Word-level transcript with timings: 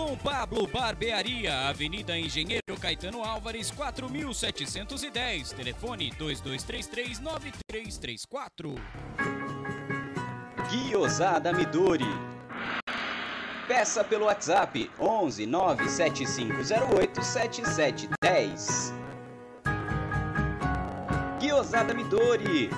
Dom 0.00 0.16
Pablo 0.16 0.66
Barbearia, 0.66 1.68
Avenida 1.68 2.16
Engenheiro 2.16 2.74
Caetano 2.80 3.22
Álvares, 3.22 3.70
4710. 3.70 5.52
Telefone 5.52 6.10
2233-9334. 6.18 8.80
Guiosada 10.70 11.52
Midori. 11.52 12.06
Peça 13.68 14.02
pelo 14.02 14.24
WhatsApp 14.24 14.90
11 14.98 15.44
97508 15.44 17.22
7710. 17.22 18.94
Guiosada 21.38 21.92
Midori. 21.92 22.70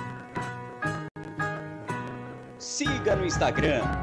Siga 2.57 3.15
no 3.15 3.25
Instagram. 3.25 4.02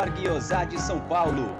Melhor 0.00 0.10
guiosá 0.10 0.64
de 0.64 0.80
São 0.80 0.98
Paulo. 1.00 1.54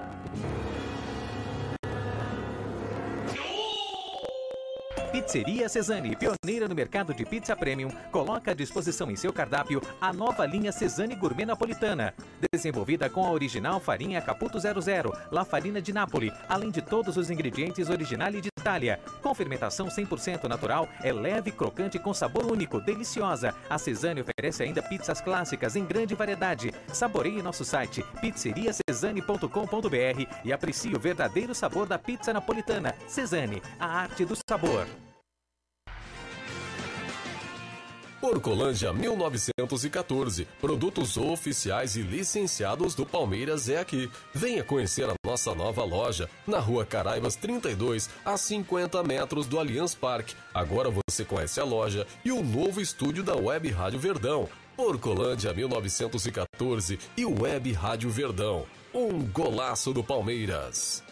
Pizzeria 5.11 5.67
Cesani, 5.67 6.15
pioneira 6.15 6.67
no 6.67 6.73
mercado 6.73 7.13
de 7.13 7.25
pizza 7.25 7.55
premium, 7.55 7.89
coloca 8.11 8.51
à 8.51 8.53
disposição 8.53 9.11
em 9.11 9.15
seu 9.15 9.31
cardápio 9.33 9.81
a 9.99 10.11
nova 10.13 10.45
linha 10.45 10.71
Cesani 10.71 11.15
Gourmet 11.15 11.45
Napolitana. 11.45 12.13
Desenvolvida 12.51 13.09
com 13.09 13.25
a 13.25 13.31
original 13.31 13.79
farinha 13.79 14.21
Caputo 14.21 14.57
00, 14.57 15.13
La 15.29 15.43
Farina 15.43 15.81
de 15.81 15.91
Nápoles, 15.91 16.33
além 16.47 16.71
de 16.71 16.81
todos 16.81 17.17
os 17.17 17.29
ingredientes 17.29 17.89
originais 17.89 18.41
de 18.41 18.50
Com 19.21 19.33
fermentação 19.33 19.87
100% 19.87 20.45
natural, 20.45 20.87
é 21.03 21.11
leve, 21.11 21.51
crocante 21.51 21.99
com 21.99 22.13
sabor 22.13 22.45
único, 22.45 22.79
deliciosa. 22.79 23.53
A 23.69 23.77
Cesani 23.77 24.21
oferece 24.21 24.63
ainda 24.63 24.81
pizzas 24.81 25.19
clássicas 25.21 25.75
em 25.75 25.85
grande 25.85 26.15
variedade. 26.15 26.73
Saboreie 26.93 27.41
nosso 27.41 27.65
site 27.65 28.05
pizzeriacesani.com.br 28.21 30.25
e 30.43 30.53
aprecie 30.53 30.95
o 30.95 30.99
verdadeiro 30.99 31.53
sabor 31.53 31.87
da 31.87 31.99
pizza 31.99 32.33
napolitana. 32.33 32.95
Cesani, 33.07 33.61
a 33.79 33.85
arte 33.85 34.25
do 34.25 34.35
sabor. 34.47 34.87
Porcolândia 38.21 38.93
1914. 38.93 40.47
Produtos 40.61 41.17
oficiais 41.17 41.95
e 41.95 42.03
licenciados 42.03 42.93
do 42.93 43.03
Palmeiras 43.03 43.67
é 43.67 43.79
aqui. 43.79 44.07
Venha 44.31 44.63
conhecer 44.63 45.09
a 45.09 45.15
nossa 45.25 45.55
nova 45.55 45.83
loja 45.83 46.29
na 46.45 46.59
Rua 46.59 46.85
Caraibas 46.85 47.35
32, 47.35 48.11
a 48.23 48.37
50 48.37 49.01
metros 49.01 49.47
do 49.47 49.57
Allianz 49.57 49.95
Parque. 49.95 50.35
Agora 50.53 50.91
você 50.91 51.25
conhece 51.25 51.59
a 51.59 51.63
loja 51.63 52.05
e 52.23 52.31
o 52.31 52.43
novo 52.43 52.79
estúdio 52.79 53.23
da 53.23 53.35
Web 53.35 53.71
Rádio 53.71 53.99
Verdão. 53.99 54.47
Porcolândia 54.77 55.51
1914 55.51 56.99
e 57.17 57.25
Web 57.25 57.71
Rádio 57.73 58.11
Verdão. 58.11 58.65
Um 58.93 59.23
golaço 59.23 59.91
do 59.93 60.03
Palmeiras. 60.03 61.03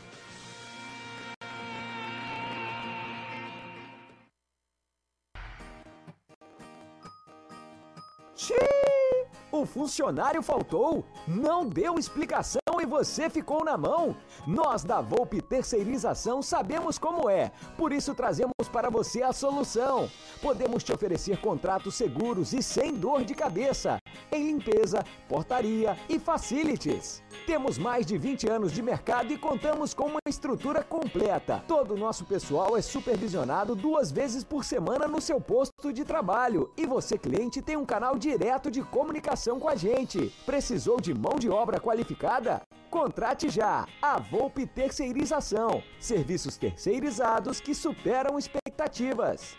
O 9.60 9.66
funcionário 9.66 10.42
faltou, 10.42 11.04
não 11.28 11.68
deu 11.68 12.00
explicação 12.00 12.62
e 12.82 12.86
você 12.86 13.30
ficou 13.30 13.66
na 13.66 13.78
mão. 13.78 14.16
Nós 14.48 14.86
da 14.86 15.02
Volpe 15.02 15.42
Terceirização 15.42 16.42
sabemos 16.42 16.98
como 16.98 17.30
é, 17.30 17.52
por 17.78 17.92
isso 17.92 18.16
trazemos 18.16 18.54
para 18.72 18.90
você 18.90 19.22
a 19.22 19.34
solução. 19.34 20.10
Podemos 20.42 20.82
te 20.82 20.94
oferecer 20.94 21.42
contratos 21.42 21.96
seguros 21.96 22.54
e 22.54 22.64
sem 22.64 22.94
dor 22.94 23.26
de 23.26 23.36
cabeça, 23.36 23.98
em 24.32 24.48
limpeza, 24.48 25.04
portaria 25.28 25.98
e 26.08 26.18
facilities. 26.18 27.22
Temos 27.46 27.78
mais 27.78 28.06
de 28.06 28.18
20 28.18 28.50
anos 28.50 28.72
de 28.72 28.82
mercado 28.82 29.34
e 29.34 29.38
contamos 29.38 29.94
com 29.94 30.06
uma 30.06 30.20
estrutura 30.28 30.84
completa. 30.84 31.64
Todo 31.68 31.96
o 31.96 31.98
nosso 31.98 32.24
pessoal 32.24 32.78
é 32.78 32.82
supervisionado 32.82 33.76
duas 33.76 34.12
vezes 34.12 34.44
por 34.44 34.64
semana 34.64 35.08
no 35.08 35.20
seu 35.20 35.42
posto 35.42 35.92
de 35.92 36.06
trabalho. 36.06 36.72
E 36.78 36.86
você, 36.86 37.18
cliente, 37.18 37.62
tem 37.62 37.76
um 37.76 37.86
canal 37.86 38.18
direto 38.18 38.70
de 38.70 38.82
comunicação 38.84 39.49
com 39.58 39.70
a 39.70 39.76
gente. 39.76 40.34
Precisou 40.46 41.00
de 41.00 41.14
mão 41.14 41.40
de 41.40 41.50
obra 41.50 41.80
qualificada? 41.80 42.62
Contrate 42.90 43.50
já 43.50 43.88
a 44.02 44.20
Volpe 44.20 44.68
Terceirização. 44.68 45.82
Serviços 45.98 46.58
terceirizados 46.58 47.62
que 47.62 47.74
superam 47.74 48.38
expectativas. 48.38 49.56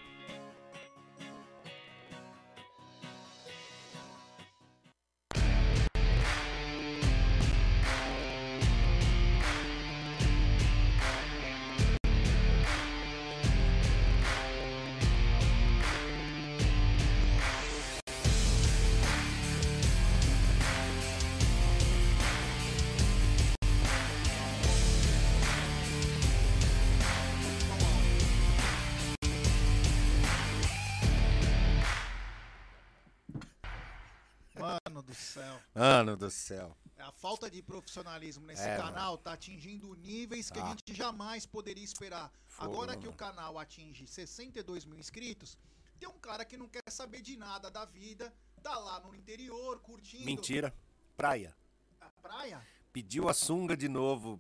Mano 35.00 35.02
do 35.02 35.14
céu. 35.14 35.60
Mano 35.74 36.16
do 36.16 36.30
céu. 36.30 36.76
A 36.98 37.10
falta 37.12 37.50
de 37.50 37.62
profissionalismo 37.62 38.46
nesse 38.46 38.62
É, 38.62 38.76
canal 38.76 39.16
tá 39.16 39.32
atingindo 39.32 39.94
níveis 39.94 40.50
que 40.50 40.58
a 40.58 40.62
Tá. 40.62 40.68
gente 40.70 40.94
jamais 40.94 41.46
poderia 41.46 41.82
esperar. 41.84 42.30
Fogo, 42.46 42.70
Agora 42.72 42.92
que 42.92 43.04
mano. 43.06 43.12
o 43.12 43.16
canal 43.16 43.58
atinge 43.58 44.06
62 44.06 44.84
mil 44.84 44.98
inscritos, 44.98 45.56
tem 45.98 46.08
um 46.08 46.18
cara 46.18 46.44
que 46.44 46.56
não 46.58 46.68
quer 46.68 46.82
saber 46.90 47.22
de 47.22 47.36
nada 47.36 47.70
da 47.70 47.84
vida, 47.86 48.32
tá 48.62 48.76
lá 48.78 49.00
no 49.00 49.14
interior, 49.14 49.80
curtindo. 49.80 50.24
Mentira. 50.26 50.74
Praia. 51.16 51.54
A 52.00 52.10
praia 52.10 52.60
Pediu 52.92 53.28
a 53.28 53.34
sunga 53.34 53.76
de 53.76 53.88
novo 53.88 54.38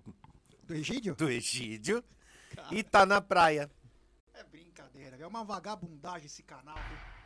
do 0.64 0.74
Egídio? 0.74 1.14
do 1.14 1.30
Egídio 1.30 2.04
e 2.70 2.82
tá 2.82 3.06
na 3.06 3.20
praia. 3.22 3.70
É 4.34 4.42
brincadeira, 4.44 5.16
é 5.16 5.26
uma 5.26 5.44
vagabundagem 5.44 6.26
esse 6.26 6.42
canal. 6.42 6.76
viu? 6.76 7.19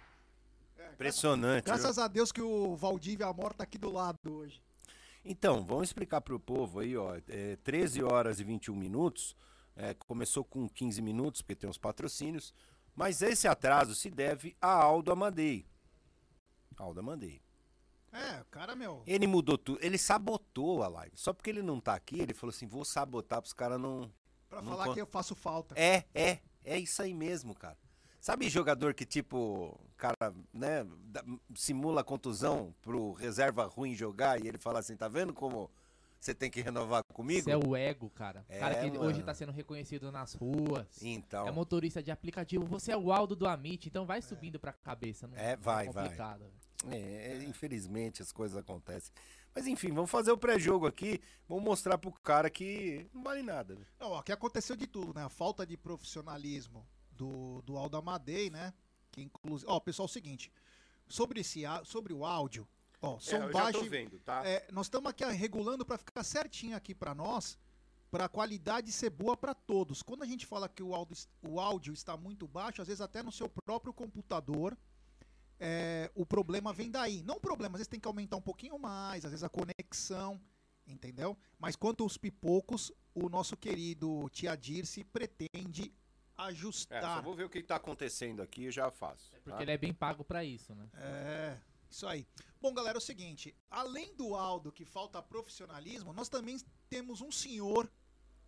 É, 0.89 0.93
Impressionante. 0.93 1.65
Graças 1.65 1.99
a 1.99 2.09
Deus 2.09 2.31
que 2.33 2.43
o 2.43 2.75
Valdívia 2.77 3.27
Amor 3.27 3.53
tá 3.55 3.65
aqui 3.65 3.79
do 3.79 3.91
lado 3.91 4.19
hoje. 4.33 4.63
Então, 5.25 5.65
vamos 5.65 5.89
explicar 5.89 6.21
pro 6.21 6.39
povo 6.39 6.81
aí, 6.81 6.97
ó. 6.97 7.17
É, 7.29 7.57
13 7.57 8.03
horas 8.03 8.41
e 8.41 8.45
21 8.45 8.75
minutos. 8.77 9.37
é, 9.77 9.93
começou 9.95 10.45
com 10.45 10.69
15 10.69 11.03
minutos, 11.03 11.43
porque 11.43 11.57
tem 11.57 11.69
os 11.69 11.79
patrocínios. 11.79 12.55
Mas 12.95 13.23
esse 13.23 13.49
atraso 13.49 13.93
se 13.95 14.09
deve 14.09 14.57
a 14.61 14.73
Aldo 14.73 15.11
Amadei. 15.11 15.67
Aldo 16.77 17.01
Amadei. 17.01 17.43
É, 18.13 18.41
o 18.41 18.45
cara, 18.45 18.77
meu. 18.77 19.03
Ele 19.05 19.27
mudou 19.27 19.59
tudo. 19.59 19.81
Ele 19.83 19.99
sabotou 19.99 20.85
a 20.85 20.89
live. 20.89 21.17
Só 21.17 21.33
porque 21.33 21.51
ele 21.51 21.63
não 21.63 21.81
tá 21.81 21.95
aqui, 21.95 22.21
ele 22.21 22.33
falou 22.33 22.55
assim: 22.55 22.69
vou 22.69 22.85
sabotar 22.85 23.41
pros 23.41 23.53
caras 23.53 23.81
não. 23.81 24.09
Pra 24.49 24.63
não 24.63 24.71
falar 24.71 24.85
con- 24.85 24.95
que 24.95 25.01
eu 25.01 25.07
faço 25.07 25.35
falta. 25.35 25.75
É, 25.77 26.05
é. 26.15 26.39
É 26.65 26.79
isso 26.79 27.03
aí 27.03 27.13
mesmo, 27.13 27.53
cara. 27.55 27.77
Sabe 28.25 28.49
jogador 28.49 28.95
que, 28.95 29.05
tipo, 29.05 29.79
cara, 29.99 30.35
né, 30.51 30.87
simula 31.55 32.03
contusão 32.03 32.75
pro 32.81 33.13
reserva 33.13 33.67
ruim 33.67 33.95
jogar 33.95 34.43
e 34.43 34.49
ele 34.49 34.57
fala 34.57 34.79
assim, 34.79 34.97
tá 34.97 35.07
vendo 35.09 35.35
como 35.35 35.71
você 36.19 36.35
tem 36.35 36.51
que 36.51 36.63
renovar 36.63 37.05
comigo? 37.13 37.41
Isso 37.41 37.51
é 37.51 37.57
o 37.59 37.77
ego, 37.77 38.09
cara. 38.09 38.43
O 38.49 38.53
É, 38.55 38.59
cara 38.61 38.75
que 38.77 38.97
hoje 38.97 39.13
mano. 39.19 39.25
tá 39.27 39.35
sendo 39.35 39.53
reconhecido 39.53 40.11
nas 40.11 40.33
ruas. 40.33 40.87
Então. 41.03 41.47
É 41.47 41.51
motorista 41.51 42.03
de 42.03 42.11
aplicativo. 42.11 42.65
Você 42.65 42.93
é 42.93 42.97
o 42.97 43.13
Aldo 43.13 43.37
do 43.37 43.47
Amit, 43.47 43.87
então 43.91 44.07
vai 44.07 44.23
subindo 44.23 44.59
pra 44.59 44.73
cabeça. 44.73 45.27
Não, 45.27 45.37
É, 45.37 45.55
vai, 45.57 45.91
vai. 45.91 46.05
complicado. 46.05 46.47
É, 46.91 46.97
é, 46.97 47.45
infelizmente 47.45 48.23
as 48.23 48.33
coisas 48.33 48.57
acontecem. 48.57 49.13
Mas 49.55 49.67
enfim, 49.67 49.93
vamos 49.93 50.11
fazer 50.11 50.33
o 50.33 50.39
pré-jogo 50.39 50.87
aqui. 50.87 51.21
Vamos 51.47 51.63
mostrar 51.63 51.99
pro 51.99 52.11
cara 52.11 52.49
que 52.49 53.07
não 53.13 53.23
vale 53.23 53.43
nada. 53.43 53.75
né? 53.75 53.85
Não, 54.01 54.15
aqui 54.15 54.33
aconteceu 54.33 54.77
de 54.77 54.87
tudo, 54.87 55.13
né? 55.13 55.23
A 55.23 55.29
falta 55.29 55.67
de 55.67 55.77
profissionalismo 55.77 56.87
do, 57.17 57.63
do 57.63 57.77
Aldo 57.77 57.97
Amadei, 57.97 58.51
né? 58.51 58.73
Que 59.11 59.23
inclusive. 59.23 59.71
Ó, 59.71 59.79
pessoal, 59.81 60.07
é 60.07 60.11
o 60.11 60.13
seguinte. 60.13 60.51
Sobre, 61.07 61.41
esse, 61.41 61.63
sobre 61.85 62.13
o 62.13 62.25
áudio, 62.25 62.67
ó, 63.01 63.19
som 63.19 63.37
É, 63.37 63.39
eu 63.39 63.53
já 63.53 63.63
baixo. 63.65 63.89
vendo, 63.91 64.19
tá? 64.21 64.47
É, 64.47 64.67
nós 64.73 64.87
estamos 64.87 65.11
aqui 65.11 65.25
regulando 65.25 65.85
para 65.85 65.99
ficar 65.99 66.25
certinho 66.25 66.77
aqui 66.77 66.95
para 66.95 67.15
nós, 67.15 67.59
para 68.11 68.25
a 68.25 68.29
qualidade 68.29 68.91
ser 68.91 69.11
boa 69.11 69.37
para 69.37 69.55
todos. 69.55 70.03
Quando 70.03 70.23
a 70.23 70.27
gente 70.27 70.47
fala 70.47 70.69
que 70.69 70.83
o 70.83 70.95
áudio, 70.95 71.17
o 71.43 71.61
áudio 71.61 71.93
está 71.93 72.17
muito 72.17 72.49
baixo, 72.49 72.81
às 72.81 72.89
vezes 72.89 73.01
até 73.01 73.23
no 73.23 73.31
seu 73.33 73.49
próprio 73.49 73.93
computador, 73.93 74.77
é, 75.61 76.11
o 76.15 76.25
problema 76.25 76.73
vem 76.73 76.91
daí. 76.91 77.23
Não 77.23 77.37
o 77.37 77.41
problema, 77.41 77.77
às 77.77 77.81
vezes 77.81 77.89
tem 77.89 78.01
que 78.01 78.09
aumentar 78.09 78.37
um 78.37 78.43
pouquinho 78.43 78.79
mais, 78.79 79.25
às 79.25 79.31
vezes 79.31 79.45
a 79.45 79.49
conexão, 79.49 80.41
entendeu? 80.87 81.37
Mas 81.59 81.77
quanto 81.77 82.03
aos 82.03 82.17
pipocos, 82.17 82.91
o 83.15 83.29
nosso 83.29 83.57
querido 83.57 84.29
Tia 84.31 84.57
Dirce 84.57 85.05
pretende 85.05 85.93
É, 86.37 86.41
só 86.41 86.47
ajustar. 86.49 87.23
vou 87.23 87.35
ver 87.35 87.45
o 87.45 87.51
que 87.51 87.63
tá 87.63 87.77
acontecendo 87.77 88.43
aqui 88.43 88.65
e 88.65 88.71
já 88.71 88.91
faço. 88.91 89.31
Porque 89.31 89.51
tá? 89.51 89.63
ele 89.63 89.71
é 89.73 89.79
bem 89.79 89.93
pago 89.95 90.25
pra 90.25 90.45
isso, 90.45 90.75
né? 90.75 90.89
É, 90.95 91.57
Isso 91.91 92.07
aí. 92.07 92.27
Bom, 92.61 92.73
galera, 92.75 92.97
é 92.97 92.99
o 92.99 93.01
seguinte: 93.01 93.55
além 93.71 94.15
do 94.17 94.35
Aldo 94.35 94.73
que 94.73 94.85
falta 94.85 95.23
profissionalismo, 95.23 96.13
nós 96.13 96.29
também 96.29 96.59
temos 96.89 97.21
um 97.21 97.31
senhor 97.31 97.91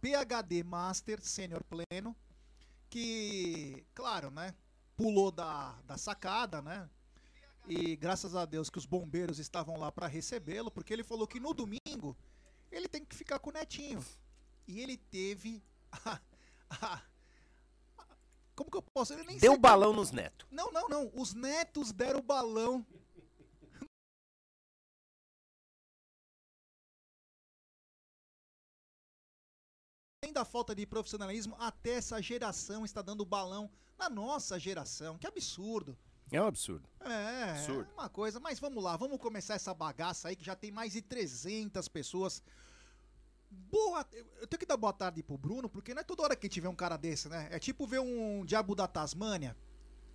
PhD 0.00 0.62
Master 0.64 1.20
Sênior 1.20 1.62
Pleno 1.64 2.14
que, 2.90 3.84
claro, 3.94 4.30
né, 4.30 4.54
pulou 4.96 5.30
da, 5.30 5.72
da 5.82 5.96
sacada, 5.98 6.62
né? 6.62 6.88
E 7.68 7.96
graças 7.96 8.36
a 8.36 8.44
Deus 8.44 8.70
que 8.70 8.78
os 8.78 8.86
bombeiros 8.86 9.38
estavam 9.40 9.76
lá 9.76 9.90
para 9.90 10.06
recebê-lo, 10.06 10.70
porque 10.70 10.92
ele 10.92 11.02
falou 11.02 11.26
que 11.26 11.40
no 11.40 11.52
domingo 11.52 12.16
ele 12.70 12.88
tem 12.88 13.04
que 13.04 13.14
ficar 13.14 13.38
com 13.40 13.50
o 13.50 13.52
netinho. 13.52 14.04
E 14.68 14.80
ele 14.80 14.96
teve 14.96 15.62
a- 15.92 16.20
a- 16.70 17.02
como 18.56 18.70
que 18.70 18.76
eu 18.76 18.82
posso? 18.82 19.12
Eu 19.12 19.24
nem 19.24 19.38
Deu 19.38 19.52
sei 19.52 19.60
balão 19.60 19.92
nos 19.92 20.10
netos. 20.10 20.48
não, 20.50 20.72
não, 20.72 20.88
não. 20.88 21.10
Os 21.14 21.34
netos 21.34 21.92
deram 21.92 22.20
balão. 22.22 22.84
Além 30.22 30.32
da 30.32 30.44
falta 30.44 30.74
de 30.74 30.86
profissionalismo, 30.86 31.54
até 31.58 31.90
essa 31.94 32.20
geração 32.20 32.84
está 32.84 33.02
dando 33.02 33.24
balão 33.24 33.70
na 33.98 34.08
nossa 34.08 34.58
geração. 34.58 35.18
Que 35.18 35.26
absurdo. 35.26 35.96
É 36.30 36.42
um 36.42 36.46
absurdo. 36.46 36.88
É, 37.00 37.50
Absurdo. 37.50 37.88
uma 37.92 38.08
coisa. 38.08 38.40
Mas 38.40 38.58
vamos 38.58 38.82
lá, 38.82 38.96
vamos 38.96 39.18
começar 39.18 39.54
essa 39.54 39.72
bagaça 39.72 40.28
aí 40.28 40.34
que 40.36 40.44
já 40.44 40.56
tem 40.56 40.72
mais 40.72 40.92
de 40.92 41.00
300 41.02 41.86
pessoas. 41.88 42.42
Boa, 43.50 44.06
eu 44.40 44.46
tenho 44.46 44.58
que 44.60 44.66
dar 44.66 44.76
boa 44.76 44.92
tarde 44.92 45.22
pro 45.22 45.36
Bruno, 45.36 45.68
porque 45.68 45.92
não 45.94 46.00
é 46.00 46.04
toda 46.04 46.22
hora 46.22 46.36
que 46.36 46.48
tiver 46.48 46.68
um 46.68 46.74
cara 46.74 46.96
desse, 46.96 47.28
né? 47.28 47.48
É 47.50 47.58
tipo 47.58 47.86
ver 47.86 48.00
um 48.00 48.44
diabo 48.44 48.74
da 48.74 48.86
Tasmânia. 48.86 49.56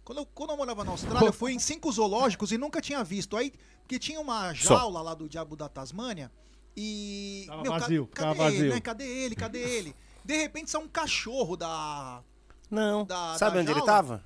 Quando 0.04 0.20
eu, 0.20 0.26
quando 0.26 0.50
eu 0.52 0.58
morava 0.58 0.84
na 0.84 0.92
Austrália, 0.92 1.28
eu 1.28 1.34
fui 1.34 1.54
em 1.54 1.60
cinco 1.60 1.92
zoológicos 1.92 2.52
e 2.52 2.58
nunca 2.58 2.82
tinha 2.82 3.04
visto. 3.04 3.38
Aí, 3.38 3.54
porque 3.82 4.00
tinha 4.00 4.20
uma 4.20 4.54
Só. 4.56 4.76
jaula 4.78 5.02
lá 5.02 5.14
do 5.14 5.30
diabo 5.30 5.56
da 5.56 5.70
Tasmânia 5.70 6.32
e. 6.76 7.46
Tava 7.48 7.64
ca- 7.64 7.70
vazio, 7.80 8.08
cadê 8.08 8.30
ficava 8.32 8.48
ele, 8.50 8.58
vazio. 8.58 8.74
né? 8.74 8.82
Cadê 8.82 9.06
ele? 9.08 9.36
Cadê 9.36 9.60
ele? 9.60 9.96
De 10.26 10.38
repente 10.38 10.70
sai 10.72 10.82
um 10.82 10.88
cachorro 10.88 11.56
da. 11.56 12.24
Não. 12.70 13.06
Da- 13.06 13.38
Sabe 13.38 13.56
da 13.56 13.62
onde 13.62 13.72
ele 13.72 13.80
jaula? 13.80 13.92
tava? 13.94 14.26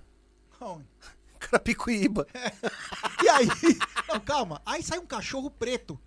Onde? 0.61 0.85
Carapicuíba. 1.39 2.25
E 3.23 3.29
aí, 3.29 3.47
não, 4.07 4.19
calma. 4.19 4.61
Aí 4.65 4.81
sai 4.81 4.97
um 4.97 5.05
cachorro 5.05 5.49
preto. 5.51 5.99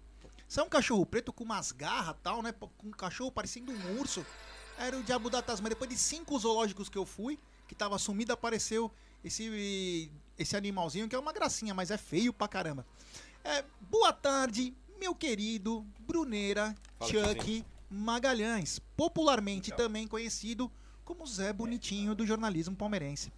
Sai 0.48 0.64
um 0.64 0.68
cachorro 0.68 1.04
preto 1.04 1.30
com 1.30 1.44
umas 1.44 1.72
garras 1.72 2.16
e 2.16 2.22
tal, 2.22 2.42
né? 2.42 2.52
Com 2.52 2.88
um 2.88 2.90
cachorro 2.90 3.30
parecendo 3.30 3.70
um 3.70 4.00
urso. 4.00 4.24
Era 4.78 4.96
o 4.96 5.02
diabo 5.02 5.28
da 5.28 5.42
Tasmania. 5.42 5.74
Depois 5.74 5.90
de 5.90 5.98
cinco 5.98 6.38
zoológicos 6.38 6.88
que 6.88 6.96
eu 6.96 7.04
fui, 7.04 7.38
que 7.68 7.74
tava 7.74 7.98
sumido, 7.98 8.32
apareceu 8.32 8.90
esse, 9.22 10.10
esse 10.38 10.56
animalzinho 10.56 11.06
que 11.06 11.14
é 11.14 11.18
uma 11.18 11.34
gracinha, 11.34 11.74
mas 11.74 11.90
é 11.90 11.98
feio 11.98 12.32
pra 12.32 12.48
caramba. 12.48 12.86
É, 13.44 13.62
boa 13.90 14.12
tarde, 14.12 14.74
meu 14.98 15.14
querido 15.14 15.86
Bruneira 16.00 16.74
Fala, 16.98 17.10
Chuck 17.10 17.64
Magalhães. 17.90 18.78
Popularmente 18.96 19.70
também 19.70 20.08
conhecido 20.08 20.72
como 21.04 21.26
Zé 21.26 21.52
Bonitinho 21.52 22.14
do 22.14 22.26
jornalismo 22.26 22.74
palmeirense. 22.74 23.30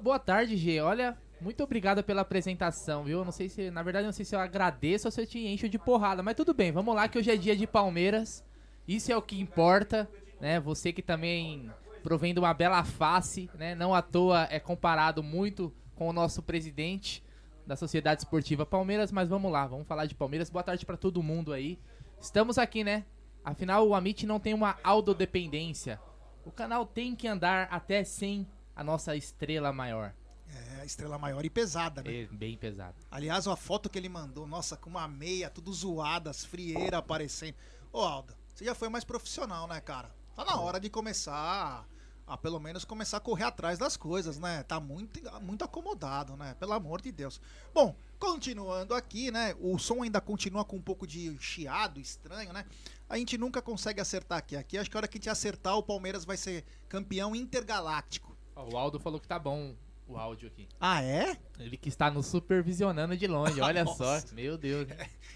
Boa 0.00 0.18
tarde, 0.18 0.56
G. 0.56 0.80
Olha, 0.80 1.16
muito 1.44 1.62
obrigado 1.62 2.02
pela 2.02 2.22
apresentação, 2.22 3.04
viu? 3.04 3.22
Não 3.22 3.30
sei 3.30 3.50
se, 3.50 3.70
na 3.70 3.82
verdade, 3.82 4.04
eu 4.04 4.08
não 4.08 4.14
sei 4.14 4.24
se 4.24 4.34
eu 4.34 4.40
agradeço 4.40 5.06
ou 5.06 5.12
se 5.12 5.20
eu 5.20 5.26
te 5.26 5.38
encho 5.38 5.68
de 5.68 5.78
porrada, 5.78 6.22
mas 6.22 6.34
tudo 6.34 6.54
bem, 6.54 6.72
vamos 6.72 6.94
lá 6.94 7.06
que 7.06 7.18
hoje 7.18 7.30
é 7.30 7.36
dia 7.36 7.54
de 7.54 7.66
Palmeiras. 7.66 8.42
Isso 8.88 9.12
é 9.12 9.16
o 9.16 9.20
que 9.20 9.38
importa, 9.38 10.10
né? 10.40 10.58
Você 10.58 10.90
que 10.90 11.02
também 11.02 11.70
provém 12.02 12.32
de 12.32 12.40
uma 12.40 12.54
bela 12.54 12.82
face, 12.82 13.50
né? 13.56 13.74
Não 13.74 13.94
à 13.94 14.00
toa 14.00 14.48
é 14.50 14.58
comparado 14.58 15.22
muito 15.22 15.70
com 15.94 16.08
o 16.08 16.14
nosso 16.14 16.42
presidente 16.42 17.22
da 17.66 17.76
Sociedade 17.76 18.22
Esportiva 18.22 18.64
Palmeiras, 18.64 19.12
mas 19.12 19.28
vamos 19.28 19.52
lá, 19.52 19.66
vamos 19.66 19.86
falar 19.86 20.06
de 20.06 20.14
Palmeiras. 20.14 20.48
Boa 20.48 20.62
tarde 20.62 20.86
pra 20.86 20.96
todo 20.96 21.22
mundo 21.22 21.52
aí. 21.52 21.78
Estamos 22.18 22.56
aqui, 22.56 22.82
né? 22.82 23.04
Afinal, 23.44 23.86
o 23.86 23.94
Amit 23.94 24.26
não 24.26 24.40
tem 24.40 24.54
uma 24.54 24.78
autodependência. 24.82 26.00
O 26.46 26.50
canal 26.50 26.86
tem 26.86 27.14
que 27.14 27.28
andar 27.28 27.68
até 27.70 28.02
sem 28.02 28.46
a 28.74 28.82
nossa 28.82 29.14
estrela 29.14 29.74
maior. 29.74 30.14
É, 30.54 30.82
a 30.82 30.84
estrela 30.84 31.18
maior 31.18 31.44
e 31.44 31.50
pesada, 31.50 32.02
né? 32.02 32.22
É 32.22 32.26
bem 32.26 32.56
pesado. 32.56 32.94
Aliás, 33.10 33.46
a 33.46 33.56
foto 33.56 33.90
que 33.90 33.98
ele 33.98 34.08
mandou, 34.08 34.46
nossa, 34.46 34.76
com 34.76 34.90
uma 34.90 35.08
meia, 35.08 35.50
tudo 35.50 35.72
zoada, 35.72 36.30
as 36.30 36.44
frieiras 36.44 36.98
aparecendo. 36.98 37.56
Ô, 37.92 38.00
Alda, 38.00 38.36
você 38.54 38.64
já 38.64 38.74
foi 38.74 38.88
mais 38.88 39.04
profissional, 39.04 39.66
né, 39.66 39.80
cara? 39.80 40.14
Tá 40.36 40.44
na 40.44 40.60
hora 40.60 40.78
de 40.78 40.88
começar 40.88 41.86
a, 42.26 42.36
pelo 42.36 42.58
menos, 42.58 42.84
começar 42.84 43.18
a 43.18 43.20
correr 43.20 43.44
atrás 43.44 43.78
das 43.78 43.96
coisas, 43.96 44.38
né? 44.38 44.62
Tá 44.62 44.80
muito, 44.80 45.20
muito 45.40 45.64
acomodado, 45.64 46.36
né? 46.36 46.54
Pelo 46.54 46.72
amor 46.72 47.00
de 47.00 47.12
Deus. 47.12 47.40
Bom, 47.72 47.94
continuando 48.18 48.94
aqui, 48.94 49.30
né? 49.30 49.54
O 49.60 49.78
som 49.78 50.02
ainda 50.02 50.20
continua 50.20 50.64
com 50.64 50.76
um 50.76 50.82
pouco 50.82 51.06
de 51.06 51.36
chiado, 51.40 52.00
estranho, 52.00 52.52
né? 52.52 52.64
A 53.08 53.18
gente 53.18 53.36
nunca 53.36 53.60
consegue 53.60 54.00
acertar 54.00 54.38
aqui. 54.38 54.56
Aqui 54.56 54.78
acho 54.78 54.90
que 54.90 54.96
a 54.96 55.00
hora 55.00 55.08
que 55.08 55.18
a 55.18 55.20
gente 55.20 55.30
acertar, 55.30 55.76
o 55.76 55.82
Palmeiras 55.82 56.24
vai 56.24 56.36
ser 56.36 56.64
campeão 56.88 57.34
intergaláctico. 57.34 58.36
O 58.56 58.76
Aldo 58.76 58.98
falou 58.98 59.20
que 59.20 59.28
tá 59.28 59.38
bom 59.38 59.74
o 60.06 60.16
áudio 60.16 60.48
aqui. 60.48 60.68
Ah, 60.80 61.02
é? 61.02 61.36
Ele 61.58 61.76
que 61.76 61.88
está 61.88 62.10
nos 62.10 62.26
supervisionando 62.26 63.16
de 63.16 63.26
longe, 63.26 63.60
olha 63.60 63.84
só. 63.94 64.20
Meu 64.32 64.56
Deus. 64.58 64.86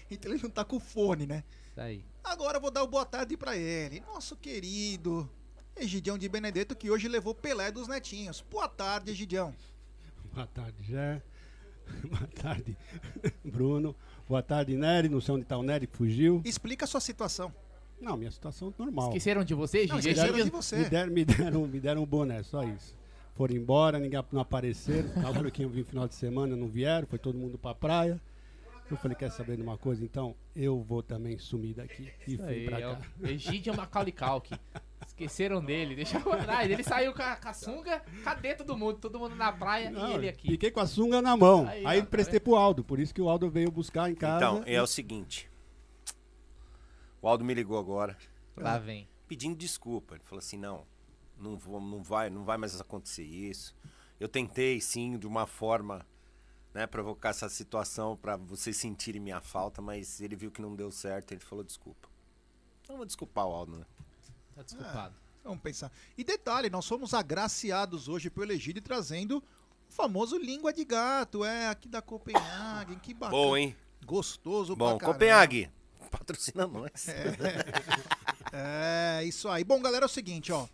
Então 0.09 0.31
ele 0.31 0.41
não 0.43 0.49
tá 0.49 0.63
com 0.63 0.77
o 0.77 0.79
fone, 0.79 1.25
né? 1.25 1.43
Isso 1.71 1.81
aí. 1.81 2.05
Agora 2.23 2.57
eu 2.57 2.61
vou 2.61 2.71
dar 2.71 2.83
o 2.83 2.87
boa 2.87 3.05
tarde 3.05 3.35
pra 3.37 3.55
ele, 3.57 4.01
nosso 4.01 4.35
querido 4.35 5.29
Egidião 5.75 6.17
de 6.17 6.27
Benedetto, 6.27 6.75
que 6.75 6.91
hoje 6.91 7.07
levou 7.07 7.33
Pelé 7.33 7.71
dos 7.71 7.87
netinhos. 7.87 8.43
Boa 8.51 8.67
tarde, 8.67 9.11
Egidião. 9.11 9.53
Boa 10.33 10.45
tarde, 10.47 10.83
Jé. 10.83 11.21
Boa 12.07 12.27
tarde, 12.27 12.77
Bruno. 13.43 13.95
Boa 14.27 14.43
tarde, 14.43 14.75
Nery. 14.75 15.09
Não 15.09 15.19
sei 15.19 15.33
onde 15.33 15.45
tá 15.45 15.57
o 15.57 15.63
Nery, 15.63 15.87
que 15.87 15.97
fugiu. 15.97 16.39
Explica 16.45 16.85
a 16.85 16.87
sua 16.87 16.99
situação. 16.99 17.51
Não, 17.99 18.15
minha 18.15 18.29
situação 18.29 18.69
é 18.69 18.81
normal. 18.83 19.07
Esqueceram 19.07 19.43
de 19.43 19.53
você, 19.55 19.87
Não, 19.87 19.95
Gigi? 19.95 20.09
esqueceram 20.09 20.33
Gigi? 20.35 20.45
de 20.45 20.51
você. 20.51 20.77
Me 20.77 20.89
deram, 20.89 21.11
me, 21.11 21.25
deram, 21.25 21.67
me 21.67 21.79
deram 21.79 22.03
um 22.03 22.05
boné, 22.05 22.43
só 22.43 22.63
isso. 22.63 22.95
Foram 23.39 23.55
embora, 23.55 23.99
ninguém 23.99 24.21
não 24.33 24.41
apareceram. 24.41 25.09
Agora 25.25 25.49
que 25.49 25.63
eu 25.63 25.69
vim 25.69 25.81
final 25.81 26.05
de 26.09 26.13
semana, 26.13 26.57
não 26.57 26.67
vieram, 26.67 27.07
foi 27.07 27.17
todo 27.17 27.37
mundo 27.37 27.57
pra 27.57 27.73
praia. 27.73 28.19
Eu 28.91 28.97
falei, 28.97 29.15
quer 29.15 29.31
saber 29.31 29.55
de 29.55 29.61
uma 29.61 29.77
coisa? 29.77 30.03
Então, 30.03 30.35
eu 30.53 30.81
vou 30.81 31.01
também 31.01 31.37
sumir 31.39 31.73
daqui. 31.73 32.11
E 32.27 32.33
Isso 32.33 32.43
fui 32.43 32.53
aí, 32.53 32.65
pra 32.65 32.79
é 32.79 32.81
cá. 32.81 33.01
o 33.17 33.27
Egidio 33.27 33.73
Macaulay 33.73 34.11
Culkin. 34.11 34.55
Esqueceram 35.07 35.63
dele, 35.63 35.95
deixa 35.95 36.19
eu 36.19 36.33
atrás. 36.33 36.69
Ele 36.69 36.83
saiu 36.83 37.13
com 37.13 37.21
a, 37.21 37.37
com 37.37 37.47
a 37.47 37.53
sunga, 37.53 38.01
cadê 38.25 38.55
todo 38.55 38.77
mundo? 38.77 38.97
Todo 38.99 39.17
mundo 39.17 39.35
na 39.37 39.53
praia 39.53 39.89
Não, 39.89 40.09
e 40.11 40.13
ele 40.15 40.27
aqui. 40.27 40.49
Fiquei 40.49 40.69
com 40.69 40.81
a 40.81 40.85
sunga 40.85 41.21
na 41.21 41.37
mão. 41.37 41.65
Aí, 41.65 41.85
Aí, 41.85 41.99
ó, 41.99 42.01
tá 42.01 42.07
prestei 42.09 42.41
pro 42.41 42.57
Aldo, 42.57 42.83
por 42.83 42.99
isso 42.99 43.13
que 43.13 43.21
o 43.21 43.29
Aldo 43.29 43.49
veio 43.49 43.71
buscar 43.71 44.11
em 44.11 44.15
casa. 44.15 44.35
Então, 44.35 44.63
é 44.65 44.81
o 44.81 44.87
seguinte. 44.87 45.49
O 47.21 47.27
Aldo 47.29 47.45
me 47.45 47.53
ligou 47.53 47.79
agora, 47.79 48.17
Lá 48.57 48.77
vem. 48.77 49.07
pedindo 49.29 49.55
desculpa. 49.55 50.15
Ele 50.15 50.23
falou 50.25 50.39
assim: 50.39 50.57
não, 50.57 50.83
não, 51.39 51.57
vou, 51.57 51.79
não, 51.79 52.03
vai, 52.03 52.29
não 52.29 52.43
vai 52.43 52.57
mais 52.57 52.79
acontecer 52.79 53.23
isso. 53.23 53.75
Eu 54.19 54.27
tentei, 54.27 54.81
sim, 54.81 55.17
de 55.17 55.25
uma 55.25 55.47
forma, 55.47 56.05
né, 56.73 56.85
provocar 56.85 57.29
essa 57.29 57.49
situação 57.49 58.17
pra 58.17 58.35
vocês 58.35 58.75
sentirem 58.77 59.21
minha 59.21 59.41
falta, 59.41 59.81
mas 59.81 60.19
ele 60.21 60.35
viu 60.35 60.51
que 60.51 60.61
não 60.61 60.75
deu 60.75 60.91
certo. 60.91 61.31
Ele 61.31 61.41
falou: 61.41 61.63
desculpa. 61.63 62.09
Então, 62.81 62.95
eu 62.95 62.97
vou 62.97 63.05
desculpar 63.05 63.47
o 63.47 63.51
Aldo, 63.51 63.77
né? 63.77 63.85
Tá 64.55 64.63
desculpado. 64.63 65.15
Vamos 65.43 65.61
pensar. 65.61 65.91
E 66.17 66.23
detalhe, 66.23 66.69
nós 66.69 66.85
somos 66.85 67.13
agraciados 67.13 68.07
hoje 68.07 68.29
pelo 68.29 68.51
Egídio 68.51 68.81
trazendo 68.81 69.37
o 69.37 69.43
famoso 69.93 70.37
língua 70.37 70.73
de 70.73 70.83
gato, 70.83 71.45
é, 71.45 71.67
aqui 71.67 71.87
da 71.87 72.01
Copenhague, 72.01 72.97
que 72.97 73.13
bacana. 73.13 73.31
Boa, 73.31 73.59
hein? 73.59 73.75
Gostoso 74.05 74.75
Bom, 74.75 74.89
pra 74.89 74.99
caramba. 74.99 75.13
Copenhague, 75.13 75.69
patrocina 76.11 76.67
nós. 76.67 77.07
É, 78.51 79.23
isso 79.25 79.47
aí. 79.47 79.63
Bom, 79.63 79.79
galera, 79.79 80.05
é 80.05 80.07
o 80.07 80.09
seguinte, 80.09 80.51
ó. 80.51 80.67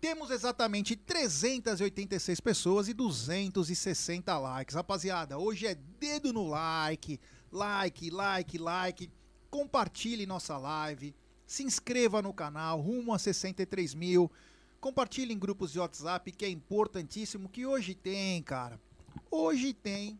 Temos 0.00 0.30
exatamente 0.30 0.96
386 0.96 2.40
pessoas 2.40 2.88
e 2.88 2.94
260 2.94 4.38
likes. 4.38 4.74
Rapaziada, 4.74 5.36
hoje 5.36 5.66
é 5.66 5.74
dedo 5.74 6.32
no 6.32 6.46
like, 6.46 7.20
like, 7.52 8.10
like, 8.10 8.58
like. 8.58 9.10
Compartilhe 9.50 10.24
nossa 10.24 10.56
live. 10.56 11.14
Se 11.46 11.62
inscreva 11.62 12.22
no 12.22 12.32
canal, 12.32 12.80
rumo 12.80 13.12
a 13.12 13.18
63 13.18 13.94
mil. 13.94 14.32
Compartilhe 14.80 15.34
em 15.34 15.38
grupos 15.38 15.70
de 15.70 15.78
WhatsApp, 15.78 16.32
que 16.32 16.46
é 16.46 16.48
importantíssimo. 16.48 17.50
Que 17.50 17.66
hoje 17.66 17.94
tem, 17.94 18.42
cara. 18.42 18.80
Hoje 19.30 19.74
tem 19.74 20.18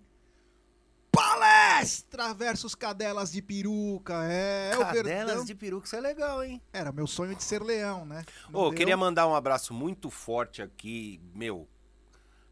palestra 1.80 2.34
versus 2.34 2.74
cadelas 2.74 3.32
de 3.32 3.42
peruca. 3.42 4.24
É, 4.30 4.72
é 4.72 4.78
o 4.78 4.92
Verdão. 4.92 5.26
Cadelas 5.26 5.46
de 5.46 5.54
peruca, 5.54 5.86
isso 5.86 5.96
é 5.96 6.00
legal, 6.00 6.44
hein? 6.44 6.60
Era 6.72 6.92
meu 6.92 7.06
sonho 7.06 7.34
de 7.34 7.42
ser 7.42 7.62
leão, 7.62 8.04
né? 8.04 8.24
Não 8.50 8.60
Ô, 8.60 8.68
deu. 8.68 8.76
queria 8.78 8.96
mandar 8.96 9.26
um 9.26 9.34
abraço 9.34 9.72
muito 9.72 10.10
forte 10.10 10.62
aqui, 10.62 11.20
meu, 11.34 11.68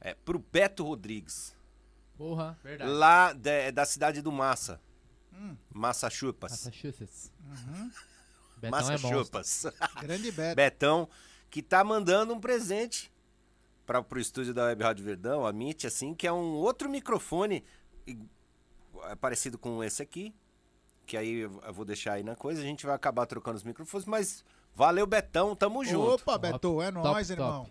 é, 0.00 0.14
pro 0.14 0.38
Beto 0.38 0.84
Rodrigues, 0.84 1.54
Porra, 2.16 2.58
verdade. 2.62 2.90
lá 2.90 3.32
da, 3.32 3.70
da 3.72 3.84
cidade 3.84 4.22
do 4.22 4.32
Massa, 4.32 4.80
Hum. 5.32 5.56
Massachusetts. 5.72 6.50
Massachusetts. 6.50 7.32
Uhum. 7.46 7.90
Betão 8.58 8.90
é. 8.90 8.96
Grande 10.02 10.32
Beto. 10.32 10.56
Betão, 10.56 11.08
que 11.48 11.62
tá 11.62 11.84
mandando 11.84 12.34
um 12.34 12.40
presente 12.40 13.12
para 13.86 14.02
pro 14.02 14.18
estúdio 14.18 14.52
da 14.52 14.64
Web 14.64 14.82
Rádio 14.82 15.04
Verdão, 15.04 15.46
a 15.46 15.50
MIT, 15.50 15.86
assim, 15.86 16.12
que 16.12 16.26
é 16.26 16.32
um 16.32 16.54
outro 16.54 16.90
microfone. 16.90 17.64
É 19.04 19.14
parecido 19.14 19.58
com 19.58 19.82
esse 19.82 20.02
aqui, 20.02 20.34
que 21.06 21.16
aí 21.16 21.40
eu 21.40 21.50
vou 21.72 21.84
deixar 21.84 22.14
aí 22.14 22.22
na 22.22 22.36
coisa, 22.36 22.60
a 22.60 22.64
gente 22.64 22.84
vai 22.86 22.94
acabar 22.94 23.26
trocando 23.26 23.56
os 23.56 23.64
microfones, 23.64 24.06
mas 24.06 24.44
valeu, 24.74 25.06
Betão, 25.06 25.54
tamo 25.56 25.84
junto. 25.84 26.14
Opa, 26.14 26.36
Beto, 26.38 26.82
é 26.82 26.90
top, 26.92 27.08
nóis, 27.08 27.28
top. 27.28 27.40
irmão. 27.40 27.70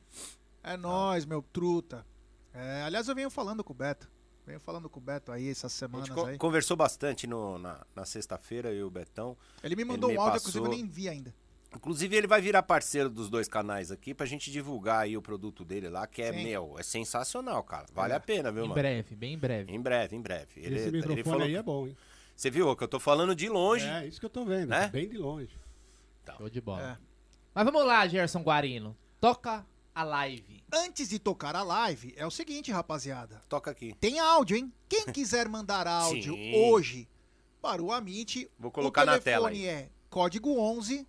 É 0.63 0.75
nóis, 0.77 1.25
meu 1.25 1.41
truta. 1.41 2.05
É, 2.53 2.81
aliás, 2.83 3.07
eu 3.07 3.15
venho 3.15 3.29
falando 3.29 3.63
com 3.63 3.73
o 3.73 3.75
Beto. 3.75 4.09
Venho 4.45 4.59
falando 4.59 4.89
com 4.89 4.99
o 4.99 5.03
Beto 5.03 5.31
aí 5.31 5.49
essas 5.49 5.73
A 5.73 5.75
semanas 5.77 6.07
gente 6.07 6.15
co- 6.15 6.25
aí. 6.25 6.37
conversou 6.37 6.75
bastante 6.77 7.27
no- 7.27 7.59
na, 7.59 7.85
na 7.95 8.05
sexta-feira, 8.05 8.69
eu 8.69 8.79
e 8.79 8.83
o 8.83 8.89
Betão. 8.89 9.37
Ele 9.61 9.75
me 9.75 9.83
mandou 9.85 10.09
ele 10.09 10.17
um 10.17 10.21
me 10.21 10.25
áudio, 10.25 10.39
inclusive 10.39 10.59
eu 10.65 10.69
passou. 10.69 10.77
nem 10.77 10.87
vi 10.89 11.09
ainda. 11.09 11.33
Inclusive, 11.75 12.15
ele 12.15 12.27
vai 12.27 12.41
virar 12.41 12.63
parceiro 12.63 13.09
dos 13.09 13.29
dois 13.29 13.47
canais 13.47 13.91
aqui 13.91 14.13
pra 14.13 14.25
gente 14.25 14.49
divulgar 14.49 15.01
aí 15.01 15.17
o 15.17 15.21
produto 15.21 15.65
dele 15.65 15.89
lá, 15.89 16.07
que 16.07 16.21
é, 16.21 16.31
Sim. 16.31 16.43
meu, 16.43 16.75
é 16.79 16.83
sensacional, 16.83 17.61
cara. 17.63 17.85
Vale 17.93 18.13
É. 18.13 18.15
a 18.15 18.19
pena, 18.19 18.51
viu, 18.51 18.63
Em 18.63 18.69
mano? 18.69 18.73
breve, 18.81 19.15
bem 19.15 19.33
em 19.33 19.37
breve. 19.37 19.71
Em 19.73 19.79
breve, 19.81 20.15
em 20.15 20.21
breve. 20.21 20.51
Ele, 20.61 20.75
Esse 20.75 20.87
ele 20.87 20.97
microfone 20.97 21.23
falou 21.23 21.41
aí 21.43 21.55
é 21.55 21.61
bom, 21.63 21.87
hein? 21.87 21.97
Você 22.35 22.49
viu 22.49 22.73
que 22.75 22.83
eu 22.83 22.87
tô 22.87 22.99
falando 22.99 23.35
de 23.35 23.49
longe. 23.49 23.85
É, 23.85 24.05
isso 24.07 24.19
que 24.19 24.25
eu 24.25 24.29
tô 24.29 24.45
vendo. 24.45 24.69
Né? 24.69 24.87
Bem 24.89 25.09
de 25.09 25.17
longe. 25.17 25.51
Show 26.37 26.49
de 26.49 26.61
bola. 26.61 26.93
É. 26.93 26.97
Mas 27.53 27.65
vamos 27.65 27.85
lá, 27.85 28.07
Gerson 28.07 28.41
Guarino. 28.43 28.95
Toca 29.19 29.65
a 29.95 30.03
live. 30.03 30.63
Antes 30.71 31.09
de 31.09 31.17
tocar 31.19 31.55
a 31.55 31.63
live, 31.63 32.13
é 32.15 32.25
o 32.25 32.31
seguinte, 32.31 32.71
rapaziada. 32.71 33.41
Toca 33.49 33.71
aqui. 33.71 33.93
Tem 33.99 34.19
áudio, 34.19 34.55
hein? 34.57 34.71
Quem 34.87 35.05
quiser 35.07 35.49
mandar 35.49 35.87
áudio 35.87 36.35
hoje 36.55 37.07
para 37.61 37.81
o 37.81 37.91
Amit, 37.91 38.49
Vou 38.59 38.69
colocar 38.71 39.03
na 39.05 39.15
o 39.15 39.19
tela 39.19 39.49
telefone 39.49 39.69
aí. 39.69 39.75
é 39.83 39.89
código 40.09 40.57
11 40.59 41.07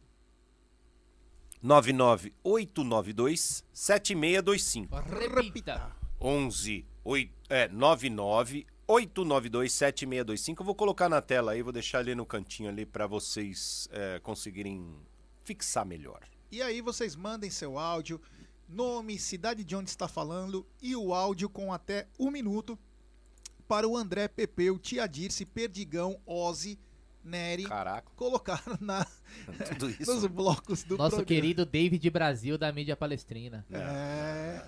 99892 1.62 3.64
7625. 3.72 4.96
Repita. 5.34 5.92
11 6.20 6.84
oit- 7.04 7.32
é, 7.48 7.68
99 7.68 8.66
892 8.86 9.72
7625. 9.72 10.62
Eu 10.62 10.66
vou 10.66 10.74
colocar 10.74 11.08
na 11.08 11.20
tela 11.20 11.52
aí, 11.52 11.62
vou 11.62 11.72
deixar 11.72 11.98
ali 11.98 12.14
no 12.14 12.26
cantinho 12.26 12.68
ali 12.68 12.84
pra 12.86 13.06
vocês 13.06 13.88
é, 13.92 14.18
conseguirem 14.20 14.96
fixar 15.44 15.86
melhor. 15.86 16.20
E 16.50 16.62
aí 16.62 16.80
vocês 16.80 17.14
mandem 17.14 17.50
seu 17.50 17.78
áudio, 17.78 18.20
nome, 18.68 19.18
cidade 19.18 19.62
de 19.64 19.76
onde 19.76 19.90
está 19.90 20.08
falando 20.08 20.66
e 20.82 20.96
o 20.96 21.14
áudio 21.14 21.48
com 21.48 21.72
até 21.72 22.06
um 22.18 22.30
minuto 22.30 22.78
para 23.66 23.86
o 23.86 23.96
André 23.96 24.28
Pepeu, 24.28 24.78
Tia 24.78 25.06
Dirce, 25.06 25.44
Perdigão, 25.44 26.18
Ozzy, 26.26 26.78
Nery 27.24 27.64
Caraca, 27.64 28.08
colocar 28.16 28.62
na, 28.80 29.06
tudo 29.78 29.88
nos 29.88 30.00
isso. 30.00 30.28
blocos 30.28 30.82
do 30.82 30.96
Nosso 30.96 31.16
programa. 31.16 31.26
querido 31.26 31.66
David 31.66 32.08
Brasil 32.10 32.56
da 32.56 32.72
mídia 32.72 32.96
palestrina. 32.96 33.66
É. 33.70 34.62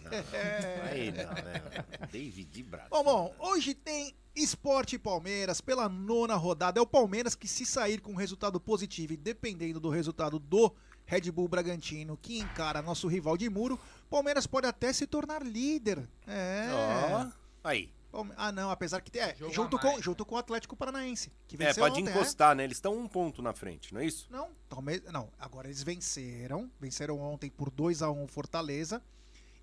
Aí 0.90 1.10
não, 1.12 1.32
né? 1.32 1.62
David 2.10 2.62
Brasil. 2.64 2.88
Bom, 2.90 3.04
bom, 3.04 3.34
hoje 3.38 3.74
tem 3.74 4.14
Esporte 4.34 4.98
Palmeiras 4.98 5.60
pela 5.60 5.88
nona 5.88 6.34
rodada. 6.36 6.78
É 6.78 6.82
o 6.82 6.86
Palmeiras 6.86 7.34
que, 7.34 7.48
se 7.48 7.64
sair 7.66 8.00
com 8.00 8.14
resultado 8.14 8.60
positivo 8.60 9.12
e 9.12 9.16
dependendo 9.16 9.80
do 9.80 9.88
resultado 9.90 10.38
do 10.38 10.72
Red 11.06 11.30
Bull 11.32 11.48
Bragantino, 11.48 12.16
que 12.16 12.38
encara 12.38 12.82
nosso 12.82 13.08
rival 13.08 13.36
de 13.36 13.48
muro, 13.50 13.78
Palmeiras 14.08 14.46
pode 14.46 14.66
até 14.66 14.92
se 14.92 15.06
tornar 15.06 15.42
líder. 15.42 16.08
É. 16.26 16.68
Ó, 16.72 17.26
aí. 17.64 17.90
Ah, 18.36 18.50
não, 18.50 18.70
apesar 18.70 19.00
que 19.00 19.10
tem. 19.10 19.22
É, 19.22 19.34
Jogo 19.36 19.52
junto 19.52 19.76
a 19.76 19.80
com, 19.80 20.00
junto 20.02 20.24
com 20.26 20.34
o 20.34 20.38
Atlético 20.38 20.74
Paranaense. 20.76 21.30
Que 21.46 21.54
É, 21.56 21.58
venceu 21.66 21.84
pode 21.84 22.00
ontem, 22.00 22.10
encostar, 22.10 22.54
né? 22.56 22.64
Eles 22.64 22.76
estão 22.78 22.96
um 22.96 23.06
ponto 23.06 23.40
na 23.40 23.52
frente, 23.52 23.94
não 23.94 24.00
é 24.00 24.06
isso? 24.06 24.26
É? 24.30 24.32
Não, 24.32 24.50
não, 25.12 25.28
agora 25.38 25.68
eles 25.68 25.82
venceram. 25.82 26.70
Venceram 26.80 27.20
ontem 27.20 27.48
por 27.50 27.70
2 27.70 28.02
a 28.02 28.10
1 28.10 28.26
Fortaleza. 28.26 29.02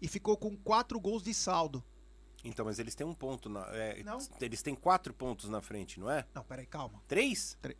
E 0.01 0.07
ficou 0.07 0.37
com 0.37 0.55
4 0.55 0.99
gols 0.99 1.23
de 1.23 1.33
saldo. 1.33 1.83
Então, 2.43 2.63
mas 2.65 2.77
eles 2.79 2.93
têm 2.95 3.05
um 3.05 3.13
ponto 3.15 3.49
na. 3.49 3.67
é, 3.73 4.01
Não. 4.03 4.19
Eles 4.39 4.61
têm 4.61 4.75
quatro 4.75 5.13
pontos 5.13 5.49
na 5.49 5.59
frente, 5.61 5.99
não 5.99 6.09
é? 6.09 6.23
Não, 6.33 6.43
peraí, 6.43 6.65
calma. 6.67 7.01
Três? 7.07 7.57
Tre- 7.61 7.75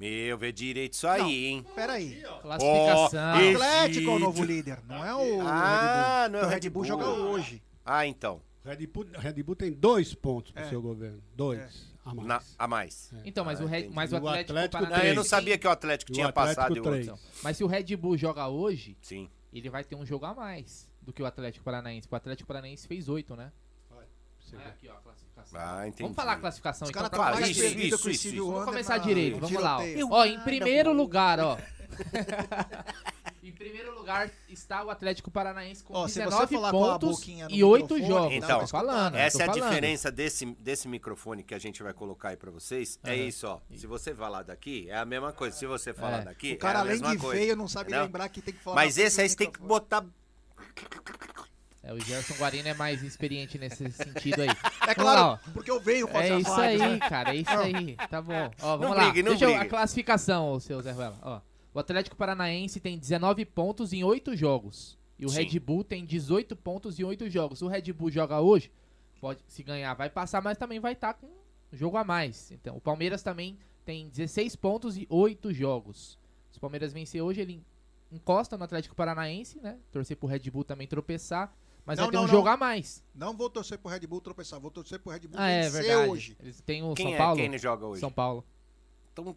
Meu, 0.00 0.36
vê 0.36 0.50
direito 0.50 0.94
isso 0.94 1.06
aí, 1.06 1.20
Não. 1.22 1.28
hein? 1.30 1.66
Peraí. 1.74 2.22
Classificação. 2.42 3.40
Esse- 3.40 3.54
Atlético 3.56 4.10
é 4.10 4.14
o 4.14 4.18
novo 4.18 4.42
líder, 4.44 4.82
não 4.86 5.04
é 5.04 5.14
o 5.14 5.40
Ah, 5.46 6.22
Red 6.22 6.30
Bull. 6.30 6.30
não 6.32 6.38
é 6.38 6.42
o 6.42 6.46
o 6.46 6.48
Red 6.48 6.54
Red 6.54 6.60
Bull 6.70 6.82
Bull. 6.82 6.84
joga 6.84 7.06
hoje. 7.06 7.62
Ah, 7.84 8.06
então. 8.06 8.40
Red 8.66 8.86
Bull, 8.86 9.06
Red 9.18 9.42
Bull 9.42 9.56
tem 9.56 9.72
dois 9.72 10.14
pontos 10.14 10.50
pro 10.52 10.62
É. 10.62 10.68
seu 10.68 10.82
governo. 10.82 11.22
Dois. 11.34 11.94
A 12.04 12.14
mais. 12.14 12.26
Na- 12.28 12.42
a 12.58 12.68
mais. 12.68 13.10
Então, 13.24 13.44
mas, 13.44 13.60
Ah, 13.60 13.64
o, 13.64 13.66
Red, 13.66 13.88
mas 13.88 14.12
o 14.12 14.16
E 14.16 14.18
o 14.20 14.28
Atlético, 14.28 14.52
Atlético 14.52 14.82
Paranaense... 14.82 15.08
eu 15.08 15.14
não 15.14 15.24
sabia 15.24 15.58
que 15.58 15.66
o 15.66 15.70
Atlético 15.70 16.10
E 16.10 16.12
o 16.12 16.14
tinha 16.14 16.26
Atlético 16.28 16.54
passado 16.56 16.76
e 16.76 16.78
o 16.78 16.82
outro. 16.82 16.90
três. 16.92 17.06
Então, 17.06 17.18
mas 17.42 17.56
se 17.56 17.64
o 17.64 17.66
Red 17.66 17.96
Bull 17.96 18.16
joga 18.16 18.46
hoje, 18.48 18.96
Sim. 19.00 19.28
ele 19.52 19.68
vai 19.70 19.82
ter 19.84 19.94
um 19.96 20.04
jogo 20.06 20.24
a 20.26 20.34
mais 20.34 20.88
do 21.02 21.12
que 21.12 21.22
o 21.22 21.26
Atlético 21.26 21.64
Paranaense. 21.64 22.06
O 22.10 22.14
Atlético 22.14 22.46
Paranaense 22.46 22.86
fez 22.86 23.08
oito, 23.08 23.34
né? 23.36 23.52
Você 24.38 24.54
É 24.54 24.58
vê. 24.60 24.64
aqui, 24.66 24.88
ó, 24.88 24.92
a 24.92 25.00
classificação. 25.00 25.60
Ah, 25.60 25.88
entendi. 25.88 26.02
Vamos 26.02 26.14
falar 26.14 26.32
a 26.34 26.36
classificação, 26.36 26.84
Os 26.86 26.90
então. 26.90 27.02
mais 27.18 27.48
isso, 27.48 27.64
isso, 27.64 28.10
isso, 28.10 28.28
isso. 28.28 28.46
Vamos 28.46 28.64
começar 28.64 28.98
na- 28.98 29.04
direito, 29.04 29.40
vamos 29.40 29.60
lá. 29.60 29.78
tiroteio. 29.78 30.08
Ó, 30.12 30.24
em 30.24 30.40
primeiro 30.40 30.92
lugar, 30.92 31.40
ó. 31.40 31.58
em 33.48 33.52
primeiro 33.52 33.94
lugar 33.94 34.30
está 34.48 34.84
o 34.84 34.90
Atlético 34.90 35.30
Paranaense 35.30 35.82
com 35.84 35.92
você 35.94 36.24
19 36.24 36.54
falar 36.56 36.70
com 36.72 36.84
a 36.84 36.98
pontos 36.98 37.26
no 37.26 37.50
e 37.50 37.62
8 37.64 37.82
microfone, 37.94 38.06
jogos. 38.08 38.34
Então, 38.34 38.60
tô 38.60 38.66
falando, 38.66 39.14
Essa 39.14 39.42
é 39.42 39.42
a 39.42 39.46
falando. 39.46 39.62
diferença 39.68 40.10
desse, 40.10 40.46
desse 40.58 40.88
microfone 40.88 41.42
que 41.42 41.54
a 41.54 41.58
gente 41.58 41.82
vai 41.82 41.92
colocar 41.92 42.30
aí 42.30 42.36
pra 42.36 42.50
vocês. 42.50 42.98
É 43.04 43.10
Aham. 43.10 43.16
isso, 43.20 43.46
ó. 43.46 43.60
Se 43.74 43.86
você 43.86 44.14
falar 44.14 44.42
daqui, 44.42 44.88
é 44.90 44.96
a 44.96 45.04
mesma 45.04 45.32
coisa. 45.32 45.56
Se 45.56 45.66
você 45.66 45.94
falar 45.94 46.22
É. 46.22 46.24
daqui, 46.24 46.52
O 46.54 46.58
cara, 46.58 46.74
é 46.74 46.76
a 46.78 46.80
além 46.82 46.92
mesma 46.94 47.10
de 47.12 47.18
coisa. 47.18 47.40
feio, 47.40 47.56
não 47.56 47.68
sabe 47.68 47.90
entendeu? 47.90 48.04
lembrar 48.06 48.28
que 48.28 48.42
tem 48.42 48.52
que 48.54 48.60
falar. 48.60 48.74
Mas 48.76 48.98
esse 48.98 49.20
aí 49.20 49.28
você 49.28 49.36
tem 49.36 49.50
que 49.50 49.60
botar. 49.60 50.04
É, 51.82 51.92
o 51.92 52.00
Gerson 52.00 52.34
Guarino 52.34 52.68
é 52.68 52.74
mais 52.74 53.00
experiente 53.04 53.58
nesse 53.58 53.88
sentido 53.92 54.42
aí. 54.42 54.48
É 54.48 54.86
lá, 54.88 54.94
claro, 54.94 55.22
ó. 55.22 55.38
porque 55.52 55.70
eu 55.70 55.78
venho 55.80 56.08
fazer 56.08 56.32
É 56.32 56.38
isso 56.40 56.52
aí, 56.52 56.78
né? 56.78 56.98
cara, 57.08 57.30
é 57.32 57.36
isso 57.36 57.50
aí. 57.50 57.96
Tá 58.10 58.20
bom. 58.20 58.50
Ó, 58.60 58.76
vamos 58.76 58.88
Não 58.88 58.96
lá. 58.96 59.04
brigue, 59.04 59.22
não 59.22 59.30
Deixa 59.32 59.44
eu, 59.44 59.50
a 59.54 59.58
brigue. 59.58 59.70
classificação, 59.70 60.50
ô, 60.50 60.58
seu 60.58 60.82
Zé 60.82 60.90
Ruela. 60.90 61.16
Ó, 61.22 61.40
o 61.76 61.80
Atlético 61.80 62.16
Paranaense 62.16 62.80
tem 62.80 62.98
19 62.98 63.44
pontos 63.44 63.92
em 63.92 64.02
8 64.02 64.34
jogos. 64.34 64.98
E 65.18 65.26
o 65.26 65.28
Sim. 65.28 65.42
Red 65.42 65.58
Bull 65.60 65.84
tem 65.84 66.04
18 66.04 66.56
pontos 66.56 66.98
em 66.98 67.04
8 67.04 67.28
jogos. 67.28 67.60
O 67.62 67.68
Red 67.68 67.92
Bull 67.92 68.10
joga 68.10 68.40
hoje, 68.40 68.70
pode 69.20 69.40
se 69.46 69.62
ganhar, 69.62 69.92
vai 69.94 70.08
passar, 70.10 70.42
mas 70.42 70.56
também 70.58 70.80
vai 70.80 70.92
estar 70.94 71.14
com 71.14 71.26
um 71.26 71.30
jogo 71.76 71.96
a 71.96 72.04
mais. 72.04 72.50
Então, 72.50 72.76
o 72.76 72.80
Palmeiras 72.80 73.22
também 73.22 73.58
tem 73.84 74.08
16 74.08 74.56
pontos 74.56 74.96
e 74.96 75.06
8 75.10 75.52
jogos. 75.52 76.18
Se 76.50 76.58
o 76.58 76.60
Palmeiras 76.60 76.92
vencer 76.92 77.22
hoje, 77.22 77.40
ele 77.42 77.62
encosta 78.10 78.56
no 78.56 78.64
Atlético 78.64 78.94
Paranaense, 78.96 79.58
né? 79.60 79.78
Torcer 79.92 80.16
pro 80.16 80.26
Red 80.28 80.50
Bull 80.50 80.64
também 80.64 80.86
tropeçar. 80.86 81.54
Mas 81.84 81.98
Não, 81.98 82.06
vai 82.06 82.10
ter 82.10 82.16
não, 82.16 82.22
um 82.24 82.26
não. 82.26 82.32
jogo 82.32 82.48
a 82.48 82.56
mais. 82.56 83.02
Não 83.14 83.36
vou 83.36 83.48
torcer 83.48 83.78
pro 83.78 83.90
Red 83.90 84.00
Bull 84.06 84.20
tropeçar, 84.20 84.58
vou 84.58 84.70
torcer 84.70 84.98
pro 84.98 85.12
Red 85.12 85.20
Bull 85.20 85.38
Ah, 85.38 85.48
é 85.48 85.62
vencer 85.64 85.82
verdade. 85.82 86.10
hoje. 86.10 86.36
Eles 86.40 86.60
têm 86.62 86.82
o 86.82 86.94
Quem 86.94 87.06
São 87.06 87.14
é 87.14 87.18
Paulo. 87.18 87.36
quem 87.36 87.58
joga 87.58 87.86
hoje? 87.86 88.00
São 88.00 88.10
Paulo. 88.10 88.44
Então, 89.12 89.36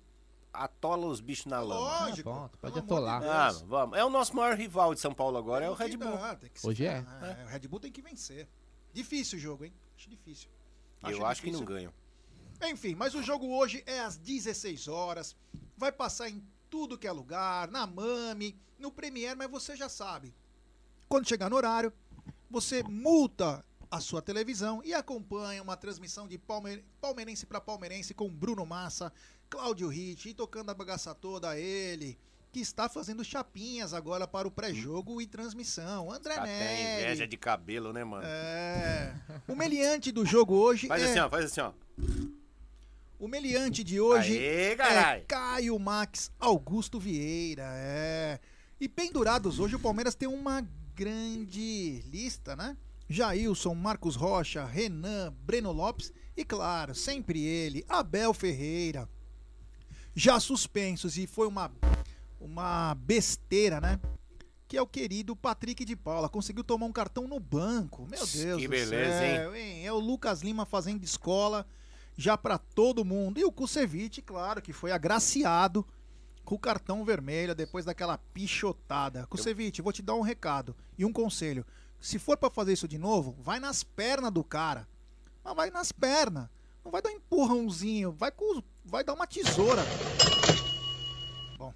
atola 0.54 1.08
os 1.08 1.20
bichos 1.22 1.46
na 1.46 1.60
lama. 1.62 2.06
Lógico. 2.08 2.30
Ah, 2.30 2.34
bom, 2.34 2.50
pode 2.62 2.80
atolar. 2.80 3.22
de 3.22 3.28
Ah, 3.28 3.52
vamos. 3.66 3.98
É 3.98 4.04
o 4.04 4.10
nosso 4.10 4.36
maior 4.36 4.56
rival 4.58 4.94
de 4.94 5.00
São 5.00 5.14
Paulo 5.14 5.38
agora, 5.38 5.66
é 5.66 5.70
o 5.70 5.76
Tem 5.76 5.88
Red 5.90 5.98
Bull. 5.98 6.18
tem 6.40 6.52
se 6.54 6.68
Hoje 6.68 6.86
é. 6.86 7.06
é. 7.22 7.46
O 7.46 7.48
Red 7.48 7.68
Bull 7.68 7.80
tem 7.80 7.92
que 7.92 8.02
vencer. 8.02 8.48
Difícil 8.94 9.38
o 9.38 9.42
jogo, 9.42 9.66
hein? 9.66 9.74
Acho 9.98 10.10
difícil. 10.10 10.50
Eu 11.04 11.26
acho 11.26 11.42
que 11.42 11.52
não 11.52 11.60
difícil. 11.62 11.76
ganham. 11.76 11.94
Enfim, 12.72 12.94
mas 12.96 13.16
o 13.16 13.24
jogo 13.24 13.48
hoje 13.56 13.84
é 13.86 14.00
às 14.02 14.18
16 14.18 14.88
horas. 14.88 15.36
Vai 15.78 15.92
passar 15.92 16.30
em 16.30 16.44
tudo 16.70 16.98
que 16.98 17.08
é 17.08 17.12
lugar, 17.12 17.70
na 17.70 17.88
Mami, 17.88 18.60
no 18.78 18.92
Premiere, 18.92 19.36
mas 19.38 19.50
você 19.50 19.76
já 19.76 19.88
sabe. 19.88 20.34
Quando 21.08 21.28
chegar 21.28 21.50
no 21.50 21.56
horário, 21.56 21.94
você 22.50 22.84
multa 22.84 23.64
a 23.90 24.00
sua 24.00 24.22
televisão 24.22 24.82
e 24.84 24.94
acompanha 24.94 25.64
uma 25.64 25.76
transmissão 25.78 26.28
de 26.28 26.38
Palme- 26.38 26.84
palmeirense 27.02 27.46
para 27.46 27.60
palmeirense 27.62 28.14
com 28.14 28.30
Bruno 28.30 28.66
Massa, 28.66 29.12
Cláudio 29.50 29.88
Ritt 29.88 30.30
e 30.30 30.34
tocando 30.34 30.70
a 30.70 30.74
bagaça 30.74 31.14
toda 31.16 31.58
ele, 31.58 32.18
que 32.52 32.60
está 32.60 32.88
fazendo 32.88 33.24
chapinhas 33.24 33.94
agora 33.94 34.28
para 34.28 34.48
o 34.48 34.52
pré-jogo 34.52 35.22
e 35.22 35.28
transmissão. 35.28 36.12
André 36.12 36.36
Até 36.36 36.94
inveja 37.00 37.16
Nery. 37.16 37.28
de 37.28 37.38
cabelo, 37.38 37.92
né, 37.92 38.04
mano? 38.04 38.24
É. 38.26 39.16
O 39.48 39.56
meliante 39.56 40.12
do 40.12 40.26
jogo 40.26 40.56
hoje 40.56 40.88
Faz 40.88 41.02
é 41.02 41.06
assim, 41.10 41.20
ó, 41.20 41.30
faz 41.30 41.46
assim, 41.46 41.62
ó. 41.62 41.72
o 43.20 43.28
meliante 43.28 43.84
de 43.84 44.00
hoje 44.00 44.38
Aê, 44.38 44.74
é. 44.74 45.26
Caio 45.28 45.78
Max 45.80 46.32
Augusto 46.40 47.00
Vieira. 47.00 47.70
É. 47.76 48.40
E 48.80 48.88
pendurados 48.88 49.60
hoje 49.60 49.76
o 49.76 49.80
Palmeiras 49.80 50.16
tem 50.16 50.28
uma 50.30 50.66
grande 50.96 52.04
lista, 52.08 52.56
né? 52.56 52.78
Jailson, 53.08 53.74
Marcos 53.74 54.16
Rocha, 54.16 54.64
Renan, 54.66 55.34
Breno 55.42 55.72
Lopes 55.72 56.14
e, 56.38 56.46
claro, 56.46 56.94
sempre 56.94 57.44
ele, 57.44 57.84
Abel 57.90 58.34
Ferreira. 58.34 59.10
Já 60.16 60.40
suspensos 60.40 61.18
e 61.18 61.28
foi 61.28 61.48
uma, 61.48 61.72
uma 62.40 62.96
besteira, 62.96 63.80
né? 63.80 64.00
Que 64.68 64.78
é 64.78 64.82
o 64.82 64.88
querido 64.88 65.36
Patrick 65.36 65.84
de 65.84 65.96
Paula. 65.96 66.30
Conseguiu 66.30 66.64
tomar 66.64 66.86
um 66.86 66.92
cartão 66.92 67.28
no 67.28 67.40
banco. 67.40 68.08
Meu 68.10 68.26
Deus 68.26 68.62
Que 68.62 68.68
do 68.68 68.70
beleza, 68.70 69.20
céu, 69.20 69.56
hein? 69.56 69.86
É 69.86 69.92
o 69.92 70.00
Lucas 70.00 70.42
Lima 70.42 70.66
fazendo 70.66 71.04
escola 71.04 71.66
já 72.18 72.38
pra 72.38 72.58
todo 72.58 73.06
mundo. 73.06 73.40
E 73.40 73.46
o 73.46 73.52
Kusevich, 73.52 74.22
claro, 74.22 74.62
que 74.62 74.74
foi 74.74 74.92
agraciado 74.92 75.86
com 76.44 76.56
o 76.56 76.60
cartão 76.60 77.06
vermelho 77.06 77.56
depois 77.56 77.86
daquela 77.86 78.18
pichotada. 78.18 79.26
Kusevich, 79.28 79.82
vou 79.82 79.94
te 79.94 80.02
dar 80.02 80.16
um 80.16 80.22
recado 80.22 80.76
e 80.98 81.06
um 81.06 81.14
conselho. 81.14 81.66
Se 82.00 82.20
for 82.20 82.38
pra 82.38 82.50
fazer 82.50 82.74
isso 82.74 82.88
de 82.88 82.98
novo, 82.98 83.36
vai 83.40 83.60
nas 83.60 83.84
pernas 83.84 84.32
do 84.32 84.44
cara. 84.44 84.88
Mas 85.44 85.56
vai 85.56 85.70
nas 85.70 85.92
pernas. 85.92 86.50
Não 86.84 86.92
vai 86.92 87.02
dar 87.02 87.10
um 87.10 87.14
empurrãozinho, 87.14 88.12
vai, 88.12 88.32
com, 88.32 88.62
vai 88.84 89.04
dar 89.04 89.14
uma 89.14 89.28
tesoura. 89.28 89.82
Bom, 91.58 91.74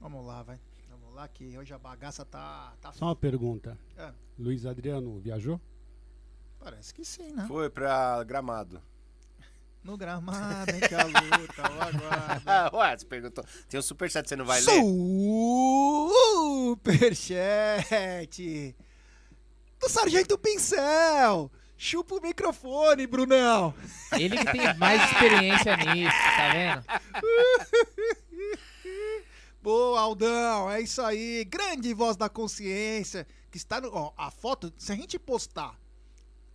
vamos 0.00 0.26
lá, 0.26 0.42
vai. 0.42 0.60
Vamos 0.88 1.14
lá 1.14 1.28
que 1.28 1.56
hoje 1.56 1.72
a 1.72 1.78
bagaça 1.78 2.24
tá. 2.24 2.74
tá 2.80 2.92
Só 2.92 3.06
uma 3.06 3.16
pergunta. 3.16 3.78
É, 3.96 4.12
Luiz 4.38 4.66
Adriano 4.66 5.18
viajou? 5.20 5.60
parece 6.58 6.92
que 6.92 7.04
sim, 7.04 7.32
né? 7.32 7.46
Foi 7.48 7.70
pra 7.70 8.22
Gramado. 8.24 8.80
No 9.82 9.96
gramado, 9.96 10.72
hein, 10.72 10.80
que 10.86 10.94
a 10.94 11.04
luta, 11.06 11.62
o 11.62 11.80
aguardo. 11.80 12.44
Ué, 12.76 12.98
você 12.98 13.06
perguntou. 13.06 13.42
Tem 13.66 13.80
um 13.80 13.82
superchat, 13.82 14.28
você 14.28 14.36
não 14.36 14.44
vai 14.44 14.60
ler? 14.60 14.82
Superchat 16.76 18.76
do 19.80 19.88
Sargento 19.88 20.36
Pincel. 20.36 21.50
Chupa 21.82 22.16
o 22.16 22.20
microfone, 22.20 23.06
Brunão. 23.06 23.72
Ele 24.12 24.36
que 24.36 24.52
tem 24.52 24.74
mais 24.76 25.02
experiência 25.10 25.74
nisso, 25.78 26.14
tá 26.36 26.52
vendo? 26.52 26.84
Boa, 29.62 29.98
Aldão, 29.98 30.70
é 30.70 30.82
isso 30.82 31.00
aí. 31.00 31.42
Grande 31.46 31.94
voz 31.94 32.18
da 32.18 32.28
consciência. 32.28 33.26
Que 33.50 33.56
está 33.56 33.80
no. 33.80 33.90
Ó, 33.94 34.12
a 34.14 34.30
foto, 34.30 34.70
se 34.76 34.92
a 34.92 34.94
gente 34.94 35.18
postar 35.18 35.74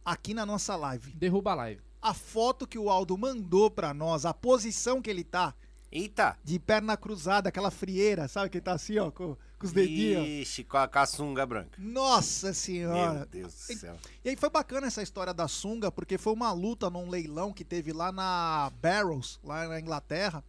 aqui 0.06 0.32
na 0.36 0.46
nossa 0.46 0.76
live, 0.76 1.12
Derruba 1.16 1.54
a 1.54 1.56
live. 1.56 1.82
a 2.04 2.14
foto 2.14 2.68
que 2.68 2.78
o 2.78 2.88
Aldo 2.88 3.18
mandou 3.18 3.72
pra 3.72 3.96
nós, 3.96 4.28
a 4.28 4.34
posição 4.34 5.02
que 5.02 5.10
ele 5.10 5.24
tá, 5.24 5.56
Eita! 5.92 6.38
de 6.44 6.60
perna 6.60 6.96
cruzada, 6.96 7.50
aquela 7.50 7.72
frieira, 7.72 8.28
sabe? 8.28 8.52
Que 8.52 8.58
ele 8.58 8.64
tá 8.64 8.74
assim, 8.74 9.00
ó, 9.00 9.10
com, 9.10 9.36
com 9.74 9.80
os 9.80 9.88
dedinhos. 9.88 10.28
Ixi, 10.28 10.64
com 10.64 10.78
a, 10.78 10.88
com 10.88 11.00
a 11.00 11.06
sunga 11.06 11.46
branca. 11.46 11.72
Nossa 11.78 12.54
senhora. 12.54 13.14
Meu 13.20 13.26
Deus 13.26 13.54
do 13.54 13.78
céu. 13.80 13.98
E 14.24 14.30
aí 14.30 14.36
foi 14.36 14.50
bacana 14.50 14.88
essa 14.88 15.02
história 15.04 15.34
da 15.34 15.48
sunga, 15.48 15.92
porque 15.92 16.18
foi 16.18 16.34
uma 16.34 16.52
luta 16.52 16.90
num 16.90 17.10
leilão 17.10 17.52
que 17.54 17.64
teve 17.64 17.92
lá 17.94 18.12
na 18.12 18.72
Barrows, 18.82 19.40
lá 19.44 19.68
na 19.68 19.80
Inglaterra, 19.80 20.44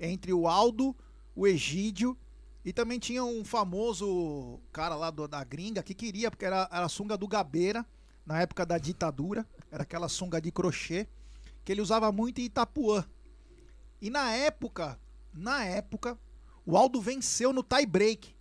entre 0.00 0.32
o 0.32 0.46
Aldo, 0.46 0.94
o 1.34 1.46
Egídio 1.46 2.16
e 2.64 2.72
também 2.72 2.98
tinha 2.98 3.24
um 3.24 3.44
famoso 3.44 4.58
cara 4.72 4.94
lá 4.96 5.10
do- 5.10 5.28
da 5.28 5.42
gringa 5.44 5.82
que 5.82 5.94
queria, 5.94 6.30
porque 6.30 6.44
era, 6.44 6.68
era 6.72 6.84
a 6.86 6.88
sunga 6.88 7.16
do 7.16 7.28
Gabeira, 7.28 7.86
na 8.26 8.40
época 8.40 8.66
da 8.66 8.76
ditadura, 8.76 9.46
era 9.70 9.84
aquela 9.84 10.08
sunga 10.08 10.40
de 10.40 10.50
crochê, 10.50 11.06
que 11.64 11.70
ele 11.72 11.80
usava 11.80 12.10
muito 12.10 12.40
em 12.40 12.44
Itapuã. 12.44 13.04
E 14.02 14.10
na 14.10 14.32
época, 14.32 14.98
na 15.32 15.64
época, 15.64 16.18
o 16.64 16.76
Aldo 16.76 17.00
venceu 17.00 17.52
no 17.52 17.62
tie 17.62 17.86
break. 17.86 18.35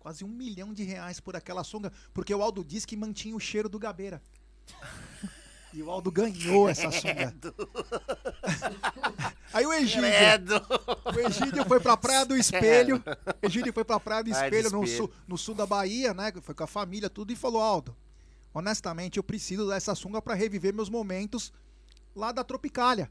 Quase 0.00 0.24
um 0.24 0.28
milhão 0.28 0.72
de 0.72 0.82
reais 0.82 1.20
por 1.20 1.36
aquela 1.36 1.62
sunga, 1.62 1.92
porque 2.12 2.34
o 2.34 2.42
Aldo 2.42 2.64
disse 2.64 2.86
que 2.86 2.96
mantinha 2.96 3.36
o 3.36 3.40
cheiro 3.40 3.68
do 3.68 3.78
Gabeira. 3.78 4.20
E 5.72 5.80
o 5.84 5.88
Aldo 5.88 6.10
ganhou 6.10 6.68
essa 6.68 6.90
sunga. 6.90 7.32
Aí 9.54 9.64
o 9.64 9.72
Egídio, 9.72 10.02
Credo! 10.02 10.54
o 11.14 11.20
Egídio 11.20 11.64
foi 11.64 11.78
pra 11.78 11.96
Praia 11.96 12.26
do 12.26 12.36
Espelho. 12.36 13.02
O 13.40 13.46
Egídio 13.46 13.72
foi 13.72 13.84
pra 13.84 14.00
Praia 14.00 14.24
do 14.24 14.30
Espelho, 14.30 14.70
no, 14.70 14.84
sul, 14.84 15.12
no 15.28 15.38
sul 15.38 15.54
da 15.54 15.66
Bahia, 15.66 16.12
né? 16.12 16.32
Foi 16.42 16.56
com 16.56 16.64
a 16.64 16.66
família, 16.66 17.08
tudo, 17.08 17.32
e 17.32 17.36
falou: 17.36 17.62
Aldo, 17.62 17.96
honestamente, 18.52 19.16
eu 19.16 19.22
preciso 19.22 19.68
dessa 19.68 19.94
sunga 19.94 20.20
pra 20.20 20.34
reviver 20.34 20.74
meus 20.74 20.88
momentos 20.88 21.52
lá 22.16 22.32
da 22.32 22.42
Tropicália. 22.42 23.08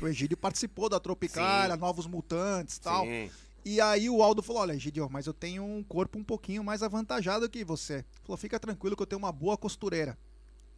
O 0.00 0.06
Egídio 0.06 0.36
participou 0.36 0.88
da 0.88 1.00
Tropicália, 1.00 1.74
Sim. 1.74 1.80
Novos 1.80 2.06
Mutantes 2.06 2.76
e 2.76 2.80
tal. 2.82 3.04
Sim. 3.06 3.30
E 3.64 3.80
aí 3.80 4.10
o 4.10 4.22
Aldo 4.22 4.42
falou: 4.42 4.62
Olha, 4.62 4.74
Egidio, 4.74 5.08
mas 5.10 5.26
eu 5.26 5.32
tenho 5.32 5.64
um 5.64 5.82
corpo 5.82 6.18
um 6.18 6.24
pouquinho 6.24 6.62
mais 6.62 6.82
avantajado 6.82 7.48
que 7.48 7.64
você. 7.64 8.04
Falou: 8.22 8.36
Fica 8.36 8.60
tranquilo 8.60 8.94
que 8.96 9.02
eu 9.02 9.06
tenho 9.06 9.18
uma 9.18 9.32
boa 9.32 9.56
costureira. 9.56 10.18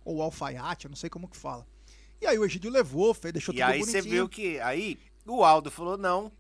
Ou 0.05 0.23
alfaiate, 0.23 0.85
eu 0.85 0.89
não 0.91 0.97
sei 0.97 1.11
como 1.11 1.27
que 1.29 1.37
fala. 1.37 1.67
E 2.21 2.27
aí 2.27 2.39
o 2.39 2.45
Egidio 2.45 2.71
levou, 2.71 3.13
fez, 3.13 3.33
deixou 3.33 3.53
E 3.53 3.59
tudo 3.59 3.67
aí 3.67 3.81
bonitinho. 3.81 4.03
você 4.03 4.09
viu 4.09 4.29
que. 4.29 4.61
Aí 4.61 4.99
o 5.27 5.43
Aldo 5.45 5.71
falou: 5.71 5.99
não, 5.99 6.31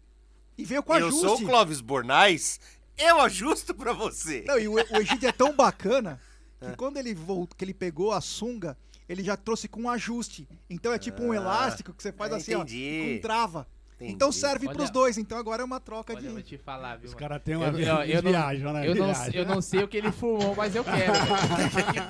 E 0.56 0.64
veio 0.64 0.82
com 0.82 0.94
eu 0.94 1.06
ajuste. 1.08 1.20
sou 1.26 1.36
o 1.40 1.44
Clóvis 1.44 1.80
Bornais, 1.80 2.60
eu 2.96 3.20
ajusto 3.20 3.74
pra 3.74 3.92
você. 3.92 4.44
Não, 4.46 4.58
e 4.58 4.68
o, 4.68 4.74
o 4.74 4.96
Egidio 4.96 5.28
é 5.28 5.32
tão 5.32 5.52
bacana 5.56 6.20
que 6.60 6.76
quando 6.76 6.96
ele 6.96 7.12
voltou, 7.12 7.56
que 7.56 7.64
ele 7.64 7.74
pegou 7.74 8.12
a 8.12 8.20
sunga, 8.20 8.78
ele 9.08 9.22
já 9.24 9.36
trouxe 9.36 9.66
com 9.68 9.90
ajuste. 9.90 10.48
Então 10.70 10.92
é 10.92 10.98
tipo 10.98 11.22
um 11.24 11.32
Ah, 11.32 11.36
elástico 11.36 11.92
que 11.92 12.02
você 12.02 12.12
faz 12.12 12.32
é, 12.32 12.36
assim, 12.36 12.54
entendi. 12.54 13.00
ó, 13.02 13.14
com 13.16 13.20
trava. 13.20 13.68
Entendi. 13.96 14.12
Então 14.12 14.30
serve 14.30 14.66
Olha- 14.66 14.76
pros 14.76 14.90
dois. 14.90 15.16
Então 15.16 15.38
agora 15.38 15.62
é 15.62 15.64
uma 15.64 15.80
troca 15.80 16.12
Olha, 16.14 16.26
eu 16.26 16.32
vou 16.32 16.42
de. 16.42 16.48
te 16.48 16.58
falar, 16.58 16.96
viu? 16.96 17.08
Os 17.08 17.14
caras 17.14 17.40
têm 17.42 17.56
uma 17.56 17.66
Eu- 17.68 17.78
eu- 17.78 18.02
eu 18.04 18.22
não- 18.22 18.30
viagem, 18.30 18.72
né? 18.72 18.86
Eu 18.88 18.94
não, 18.94 19.06
Viagem. 19.06 19.34
eu 19.34 19.46
não 19.46 19.62
sei 19.62 19.82
o 19.84 19.88
que 19.88 19.96
ele 19.96 20.12
fumou, 20.12 20.54
mas 20.54 20.74
eu 20.74 20.84
quero. 20.84 21.12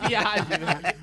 que 0.02 0.08
viagem, 0.08 0.44
velho. 0.48 0.96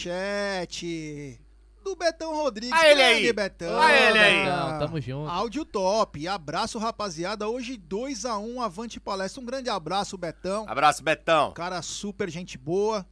Superchat 0.00 1.40
do 1.82 1.96
Betão 1.96 2.34
Rodrigues. 2.34 2.78
Ah, 2.78 2.86
ele 2.88 3.02
aí. 3.02 3.32
Betão. 3.32 3.80
Ah, 3.80 3.92
ele 3.92 4.18
aí. 4.18 4.44
Betão, 4.44 4.78
tamo 4.78 5.00
junto. 5.00 5.28
Áudio 5.30 5.64
top. 5.64 6.28
Abraço, 6.28 6.78
rapaziada. 6.78 7.48
Hoje 7.48 7.76
2x1 7.76 8.60
Avante 8.62 9.00
Palestra. 9.00 9.42
Um 9.42 9.44
grande 9.46 9.68
abraço, 9.70 10.16
Betão. 10.16 10.64
Abraço, 10.68 11.02
Betão. 11.02 11.52
Cara 11.52 11.80
super 11.82 12.28
gente 12.30 12.56
boa. 12.58 13.04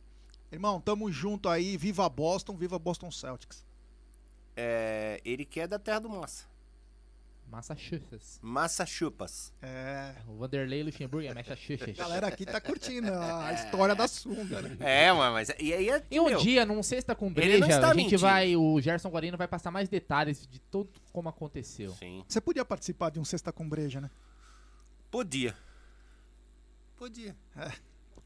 Irmão, 0.52 0.80
tamo 0.80 1.10
junto 1.10 1.48
aí. 1.48 1.76
Viva 1.76 2.08
Boston, 2.08 2.56
viva 2.56 2.78
Boston 2.78 3.10
Celtics. 3.10 3.66
É, 4.60 5.20
ele 5.24 5.44
que 5.44 5.60
é 5.60 5.68
da 5.68 5.78
terra 5.78 6.00
do 6.00 6.08
Massa. 6.08 6.44
Massachusetts. 7.46 8.40
Massa 8.42 8.84
Chupas. 8.84 9.52
É. 9.62 10.16
O 10.26 10.36
Vanderlei 10.36 10.82
Luxemburgo 10.82 11.28
é 11.28 11.32
Massachusetts. 11.32 11.98
A 11.98 12.02
galera 12.02 12.26
aqui 12.26 12.44
tá 12.44 12.60
curtindo 12.60 13.08
a 13.14 13.52
história 13.52 13.94
da 13.94 14.08
sunga, 14.08 14.60
né? 14.60 14.76
É, 14.80 15.12
mano, 15.12 15.34
mas. 15.34 15.48
E 15.60 15.72
aí 15.72 15.88
é. 15.88 16.04
E 16.10 16.18
um 16.18 16.26
meu, 16.26 16.38
dia, 16.40 16.66
num 16.66 16.82
Sexta 16.82 17.14
com 17.14 17.32
Breja, 17.32 17.64
a 17.64 17.68
gente 17.68 17.96
mentindo. 17.96 18.20
vai, 18.20 18.56
o 18.56 18.80
Gerson 18.80 19.08
Guarino 19.08 19.38
vai 19.38 19.46
passar 19.46 19.70
mais 19.70 19.88
detalhes 19.88 20.44
de 20.46 20.58
tudo 20.58 20.90
como 21.12 21.28
aconteceu. 21.28 21.90
Sim. 21.92 22.24
Você 22.26 22.40
podia 22.40 22.64
participar 22.64 23.10
de 23.10 23.20
um 23.20 23.24
Sexta 23.24 23.52
com 23.52 23.66
Breja, 23.68 24.00
né? 24.00 24.10
Podia. 25.08 25.56
Podia. 26.96 27.34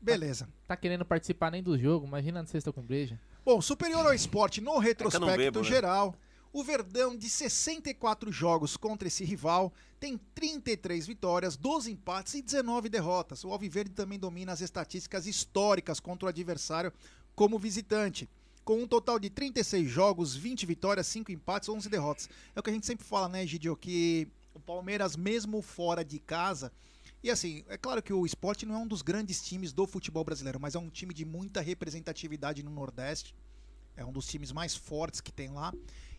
Beleza. 0.02 0.48
Tá 0.66 0.76
querendo 0.76 1.04
participar 1.04 1.50
nem 1.50 1.62
do 1.62 1.78
jogo, 1.78 2.06
imagina 2.06 2.42
no 2.42 2.48
Sexta 2.48 2.72
com 2.72 2.82
Breja. 2.82 3.20
Bom, 3.44 3.60
superior 3.60 4.04
ao 4.04 4.12
esporte 4.12 4.60
no 4.60 4.78
retrospecto 4.78 5.36
bebo, 5.36 5.60
né? 5.60 5.64
geral, 5.64 6.14
o 6.52 6.62
Verdão 6.62 7.16
de 7.16 7.30
64 7.30 8.30
jogos 8.30 8.76
contra 8.76 9.08
esse 9.08 9.24
rival 9.24 9.72
tem 9.98 10.18
33 10.34 11.06
vitórias, 11.06 11.56
12 11.56 11.90
empates 11.90 12.34
e 12.34 12.42
19 12.42 12.88
derrotas. 12.88 13.44
O 13.44 13.50
Alviverde 13.50 13.90
também 13.90 14.18
domina 14.18 14.52
as 14.52 14.60
estatísticas 14.60 15.26
históricas 15.26 15.98
contra 15.98 16.26
o 16.26 16.28
adversário 16.28 16.92
como 17.34 17.58
visitante. 17.58 18.28
Com 18.64 18.82
um 18.82 18.86
total 18.86 19.18
de 19.18 19.30
36 19.30 19.88
jogos, 19.90 20.36
20 20.36 20.66
vitórias, 20.66 21.06
5 21.06 21.32
empates, 21.32 21.68
11 21.68 21.88
derrotas. 21.88 22.28
É 22.54 22.60
o 22.60 22.62
que 22.62 22.70
a 22.70 22.72
gente 22.72 22.86
sempre 22.86 23.04
fala, 23.04 23.28
né, 23.28 23.46
Gidio? 23.46 23.76
Que 23.76 24.28
o 24.54 24.60
Palmeiras, 24.60 25.16
mesmo 25.16 25.62
fora 25.62 26.04
de 26.04 26.18
casa, 26.18 26.70
e 27.22 27.30
assim, 27.30 27.64
é 27.68 27.76
claro 27.76 28.02
que 28.02 28.12
o 28.12 28.26
esporte 28.26 28.66
não 28.66 28.74
é 28.74 28.78
um 28.78 28.86
dos 28.86 29.00
grandes 29.00 29.40
times 29.42 29.72
do 29.72 29.86
futebol 29.86 30.24
brasileiro, 30.24 30.58
mas 30.58 30.74
é 30.74 30.78
um 30.78 30.90
time 30.90 31.14
de 31.14 31.24
muita 31.24 31.60
representatividade 31.60 32.62
no 32.62 32.70
Nordeste. 32.70 33.34
É 33.96 34.04
um 34.04 34.12
dos 34.12 34.26
times 34.26 34.50
mais 34.50 34.74
fortes 34.74 35.20
que 35.20 35.30
tem 35.30 35.50
lá. 35.50 35.72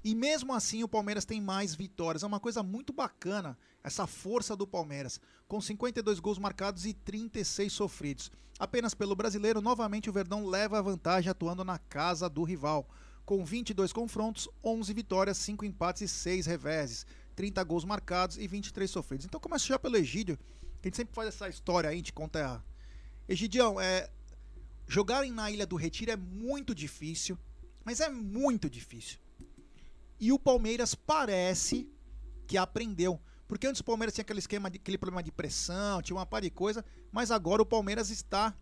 E 0.03 0.13
mesmo 0.15 0.53
assim 0.53 0.83
o 0.83 0.87
Palmeiras 0.87 1.25
tem 1.25 1.41
mais 1.41 1.73
vitórias. 1.75 2.23
É 2.23 2.27
uma 2.27 2.39
coisa 2.39 2.61
muito 2.61 2.93
bacana 2.93 3.57
essa 3.83 4.07
força 4.07 4.55
do 4.55 4.67
Palmeiras. 4.67 5.19
Com 5.47 5.59
52 5.59 6.19
gols 6.19 6.37
marcados 6.37 6.85
e 6.85 6.93
36 6.93 7.73
sofridos. 7.73 8.31
Apenas 8.59 8.93
pelo 8.93 9.15
brasileiro, 9.15 9.61
novamente 9.61 10.09
o 10.09 10.13
Verdão 10.13 10.45
leva 10.45 10.77
a 10.77 10.81
vantagem 10.81 11.29
atuando 11.29 11.63
na 11.63 11.79
casa 11.79 12.29
do 12.29 12.43
rival. 12.43 12.87
Com 13.25 13.43
22 13.43 13.91
confrontos, 13.91 14.47
11 14.63 14.93
vitórias, 14.93 15.37
5 15.37 15.65
empates 15.65 16.03
e 16.03 16.07
6 16.07 16.45
reveses. 16.45 17.05
30 17.35 17.63
gols 17.63 17.83
marcados 17.83 18.37
e 18.37 18.47
23 18.47 18.89
sofridos. 18.89 19.25
Então 19.25 19.39
começa 19.39 19.65
já 19.65 19.79
pelo 19.79 19.97
Egídio, 19.97 20.37
a 20.84 20.88
gente 20.88 20.98
sempre 20.98 21.13
faz 21.15 21.28
essa 21.30 21.48
história 21.50 21.89
aí, 21.89 21.96
a 21.96 21.98
gente 21.98 22.13
conta. 22.13 22.46
a- 22.46 22.62
Egidião, 23.28 23.80
é, 23.80 24.10
jogar 24.88 25.26
na 25.28 25.50
Ilha 25.50 25.65
do 25.65 25.76
Retiro 25.78 26.12
é 26.12 26.15
muito 26.17 26.76
difícil, 26.76 27.38
mas 27.86 28.00
é 28.02 28.10
muito 28.10 28.69
difícil. 28.69 29.17
E 30.19 30.32
o 30.32 30.38
Palmeiras 30.39 30.93
parece 30.93 31.89
que 32.48 32.58
aprendeu. 32.58 33.19
Porque 33.48 33.67
antes 33.67 33.82
o 33.82 33.84
Palmeiras 33.84 34.13
tinha 34.13 34.24
aquele 34.24 34.39
esquema, 34.39 34.69
de, 34.69 34.78
aquele 34.78 34.98
problema 34.98 35.22
de 35.24 35.32
pressão, 35.32 36.02
tinha 36.02 36.15
uma 36.15 36.26
par 36.26 36.41
de 36.41 36.50
coisa, 36.50 36.84
mas 37.12 37.30
agora 37.32 37.62
o 37.62 37.65
Palmeiras 37.65 38.10
está. 38.10 38.54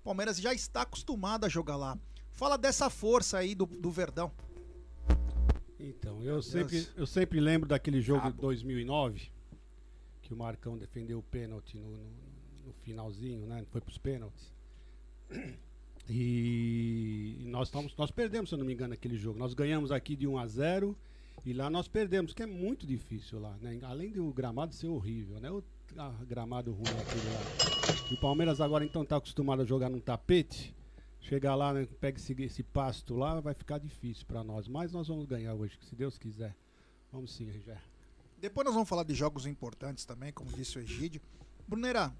O 0.00 0.04
Palmeiras 0.04 0.38
já 0.38 0.52
está 0.54 0.82
acostumado 0.82 1.44
a 1.44 1.48
jogar 1.48 1.76
lá. 1.76 1.98
Fala 2.32 2.56
dessa 2.56 2.88
força 2.88 3.38
aí 3.38 3.54
do, 3.54 3.66
do 3.66 3.90
Verdão. 3.90 4.32
Então, 5.78 6.22
eu 6.24 6.42
sempre, 6.42 6.88
eu 6.96 7.06
sempre 7.06 7.40
lembro 7.40 7.68
daquele 7.68 8.00
jogo 8.00 8.22
Cabo. 8.22 8.34
de 8.34 8.40
2009, 8.40 9.30
que 10.28 10.34
o 10.34 10.36
Marcão 10.36 10.76
defendeu 10.78 11.18
o 11.18 11.22
pênalti 11.22 11.78
no, 11.78 11.90
no- 11.90 12.28
no 12.66 12.72
finalzinho, 12.82 13.46
né? 13.46 13.64
Foi 13.70 13.80
pros 13.80 13.98
pênaltis. 13.98 14.52
E 16.10 17.44
nós, 17.48 17.68
tamo- 17.70 17.90
nós 17.98 18.10
perdemos, 18.10 18.48
se 18.48 18.54
eu 18.54 18.58
não 18.58 18.64
me 18.64 18.72
engano, 18.72 18.94
aquele 18.94 19.18
jogo. 19.18 19.38
Nós 19.38 19.52
ganhamos 19.52 19.92
aqui 19.92 20.16
de 20.16 20.26
1 20.26 20.38
a 20.38 20.46
0 20.46 20.96
e 21.44 21.52
lá 21.52 21.68
nós 21.68 21.86
perdemos, 21.86 22.32
que 22.32 22.42
é 22.42 22.46
muito 22.46 22.86
difícil 22.86 23.38
lá, 23.38 23.54
né? 23.60 23.78
Além 23.82 24.10
do 24.10 24.32
gramado 24.32 24.74
ser 24.74 24.86
horrível, 24.86 25.38
né? 25.38 25.50
O 25.50 25.62
gramado 26.26 26.72
ruim 26.72 26.96
aquele 26.98 27.28
lá. 27.28 27.46
E 28.10 28.14
o 28.14 28.16
Palmeiras 28.16 28.58
agora 28.58 28.86
então 28.86 29.04
tá 29.04 29.18
acostumado 29.18 29.60
a 29.60 29.66
jogar 29.66 29.90
num 29.90 30.00
tapete 30.00 30.74
Chegar 31.20 31.54
lá, 31.56 31.74
né, 31.74 31.86
pega 32.00 32.16
esse, 32.18 32.32
esse 32.42 32.62
pasto 32.62 33.16
lá, 33.16 33.40
vai 33.40 33.52
ficar 33.52 33.78
difícil 33.78 34.24
pra 34.26 34.42
nós. 34.44 34.68
Mas 34.68 34.92
nós 34.92 35.08
vamos 35.08 35.26
ganhar 35.26 35.52
hoje, 35.54 35.76
se 35.82 35.94
Deus 35.94 36.16
quiser. 36.16 36.54
Vamos 37.12 37.32
sim, 37.32 37.50
Rigé. 37.50 37.76
Depois 38.40 38.64
nós 38.64 38.74
vamos 38.74 38.88
falar 38.88 39.02
de 39.02 39.14
jogos 39.14 39.46
importantes 39.46 40.04
também, 40.04 40.32
como 40.32 40.52
disse 40.52 40.78
o 40.78 40.80
Egídio. 40.80 41.20
Bruneira, 41.66 42.14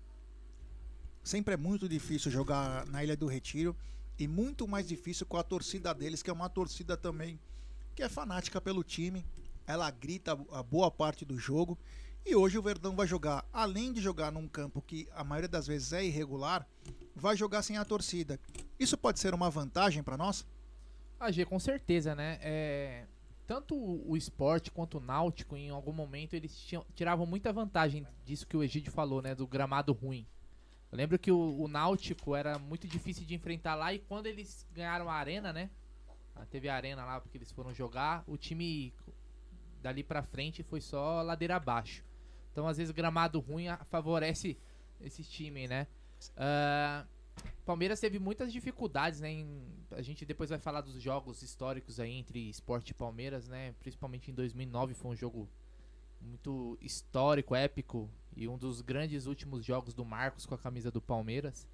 sempre 1.22 1.54
é 1.54 1.56
muito 1.56 1.88
difícil 1.88 2.28
jogar 2.30 2.84
na 2.86 3.04
Ilha 3.04 3.16
do 3.16 3.26
Retiro 3.26 3.76
e 4.18 4.26
muito 4.26 4.66
mais 4.66 4.88
difícil 4.88 5.24
com 5.26 5.36
a 5.36 5.44
torcida 5.44 5.94
deles, 5.94 6.20
que 6.20 6.28
é 6.28 6.32
uma 6.32 6.48
torcida 6.48 6.96
também 6.96 7.38
que 7.94 8.02
é 8.02 8.08
fanática 8.08 8.60
pelo 8.60 8.82
time. 8.82 9.24
Ela 9.64 9.90
grita 9.90 10.32
a 10.52 10.62
boa 10.62 10.90
parte 10.90 11.24
do 11.24 11.38
jogo. 11.38 11.78
E 12.26 12.34
hoje 12.34 12.58
o 12.58 12.62
Verdão 12.62 12.96
vai 12.96 13.06
jogar, 13.06 13.48
além 13.52 13.92
de 13.92 14.00
jogar 14.00 14.32
num 14.32 14.48
campo 14.48 14.82
que 14.82 15.08
a 15.12 15.22
maioria 15.22 15.48
das 15.48 15.66
vezes 15.68 15.92
é 15.92 16.04
irregular, 16.04 16.66
vai 17.14 17.36
jogar 17.36 17.62
sem 17.62 17.76
a 17.76 17.84
torcida. 17.84 18.40
Isso 18.78 18.98
pode 18.98 19.20
ser 19.20 19.34
uma 19.34 19.48
vantagem 19.48 20.02
para 20.02 20.16
nós? 20.16 20.44
Ah, 21.18 21.30
G, 21.30 21.44
com 21.44 21.58
certeza, 21.58 22.14
né? 22.14 22.38
É, 22.42 23.06
tanto 23.48 23.74
o 23.74 24.14
esporte 24.14 24.70
quanto 24.70 24.98
o 24.98 25.00
náutico, 25.00 25.56
em 25.56 25.70
algum 25.70 25.90
momento, 25.90 26.34
eles 26.34 26.54
tiravam 26.94 27.24
muita 27.24 27.50
vantagem 27.50 28.06
disso 28.22 28.46
que 28.46 28.54
o 28.54 28.62
Egídio 28.62 28.92
falou, 28.92 29.22
né? 29.22 29.34
Do 29.34 29.46
gramado 29.46 29.90
ruim. 29.94 30.26
Eu 30.92 30.98
lembro 30.98 31.18
que 31.18 31.32
o, 31.32 31.58
o 31.58 31.66
náutico 31.66 32.36
era 32.36 32.58
muito 32.58 32.86
difícil 32.86 33.24
de 33.24 33.34
enfrentar 33.34 33.74
lá 33.74 33.92
e 33.94 34.00
quando 34.00 34.26
eles 34.26 34.66
ganharam 34.74 35.08
a 35.08 35.14
arena, 35.14 35.50
né? 35.50 35.70
Ah, 36.36 36.44
Teve 36.44 36.68
a 36.68 36.74
arena 36.74 37.06
lá 37.06 37.22
porque 37.22 37.38
eles 37.38 37.50
foram 37.50 37.72
jogar, 37.72 38.22
o 38.26 38.36
time 38.36 38.92
dali 39.80 40.04
pra 40.04 40.22
frente 40.22 40.62
foi 40.62 40.82
só 40.82 41.22
ladeira 41.22 41.56
abaixo. 41.56 42.04
Então, 42.52 42.68
às 42.68 42.76
vezes, 42.76 42.92
gramado 42.92 43.40
ruim 43.40 43.68
favorece 43.88 44.58
esses 45.00 45.26
times, 45.26 45.70
né? 45.70 45.86
Ah, 46.36 47.06
Palmeiras 47.64 48.00
teve 48.00 48.18
muitas 48.18 48.52
dificuldades, 48.52 49.20
né? 49.20 49.30
em- 49.30 49.62
a 49.90 50.02
gente 50.02 50.24
depois 50.24 50.50
vai 50.50 50.58
falar 50.58 50.80
dos 50.80 51.00
jogos 51.00 51.42
históricos 51.42 51.98
aí 52.00 52.12
entre 52.12 52.48
Sport 52.50 52.90
e 52.90 52.94
Palmeiras, 52.94 53.48
né? 53.48 53.74
Principalmente 53.80 54.30
em 54.30 54.34
2009 54.34 54.94
foi 54.94 55.10
um 55.12 55.16
jogo 55.16 55.48
muito 56.20 56.76
histórico, 56.80 57.54
épico 57.54 58.08
e 58.36 58.48
um 58.48 58.58
dos 58.58 58.80
grandes 58.80 59.26
últimos 59.26 59.64
jogos 59.64 59.94
do 59.94 60.04
Marcos 60.04 60.46
com 60.46 60.54
a 60.54 60.58
camisa 60.58 60.90
do 60.90 61.00
Palmeiras. 61.00 61.66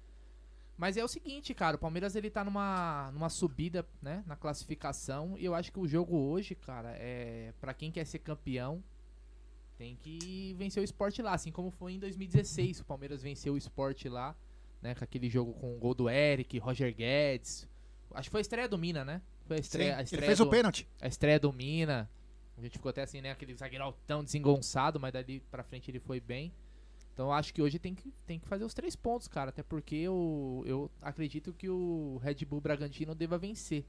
Mas 0.77 0.97
é 0.97 1.03
o 1.03 1.07
seguinte, 1.07 1.53
cara, 1.53 1.77
o 1.77 1.79
Palmeiras 1.79 2.15
ele 2.15 2.29
tá 2.29 2.43
numa, 2.43 3.09
numa 3.13 3.29
subida, 3.29 3.87
né, 4.01 4.23
na 4.27 4.35
classificação, 4.35 5.37
e 5.37 5.45
eu 5.45 5.55
acho 5.55 5.71
que 5.71 5.79
o 5.79 5.87
jogo 5.87 6.17
hoje, 6.17 6.53
cara, 6.53 6.89
é 6.97 7.53
para 7.61 7.73
quem 7.73 7.89
quer 7.91 8.05
ser 8.05 8.19
campeão, 8.19 8.83
tem 9.77 9.95
que 9.95 10.53
vencer 10.57 10.81
o 10.81 10.83
Sport 10.83 11.19
lá, 11.19 11.33
assim 11.33 11.51
como 11.51 11.71
foi 11.71 11.93
em 11.93 11.99
2016, 11.99 12.81
o 12.81 12.85
Palmeiras 12.85 13.21
venceu 13.21 13.53
o 13.53 13.57
Sport 13.57 14.05
lá, 14.05 14.35
né, 14.85 14.95
com 14.95 15.03
aquele 15.03 15.29
jogo 15.29 15.53
com 15.53 15.75
o 15.75 15.79
gol 15.79 15.95
do 15.95 16.07
Eric, 16.07 16.59
Roger 16.59 16.93
Guedes. 16.93 17.67
Acho 18.13 18.29
que 18.29 18.31
foi 18.31 18.39
a 18.39 18.41
estreia 18.41 18.69
do 18.69 18.77
Mina, 18.77 19.03
né? 19.03 19.21
Foi 19.45 19.57
a 19.57 19.59
estreia, 19.59 19.89
Sim, 19.89 19.93
a 19.93 19.95
ele 19.95 20.03
estreia 20.03 20.25
fez 20.27 20.37
do, 20.37 20.45
o 20.45 20.49
pênalti. 20.49 20.87
a 21.01 21.07
estreia 21.07 21.39
do 21.39 21.51
Mina. 21.51 22.09
A 22.57 22.61
gente 22.61 22.73
ficou 22.73 22.89
até 22.89 23.01
assim, 23.01 23.19
né? 23.19 23.31
Aquele 23.31 23.53
zagueiro 23.55 23.93
tão 24.07 24.23
desengonçado, 24.23 24.99
mas 24.99 25.11
dali 25.11 25.41
pra 25.51 25.63
frente 25.63 25.91
ele 25.91 25.99
foi 25.99 26.19
bem. 26.19 26.53
Então 27.13 27.27
eu 27.27 27.33
acho 27.33 27.53
que 27.53 27.61
hoje 27.61 27.79
tem 27.79 27.95
que, 27.95 28.13
tem 28.25 28.39
que 28.39 28.47
fazer 28.47 28.63
os 28.63 28.73
três 28.73 28.95
pontos, 28.95 29.27
cara. 29.27 29.49
Até 29.49 29.63
porque 29.63 29.95
eu, 29.95 30.63
eu 30.65 30.91
acredito 31.01 31.51
que 31.51 31.67
o 31.69 32.19
Red 32.23 32.45
Bull 32.45 32.61
Bragantino 32.61 33.15
deva 33.15 33.37
vencer. 33.37 33.85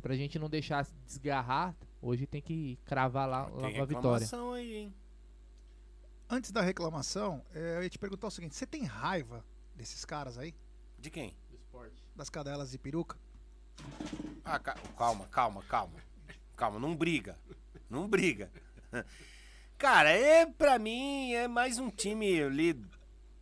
Pra 0.00 0.14
gente 0.14 0.38
não 0.38 0.48
deixar 0.48 0.86
desgarrar, 1.04 1.76
hoje 2.00 2.26
tem 2.26 2.40
que 2.40 2.78
cravar 2.86 3.28
lá, 3.28 3.46
lá 3.48 3.68
uma 3.68 3.68
vitória. 3.68 3.86
reclamação 3.86 4.52
aí, 4.52 4.76
hein? 4.76 4.94
Antes 6.28 6.50
da 6.52 6.62
reclamação, 6.62 7.44
eh, 7.52 7.76
eu 7.76 7.82
ia 7.82 7.90
te 7.90 7.98
perguntar 7.98 8.28
o 8.28 8.30
seguinte: 8.30 8.54
você 8.54 8.66
tem 8.66 8.84
raiva 8.84 9.44
desses 9.74 10.04
caras 10.04 10.38
aí? 10.38 10.54
De 10.98 11.10
quem? 11.10 11.34
Do 11.50 11.56
esporte. 11.56 12.04
Das 12.14 12.28
cadelas 12.28 12.70
de 12.70 12.78
peruca? 12.78 13.16
Ah, 14.44 14.58
ca- 14.58 14.76
calma, 14.96 15.26
calma, 15.28 15.62
calma. 15.62 15.98
Calma, 16.56 16.78
não 16.78 16.94
briga. 16.94 17.38
Não 17.88 18.06
briga. 18.08 18.50
Cara, 19.78 20.10
é 20.10 20.44
pra 20.46 20.78
mim 20.78 21.32
é 21.32 21.48
mais 21.48 21.78
um 21.78 21.88
time 21.90 22.42
ali. 22.42 22.78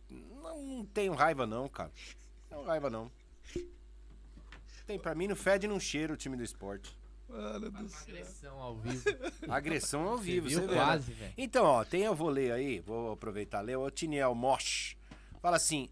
Não 0.09 0.85
tenho 0.85 1.13
raiva 1.13 1.45
não, 1.45 1.67
cara. 1.67 1.91
Não 2.49 2.57
tenho 2.57 2.63
raiva 2.67 2.89
não. 2.89 3.11
Tem 4.87 4.97
pra 4.97 5.13
mim 5.13 5.27
no 5.27 5.35
fede 5.35 5.65
e 5.65 5.69
não 5.69 5.79
cheira 5.79 6.13
o 6.13 6.17
time 6.17 6.35
do 6.37 6.43
esporte. 6.43 6.97
Mano 7.27 7.69
do 7.71 7.89
céu. 7.89 8.07
Agressão 8.15 8.59
ao 8.61 8.75
vivo. 8.77 9.03
Agressão 9.49 10.01
ao 10.09 10.17
vivo, 10.17 10.47
viu? 10.47 10.61
você 10.61 10.67
né? 10.67 10.73
Quase, 10.73 11.11
velho. 11.11 11.33
Então, 11.37 11.63
ó, 11.65 11.83
tem 11.85 12.01
eu 12.03 12.15
vou 12.15 12.29
ler 12.29 12.51
aí, 12.53 12.79
vou 12.79 13.11
aproveitar 13.11 13.61
ler. 13.61 13.75
O 13.77 13.91
Tiniel 13.91 14.33
Mosch 14.33 14.95
fala 15.41 15.57
assim: 15.57 15.89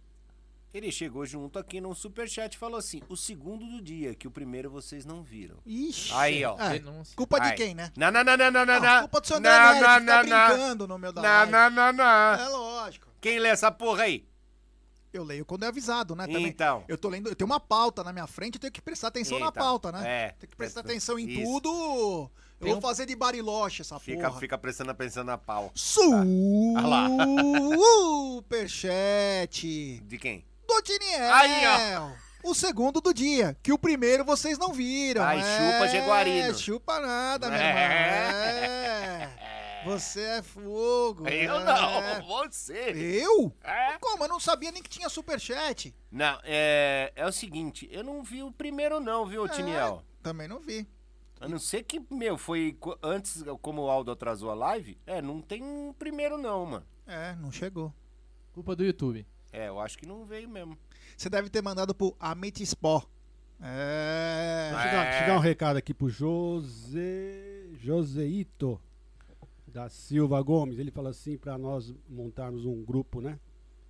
ele 0.74 0.92
chegou 0.92 1.26
junto 1.26 1.58
aqui 1.58 1.80
num 1.82 1.94
superchat 1.96 2.54
e 2.54 2.58
falou 2.58 2.78
assim: 2.78 3.02
o 3.10 3.16
segundo 3.16 3.66
do 3.66 3.82
dia, 3.82 4.14
que 4.14 4.28
o 4.28 4.32
primeiro 4.32 4.70
vocês 4.70 5.06
não 5.06 5.24
viram. 5.24 5.58
Ixi. 5.66 6.14
Aí, 6.14 6.44
ó. 6.46 6.56
É, 6.60 6.80
culpa 7.16 7.40
de 7.40 7.48
Ai. 7.48 7.56
quem, 7.56 7.74
né? 7.74 7.92
Não, 7.98 8.12
não, 8.12 8.24
não, 8.24 8.38
não, 8.38 8.52
não, 8.52 8.66
não. 8.66 8.80
Não, 8.80 8.82
não. 8.82 9.00
culpa 9.02 9.22
do 9.22 9.28
seu 9.28 9.38
André 9.38 9.52
Não, 9.52 9.74
Nery, 9.74 9.80
não, 9.82 10.00
fica 10.00 10.24
não, 10.24 10.24
não. 10.24 10.48
brincando 10.48 10.88
no 10.88 10.98
meu 11.00 11.12
da 11.12 11.22
Não, 11.22 11.52
não, 11.52 11.70
não, 11.70 11.94
não. 11.94 12.04
É 12.06 12.48
lógico. 12.50 13.08
Quem 13.22 13.40
lê 13.40 13.50
essa 13.50 13.72
porra 13.72 14.04
aí? 14.04 14.28
Eu 15.14 15.24
leio 15.24 15.46
quando 15.46 15.64
é 15.64 15.68
avisado, 15.68 16.16
né? 16.16 16.28
Também. 16.28 16.46
Então. 16.48 16.84
Eu 16.88 16.98
tô 16.98 17.10
lendo, 17.10 17.30
eu 17.30 17.36
tenho 17.36 17.50
uma 17.50 17.60
pauta 17.60 18.04
na 18.04 18.12
minha 18.14 18.28
frente, 18.28 18.56
eu 18.56 18.62
tenho 18.62 18.74
que 18.74 18.82
prestar 18.82 19.08
atenção 19.08 19.40
na 19.40 19.48
Então, 19.48 19.64
pauta, 19.64 19.92
né? 19.92 20.04
é. 20.06 20.30
Tem 20.38 20.48
que 20.50 20.56
prestar 20.56 20.84
Presta- 20.84 20.92
atenção 21.16 21.18
em 21.18 21.28
isso. 21.30 21.44
tudo. 21.62 22.30
Eu 22.60 22.64
Tem 22.66 22.70
vou 22.72 22.78
um- 22.78 22.82
fazer 22.82 23.06
de 23.06 23.16
bariloche 23.16 23.82
essa 23.82 23.98
Fica, 24.00 24.28
porra. 24.28 24.40
fica 24.40 24.58
prestando 24.58 24.92
atenção 24.92 25.24
na 25.24 25.38
pau. 25.38 25.72
Superchat 25.76 26.76
Ah 26.76 26.82
lá. 26.82 27.08
De 30.08 30.18
quem? 30.18 30.46
Do 30.68 30.82
Tiniel. 30.82 31.34
Aí, 31.34 32.18
O 32.44 32.54
segundo 32.54 33.02
do 33.02 33.14
dia, 33.14 33.58
que 33.64 33.74
o 33.74 33.78
primeiro 33.80 34.24
vocês 34.24 34.58
não 34.58 34.72
viram. 34.72 35.24
Ai, 35.24 35.40
é, 35.40 35.44
chupa, 35.44 35.88
Jaguarino. 35.88 36.58
Chupa 36.58 37.00
nada, 37.00 37.50
meu 37.50 37.60
É. 37.60 37.64
irmão. 37.64 39.34
É. 39.42 39.48
Você 39.86 40.22
é 40.22 40.42
fogo. 40.42 41.28
Eu 41.28 41.56
é. 41.60 41.64
não, 41.64 42.22
você. 42.26 42.92
Eu? 43.24 43.54
É? 43.64 43.98
Como? 44.00 44.24
Eu 44.24 44.28
não 44.28 44.40
sabia 44.40 44.72
nem 44.72 44.82
que 44.84 44.90
tinha 44.90 45.08
superchat. 45.10 45.96
Não, 46.12 46.40
é, 46.44 47.12
é 47.16 47.26
o 47.26 47.32
seguinte, 47.32 47.88
eu 47.92 48.04
não 48.04 48.22
vi 48.24 48.44
o 48.44 48.52
primeiro 48.52 49.00
não, 49.00 49.26
viu, 49.26 49.46
É. 49.46 49.50
Tiniel? 49.50 50.04
Também 50.22 50.48
não 50.48 50.60
vi. 50.60 50.88
A 51.40 51.48
não 51.48 51.60
ser 51.60 51.84
que, 51.84 52.02
meu, 52.10 52.38
foi 52.38 52.78
antes, 53.04 53.44
como 53.62 53.84
o 53.84 53.90
Aldo 53.90 54.12
atrasou 54.12 54.50
a 54.50 54.56
live, 54.56 54.98
é, 55.06 55.22
não 55.22 55.42
tem 55.42 55.64
um 55.64 55.94
primeiro 55.94 56.38
não, 56.38 56.66
mano. 56.66 56.86
É, 57.06 57.36
não 57.36 57.52
chegou. 57.52 57.94
Culpa 58.54 58.76
do 58.76 58.84
YouTube. 58.84 59.26
É, 59.58 59.70
eu 59.70 59.80
acho 59.80 59.98
que 59.98 60.06
não 60.06 60.24
veio 60.24 60.48
mesmo. 60.48 60.78
Você 61.18 61.32
deve 61.32 61.50
ter 61.50 61.64
mandado 61.64 61.96
pro 61.96 62.16
Amit 62.20 62.62
Sport. 62.62 63.08
É. 63.60 64.70
Deixa 64.72 64.88
eu, 64.88 64.92
dar, 64.92 65.04
deixa 65.06 65.24
eu 65.24 65.28
dar 65.28 65.38
um 65.38 65.42
recado 65.42 65.78
aqui 65.78 65.96
pro 65.96 66.10
José, 66.10 67.66
Joseito 67.80 68.80
da 69.66 69.90
Silva 69.90 70.40
Gomes. 70.44 70.78
Ele 70.78 70.92
fala 70.92 71.10
assim 71.10 71.40
para 71.40 71.58
nós 71.58 71.92
montarmos 72.08 72.66
um 72.66 72.84
grupo, 72.84 73.20
né? 73.20 73.40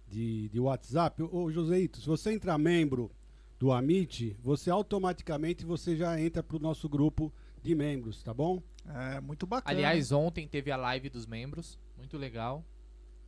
De, 0.08 0.48
de 0.48 0.58
WhatsApp. 0.58 1.22
Ô, 1.22 1.52
Joseito, 1.52 2.00
se 2.00 2.08
você 2.08 2.32
entrar 2.32 2.58
membro 2.58 3.12
do 3.60 3.74
Amit, 3.74 4.38
você 4.42 4.70
automaticamente 4.70 5.66
você 5.66 5.98
já 5.98 6.18
entra 6.18 6.42
pro 6.42 6.60
nosso 6.60 6.88
grupo 6.88 7.34
de 7.62 7.76
membros, 7.76 8.24
tá 8.24 8.34
bom? 8.34 8.64
É 8.86 9.20
muito 9.20 9.46
bacana. 9.46 9.78
Aliás, 9.78 10.14
ontem 10.14 10.48
teve 10.48 10.72
a 10.72 10.78
live 10.78 11.10
dos 11.10 11.26
membros. 11.26 11.78
Muito 11.98 12.18
legal. 12.18 12.64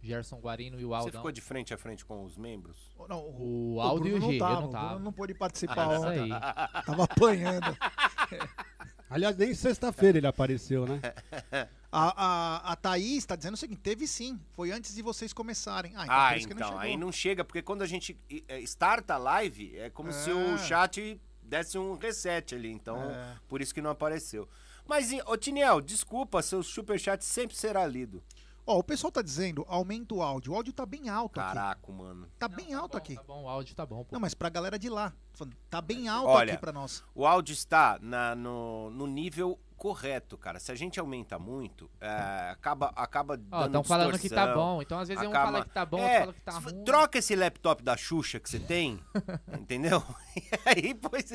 Gerson 0.02 0.38
Guarino 0.40 0.80
e 0.80 0.86
o 0.86 0.90
Você 0.90 0.96
Aldão. 0.96 1.12
ficou 1.22 1.32
de 1.32 1.42
frente 1.42 1.74
a 1.74 1.78
frente 1.78 2.06
com 2.06 2.24
os 2.24 2.38
membros? 2.38 2.78
Não, 3.10 3.20
O 3.38 3.80
Aldo 3.82 4.08
e 4.08 4.14
o 4.14 4.22
G, 4.22 4.36
eu 4.36 4.40
tava, 4.40 4.62
não 4.62 4.68
O 4.68 4.72
tava. 4.72 4.88
Bruno 4.90 5.04
não 5.06 5.14
pôde 5.14 5.34
participar 5.34 5.84
Ah, 5.84 6.00
ontem. 6.00 6.30
Tava 6.86 7.04
apanhando. 7.04 7.78
Aliás, 9.10 9.36
nem 9.38 9.54
sexta-feira 9.56 10.20
ele 10.20 10.28
apareceu, 10.28 10.86
né? 10.86 11.02
A, 11.92 12.14
a, 12.68 12.72
a 12.74 12.76
Thaís 12.76 13.26
tá 13.26 13.36
dizendo 13.36 13.56
o 13.56 13.58
seguinte: 13.58 13.80
teve 13.82 14.06
sim. 14.06 14.40
Foi 14.52 14.70
antes 14.72 14.94
de 14.94 15.02
vocês 15.02 15.34
começarem. 15.34 15.92
Ah, 15.96 16.04
então 16.04 16.16
Ah, 16.16 16.30
por 16.30 16.38
isso 16.38 16.48
que 16.48 16.54
não 16.54 16.60
então, 16.60 16.70
chegou. 16.70 16.82
aí 16.84 16.98
não 16.98 17.12
chega, 17.12 17.44
porque 17.44 17.64
quando 17.64 17.82
a 17.82 17.88
gente 17.88 18.16
eh, 18.48 18.60
starta 18.62 19.16
a 19.16 19.18
live, 19.18 19.76
é 19.76 19.90
como 19.90 20.14
se 20.14 20.30
É. 20.30 20.34
o 20.36 20.56
chat 20.60 21.20
desse 21.42 21.80
um 21.80 21.98
reset 21.98 22.54
ali, 22.54 22.72
então 22.72 23.10
É. 23.10 23.36
por 23.48 23.60
isso 23.60 23.74
que 23.74 23.82
não 23.82 23.90
apareceu. 23.90 24.48
Mas, 24.86 25.12
ô 25.26 25.36
Tiniel, 25.36 25.82
desculpa, 25.82 26.44
seu 26.44 26.62
superchat 26.62 27.26
sempre 27.26 27.58
será 27.58 27.88
lido. 27.88 28.22
Ó, 28.72 28.78
o 28.78 28.84
pessoal 28.84 29.12
tá 29.12 29.24
dizendo, 29.24 29.66
aumenta 29.68 30.14
o 30.14 30.22
áudio. 30.22 30.54
O 30.54 30.56
áudio 30.56 30.72
tá 30.72 30.86
bem 30.86 31.10
alto 31.10 31.40
aqui. 31.40 31.56
Caraca, 31.56 31.92
mano. 31.92 32.28
Tá 32.38 32.48
bem 32.48 32.72
alto 32.76 32.92
bom, 32.92 32.98
aqui. 33.00 33.16
Tá 33.16 33.24
bom, 33.24 33.44
o 33.46 33.50
áudio 33.50 33.74
tá 33.76 33.84
bom, 33.84 34.04
pô. 34.04 34.10
Não, 34.12 34.20
mas 34.20 34.36
pra 34.36 34.48
galera 34.48 34.78
de 34.78 34.90
lá. 34.90 35.12
Tá 35.72 35.82
bem 35.82 36.08
alto 36.08 36.30
Olha, 36.30 36.54
aqui 36.54 36.62
pra 36.62 36.72
nós. 36.72 37.04
O 37.16 37.26
áudio 37.26 37.54
está 37.54 37.98
na- 38.00 38.36
no, 38.36 38.92
no 38.92 39.08
nível 39.08 39.60
correto, 39.76 40.38
cara. 40.38 40.60
Se 40.60 40.72
a 40.72 40.76
gente 40.76 41.00
aumenta 41.00 41.40
muito, 41.40 41.90
é, 42.00 42.50
acaba, 42.52 42.92
acaba 42.96 43.34
Ó, 43.34 43.38
dando 43.62 43.66
estão 43.66 43.84
falando 43.84 44.20
que 44.20 44.30
tá 44.30 44.54
bom. 44.54 44.84
Então, 44.84 45.00
às 45.00 45.08
vezes, 45.08 45.24
um 45.26 45.30
acaba- 45.30 45.52
fala 45.52 45.66
que 45.66 45.72
tá 45.72 45.86
bom, 45.88 45.98
É, 45.98 46.04
outro 46.04 46.20
fala 46.20 46.34
que 46.34 46.42
tá 46.42 46.52
ruim. 46.60 46.84
Troca 46.84 47.18
esse 47.18 47.36
laptop 47.36 47.82
da 47.82 47.98
Xuxa 47.98 48.40
que 48.40 48.48
você 48.48 48.60
tem, 48.60 49.00
entendeu? 49.60 50.04
E 50.38 50.70
aí, 50.70 50.94
pois, 50.94 51.34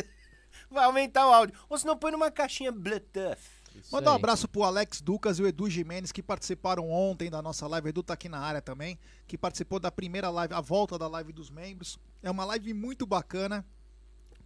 vai 0.71 0.85
aumentar 0.85 1.27
o 1.27 1.33
áudio. 1.33 1.57
Ou 1.69 1.77
se 1.77 1.85
não, 1.85 1.97
põe 1.97 2.13
numa 2.13 2.31
caixinha 2.31 2.71
Bluetooth. 2.71 3.64
Isso 3.75 3.93
Manda 3.95 4.13
um 4.13 4.15
abraço 4.15 4.47
pro 4.49 4.63
Alex 4.63 5.01
Ducas 5.01 5.39
e 5.39 5.43
o 5.43 5.47
Edu 5.47 5.69
Jimenez 5.69 6.13
que 6.13 6.23
participaram 6.23 6.91
ontem 6.91 7.29
da 7.31 7.43
nossa 7.43 7.67
live. 7.67 7.89
O 7.89 7.91
Edu 7.91 8.03
tá 8.03 8.15
aqui 8.15 8.29
na 8.29 8.39
área 8.39 8.63
também, 8.63 8.99
que 9.27 9.37
participou 9.37 9.79
da 9.81 9.91
primeira 9.91 10.31
live, 10.31 10.55
a 10.55 10.61
volta 10.61 10.99
da 10.99 11.09
live 11.09 11.33
dos 11.33 11.51
membros. 11.51 11.99
É 12.23 12.31
uma 12.31 12.45
live 12.45 12.73
muito 12.73 13.07
bacana. 13.07 13.65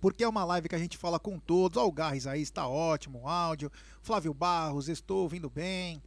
porque 0.01 0.23
é 0.25 0.29
uma 0.29 0.45
live 0.45 0.69
que 0.69 0.75
a 0.75 0.79
gente 0.79 0.97
fala 0.97 1.19
com 1.19 1.39
todos. 1.39 1.77
Ó, 1.77 1.87
o 1.87 1.93
Garres 1.93 2.27
aí 2.27 2.41
está 2.43 2.67
ótimo, 2.69 3.23
o 3.23 3.29
áudio. 3.29 3.71
Flávio 4.01 4.33
Barros, 4.33 4.89
estou 4.89 5.23
ouvindo 5.23 5.51
bem. 5.51 6.03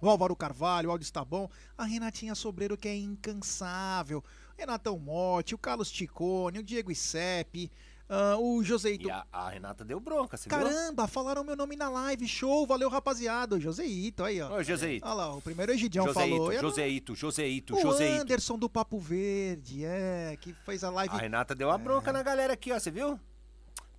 O 0.00 0.08
Álvaro 0.08 0.36
Carvalho, 0.36 0.88
o 0.88 0.92
áudio 0.92 1.04
está 1.04 1.24
bom. 1.24 1.48
A 1.78 1.84
Renatinha 1.84 2.34
Sobreiro, 2.34 2.76
que 2.76 2.88
é 2.88 2.96
incansável. 2.96 4.22
Renatão 4.56 4.98
Motti, 4.98 5.54
o 5.54 5.58
Carlos 5.58 5.90
Ticone, 5.90 6.58
o 6.58 6.62
Diego 6.62 6.92
Isepe, 6.92 7.70
ah, 8.14 8.36
o 8.38 8.62
Joseito. 8.62 9.08
E 9.08 9.10
a, 9.10 9.24
a 9.32 9.48
Renata 9.50 9.84
deu 9.84 9.98
bronca, 10.00 10.36
você 10.36 10.48
viu? 10.48 10.58
Caramba, 10.58 11.06
falaram 11.06 11.42
meu 11.44 11.56
nome 11.56 11.76
na 11.76 11.88
live. 11.88 12.26
Show, 12.28 12.66
valeu, 12.66 12.88
rapaziada. 12.88 13.56
O 13.56 13.60
Joseito, 13.60 14.22
aí, 14.24 14.40
ó. 14.40 14.56
Ô, 14.58 14.62
Joseito. 14.62 15.04
Olha 15.06 15.14
lá, 15.14 15.34
o 15.34 15.40
primeiro 15.42 15.72
Egidião 15.72 16.06
Joseito, 16.06 16.28
falou. 16.30 16.52
E 16.52 16.56
agora- 16.56 16.68
Joseito, 16.68 17.14
Joseito, 17.14 17.74
o 17.76 17.80
Joseito. 17.80 18.22
Anderson 18.22 18.58
do 18.58 18.68
Papo 18.68 18.98
Verde, 18.98 19.84
é, 19.84 20.36
que 20.40 20.52
fez 20.64 20.84
a 20.84 20.90
live. 20.90 21.14
A 21.14 21.18
Renata 21.18 21.54
deu 21.54 21.68
uma 21.68 21.74
É. 21.74 21.78
bronca 21.78 22.12
na 22.12 22.22
galera 22.22 22.52
aqui, 22.52 22.72
ó, 22.72 22.78
você 22.78 22.90
viu? 22.90 23.18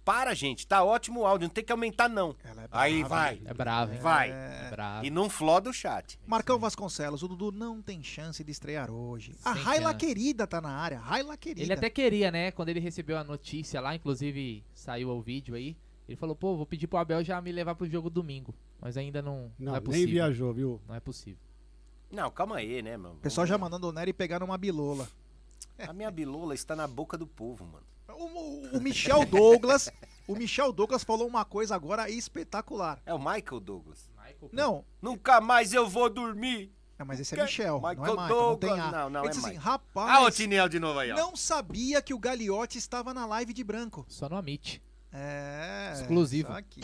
Para, 0.05 0.35
gente, 0.35 0.67
tá 0.67 0.83
ótimo 0.83 1.21
o 1.21 1.25
áudio, 1.25 1.47
não 1.47 1.53
tem 1.53 1.63
que 1.63 1.71
aumentar, 1.71 2.07
não. 2.07 2.35
Ela 2.43 2.63
é 2.63 2.67
Aí 2.71 2.99
brava, 2.99 3.09
vai. 3.15 3.41
É 3.43 3.53
bravo, 3.55 3.93
hein? 3.93 3.99
Vai. 3.99 4.29
É 4.31 4.67
bravo. 4.69 5.03
E 5.05 5.09
não 5.09 5.27
floda 5.31 5.67
o 5.67 5.73
chat. 5.73 6.19
Marcão 6.27 6.59
Vasconcelos, 6.59 7.23
o 7.23 7.27
Dudu 7.27 7.51
não 7.51 7.81
tem 7.81 8.03
chance 8.03 8.43
de 8.43 8.51
estrear 8.51 8.91
hoje. 8.91 9.35
A 9.43 9.53
Sem 9.55 9.63
Raila 9.63 9.91
chance. 9.93 10.05
querida 10.05 10.45
tá 10.45 10.61
na 10.61 10.69
área. 10.69 10.99
Raila 10.99 11.35
querida. 11.35 11.63
Ele 11.63 11.73
até 11.73 11.89
queria, 11.89 12.29
né? 12.29 12.51
Quando 12.51 12.69
ele 12.69 12.79
recebeu 12.79 13.17
a 13.17 13.23
notícia 13.23 13.81
lá, 13.81 13.95
inclusive 13.95 14.63
saiu 14.75 15.09
o 15.09 15.19
vídeo 15.21 15.55
aí. 15.55 15.75
Ele 16.07 16.15
falou, 16.15 16.35
pô, 16.35 16.55
vou 16.55 16.67
pedir 16.67 16.85
pro 16.85 16.99
Abel 16.99 17.23
já 17.23 17.41
me 17.41 17.51
levar 17.51 17.73
pro 17.73 17.89
jogo 17.89 18.07
domingo. 18.07 18.53
Mas 18.79 18.95
ainda 18.97 19.23
não, 19.23 19.51
não, 19.57 19.71
Não, 19.71 19.75
é 19.75 19.79
nem 19.79 19.85
possível. 19.85 20.09
viajou, 20.09 20.53
viu? 20.53 20.81
Não 20.87 20.93
é 20.93 20.99
possível. 20.99 21.39
Não, 22.11 22.29
calma 22.29 22.57
aí, 22.57 22.83
né, 22.83 22.95
mano? 22.95 23.15
O 23.15 23.21
pessoal 23.21 23.47
já 23.47 23.57
mandando 23.57 23.89
o 23.89 23.91
Nery 23.91 24.13
pegar 24.13 24.39
numa 24.39 24.55
bilola. 24.55 25.09
A 25.79 25.91
minha 25.91 26.11
bilola 26.11 26.53
está 26.53 26.75
na 26.75 26.85
boca 26.87 27.17
do 27.17 27.25
povo, 27.25 27.65
mano. 27.65 27.83
O, 28.07 28.23
o- 28.23 28.77
o 28.77 28.81
Michel 28.81 29.25
Douglas, 29.25 29.89
o 30.27 30.35
Michel 30.35 30.71
Douglas 30.71 31.03
falou 31.03 31.27
uma 31.27 31.43
coisa 31.45 31.75
agora 31.75 32.09
espetacular. 32.09 33.01
É 33.05 33.13
o 33.13 33.17
Michael 33.19 33.59
Douglas. 33.59 34.09
Não, 34.51 34.83
Nunca 35.01 35.39
mais 35.41 35.73
eu 35.73 35.87
vou 35.87 36.09
dormir. 36.09 36.71
não, 36.99 37.05
mas 37.05 37.19
esse 37.19 37.37
é 37.37 37.41
Michel, 37.43 37.79
não 37.81 37.89
é 37.89 37.95
Michael 37.95 38.11
Michael, 38.15 38.29
não 38.29 38.57
tem 38.57 38.69
Douglas. 38.69 38.87
A. 38.87 38.91
Não, 38.91 39.09
não, 39.09 39.19
Ele 39.21 39.27
é 39.27 39.31
disse 39.31 39.45
assim, 39.45 39.55
Michael. 39.57 39.71
rapaz, 39.71 40.11
Ah, 40.11 40.21
o 40.23 40.31
Tinel 40.31 40.69
de 40.69 40.79
novo 40.79 40.99
aí, 40.99 41.11
ó. 41.11 41.15
não 41.15 41.35
sabia 41.35 42.01
que 42.01 42.13
o 42.13 42.19
Gagliotti 42.19 42.77
estava 42.77 43.13
na 43.13 43.25
live 43.25 43.53
de 43.53 43.63
branco. 43.63 44.05
Só 44.07 44.27
no 44.29 44.35
Amit. 44.35 44.81
É. 45.11 45.91
Exclusivo. 45.95 46.51
aqui. 46.51 46.81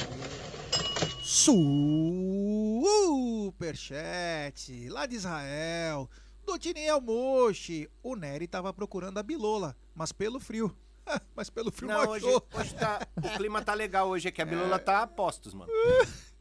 Superchat, 3.51 4.89
lá 4.89 5.05
de 5.05 5.15
Israel. 5.15 6.10
Do 6.45 6.57
Tiniel 6.57 6.99
Mochi. 7.01 7.89
O 8.03 8.15
Nery 8.15 8.47
tava 8.47 8.73
procurando 8.73 9.17
a 9.17 9.23
bilola, 9.23 9.75
mas 9.93 10.12
pelo 10.12 10.39
frio. 10.39 10.75
mas 11.36 11.50
pelo 11.50 11.72
frio 11.72 11.90
Não, 11.90 12.10
hoje, 12.10 12.26
achou. 12.26 12.48
hoje 12.54 12.76
tá, 12.76 13.08
o 13.18 13.38
clima 13.38 13.62
tá 13.62 13.74
legal 13.74 14.08
hoje, 14.08 14.28
é 14.28 14.32
que 14.32 14.42
a 14.42 14.46
bilola 14.46 14.80
tá 14.80 15.02
a 15.02 15.08
postos, 15.08 15.54
mano. 15.54 15.72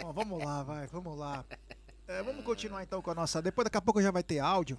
Bom, 0.00 0.12
vamos 0.12 0.44
lá, 0.44 0.62
vai, 0.62 0.86
vamos 0.86 1.18
lá. 1.18 1.44
É, 2.06 2.22
vamos 2.22 2.44
continuar 2.44 2.82
então 2.82 3.02
com 3.02 3.10
a 3.10 3.14
nossa. 3.14 3.42
Depois, 3.42 3.64
daqui 3.64 3.76
a 3.76 3.82
pouco 3.82 4.00
já 4.00 4.10
vai 4.10 4.22
ter 4.22 4.38
áudio. 4.38 4.78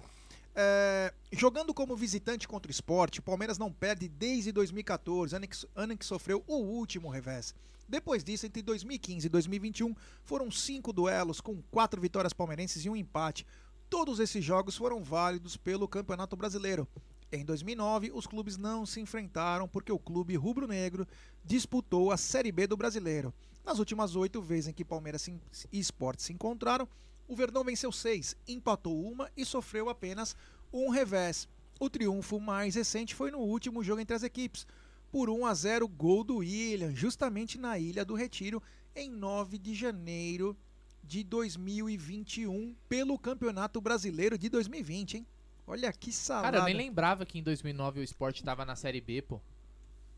É, 0.54 1.12
jogando 1.32 1.72
como 1.72 1.96
visitante 1.96 2.48
contra 2.48 2.68
o 2.68 2.72
esporte, 2.72 3.20
o 3.20 3.22
Palmeiras 3.22 3.56
não 3.56 3.72
perde 3.72 4.08
desde 4.08 4.50
2014, 4.50 5.36
ano 5.36 5.46
que, 5.46 5.56
ano 5.76 5.96
que 5.96 6.04
sofreu 6.04 6.42
o 6.46 6.56
último 6.56 7.08
revés. 7.08 7.54
Depois 7.88 8.24
disso, 8.24 8.46
entre 8.46 8.62
2015 8.62 9.26
e 9.26 9.30
2021, 9.30 9.94
foram 10.24 10.50
cinco 10.50 10.92
duelos 10.92 11.40
com 11.40 11.62
quatro 11.70 12.00
vitórias 12.00 12.32
palmeirenses 12.32 12.84
e 12.84 12.90
um 12.90 12.96
empate. 12.96 13.46
Todos 13.88 14.20
esses 14.20 14.44
jogos 14.44 14.76
foram 14.76 15.02
válidos 15.02 15.56
pelo 15.56 15.88
Campeonato 15.88 16.36
Brasileiro. 16.36 16.86
Em 17.32 17.44
2009, 17.44 18.10
os 18.12 18.26
clubes 18.26 18.56
não 18.56 18.84
se 18.84 19.00
enfrentaram 19.00 19.68
porque 19.68 19.92
o 19.92 19.98
clube 20.00 20.34
rubro-negro 20.34 21.06
disputou 21.44 22.10
a 22.10 22.16
Série 22.16 22.50
B 22.50 22.66
do 22.66 22.76
Brasileiro. 22.76 23.32
Nas 23.64 23.78
últimas 23.78 24.16
oito 24.16 24.42
vezes 24.42 24.68
em 24.68 24.72
que 24.72 24.84
Palmeiras 24.84 25.28
e 25.70 25.78
Sport 25.78 26.18
se 26.18 26.32
encontraram, 26.32 26.88
o 27.28 27.36
Verdão 27.36 27.62
venceu 27.62 27.92
seis, 27.92 28.34
empatou 28.48 29.00
uma 29.00 29.30
e 29.36 29.44
sofreu 29.44 29.88
apenas 29.88 30.34
um 30.72 30.90
revés. 30.90 31.48
O 31.78 31.88
triunfo 31.88 32.40
mais 32.40 32.74
recente 32.74 33.14
foi 33.14 33.30
no 33.30 33.38
último 33.38 33.84
jogo 33.84 34.00
entre 34.00 34.16
as 34.16 34.24
equipes, 34.24 34.66
por 35.12 35.30
1 35.30 35.46
a 35.46 35.54
0 35.54 35.86
gol 35.86 36.24
do 36.24 36.38
William, 36.38 36.92
justamente 36.92 37.56
na 37.56 37.78
Ilha 37.78 38.04
do 38.04 38.14
Retiro, 38.14 38.60
em 38.94 39.08
9 39.08 39.56
de 39.56 39.72
janeiro 39.72 40.56
de 41.04 41.22
2021, 41.22 42.74
pelo 42.88 43.16
Campeonato 43.16 43.80
Brasileiro 43.80 44.36
de 44.36 44.48
2020, 44.48 45.18
hein? 45.18 45.26
Olha 45.70 45.92
que 45.92 46.12
salada. 46.12 46.46
Cara, 46.52 46.58
eu 46.58 46.64
nem 46.64 46.74
lembrava 46.74 47.24
que 47.24 47.38
em 47.38 47.42
2009 47.42 48.00
o 48.00 48.02
Sport 48.02 48.42
tava 48.42 48.64
na 48.64 48.74
Série 48.74 49.00
B, 49.00 49.22
pô. 49.22 49.40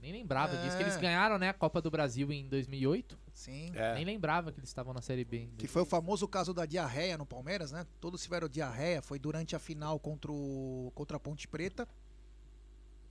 Nem 0.00 0.10
lembrava 0.12 0.56
disso. 0.56 0.76
Que 0.76 0.82
eles 0.82 0.96
É. 0.96 1.00
ganharam, 1.00 1.38
né, 1.38 1.50
a 1.50 1.52
Copa 1.52 1.80
do 1.80 1.90
Brasil 1.90 2.32
em 2.32 2.48
2008. 2.48 3.16
Sim. 3.32 3.70
É. 3.74 3.94
Nem 3.94 4.04
lembrava 4.04 4.50
que 4.50 4.58
eles 4.58 4.68
estavam 4.70 4.92
na 4.92 5.00
Série 5.00 5.24
B. 5.24 5.48
Que 5.56 5.68
foi 5.68 5.82
o 5.82 5.84
famoso 5.86 6.26
caso 6.26 6.52
da 6.52 6.66
diarreia 6.66 7.16
no 7.16 7.24
Palmeiras, 7.24 7.70
né? 7.70 7.86
Todos 8.00 8.20
tiveram 8.22 8.48
diarreia. 8.48 9.00
Foi 9.00 9.18
durante 9.18 9.54
a 9.54 9.58
final 9.60 10.00
contra, 10.00 10.32
o, 10.32 10.90
contra 10.94 11.16
a 11.18 11.20
Ponte 11.20 11.46
Preta. 11.46 11.86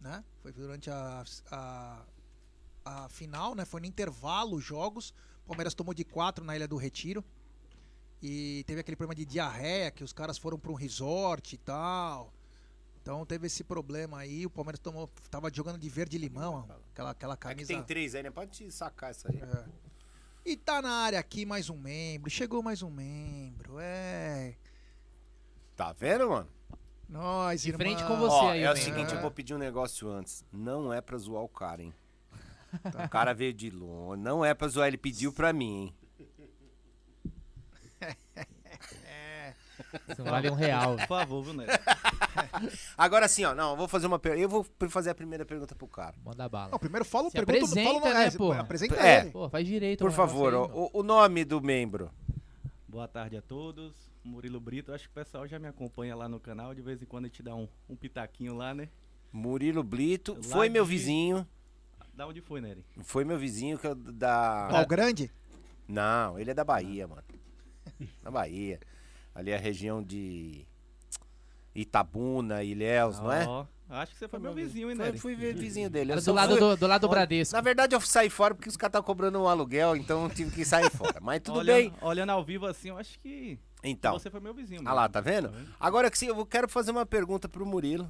Né? 0.02 0.24
Foi 0.42 0.52
durante 0.52 0.90
a, 0.90 1.24
a, 1.52 2.04
a 2.84 3.10
final, 3.10 3.56
né? 3.56 3.64
Foi 3.64 3.80
no 3.80 3.88
intervalo 3.88 4.58
os 4.58 4.64
jogos. 4.64 5.14
O 5.46 5.50
Palmeiras 5.50 5.74
tomou 5.74 5.94
de 5.94 6.04
4 6.04 6.44
na 6.44 6.56
Ilha 6.56 6.68
do 6.68 6.76
Retiro. 6.76 7.24
E 8.22 8.64
teve 8.68 8.82
aquele 8.82 8.96
problema 8.96 9.16
de 9.16 9.26
diarreia, 9.26 9.90
que 9.92 10.04
os 10.04 10.14
caras 10.14 10.38
foram 10.38 10.60
para 10.60 10.72
um 10.72 10.76
resort 10.76 11.56
e 11.56 11.58
tal. 11.58 12.32
Então 13.02 13.26
teve 13.26 13.48
esse 13.48 13.64
problema 13.64 14.20
aí. 14.20 14.46
O 14.46 14.50
Palmeiras 14.50 14.80
tomou, 14.80 15.10
tava 15.30 15.52
jogando 15.52 15.80
de 15.80 15.90
verde 15.90 16.18
e 16.18 16.20
limão, 16.20 16.68
aquela, 16.92 17.10
aquela 17.12 17.34
É 17.34 17.38
que 17.38 17.42
camisa. 17.42 17.68
tem 17.74 17.84
três 17.84 18.14
aí, 18.14 18.22
né? 18.22 18.30
Pode 18.30 18.52
te 18.52 18.72
sacar 18.72 19.10
essa 19.10 19.28
aí. 19.32 19.40
É. 19.42 19.66
E 20.46 20.56
tá 20.56 20.82
na 20.82 20.92
área 20.92 21.20
aqui 21.20 21.46
mais 21.46 21.70
um 21.70 21.78
membro. 21.78 22.30
Chegou 22.30 22.62
mais 22.62 22.84
um 22.84 22.92
membro. 22.92 23.78
É. 23.80 24.56
Tá 25.76 25.92
vendo, 25.94 26.30
mano? 26.30 26.48
Nós, 27.10 27.64
De 27.64 27.70
irmão. 27.70 27.80
frente 27.80 28.04
com 28.06 28.16
você 28.18 28.36
Ó, 28.36 28.50
aí, 28.52 28.62
é 28.62 28.72
o 28.72 28.78
seguinte, 28.78 29.14
eu 29.14 29.20
vou 29.22 29.32
pedir 29.32 29.54
um 29.54 29.58
negócio 29.58 30.08
antes. 30.10 30.46
Não 30.52 30.94
é 30.94 31.02
pra 31.02 31.18
zoar 31.18 31.44
o 31.44 31.50
cara, 31.50 31.82
hein? 31.82 31.94
O 33.06 33.10
cara 33.10 33.34
veio 33.34 33.54
de 33.54 33.70
longe. 33.70 34.22
Não 34.22 34.46
é 34.46 34.54
pra 34.54 34.68
zoar, 34.68 34.88
ele 34.88 34.98
pediu 34.98 35.34
pra 35.34 35.52
mim, 35.52 35.86
hein? 35.86 35.96
Isso 40.10 40.24
vale 40.24 40.50
um 40.50 40.54
real. 40.54 40.96
Por 40.98 41.08
favor, 41.08 41.44
viu, 41.44 41.54
Nery? 41.54 41.72
Agora 42.98 43.28
sim, 43.28 43.44
ó. 43.46 43.54
Não, 43.54 43.72
eu 43.72 43.78
vou 43.78 43.88
fazer 43.88 44.08
uma 44.08 44.20
pergunta. 44.20 44.42
Eu 44.44 44.50
vou 44.50 44.66
fazer 44.90 45.10
a 45.10 45.16
primeira 45.16 45.46
pergunta 45.46 45.76
pro 45.76 45.88
cara. 45.88 46.16
Manda 46.24 46.48
bala. 46.48 46.72
Não, 46.72 46.80
primeiro 46.80 47.06
fala 47.06 47.28
o 47.28 47.32
pergunta, 47.32 47.58
apresenta, 47.58 47.84
fala 47.90 48.00
o 48.00 48.14
né, 48.14 48.26
é, 48.26 48.32
porra? 48.32 48.60
Apresenta 48.62 48.96
É. 48.96 49.20
ele. 49.22 49.32
Pô, 49.32 49.50
faz 49.50 49.66
direito. 49.68 50.00
Por 50.00 50.12
favor, 50.12 50.54
aí, 50.54 50.60
o, 50.60 50.90
o 50.94 51.04
nome 51.04 51.44
do 51.46 51.62
membro. 51.62 52.10
Boa 52.88 53.08
tarde 53.08 53.38
a 53.38 53.42
todos. 53.42 53.94
Murilo 54.24 54.60
Brito, 54.60 54.94
acho 54.94 55.06
que 55.06 55.12
o 55.12 55.14
pessoal 55.24 55.48
já 55.48 55.58
me 55.58 55.68
acompanha 55.68 56.16
lá 56.16 56.30
no 56.30 56.40
canal. 56.40 56.76
De 56.76 56.82
vez 56.82 57.02
em 57.02 57.06
quando 57.06 57.26
a 57.26 57.28
gente 57.28 57.42
dá 57.42 57.56
um, 57.56 57.68
um 57.90 57.96
pitaquinho 57.96 58.56
lá, 58.56 58.74
né? 58.74 58.88
Murilo 59.32 59.84
Blito. 59.84 60.34
Lá 60.36 60.42
Foi 60.58 60.70
meu 60.70 60.84
de- 60.84 60.90
vizinho. 60.92 61.48
Da 62.14 62.28
onde 62.28 62.42
foi, 62.42 62.60
Nery? 62.62 62.86
Foi 63.04 63.24
meu 63.24 63.38
vizinho 63.40 63.80
que 63.80 63.88
eu, 63.88 63.96
da. 63.96 64.68
Pau 64.70 64.86
grande? 64.86 65.32
Não, 65.88 66.38
ele 66.38 66.52
é 66.52 66.54
da 66.54 66.64
Bahia, 66.64 67.08
mano. 67.08 67.24
Da 68.22 68.30
Bahia. 68.30 68.80
Ali 69.34 69.52
é 69.52 69.56
a 69.56 69.60
região 69.60 70.04
de 70.04 70.66
Itabuna, 71.74 72.64
Ilhéus, 72.64 73.20
não 73.20 73.32
é? 73.32 73.46
Acho 73.90 74.14
que 74.14 74.20
você 74.20 74.28
foi 74.28 74.40
meu 74.40 74.54
vizinho, 74.54 74.90
hein, 74.90 74.96
Nery? 74.96 75.20
Fui, 75.20 75.36
vizinho 75.36 75.90
dele. 75.90 76.16
Do 76.16 76.34
lado 76.34 76.52
fui- 76.52 76.60
do, 76.60 76.78
do 76.78 76.88
lado 76.88 77.02
do 77.02 77.10
Bradesco. 77.10 77.54
Na 77.54 77.62
verdade, 77.62 77.94
eu 77.94 78.00
saí 78.00 78.30
fora 78.30 78.56
porque 78.56 78.70
os 78.70 78.78
caras 78.78 78.92
estavam 78.92 79.06
cobrando 79.06 79.38
um 79.42 79.48
aluguel, 79.50 79.98
então 79.98 80.24
eu 80.24 80.30
tive 80.30 80.50
que 80.52 80.64
sair 80.64 80.90
fora. 80.90 81.20
Mas 81.22 81.42
tudo 81.42 81.60
olhando, 81.60 81.76
bem. 81.78 81.94
Olhando 82.02 82.30
ao 82.30 82.44
vivo 82.44 82.66
assim, 82.66 82.88
eu 82.90 82.98
acho 82.98 83.20
que 83.20 83.60
Então. 83.84 84.14
você 84.18 84.30
foi 84.30 84.40
meu 84.40 84.54
vizinho. 84.54 84.82
Ah 84.86 84.94
lá, 84.94 85.02
mesmo. 85.04 85.14
tá 85.14 85.20
vendo? 85.22 85.52
Agora 85.78 86.10
que 86.10 86.18
sim, 86.18 86.28
eu 86.28 86.46
quero 86.46 86.70
fazer 86.70 86.92
uma 86.92 87.06
pergunta 87.06 87.50
pro 87.50 87.66
Murilo. 87.66 88.10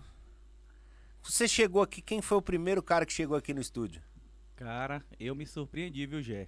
Você 1.23 1.47
chegou 1.47 1.81
aqui, 1.81 1.99
quem 2.01 2.21
foi 2.21 2.38
o 2.38 2.41
primeiro 2.43 2.81
cara 2.84 3.03
que 3.05 3.13
chegou 3.13 3.36
aqui 3.36 3.51
no 3.53 3.62
estúdio? 3.62 4.01
Cara, 4.55 5.03
eu 5.19 5.34
me 5.36 5.47
surpreendi, 5.47 6.05
viu, 6.05 6.21
Gé? 6.21 6.45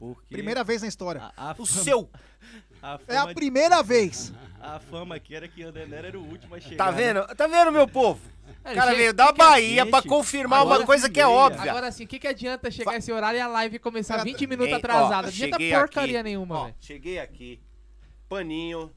Porque 0.00 0.34
Primeira 0.34 0.62
vez 0.64 0.82
na 0.82 0.88
história. 0.88 1.32
a, 1.36 1.50
a 1.50 1.52
O 1.58 1.66
fama- 1.66 1.82
seu! 1.84 2.10
A 2.82 2.98
É 3.08 3.16
a 3.16 3.26
primeira 3.34 3.82
vez. 3.82 4.32
a 4.60 4.78
fama 4.78 5.16
aqui 5.16 5.34
era 5.34 5.48
que 5.48 5.62
Andener 5.62 6.04
era 6.04 6.18
o 6.18 6.22
último 6.22 6.54
a 6.54 6.60
chegar. 6.60 6.76
Tá 6.86 6.92
né? 6.92 6.96
vendo? 7.14 7.26
Tá 7.34 7.46
vendo, 7.46 7.72
meu 7.72 7.86
povo? 7.86 8.20
É, 8.64 8.72
O 8.72 8.74
cara 8.74 8.94
veio 8.94 9.12
da 9.12 9.32
Bahia 9.32 9.86
pra 9.86 10.02
confirmar 10.02 10.64
uma 10.64 10.84
coisa 10.84 11.08
que 11.08 11.20
é 11.20 11.26
óbvia. 11.26 11.70
Agora 11.70 11.90
sim, 11.92 12.04
o 12.04 12.06
que, 12.06 12.18
que 12.18 12.26
adianta 12.26 12.70
chegar 12.70 12.96
esse 12.96 13.12
horário 13.12 13.38
e 13.38 13.40
a 13.40 13.46
live 13.48 13.78
começar 13.78 14.22
20 14.24 14.46
minutos 14.46 14.72
atrasada? 14.74 15.22
Não 15.22 15.28
adianta 15.28 15.56
cheguei 15.58 15.72
porcaria 15.72 16.20
aqui, 16.20 16.24
nenhuma, 16.24 16.58
ó. 16.58 16.70
Cheguei 16.80 17.18
aqui, 17.18 17.60
paninho, 18.28 18.90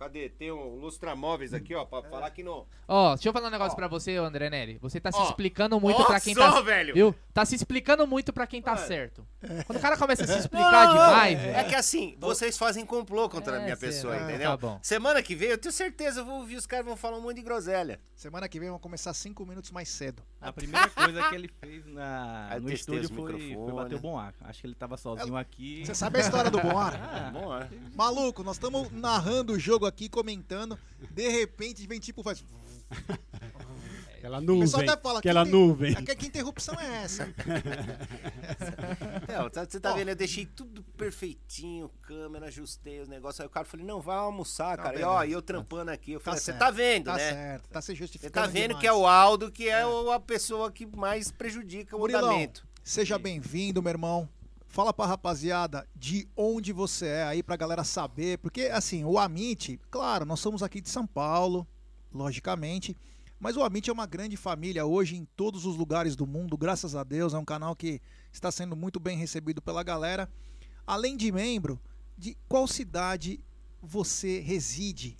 Cadê? 0.00 0.30
Tem 0.30 0.50
um 0.50 0.76
lustramóveis 0.76 1.52
aqui, 1.52 1.74
ó, 1.74 1.84
pra 1.84 2.02
falar 2.02 2.30
que 2.30 2.42
não. 2.42 2.64
Ó, 2.88 3.14
deixa 3.14 3.28
eu 3.28 3.32
falar 3.34 3.48
um 3.48 3.50
negócio 3.50 3.76
pra 3.76 3.86
você, 3.86 4.16
André 4.16 4.48
Neri. 4.48 4.78
Você 4.80 4.98
tá 4.98 5.12
se 5.12 5.18
Ó, 5.18 5.24
explicando 5.28 5.78
muito 5.78 6.00
ó 6.00 6.04
pra 6.06 6.18
quem 6.18 6.34
tá. 6.34 6.58
velho. 6.62 6.94
Viu? 6.94 7.14
Tá 7.34 7.44
se 7.44 7.54
explicando 7.54 8.06
muito 8.06 8.32
pra 8.32 8.46
quem 8.46 8.62
tá 8.62 8.74
Mano. 8.76 8.86
certo. 8.86 9.26
Quando 9.66 9.76
o 9.78 9.80
cara 9.80 9.98
começa 9.98 10.24
a 10.24 10.26
se 10.26 10.38
explicar 10.38 10.86
Não, 10.88 10.94
não, 10.94 11.04
demais, 11.06 11.38
é, 11.38 11.42
velho. 11.42 11.56
é 11.58 11.64
que 11.64 11.74
assim, 11.74 12.16
vocês 12.18 12.56
fazem 12.56 12.86
complô 12.86 13.28
contra 13.28 13.56
a 13.58 13.60
É, 13.60 13.64
minha 13.64 13.76
será? 13.76 13.92
pessoa, 13.92 14.14
Ah, 14.14 14.22
entendeu? 14.22 14.50
tá 14.52 14.56
bom. 14.56 14.78
Semana 14.82 15.22
que 15.22 15.34
vem, 15.34 15.50
eu 15.50 15.58
tenho 15.58 15.72
certeza, 15.72 16.20
eu 16.20 16.24
vou 16.24 16.36
ouvir 16.38 16.56
os 16.56 16.64
caras 16.66 16.86
vão 16.86 16.96
falar 16.96 17.18
um 17.18 17.20
monte 17.20 17.36
de 17.36 17.42
groselha. 17.42 18.00
Semana 18.16 18.48
que 18.48 18.58
vem 18.58 18.70
vamos 18.70 18.82
começar 18.82 19.12
cinco 19.12 19.44
minutos 19.44 19.70
mais 19.70 19.90
cedo. 19.90 20.22
A 20.40 20.50
primeira 20.50 20.88
coisa 20.88 21.28
que 21.28 21.34
ele 21.34 21.50
fez 21.60 21.84
na, 21.86 22.48
Aí 22.50 22.60
no 22.60 22.68
testei 22.68 22.98
estúdio 22.98 23.02
os 23.02 23.30
foi, 23.32 23.54
foi 23.54 23.72
bater 23.74 23.94
o 23.96 23.98
bom 24.00 24.18
ar. 24.18 24.34
Acho 24.44 24.62
que 24.62 24.66
ele 24.66 24.74
tava 24.74 24.96
sozinho 24.96 25.36
aqui. 25.36 25.84
Você 25.84 25.94
sabe 25.94 26.16
a 26.18 26.20
história 26.22 26.50
do 26.50 26.58
bom 26.58 26.78
ar? 26.78 26.94
Ah, 26.96 27.30
Bom, 27.32 27.54
é. 27.54 27.68
Maluco, 27.94 28.42
nós 28.42 28.56
estamos 28.56 28.90
narrando 28.90 29.52
o 29.52 29.58
jogo 29.58 29.86
aqui, 29.90 30.08
comentando. 30.08 30.78
De 31.10 31.28
repente 31.28 31.86
vem 31.86 32.00
tipo, 32.00 32.22
faz. 32.22 32.42
Aquela 34.20 34.36
O 34.38 34.40
pessoal 34.60 34.82
nuvem. 34.82 34.88
até 34.90 35.02
fala 35.02 35.18
Aquela 35.18 35.44
que, 35.46 35.50
nuvem. 35.50 35.94
Que, 36.04 36.14
que 36.14 36.26
interrupção 36.26 36.74
é 36.78 37.04
essa? 37.04 37.26
Não, 39.28 39.48
tá- 39.48 39.64
você 39.64 39.80
tá 39.80 39.94
vendo? 39.94 40.08
Eu 40.10 40.14
deixei 40.16 40.44
tudo 40.44 40.82
perfeitinho, 40.82 41.88
câmera, 42.02 42.46
ajustei 42.48 43.00
os 43.00 43.08
negócios. 43.08 43.40
Aí 43.40 43.46
o 43.46 43.50
cara 43.50 43.64
falou, 43.64 43.86
não, 43.86 43.98
vai 44.00 44.16
almoçar, 44.16 44.76
Tá, 44.76 44.82
cara. 44.82 44.94
E 44.96 44.98
beleza. 44.98 45.10
ó, 45.10 45.24
e 45.24 45.32
eu 45.32 45.40
trampando 45.40 45.90
aqui. 45.90 46.12
Eu 46.12 46.20
Tá 46.20 46.24
falei, 46.26 46.40
você 46.40 46.52
tá 46.52 46.70
vendo, 46.70 47.04
tá 47.06 47.14
né? 47.16 47.30
certo, 47.30 47.68
tá 47.70 47.80
se 47.80 47.86
Você 47.86 47.94
justificando. 47.94 48.32
tá 48.34 48.46
vendo 48.46 48.68
demais. 48.68 48.80
que 48.80 48.86
é 48.86 48.92
o 48.92 49.06
Aldo 49.06 49.50
que 49.50 49.68
é 49.70 49.86
o- 49.86 50.10
a 50.12 50.20
pessoa 50.20 50.70
que 50.70 50.84
mais 50.84 51.30
prejudica 51.30 51.96
o 51.96 52.00
Murilão, 52.00 52.24
andamento. 52.28 52.66
seja 52.84 53.18
bem-vindo, 53.18 53.82
meu 53.82 53.90
irmão. 53.90 54.28
Fala 54.70 54.94
pra 54.94 55.04
rapaziada 55.04 55.84
de 55.96 56.28
onde 56.36 56.72
você 56.72 57.06
é 57.06 57.24
aí 57.24 57.42
pra 57.42 57.56
galera 57.56 57.82
saber, 57.82 58.38
porque 58.38 58.66
assim, 58.66 59.04
o 59.04 59.18
Amit, 59.18 59.80
claro, 59.90 60.24
nós 60.24 60.38
somos 60.38 60.62
aqui 60.62 60.80
de 60.80 60.88
São 60.88 61.04
Paulo, 61.04 61.66
logicamente, 62.14 62.96
mas 63.40 63.56
o 63.56 63.64
Amit 63.64 63.90
é 63.90 63.92
uma 63.92 64.06
grande 64.06 64.36
família 64.36 64.86
hoje 64.86 65.16
em 65.16 65.24
todos 65.34 65.66
os 65.66 65.76
lugares 65.76 66.14
do 66.14 66.24
mundo, 66.24 66.56
graças 66.56 66.94
a 66.94 67.02
Deus, 67.02 67.34
é 67.34 67.38
um 67.38 67.44
canal 67.44 67.74
que 67.74 68.00
está 68.32 68.52
sendo 68.52 68.76
muito 68.76 69.00
bem 69.00 69.18
recebido 69.18 69.60
pela 69.60 69.82
galera. 69.82 70.30
Além 70.86 71.16
de 71.16 71.32
membro, 71.32 71.80
de 72.16 72.36
qual 72.48 72.68
cidade 72.68 73.40
você 73.82 74.38
reside? 74.38 75.16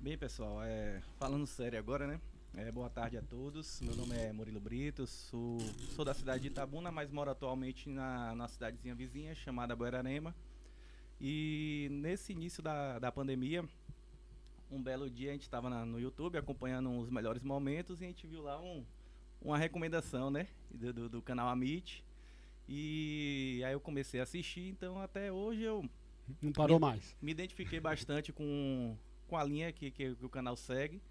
Bem, 0.00 0.18
pessoal, 0.18 0.60
é, 0.64 1.00
falando 1.20 1.46
sério 1.46 1.78
agora, 1.78 2.04
né? 2.08 2.20
É, 2.58 2.72
boa 2.72 2.88
tarde 2.88 3.18
a 3.18 3.22
todos. 3.22 3.82
Meu 3.82 3.94
nome 3.94 4.16
é 4.16 4.32
Murilo 4.32 4.58
Brito, 4.58 5.06
sou, 5.06 5.58
sou 5.94 6.06
da 6.06 6.14
cidade 6.14 6.44
de 6.44 6.48
Itabuna, 6.48 6.90
mas 6.90 7.10
moro 7.10 7.30
atualmente 7.30 7.86
na, 7.86 8.34
na 8.34 8.48
cidadezinha 8.48 8.94
vizinha 8.94 9.34
chamada 9.34 9.76
Boerarema. 9.76 10.34
E 11.20 11.86
nesse 11.90 12.32
início 12.32 12.62
da, 12.62 12.98
da 12.98 13.12
pandemia, 13.12 13.62
um 14.70 14.82
belo 14.82 15.10
dia 15.10 15.28
a 15.28 15.32
gente 15.34 15.42
estava 15.42 15.68
no 15.84 16.00
YouTube 16.00 16.38
acompanhando 16.38 16.90
os 16.98 17.10
melhores 17.10 17.42
momentos 17.42 18.00
e 18.00 18.04
a 18.04 18.06
gente 18.06 18.26
viu 18.26 18.42
lá 18.42 18.58
um, 18.58 18.82
uma 19.42 19.58
recomendação, 19.58 20.30
né? 20.30 20.48
Do, 20.70 20.94
do, 20.94 21.08
do 21.10 21.22
canal 21.22 21.50
Amit. 21.50 22.02
E 22.66 23.60
aí 23.66 23.74
eu 23.74 23.80
comecei 23.80 24.18
a 24.18 24.22
assistir, 24.22 24.70
então 24.70 24.98
até 24.98 25.30
hoje 25.30 25.60
eu 25.60 25.84
Não 26.40 26.52
parou 26.52 26.80
mais. 26.80 27.14
me 27.20 27.32
identifiquei 27.32 27.78
bastante 27.78 28.32
com, 28.32 28.96
com 29.28 29.36
a 29.36 29.44
linha 29.44 29.70
que, 29.74 29.90
que, 29.90 30.14
que 30.14 30.24
o 30.24 30.30
canal 30.30 30.56
segue. 30.56 31.02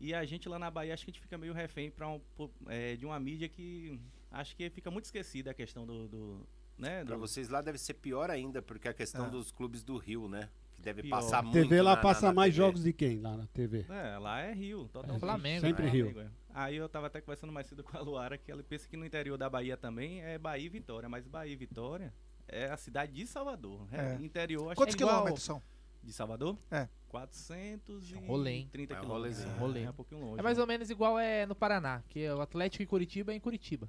E 0.00 0.12
a 0.14 0.24
gente 0.24 0.48
lá 0.48 0.58
na 0.58 0.70
Bahia, 0.70 0.92
acho 0.94 1.04
que 1.04 1.10
a 1.10 1.12
gente 1.12 1.20
fica 1.22 1.38
meio 1.38 1.52
refém 1.54 1.90
pra 1.90 2.08
um, 2.08 2.20
é, 2.68 2.96
de 2.96 3.06
uma 3.06 3.18
mídia 3.18 3.48
que 3.48 3.98
acho 4.30 4.54
que 4.56 4.68
fica 4.70 4.90
muito 4.90 5.04
esquecida 5.06 5.50
a 5.50 5.54
questão 5.54 5.86
do. 5.86 6.06
do 6.08 6.46
né, 6.78 7.02
Pra 7.04 7.14
do- 7.14 7.20
vocês 7.20 7.48
lá 7.48 7.62
deve 7.62 7.78
ser 7.78 7.94
pior 7.94 8.30
ainda, 8.30 8.60
porque 8.60 8.86
a 8.88 8.92
questão 8.92 9.24
Ah. 9.26 9.28
dos 9.28 9.50
clubes 9.50 9.82
do 9.82 9.96
Rio, 9.96 10.28
né? 10.28 10.50
Que 10.74 10.82
deve 10.82 11.00
Pior. 11.02 11.16
passar 11.16 11.38
A 11.38 11.42
muito. 11.42 11.54
TV 11.54 11.80
lá 11.80 11.96
na- 11.96 12.02
passa 12.02 12.22
na- 12.22 12.28
na 12.28 12.34
mais 12.34 12.52
TV. 12.54 12.56
jogos 12.66 12.82
de 12.84 12.92
quem 12.92 13.18
lá 13.20 13.34
na 13.34 13.46
TV? 13.46 13.86
É, 13.88 14.18
lá 14.18 14.40
é 14.42 14.52
Rio, 14.52 14.86
totalmente. 14.92 15.20
Flamengo, 15.20 15.60
Sempre 15.62 15.86
É, 15.86 15.88
Rio. 15.88 16.20
É. 16.20 16.28
Aí 16.52 16.76
eu 16.76 16.86
tava 16.86 17.06
até 17.06 17.18
conversando 17.22 17.50
mais 17.52 17.66
cedo 17.66 17.82
com 17.82 17.96
a 17.96 18.00
Luara, 18.00 18.36
que 18.36 18.52
ela 18.52 18.62
pensa 18.62 18.86
que 18.86 18.94
no 18.98 19.06
interior 19.06 19.38
da 19.38 19.48
Bahia 19.48 19.74
também 19.78 20.20
é 20.22 20.36
Bahia 20.36 20.66
e 20.66 20.68
Vitória, 20.68 21.08
mas 21.08 21.26
Bahia 21.26 21.54
e 21.54 21.56
Vitória 21.56 22.12
é 22.46 22.66
a 22.66 22.76
cidade 22.76 23.12
de 23.14 23.26
Salvador. 23.26 23.88
É. 23.90 24.12
É. 24.12 24.14
Interior, 24.22 24.66
acho 24.66 24.76
Quantos 24.76 24.94
que 24.94 25.02
é 25.02 25.06
igual 25.06 25.16
quilômetros 25.20 25.44
são? 25.44 25.62
de 26.02 26.12
Salvador? 26.12 26.58
É. 26.70 26.86
430 27.20 28.26
Rolê, 28.26 28.50
hein? 28.50 28.68
É 28.72 28.76
um 28.76 28.86
quilômetros. 28.86 29.08
rolezinho. 29.08 29.56
Rolê. 29.58 29.82
É 29.84 29.90
um 29.90 29.92
pouquinho 29.92 30.20
longe. 30.20 30.40
É 30.40 30.42
mais 30.42 30.56
né? 30.56 30.62
ou 30.62 30.66
menos 30.66 30.90
igual 30.90 31.18
é 31.18 31.46
no 31.46 31.54
Paraná, 31.54 32.02
que 32.08 32.28
o 32.28 32.40
Atlético 32.40 32.82
e 32.82 32.86
Curitiba 32.86 33.32
é 33.32 33.36
em 33.36 33.40
Curitiba. 33.40 33.88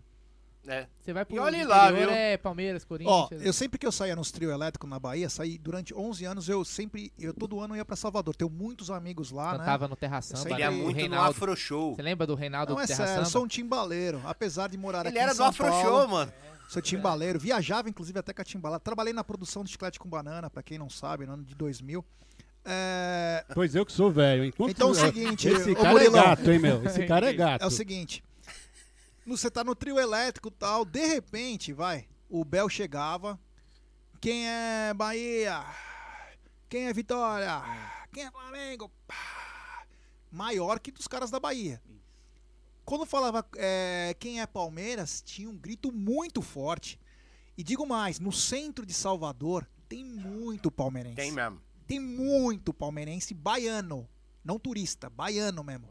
É. 0.67 0.85
Você 0.99 1.13
vai 1.13 1.23
pro 1.23 1.37
E 1.37 1.63
lá, 1.63 1.89
viu? 1.91 2.09
é 2.09 2.35
Palmeiras, 2.35 2.83
Ó, 2.83 2.87
Corinthians. 2.87 3.41
eu 3.45 3.53
sempre 3.53 3.79
que 3.79 3.87
eu 3.87 3.91
saía 3.91 4.15
nos 4.17 4.31
trio 4.31 4.51
elétrico 4.51 4.85
na 4.85 4.99
Bahia, 4.99 5.29
saí 5.29 5.57
durante 5.57 5.93
11 5.95 6.25
anos, 6.25 6.49
eu 6.49 6.65
sempre, 6.65 7.13
eu 7.17 7.33
todo 7.33 7.61
ano 7.61 7.73
ia 7.73 7.85
pra 7.85 7.95
Salvador. 7.95 8.35
Tenho 8.35 8.49
muitos 8.49 8.91
amigos 8.91 9.31
lá, 9.31 9.53
né? 9.53 9.59
cantava 9.59 9.87
no 9.87 9.95
Terra 9.95 10.21
Samba. 10.21 10.49
Ele 10.49 10.61
é 10.63 10.67
do 10.69 10.73
muito 10.75 10.87
no 10.87 10.93
Reinaldo. 10.93 11.29
Afro 11.29 11.55
Show. 11.55 11.95
Você 11.95 12.01
lembra 12.01 12.27
do 12.27 12.35
Reinaldo 12.35 12.71
Não, 12.71 12.77
do 12.77 12.83
é 12.83 12.87
Terra 12.87 12.97
sério, 12.97 13.11
eu 13.11 13.15
Samba? 13.25 13.29
sou 13.29 13.43
um 13.45 13.47
timbaleiro. 13.47 14.21
Apesar 14.25 14.67
de 14.67 14.77
morar 14.77 15.01
Ele 15.05 15.09
aqui 15.09 15.17
era 15.19 15.31
em 15.31 15.33
do 15.33 15.37
São 15.37 15.45
Afro 15.47 15.67
Paulo, 15.67 15.81
Show, 15.99 16.07
mano. 16.09 16.33
Sou 16.67 16.81
timbaleiro. 16.81 17.39
Viajava, 17.39 17.87
inclusive, 17.89 18.19
até 18.19 18.33
com 18.33 18.41
a 18.41 18.45
timbalada. 18.45 18.81
Trabalhei 18.81 19.13
na 19.13 19.23
produção 19.23 19.63
do 19.63 19.69
Chiclete 19.69 19.97
com 19.97 20.09
Banana, 20.09 20.49
pra 20.49 20.61
quem 20.61 20.77
não 20.77 20.89
sabe, 20.89 21.25
no 21.25 21.31
ano 21.33 21.45
de 21.45 21.55
2000. 21.55 22.03
É, 22.69 23.45
Pois 23.53 23.73
eu 23.73 23.85
que 23.85 23.91
sou 23.93 24.11
velho, 24.11 24.43
hein? 24.43 24.51
Quantos- 24.51 24.75
Então 24.75 24.89
é 24.89 24.91
o 24.91 24.95
é, 24.97 25.05
seguinte, 25.05 25.47
Esse 25.47 25.73
cara 25.73 25.91
Murilão. 25.91 26.19
é 26.21 26.25
gato, 26.25 26.51
hein, 26.51 26.59
meu? 26.59 26.83
Esse 26.85 27.05
cara 27.07 27.29
é 27.29 27.33
gato. 27.33 27.61
é 27.63 27.65
o 27.65 27.71
seguinte. 27.71 28.21
Você 29.25 29.49
tá 29.49 29.63
no 29.63 29.73
trio 29.75 29.97
elétrico 29.99 30.49
e 30.49 30.51
tal, 30.51 30.83
de 30.85 31.05
repente, 31.05 31.71
vai, 31.73 32.07
o 32.29 32.43
Bel 32.43 32.67
chegava. 32.69 33.39
Quem 34.19 34.47
é 34.49 34.93
Bahia? 34.93 35.63
Quem 36.69 36.87
é 36.87 36.93
Vitória? 36.93 37.61
Quem 38.11 38.25
é 38.25 38.31
Flamengo? 38.31 38.91
Maior 40.31 40.79
que 40.79 40.91
dos 40.91 41.07
caras 41.07 41.31
da 41.31 41.39
Bahia. 41.39 41.81
Quando 42.83 43.05
falava 43.05 43.45
é, 43.57 44.15
quem 44.19 44.41
é 44.41 44.47
Palmeiras, 44.47 45.21
tinha 45.21 45.49
um 45.49 45.57
grito 45.57 45.91
muito 45.91 46.41
forte. 46.41 46.99
E 47.57 47.63
digo 47.63 47.85
mais, 47.85 48.19
no 48.19 48.31
centro 48.31 48.85
de 48.85 48.93
Salvador 48.93 49.67
tem 49.89 50.03
muito 50.03 50.69
palmeirense. 50.71 51.15
Tem 51.15 51.31
mesmo. 51.31 51.61
Tem 51.87 51.99
muito 51.99 52.73
palmeirense 52.73 53.33
baiano, 53.33 54.07
não 54.43 54.59
turista, 54.59 55.09
baiano 55.09 55.63
mesmo. 55.63 55.87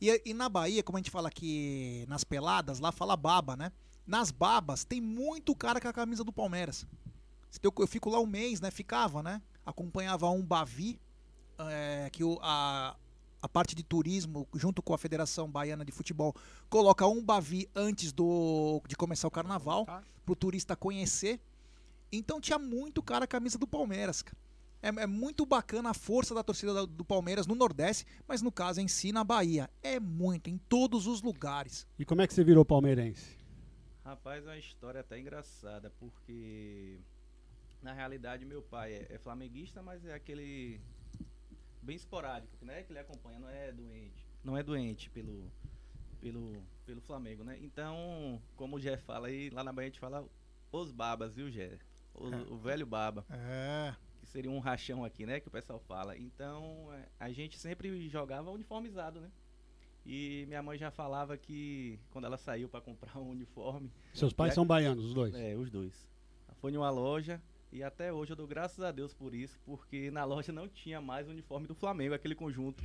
E, 0.00 0.22
e 0.24 0.34
na 0.34 0.48
Bahia, 0.48 0.82
como 0.82 0.96
a 0.96 1.00
gente 1.00 1.10
fala 1.10 1.28
aqui 1.28 2.04
nas 2.08 2.24
peladas, 2.24 2.78
lá 2.78 2.92
fala 2.92 3.16
baba, 3.16 3.56
né? 3.56 3.72
Nas 4.06 4.30
babas 4.30 4.84
tem 4.84 5.00
muito 5.00 5.54
cara 5.54 5.80
com 5.80 5.88
a 5.88 5.92
camisa 5.92 6.22
do 6.24 6.32
Palmeiras. 6.32 6.86
Eu, 7.62 7.72
fico 7.86 8.08
lá 8.10 8.20
um 8.20 8.26
mês, 8.26 8.60
né? 8.60 8.70
Ficava, 8.70 9.22
né? 9.22 9.42
Acompanhava 9.64 10.28
um 10.30 10.42
Bavi, 10.42 10.98
é, 11.58 12.08
que 12.10 12.22
o- 12.24 12.38
a, 12.42 12.96
a 13.42 13.48
parte 13.48 13.74
de 13.74 13.82
turismo, 13.82 14.46
junto 14.54 14.82
com 14.82 14.94
a 14.94 14.98
Federação 14.98 15.50
Baiana 15.50 15.84
de 15.84 15.92
Futebol, 15.92 16.34
coloca 16.68 17.06
um 17.06 17.22
Bavi 17.22 17.68
antes 17.74 18.12
do, 18.12 18.80
de 18.86 18.96
começar 18.96 19.28
o 19.28 19.30
carnaval, 19.30 19.84
pro 20.24 20.34
turista 20.36 20.76
conhecer. 20.76 21.40
Então 22.12 22.40
tinha 22.40 22.58
muito 22.58 23.02
cara 23.02 23.26
com 23.26 23.36
a 23.36 23.38
camisa 23.38 23.58
do 23.58 23.66
Palmeiras, 23.66 24.22
cara. 24.22 24.36
É, 24.82 24.88
é 24.88 25.06
muito 25.06 25.44
bacana 25.44 25.90
a 25.90 25.94
força 25.94 26.34
da 26.34 26.42
torcida 26.42 26.72
da- 26.72 26.86
do 26.86 27.04
Palmeiras 27.04 27.46
no 27.46 27.54
Nordeste, 27.54 28.06
mas 28.26 28.40
no 28.42 28.50
caso 28.50 28.80
em 28.80 28.88
si 28.88 29.12
na 29.12 29.22
Bahia. 29.22 29.68
É 29.82 30.00
muito, 30.00 30.48
em 30.48 30.56
todos 30.58 31.06
os 31.06 31.20
lugares. 31.22 31.86
E 31.98 32.04
como 32.04 32.22
é 32.22 32.26
que 32.26 32.32
você 32.34 32.42
virou 32.42 32.64
palmeirense? 32.64 33.38
Rapaz, 34.04 34.44
é 34.44 34.48
uma 34.48 34.58
história 34.58 35.00
até 35.00 35.18
engraçada, 35.18 35.90
porque 36.00 36.98
na 37.82 37.92
realidade 37.92 38.44
meu 38.44 38.62
pai 38.62 38.92
é, 38.94 39.06
é 39.10 39.18
flamenguista, 39.18 39.82
mas 39.82 40.04
é 40.04 40.14
aquele 40.14 40.80
bem 41.82 41.96
esporádico, 41.96 42.64
né? 42.64 42.82
Que 42.82 42.92
ele 42.92 42.98
acompanha, 42.98 43.38
não 43.38 43.48
é 43.48 43.70
doente. 43.72 44.26
Não 44.42 44.56
é 44.56 44.62
doente 44.62 45.10
pelo, 45.10 45.50
pelo, 46.20 46.62
pelo 46.86 47.00
Flamengo, 47.02 47.44
né? 47.44 47.58
Então, 47.60 48.40
como 48.56 48.76
o 48.76 48.80
Jé 48.80 48.96
fala 48.96 49.28
aí, 49.28 49.50
lá 49.50 49.62
na 49.62 49.72
Bahia 49.72 49.88
a 49.88 49.90
gente 49.90 50.00
fala 50.00 50.26
os 50.72 50.90
babas, 50.90 51.34
viu, 51.34 51.50
Jé? 51.50 51.78
O, 52.14 52.26
o 52.54 52.58
velho 52.58 52.86
baba. 52.86 53.24
É. 53.30 53.94
Seria 54.30 54.50
um 54.50 54.60
rachão 54.60 55.04
aqui, 55.04 55.26
né? 55.26 55.40
Que 55.40 55.48
o 55.48 55.50
pessoal 55.50 55.80
fala. 55.80 56.16
Então, 56.16 56.88
é, 56.92 57.04
a 57.18 57.30
gente 57.32 57.58
sempre 57.58 58.08
jogava 58.08 58.50
uniformizado, 58.50 59.20
né? 59.20 59.28
E 60.06 60.44
minha 60.46 60.62
mãe 60.62 60.78
já 60.78 60.90
falava 60.90 61.36
que 61.36 61.98
quando 62.10 62.24
ela 62.26 62.36
saiu 62.38 62.68
para 62.68 62.80
comprar 62.80 63.18
um 63.18 63.28
uniforme, 63.30 63.90
Seus 64.14 64.32
pais 64.32 64.52
É- 64.52 64.54
são 64.54 64.64
baianos, 64.66 65.04
os 65.04 65.12
dois. 65.14 65.34
é, 65.34 65.56
os 65.56 65.68
dois. 65.70 66.08
Foi 66.60 66.72
em 66.72 66.76
uma 66.76 66.90
loja 66.90 67.40
e 67.72 67.82
até 67.82 68.12
hoje 68.12 68.32
eu 68.32 68.36
dou 68.36 68.46
graças 68.46 68.82
a 68.84 68.92
Deus 68.92 69.12
por 69.12 69.34
isso, 69.34 69.58
porque 69.66 70.10
na 70.10 70.24
loja 70.24 70.52
não 70.52 70.68
tinha 70.68 71.00
mais 71.00 71.26
o 71.26 71.30
uniforme 71.30 71.66
do 71.66 71.74
Flamengo, 71.74 72.14
aquele 72.14 72.34
conjunto. 72.34 72.82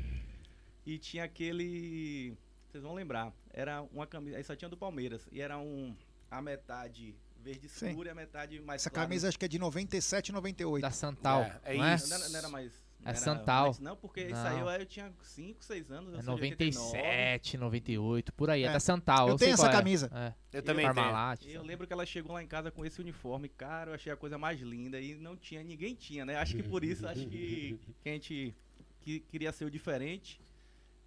E 0.85 0.97
tinha 0.97 1.23
aquele. 1.23 2.35
Vocês 2.69 2.83
vão 2.83 2.93
lembrar, 2.93 3.31
era 3.51 3.81
uma 3.83 4.05
camisa. 4.07 4.37
Aí 4.37 4.43
só 4.43 4.55
tinha 4.55 4.69
do 4.69 4.77
Palmeiras. 4.77 5.27
E 5.31 5.41
era 5.41 5.57
um. 5.57 5.95
A 6.29 6.41
metade 6.41 7.15
verde 7.45 7.69
Sim. 7.69 7.89
escura 7.89 8.09
e 8.09 8.11
a 8.11 8.15
metade 8.15 8.59
mais 8.59 8.81
Essa 8.81 8.89
clara. 8.89 9.07
camisa 9.07 9.27
acho 9.27 9.37
que 9.37 9.45
é 9.45 9.47
de 9.47 9.59
97, 9.59 10.31
98. 10.31 10.81
Da 10.81 10.89
Santal. 10.91 11.43
É, 11.43 11.75
é 11.75 11.77
não 11.77 11.85
é? 11.85 11.95
isso. 11.95 12.09
Não 12.09 12.15
era, 12.17 12.29
não 12.29 12.37
era 12.39 12.49
mais. 12.49 12.71
não 12.99 13.05
É 13.07 13.09
era 13.11 13.17
Santal. 13.19 13.65
mais- 13.65 13.79
não, 13.79 13.95
porque 13.95 14.21
isso 14.21 14.35
aí 14.35 14.59
eu, 14.59 14.67
eu 14.67 14.85
tinha 14.87 15.13
5, 15.21 15.63
6 15.63 15.91
anos. 15.91 16.11
eu 16.13 16.19
É 16.19 16.23
sou 16.23 16.35
de 16.35 16.41
89. 16.41 16.75
97, 16.97 17.57
98, 17.57 18.33
por 18.33 18.49
aí. 18.49 18.63
É, 18.63 18.65
É. 18.67 18.73
da 18.73 18.79
Santal. 18.79 19.29
Eu 19.29 19.37
sei 19.37 19.45
tenho 19.47 19.53
essa 19.53 19.67
é. 19.69 19.71
camisa. 19.71 20.09
É. 20.13 20.57
Eu 20.57 20.63
também. 20.63 20.85
Parmalat. 20.85 21.45
Eu 21.47 21.61
lembro 21.61 21.85
que 21.85 21.93
ela 21.93 22.05
chegou 22.05 22.33
lá 22.33 22.41
em 22.41 22.47
casa 22.47 22.71
com 22.71 22.83
esse 22.83 22.99
uniforme, 22.99 23.47
cara, 23.47 23.91
eu 23.91 23.95
achei 23.95 24.11
a 24.11 24.15
coisa 24.17 24.37
mais 24.39 24.59
linda 24.61 24.99
e 24.99 25.13
não 25.15 25.37
tinha, 25.37 25.63
ninguém 25.63 25.93
tinha, 25.93 26.25
né? 26.25 26.37
Acho 26.37 26.55
que 26.57 26.63
por 26.63 26.83
isso, 26.83 27.07
acho 27.07 27.27
que, 27.27 27.79
que 28.01 28.09
a 28.09 28.13
gente 28.13 28.55
que 29.01 29.19
queria 29.19 29.51
ser 29.51 29.65
o 29.65 29.69
diferente. 29.69 30.41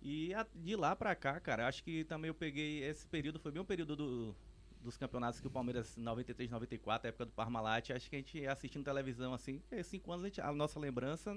E 0.01 0.33
a- 0.33 0.47
de 0.55 0.77
lá 0.77 0.95
pra 0.95 1.17
cá, 1.17 1.41
cara, 1.41 1.67
acho 1.67 1.83
que 1.83 2.05
também 2.05 2.29
eu 2.29 2.35
peguei 2.35 2.85
esse 2.85 3.05
período, 3.09 3.41
foi 3.41 3.51
bem 3.51 3.61
um 3.61 3.65
período 3.65 3.97
do- 3.97 4.37
dos 4.83 4.97
campeonatos 4.97 5.41
que 5.41 5.47
o 5.47 5.51
Palmeiras 5.51 5.97
93, 5.97 6.51
94, 6.51 7.07
a 7.07 7.11
época 7.11 7.27
do 7.27 7.33
Parmalat, 7.33 7.91
acho 7.91 8.09
que 8.09 8.17
a 8.17 8.19
gente 8.19 8.47
assistindo 8.47 8.85
televisão 8.85 9.35
assim, 9.35 9.59
porque 9.59 9.83
cinco 9.83 10.13
anos 10.13 10.25
a, 10.25 10.29
gente- 10.29 10.41
a 10.41 10.53
nossa 10.53 10.79
lembrança, 10.79 11.35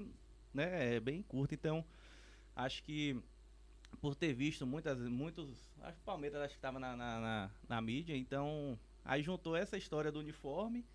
né, 0.54 0.96
é 0.96 1.00
bem 1.00 1.22
curta, 1.24 1.54
então 1.56 1.84
acho 2.56 2.84
que 2.84 3.20
por 4.00 4.16
ter 4.16 4.34
visto 4.34 4.66
muitas, 4.66 5.00
muitos, 5.00 5.50
acho 5.82 5.96
que 5.98 6.02
o 6.02 6.06
Palmeiras 6.06 6.42
acho 6.42 6.54
que 6.54 6.58
estava 6.60 6.80
na, 6.80 6.96
na, 6.96 7.20
na, 7.20 7.52
na 7.68 7.82
mídia, 7.82 8.16
então 8.16 8.78
aí 9.04 9.22
juntou 9.22 9.56
essa 9.56 9.78
história 9.78 10.12
do 10.12 10.20
uniforme 10.20 10.86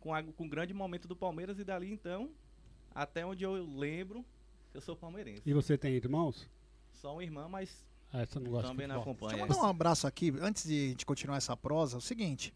com, 0.00 0.12
a, 0.14 0.22
com 0.22 0.44
o 0.44 0.48
grande 0.48 0.74
momento 0.74 1.08
do 1.08 1.16
Palmeiras 1.16 1.58
e 1.58 1.64
dali 1.64 1.90
então, 1.90 2.30
até 2.94 3.24
onde 3.24 3.44
eu 3.44 3.64
lembro, 3.76 4.24
eu 4.74 4.80
sou 4.80 4.94
palmeirense. 4.96 5.42
E 5.46 5.52
você 5.54 5.78
tem 5.78 5.94
irmãos? 5.94 6.48
Só 6.92 7.12
uma 7.14 7.22
irmã, 7.24 7.48
mas 7.48 7.86
Ah, 8.12 8.24
você 8.24 8.38
não 8.38 8.50
gosta 8.50 8.68
também 8.68 8.86
de 8.86 8.92
não 8.92 9.02
futebol. 9.02 9.28
Deixa 9.28 9.36
eu 9.36 9.44
acompanha. 9.44 9.56
mandar 9.56 9.66
um 9.66 9.70
abraço 9.70 10.06
aqui, 10.06 10.32
antes 10.40 10.64
de 10.64 10.74
a 10.86 10.88
gente 10.88 11.06
continuar 11.06 11.36
essa 11.36 11.56
prosa, 11.56 11.96
é 11.96 11.98
o 11.98 12.00
seguinte. 12.00 12.54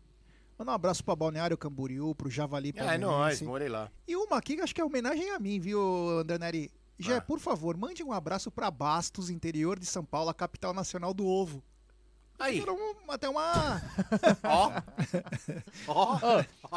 Mandar 0.59 0.73
um 0.73 0.75
abraço 0.75 1.03
pra 1.05 1.17
Balneário 1.17 1.57
Camboriú, 1.57 2.15
pro 2.15 2.31
Javali 2.31 2.73
É, 2.77 2.95
é 2.95 2.99
nóis, 2.99 3.41
morei 3.43 3.69
lá. 3.69 3.91
E 4.07 4.15
uma 4.17 4.37
aqui 4.37 4.57
que 4.57 4.63
acho 4.63 4.75
que 4.75 4.81
é 4.81 4.85
homenagem 4.85 5.31
a 5.31 5.39
mim, 5.39 5.59
viu, 5.59 5.81
André 6.21 6.39
Neri? 6.39 6.71
Jé, 6.99 7.17
Ah. 7.17 7.21
por 7.21 7.39
favor, 7.41 7.77
mande 7.79 8.03
um 8.05 8.13
abraço 8.13 8.51
pra 8.51 8.71
Bastos, 8.71 9.31
interior 9.31 9.79
de 9.79 9.87
São 9.87 10.05
Paulo, 10.05 10.29
a 10.29 10.35
capital 10.35 10.75
nacional 10.75 11.15
do 11.15 11.27
ovo. 11.27 11.63
Aí, 12.41 12.65
um- 12.69 13.11
até 13.13 13.29
uma. 13.29 13.83
ó. 14.45 14.73
Ó. 15.87 16.19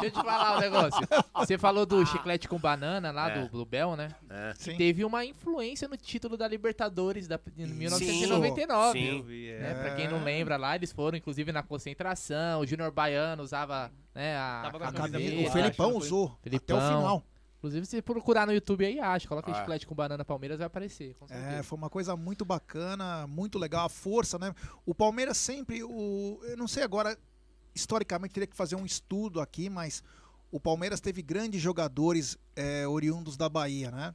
Deixa 0.00 0.06
eu 0.06 0.10
te 0.10 0.14
falar 0.22 0.56
um 0.56 0.60
negócio. 0.60 1.00
Você 1.34 1.56
falou 1.58 1.86
do 1.86 2.04
chiclete 2.06 2.48
com 2.48 2.58
banana 2.58 3.10
lá 3.10 3.30
É. 3.30 3.40
do 3.42 3.48
Bluebell, 3.48 3.96
né? 3.96 4.08
É. 4.28 4.52
Sim. 4.56 4.76
Teve 4.76 5.04
uma 5.04 5.24
influência 5.24 5.88
no 5.88 5.96
título 5.96 6.36
da 6.36 6.46
Libertadores 6.48 7.26
da, 7.26 7.36
de 7.56 7.66
Sim, 7.66 7.74
1999. 7.74 8.98
sim. 8.98 9.22
Vi, 9.22 9.50
é. 9.50 9.58
Né? 9.58 9.74
Pra 9.74 9.94
quem 9.94 10.08
não 10.08 10.22
lembra 10.22 10.56
lá, 10.56 10.74
eles 10.76 10.92
foram 10.92 11.16
inclusive 11.16 11.50
na 11.52 11.62
concentração. 11.62 12.60
O 12.60 12.66
Júnior 12.66 12.90
Baiano 12.90 13.42
usava 13.42 13.90
né, 14.14 14.36
a, 14.36 14.62
a 14.68 14.92
camisa 14.92 15.48
O 15.48 15.52
Felipão 15.52 15.96
usou 15.96 16.36
Felipão. 16.42 16.76
até 16.76 16.84
o 16.86 16.88
final. 16.98 17.22
Inclusive, 17.64 17.86
se 17.86 18.02
procurar 18.02 18.46
no 18.46 18.52
YouTube 18.52 18.84
aí, 18.84 19.00
acha. 19.00 19.26
Coloca 19.26 19.50
Ah. 19.50 19.54
chiclete 19.54 19.86
com 19.86 19.94
banana 19.94 20.22
Palmeiras, 20.22 20.58
vai 20.58 20.66
aparecer. 20.66 21.14
Com 21.14 21.24
É, 21.30 21.62
foi 21.62 21.78
uma 21.78 21.88
coisa 21.88 22.14
muito 22.14 22.44
bacana, 22.44 23.26
muito 23.26 23.58
legal, 23.58 23.86
a 23.86 23.88
força, 23.88 24.38
né? 24.38 24.54
O 24.84 24.94
Palmeiras 24.94 25.38
sempre, 25.38 25.82
o, 25.82 26.38
eu 26.42 26.58
não 26.58 26.68
sei 26.68 26.82
agora, 26.82 27.18
historicamente 27.74 28.34
teria 28.34 28.46
que 28.46 28.54
fazer 28.54 28.76
um 28.76 28.84
estudo 28.84 29.40
aqui, 29.40 29.70
mas 29.70 30.04
o 30.52 30.60
Palmeiras 30.60 31.00
teve 31.00 31.22
grandes 31.22 31.62
jogadores 31.62 32.36
é, 32.54 32.86
oriundos 32.86 33.34
da 33.34 33.48
Bahia, 33.48 33.90
né? 33.90 34.14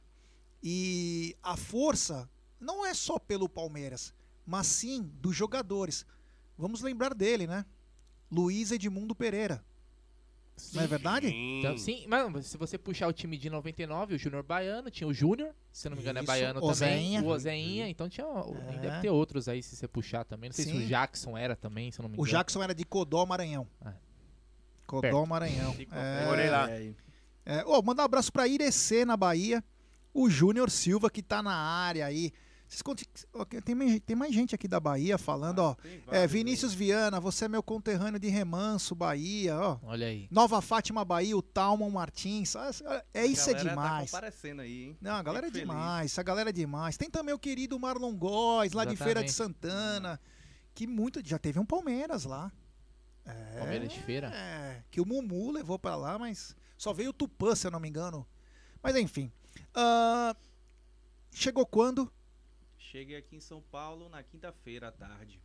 E 0.62 1.36
a 1.42 1.56
força 1.56 2.30
não 2.60 2.86
é 2.86 2.94
só 2.94 3.18
pelo 3.18 3.48
Palmeiras, 3.48 4.14
mas 4.46 4.68
sim 4.68 5.10
dos 5.20 5.34
jogadores. 5.34 6.06
Vamos 6.56 6.82
lembrar 6.82 7.14
dele, 7.14 7.48
né? 7.48 7.66
Luiz 8.30 8.70
Edmundo 8.70 9.12
Pereira. 9.12 9.64
Não 10.74 10.82
é 10.82 10.86
verdade? 10.86 11.28
Então, 11.28 11.76
sim, 11.76 12.04
mas 12.08 12.46
se 12.46 12.56
você 12.56 12.76
puxar 12.78 13.08
o 13.08 13.12
time 13.12 13.36
de 13.36 13.48
99, 13.50 14.14
o 14.14 14.18
Júnior 14.18 14.42
Baiano, 14.42 14.90
tinha 14.90 15.06
o 15.08 15.12
Júnior, 15.14 15.54
se 15.72 15.88
não 15.88 15.96
me 15.96 16.02
engano 16.02 16.18
é 16.18 16.22
Isso, 16.22 16.26
baiano 16.26 16.62
Ozenha. 16.64 17.18
também, 17.20 17.20
o 17.20 17.32
Ozeinha, 17.34 17.88
então 17.88 18.08
tinha, 18.08 18.26
É. 18.26 18.78
deve 18.78 19.00
ter 19.00 19.10
outros 19.10 19.48
aí 19.48 19.62
se 19.62 19.76
você 19.76 19.86
puxar 19.88 20.24
também, 20.24 20.50
não 20.50 20.54
sei 20.54 20.64
se 20.64 20.70
Sim. 20.72 20.84
o 20.84 20.86
Jackson 20.86 21.36
era 21.36 21.54
também, 21.56 21.90
se 21.90 21.98
eu 22.00 22.02
não 22.04 22.08
me 22.10 22.16
O 22.16 22.20
engano. 22.20 22.30
Jackson 22.38 22.62
era 22.62 22.74
de 22.74 22.84
Codó, 22.84 23.24
Maranhão. 23.26 23.66
Ah. 23.84 23.92
Codó, 24.86 25.00
Perto. 25.02 25.26
Maranhão. 25.26 25.76
É, 25.92 26.26
Morei 26.26 26.50
lá. 26.50 26.70
É, 26.70 26.92
É, 27.46 27.64
ó, 27.66 27.80
mandar 27.82 28.02
um 28.02 28.06
abraço 28.06 28.32
pra 28.32 28.46
Irecê 28.46 29.04
na 29.04 29.16
Bahia. 29.16 29.62
O 30.12 30.28
Júnior 30.28 30.70
Silva 30.70 31.08
que 31.08 31.22
tá 31.22 31.42
na 31.42 31.54
área 31.54 32.04
aí. 32.06 32.32
Vocês 32.70 32.82
ó, 33.34 33.44
tem, 33.44 33.74
mais- 33.74 34.00
tem 34.06 34.14
mais 34.14 34.32
gente 34.32 34.54
aqui 34.54 34.68
da 34.68 34.78
Bahia 34.78 35.18
falando, 35.18 35.58
ó. 35.58 35.74
tem 35.74 36.00
É, 36.08 36.24
Vinícius 36.24 36.72
Viana, 36.72 37.18
você 37.18 37.46
é 37.46 37.48
meu 37.48 37.64
conterrâneo 37.64 38.20
de 38.20 38.28
Remanso, 38.28 38.94
Bahia, 38.94 39.58
ó. 39.58 39.78
Olha 39.82 40.06
aí. 40.06 40.28
Nova 40.30 40.62
Fátima 40.62 41.04
Bahia, 41.04 41.36
o 41.36 41.42
Talmon 41.42 41.90
Martins. 41.90 42.54
ah, 42.54 42.70
É 43.12 43.26
isso 43.26 43.48
A 43.48 43.52
é 43.52 43.54
galera 43.56 43.64
Tá 43.64 43.70
demais. 43.82 44.10
comparecendo 44.12 44.62
aí, 44.62 44.84
hein? 44.84 44.98
Não, 45.00 45.16
a 45.16 45.22
galera 45.22 45.46
é 45.46 45.50
Fico 45.50 45.58
feliz. 45.58 45.74
demais, 45.74 46.12
essa 46.12 46.22
galera 46.22 46.50
é 46.50 46.52
demais. 46.52 46.96
Tem 46.96 47.10
também 47.10 47.34
o 47.34 47.38
querido 47.40 47.76
Marlon 47.78 48.14
Góes, 48.16 48.72
lá 48.72 48.84
de 48.84 48.94
Feira 48.96 49.24
de 49.24 49.32
Santana, 49.32 50.20
que 50.72 50.86
muito 50.86 51.20
já 51.26 51.38
teve 51.40 51.58
um 51.58 51.66
Palmeiras 51.66 52.24
lá. 52.24 52.52
É, 53.26 53.58
Palmeiras 53.58 53.88
de 53.92 54.00
feira. 54.00 54.28
é, 54.32 54.82
que 54.92 55.00
o 55.00 55.04
Mumu 55.04 55.50
levou 55.50 55.76
pra 55.78 55.96
lá, 55.96 56.18
mas 56.18 56.54
só 56.78 56.92
veio 56.92 57.10
o 57.10 57.12
Tupã, 57.12 57.54
se 57.56 57.66
eu 57.66 57.70
não 57.72 57.80
me 57.80 57.88
engano. 57.88 58.24
Mas 58.80 58.94
enfim. 58.94 59.30
Ah, 59.74 60.34
chegou 61.32 61.66
quando? 61.66 62.10
Cheguei 62.90 63.16
aqui 63.18 63.36
em 63.36 63.40
São 63.40 63.62
Paulo 63.70 64.08
na 64.08 64.20
quinta-feira 64.20 64.88
à 64.88 64.90
tarde. 64.90 65.40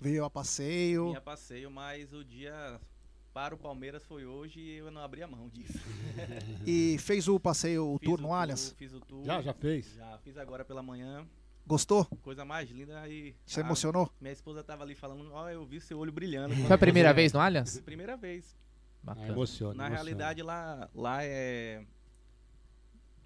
Veio 0.00 0.24
a 0.24 0.30
passeio. 0.30 1.06
Vinha 1.06 1.20
passeio, 1.20 1.70
mas 1.70 2.12
o 2.12 2.24
dia 2.24 2.80
para 3.32 3.54
o 3.54 3.58
Palmeiras 3.58 4.04
foi 4.04 4.26
hoje 4.26 4.58
e 4.58 4.78
eu 4.78 4.90
não 4.90 5.00
abri 5.00 5.22
a 5.22 5.28
mão 5.28 5.48
disso. 5.48 5.78
E 6.66 6.98
fez 6.98 7.28
o 7.28 7.38
passeio, 7.38 7.86
o 7.94 7.98
Fiz 7.98 8.08
tour 8.08 8.18
no 8.20 8.26
tour, 8.26 8.36
Allianz. 8.36 8.74
Fiz 8.76 8.92
o 8.92 9.00
tour. 9.00 9.24
Já, 9.24 9.40
já 9.40 9.54
fez? 9.54 9.94
Já 9.94 10.18
fiz 10.18 10.36
agora 10.36 10.64
pela 10.64 10.82
manhã. 10.82 11.24
Gostou? 11.64 12.04
Coisa 12.20 12.44
mais 12.44 12.68
linda 12.68 13.06
e. 13.08 13.32
Você 13.46 13.60
a- 13.60 13.64
emocionou? 13.64 14.10
Minha 14.20 14.32
esposa 14.32 14.64
tava 14.64 14.82
ali 14.82 14.96
falando, 14.96 15.30
ó, 15.32 15.48
eu 15.48 15.64
vi 15.64 15.80
seu 15.80 15.98
olho 15.98 16.10
brilhando. 16.10 16.56
Foi 16.66 16.74
a 16.74 16.78
primeira 16.78 17.12
vez 17.12 17.32
no 17.32 17.38
Allianz? 17.38 17.78
Primeira 17.80 18.16
vez. 18.16 18.56
Ah, 19.02 19.14
Bacana. 19.14 19.28
emociona. 19.28 19.74
Na 19.74 19.86
emociona. 19.86 19.94
realidade, 20.02 20.42
lá, 20.42 20.90
lá 20.92 21.22
é, 21.22 21.84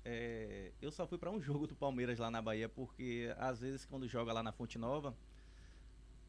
é, 0.04 0.72
Eu 0.80 0.90
só 0.90 1.06
fui 1.06 1.18
pra 1.18 1.30
um 1.30 1.40
jogo 1.42 1.66
do 1.66 1.74
Palmeiras 1.76 2.18
lá 2.18 2.30
na 2.30 2.40
Bahia, 2.42 2.68
porque 2.68 3.32
às 3.38 3.60
vezes 3.60 3.84
quando 3.84 4.08
joga 4.08 4.32
lá 4.32 4.42
na 4.42 4.52
Fonte 4.52 4.78
Nova, 4.78 5.14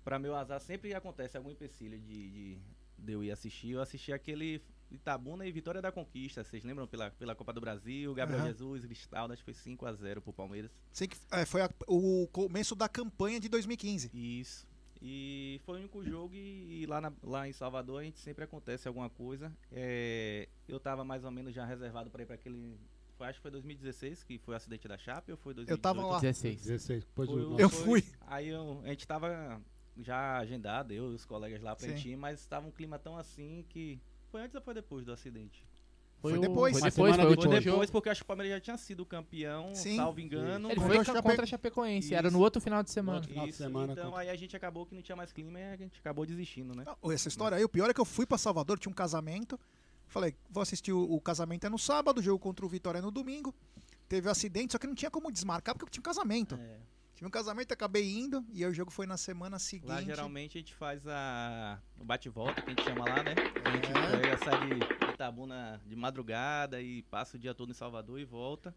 pra 0.03 0.19
meu 0.19 0.35
azar 0.35 0.59
sempre 0.59 0.93
acontece 0.93 1.37
algum 1.37 1.49
empecilho 1.51 1.99
de, 1.99 2.29
de, 2.29 2.57
de 2.97 3.13
eu 3.13 3.23
ir 3.23 3.31
assistir. 3.31 3.71
Eu 3.71 3.81
assisti 3.81 4.11
aquele 4.11 4.61
Itabuna 4.91 5.45
e 5.45 5.51
Vitória 5.51 5.81
da 5.81 5.91
Conquista, 5.91 6.43
vocês 6.43 6.63
lembram? 6.63 6.85
Pela, 6.87 7.09
pela 7.11 7.33
Copa 7.33 7.51
do 7.53 7.59
Brasil, 7.61 8.13
Gabriel 8.13 8.41
Aham. 8.41 8.49
Jesus, 8.49 8.85
Cristaldo, 8.85 9.33
acho 9.33 9.43
que 9.43 9.51
foi 9.53 9.73
5x0 9.75 10.21
pro 10.21 10.31
Palmeiras. 10.33 10.71
Sei 10.91 11.07
que 11.07 11.17
é, 11.31 11.45
foi 11.45 11.61
a- 11.61 11.69
o 11.87 12.27
começo 12.31 12.75
da 12.75 12.87
campanha 12.87 13.39
de 13.39 13.49
2015. 13.49 14.11
Isso. 14.13 14.67
E 15.01 15.59
foi 15.65 15.75
o 15.75 15.79
único 15.79 16.01
jogo 16.03 16.33
e, 16.35 16.83
e 16.83 16.85
lá, 16.85 17.01
na- 17.01 17.11
lá 17.23 17.47
em 17.47 17.51
Salvador 17.53 18.01
a 18.01 18.03
gente 18.03 18.19
sempre 18.19 18.43
acontece 18.43 18.87
alguma 18.87 19.09
coisa. 19.09 19.51
É, 19.71 20.47
eu 20.67 20.79
tava 20.79 21.03
mais 21.03 21.23
ou 21.25 21.31
menos 21.31 21.53
já 21.53 21.65
reservado 21.65 22.09
para 22.11 22.23
ir 22.23 22.25
para 22.25 22.35
aquele. 22.35 22.77
Foi- 23.17 23.27
acho 23.27 23.39
que 23.39 23.41
foi 23.43 23.51
2016 23.51 24.23
que 24.23 24.37
foi 24.39 24.53
o 24.53 24.57
acidente 24.57 24.87
da 24.87 24.97
Chape 24.97 25.31
ou 25.31 25.37
foi 25.37 25.53
2018? 25.53 25.77
Eu 25.77 25.81
tava 25.81 26.05
lá. 26.07 26.19
16. 26.19 26.61
16. 26.63 27.03
Depois 27.05 27.29
Foi 27.29 27.41
Eu 27.63 27.69
foi- 27.69 28.01
fui. 28.01 28.03
Aí 28.27 28.49
eu- 28.49 28.81
a 28.83 28.87
gente 28.89 29.07
tava 29.07 29.61
já 29.97 30.37
agendado, 30.37 30.91
eu 30.93 31.11
e 31.11 31.15
os 31.15 31.25
colegas 31.25 31.61
lá 31.61 31.75
pra 31.75 31.87
gente 31.87 32.09
ir, 32.09 32.15
mas 32.15 32.39
estava 32.39 32.67
um 32.67 32.71
clima 32.71 32.97
tão 32.99 33.17
assim 33.17 33.65
que. 33.69 33.99
Foi 34.31 34.41
antes 34.41 34.55
ou 34.55 34.61
foi 34.61 34.73
depois 34.73 35.05
do 35.05 35.11
acidente? 35.13 35.63
Foi 36.19 36.37
o- 36.37 36.41
depois. 36.41 36.79
Foi 36.79 36.89
depois, 36.89 37.15
foi 37.17 37.35
Foi 37.35 37.59
depois, 37.59 37.91
porque 37.91 38.07
eu 38.07 38.11
acho 38.13 38.21
que 38.21 38.23
o 38.23 38.27
Palmeiras 38.27 38.53
já 38.55 38.59
tinha 38.61 38.77
sido 38.77 39.05
campeão, 39.05 39.75
Sim. 39.75 39.97
salvo 39.97 40.21
engano. 40.21 40.69
Ele 40.71 40.79
Contra 40.79 40.95
foi 40.95 41.05
Chape- 41.05 41.21
contra 41.21 41.43
a 41.43 41.45
Chapecoense, 41.45 42.15
era 42.15 42.31
no 42.31 42.39
outro 42.39 42.61
final 42.61 42.81
de 42.81 42.89
semana. 42.91 43.19
Isso, 43.19 43.27
Final 43.29 43.45
de 43.47 43.51
semana 43.53 43.91
então 43.91 44.05
contra- 44.05 44.21
aí 44.21 44.29
a 44.29 44.35
gente 44.37 44.55
acabou 44.55 44.85
que 44.85 44.95
não 44.95 45.01
tinha 45.01 45.17
mais 45.17 45.33
clima 45.33 45.59
e 45.59 45.63
a 45.73 45.75
gente 45.75 45.99
acabou 45.99 46.25
desistindo, 46.25 46.73
né? 46.73 46.85
Essa 47.11 47.27
história 47.27 47.57
aí, 47.57 47.63
o 47.65 47.67
pior 47.69 47.89
é 47.89 47.93
que 47.93 47.99
eu 47.99 48.05
fui 48.05 48.25
pra 48.25 48.37
Salvador, 48.37 48.79
tinha 48.79 48.89
um 48.89 48.95
casamento. 48.95 49.59
Falei, 50.13 50.35
vou 50.47 50.61
assistir 50.61 50.91
o, 50.93 51.11
o 51.11 51.19
casamento 51.19 51.65
é 51.65 51.69
no 51.71 51.79
sábado, 51.79 52.19
o 52.19 52.21
jogo 52.21 52.37
contra 52.37 52.63
o 52.63 52.69
Vitória 52.69 52.99
é 52.99 53.01
no 53.01 53.09
domingo. 53.09 53.51
Teve 54.07 54.27
um 54.27 54.31
acidente, 54.31 54.73
só 54.73 54.77
que 54.77 54.85
não 54.85 54.93
tinha 54.93 55.09
como 55.09 55.31
desmarcar 55.31 55.73
porque 55.75 55.89
tinha 55.89 56.01
um 56.01 56.03
casamento. 56.03 56.53
É. 56.53 56.81
Tive 57.15 57.25
um 57.25 57.31
casamento, 57.31 57.71
acabei 57.71 58.11
indo, 58.11 58.45
e 58.53 58.63
aí 58.63 58.69
o 58.69 58.73
jogo 58.75 58.91
foi 58.91 59.07
na 59.07 59.17
semana 59.17 59.57
seguinte. 59.57 59.89
Lá 59.89 60.03
geralmente 60.03 60.55
a 60.55 60.61
gente 60.61 60.75
faz 60.75 61.07
a 61.07 61.81
o 61.99 62.05
bate-volta, 62.05 62.61
que 62.61 62.69
a 62.69 62.73
gente 62.75 62.83
chama 62.83 63.07
lá, 63.07 63.23
né? 63.23 63.41
A 63.59 63.71
gente 63.71 63.89
É. 63.91 64.17
pega, 64.19 64.37
sai 64.37 64.55
de 64.59 64.87
Itabuna 65.03 65.81
de 65.83 65.95
madrugada 65.95 66.79
e 66.79 67.01
passa 67.03 67.35
o 67.35 67.39
dia 67.39 67.55
todo 67.55 67.71
em 67.71 67.73
Salvador 67.73 68.19
e 68.19 68.23
volta. 68.23 68.75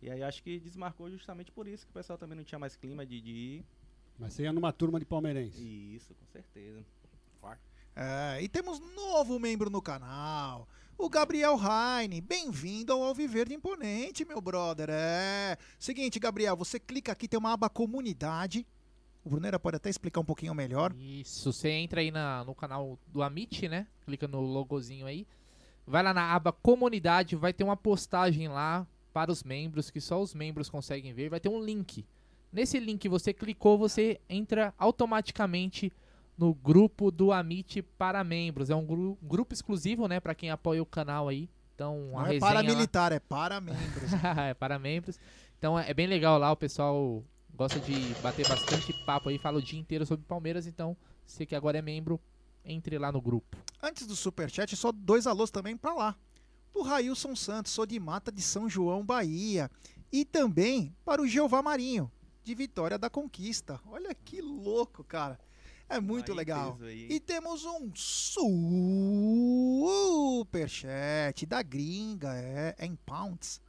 E 0.00 0.08
aí 0.08 0.22
acho 0.22 0.40
que 0.44 0.60
desmarcou 0.60 1.10
justamente 1.10 1.50
por 1.50 1.66
isso, 1.66 1.84
que 1.86 1.90
o 1.90 1.94
pessoal 1.94 2.16
também 2.16 2.36
não 2.36 2.44
tinha 2.44 2.58
mais 2.60 2.76
clima 2.76 3.04
de, 3.04 3.20
de 3.20 3.30
ir. 3.32 3.66
Mas 4.16 4.34
você 4.34 4.44
ia 4.44 4.52
numa 4.52 4.72
turma 4.72 5.00
de 5.00 5.04
palmeirense. 5.04 5.60
Isso, 5.60 6.14
com 6.14 6.26
certeza. 6.26 6.86
É, 8.00 8.40
e 8.40 8.48
temos 8.48 8.78
novo 8.94 9.40
membro 9.40 9.68
no 9.68 9.82
canal, 9.82 10.68
o 10.96 11.10
Gabriel 11.10 11.58
Heine. 11.58 12.20
Bem-vindo 12.20 12.92
ao 12.92 13.02
Alviverde 13.02 13.52
Imponente, 13.52 14.24
meu 14.24 14.40
brother. 14.40 14.86
É. 14.88 15.58
Seguinte, 15.80 16.20
Gabriel, 16.20 16.56
você 16.56 16.78
clica 16.78 17.10
aqui, 17.10 17.26
tem 17.26 17.36
uma 17.36 17.54
aba 17.54 17.68
comunidade. 17.68 18.64
O 19.24 19.30
Brunera 19.30 19.58
pode 19.58 19.78
até 19.78 19.90
explicar 19.90 20.20
um 20.20 20.24
pouquinho 20.24 20.54
melhor. 20.54 20.94
Isso, 20.96 21.52
você 21.52 21.70
entra 21.70 22.00
aí 22.00 22.12
na, 22.12 22.44
no 22.44 22.54
canal 22.54 22.96
do 23.08 23.20
Amit, 23.20 23.68
né? 23.68 23.88
Clica 24.06 24.28
no 24.28 24.42
logozinho 24.42 25.04
aí. 25.04 25.26
Vai 25.84 26.04
lá 26.04 26.14
na 26.14 26.32
aba 26.32 26.52
comunidade, 26.52 27.34
vai 27.34 27.52
ter 27.52 27.64
uma 27.64 27.76
postagem 27.76 28.46
lá 28.46 28.86
para 29.12 29.32
os 29.32 29.42
membros, 29.42 29.90
que 29.90 30.00
só 30.00 30.22
os 30.22 30.34
membros 30.34 30.70
conseguem 30.70 31.12
ver. 31.12 31.30
Vai 31.30 31.40
ter 31.40 31.48
um 31.48 31.60
link. 31.60 32.06
Nesse 32.52 32.78
link 32.78 33.08
você 33.08 33.32
clicou, 33.32 33.76
você 33.76 34.20
entra 34.28 34.72
automaticamente 34.78 35.92
no 36.38 36.54
grupo 36.54 37.10
do 37.10 37.32
Amit 37.32 37.82
para 37.82 38.22
membros. 38.22 38.70
É 38.70 38.74
um 38.76 38.86
gru- 38.86 39.18
grupo 39.22 39.52
exclusivo, 39.52 40.06
né, 40.06 40.20
para 40.20 40.34
quem 40.34 40.50
apoia 40.50 40.80
o 40.82 40.86
canal 40.86 41.26
aí. 41.28 41.50
Então, 41.74 42.10
Não 42.12 42.20
é 42.20 42.24
resenha 42.30 42.40
lá- 42.40 42.46
paramilitar, 42.62 43.12
é 43.12 43.18
para 43.20 43.60
membros. 43.60 44.12
é 44.46 44.54
para 44.54 44.78
membros. 44.78 45.18
Então 45.58 45.78
é 45.78 45.90
é 45.90 45.94
bem 45.94 46.06
legal 46.06 46.38
lá, 46.38 46.50
o 46.52 46.56
pessoal 46.56 47.22
gosta 47.54 47.80
de 47.80 47.92
bater 48.22 48.46
bastante 48.48 48.92
papo 49.04 49.28
aí, 49.28 49.38
fala 49.38 49.58
o 49.58 49.62
dia 49.62 49.78
inteiro 49.80 50.06
sobre 50.06 50.24
Palmeiras, 50.26 50.66
então 50.66 50.96
você 51.26 51.44
que 51.44 51.56
agora 51.56 51.76
é 51.78 51.82
membro, 51.82 52.20
entre 52.64 52.96
lá 52.98 53.10
no 53.10 53.20
grupo. 53.20 53.56
Antes 53.82 54.06
do 54.06 54.14
superchat, 54.14 54.74
só 54.76 54.92
dois 54.92 55.26
alôs 55.26 55.50
também 55.50 55.76
pra 55.76 55.92
lá. 55.94 56.16
Do 56.72 56.82
Railson 56.82 57.34
Santos, 57.34 57.72
sou 57.72 57.84
de 57.86 57.98
Mata 57.98 58.30
de 58.30 58.42
São 58.42 58.68
João, 58.68 59.04
Bahia. 59.04 59.68
E 60.12 60.24
também 60.24 60.94
para 61.04 61.20
o 61.20 61.26
Jeová 61.26 61.60
Marinho, 61.62 62.10
de 62.44 62.54
Vitória 62.54 62.96
da 62.98 63.10
Conquista. 63.10 63.80
Olha 63.86 64.14
que 64.14 64.40
louco, 64.40 65.02
cara. 65.02 65.38
É 65.88 65.98
muito 66.00 66.32
Aí, 66.32 66.36
legal. 66.36 66.78
E 66.82 67.18
temos 67.18 67.64
um 67.64 67.90
superchat 70.34 71.46
da 71.46 71.62
gringa, 71.62 72.34
é, 72.34 72.74
é 72.78 72.84
em 72.86 72.94
pounds, 72.94 73.60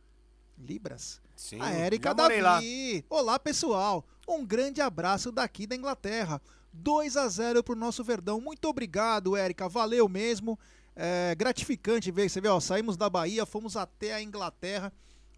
libras. 0.58 1.22
Sim, 1.36 1.62
A 1.62 1.72
Érica 1.72 2.10
já 2.10 2.16
morei 2.16 2.42
lá. 2.42 2.56
Davi. 2.56 3.06
Olá, 3.10 3.40
pessoal. 3.40 4.06
Um 4.28 4.46
grande 4.46 4.82
abraço 4.82 5.32
daqui 5.32 5.66
da 5.66 5.76
Inglaterra. 5.76 6.42
2 6.74 7.16
a 7.16 7.28
0 7.30 7.64
pro 7.64 7.76
nosso 7.76 8.04
Verdão. 8.04 8.42
Muito 8.42 8.66
obrigado, 8.68 9.38
Érica. 9.38 9.70
Valeu 9.70 10.10
mesmo. 10.10 10.60
É 10.96 11.34
gratificante 11.36 12.12
ver. 12.12 12.30
Você 12.30 12.42
vê, 12.42 12.50
ó, 12.50 12.60
saímos 12.60 12.98
da 12.98 13.10
Bahia, 13.10 13.46
fomos 13.46 13.78
até 13.78 14.14
a 14.14 14.22
Inglaterra. 14.22 14.92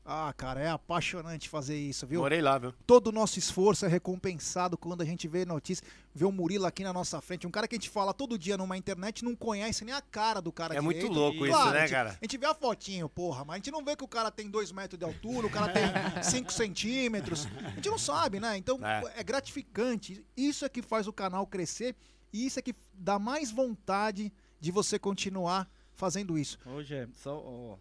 Ah, 0.03 0.33
cara, 0.35 0.59
é 0.59 0.67
apaixonante 0.67 1.47
fazer 1.47 1.77
isso, 1.77 2.07
viu? 2.07 2.21
Morei 2.21 2.41
lá, 2.41 2.57
viu? 2.57 2.73
Todo 2.87 3.07
o 3.07 3.11
nosso 3.11 3.37
esforço 3.37 3.85
é 3.85 3.87
recompensado 3.87 4.75
quando 4.75 5.01
a 5.01 5.05
gente 5.05 5.27
vê 5.27 5.45
notícia, 5.45 5.85
vê 6.13 6.25
o 6.25 6.31
Murilo 6.31 6.65
aqui 6.65 6.83
na 6.83 6.91
nossa 6.91 7.21
frente, 7.21 7.45
um 7.45 7.51
cara 7.51 7.67
que 7.67 7.75
a 7.75 7.77
gente 7.77 7.89
fala 7.89 8.11
todo 8.11 8.37
dia 8.37 8.57
numa 8.57 8.75
internet, 8.75 9.23
não 9.23 9.35
conhece 9.35 9.85
nem 9.85 9.93
a 9.93 10.01
cara 10.01 10.41
do 10.41 10.51
cara 10.51 10.73
É 10.75 10.81
muito 10.81 10.97
direito. 10.97 11.13
louco 11.15 11.45
isso, 11.45 11.55
Claro, 11.55 11.71
né, 11.71 11.77
a 11.77 11.81
gente- 11.81 11.91
cara? 11.91 12.09
A 12.19 12.25
gente 12.25 12.37
vê 12.37 12.45
a 12.47 12.53
fotinho, 12.55 13.07
porra, 13.07 13.45
mas 13.45 13.53
a 13.53 13.57
gente 13.57 13.69
não 13.71 13.85
vê 13.85 13.95
que 13.95 14.03
o 14.03 14.07
cara 14.07 14.31
tem 14.31 14.49
2 14.49 14.71
metros 14.71 14.97
de 14.97 15.05
altura, 15.05 15.45
o 15.45 15.49
cara 15.51 15.71
tem 15.71 15.83
5 16.23 16.51
centímetros. 16.51 17.45
A 17.63 17.69
gente 17.75 17.87
não 17.89 17.99
sabe, 17.99 18.39
né? 18.39 18.57
Então 18.57 18.79
É. 18.83 19.03
é 19.17 19.23
gratificante. 19.23 20.25
Isso 20.35 20.65
é 20.65 20.69
que 20.69 20.81
faz 20.81 21.07
o 21.07 21.13
canal 21.13 21.45
crescer 21.45 21.95
e 22.33 22.45
isso 22.47 22.57
é 22.57 22.61
que 22.63 22.73
dá 22.91 23.19
mais 23.19 23.51
vontade 23.51 24.33
de 24.59 24.71
você 24.71 24.97
continuar 24.97 25.69
fazendo 25.93 26.39
isso. 26.39 26.57
Hoje 26.65 26.95
é 26.95 27.07
só, 27.13 27.37
ó, 27.37 27.77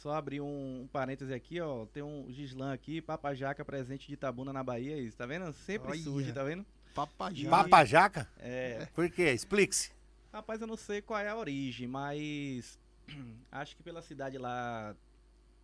só 0.00 0.14
abrir 0.14 0.40
um, 0.40 0.82
um 0.82 0.88
parêntese 0.90 1.32
aqui, 1.34 1.60
ó. 1.60 1.84
Tem 1.86 2.02
um 2.02 2.26
Gislan 2.30 2.72
aqui, 2.72 3.02
Papajaca 3.02 3.64
presente 3.64 4.06
de 4.08 4.14
Itabuna 4.14 4.52
na 4.52 4.62
Bahia, 4.64 4.96
isso, 4.96 5.16
tá 5.16 5.26
vendo? 5.26 5.52
Sempre 5.52 5.90
Olha. 5.90 6.00
surge, 6.02 6.32
tá 6.32 6.42
vendo? 6.42 6.64
Papajaca. 6.94 7.50
Papajaca? 7.50 8.28
É. 8.38 8.86
Por 8.94 9.10
quê? 9.10 9.30
Explique-se. 9.32 9.92
Rapaz, 10.32 10.60
eu 10.60 10.66
não 10.66 10.76
sei 10.76 11.02
qual 11.02 11.20
é 11.20 11.28
a 11.28 11.36
origem, 11.36 11.86
mas 11.86 12.78
acho 13.52 13.76
que 13.76 13.82
pela 13.82 14.00
cidade 14.00 14.38
lá 14.38 14.94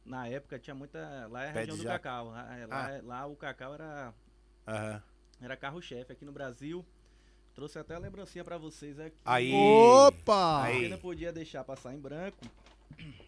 na 0.05 0.28
época 0.28 0.59
tinha 0.59 0.74
muita, 0.74 1.26
lá 1.30 1.45
é 1.45 1.51
a 1.51 1.53
Pé 1.53 1.61
região 1.61 1.76
do 1.78 1.82
jaca. 1.82 1.99
cacau. 2.01 2.26
Lá, 2.28 2.47
lá- 2.68 3.01
lá 3.03 3.26
o 3.26 3.34
cacau 3.37 3.74
era 3.74 4.12
Aham. 4.68 5.03
era 5.41 5.57
carro-chefe 5.57 6.12
aqui 6.12 6.24
no 6.26 6.32
Brasil. 6.32 6.84
Trouxe 7.55 7.78
até 7.78 7.95
a 7.95 7.99
lembrancinha 7.99 8.45
pra 8.45 8.59
vocês 8.59 9.01
aqui. 9.01 9.16
Aí. 9.24 9.51
Opa! 9.55 10.62
Aí. 10.64 10.84
Eu 10.84 10.91
não 10.91 10.99
podia 10.99 11.32
deixar 11.32 11.64
passar 11.64 11.95
em 11.95 11.99
branco. 11.99 12.45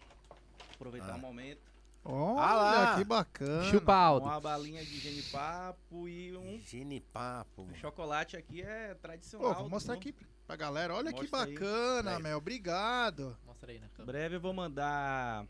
Aproveitar 0.79 1.11
Ah. 1.13 1.17
o 1.17 1.19
momento. 1.19 1.69
Olha, 2.05 2.41
Ah 2.41 2.53
lá. 2.55 2.95
que 2.97 3.03
bacana. 3.03 3.63
Chupa 3.65 3.93
Aldo. 3.93 4.25
Uma 4.25 4.39
balinha 4.39 4.83
de 4.83 4.97
genipapo 4.97 6.07
e 6.07 6.33
um 6.35 6.57
Genipapo. 6.61 7.63
O 7.63 7.75
chocolate 7.75 8.37
aqui 8.37 8.61
é 8.61 8.93
Pô, 8.93 8.99
tradicional. 9.01 9.53
vou 9.55 9.69
mostrar 9.69 9.95
aqui 9.95 10.15
pra 10.47 10.55
galera. 10.55 10.95
Olha 10.95 11.11
que 11.11 11.19
Mostra 11.19 11.43
aí. 11.43 11.53
bacana, 11.53 12.15
Aí. 12.15 12.23
Mel. 12.23 12.37
Obrigado. 12.37 13.37
Mostra 13.45 13.71
aí 13.73 13.79
na 13.79 13.87
Em 13.87 13.89
câmera. 13.89 14.05
breve 14.13 14.35
eu 14.37 14.39
vou 14.39 14.53
mandar. 14.53 15.45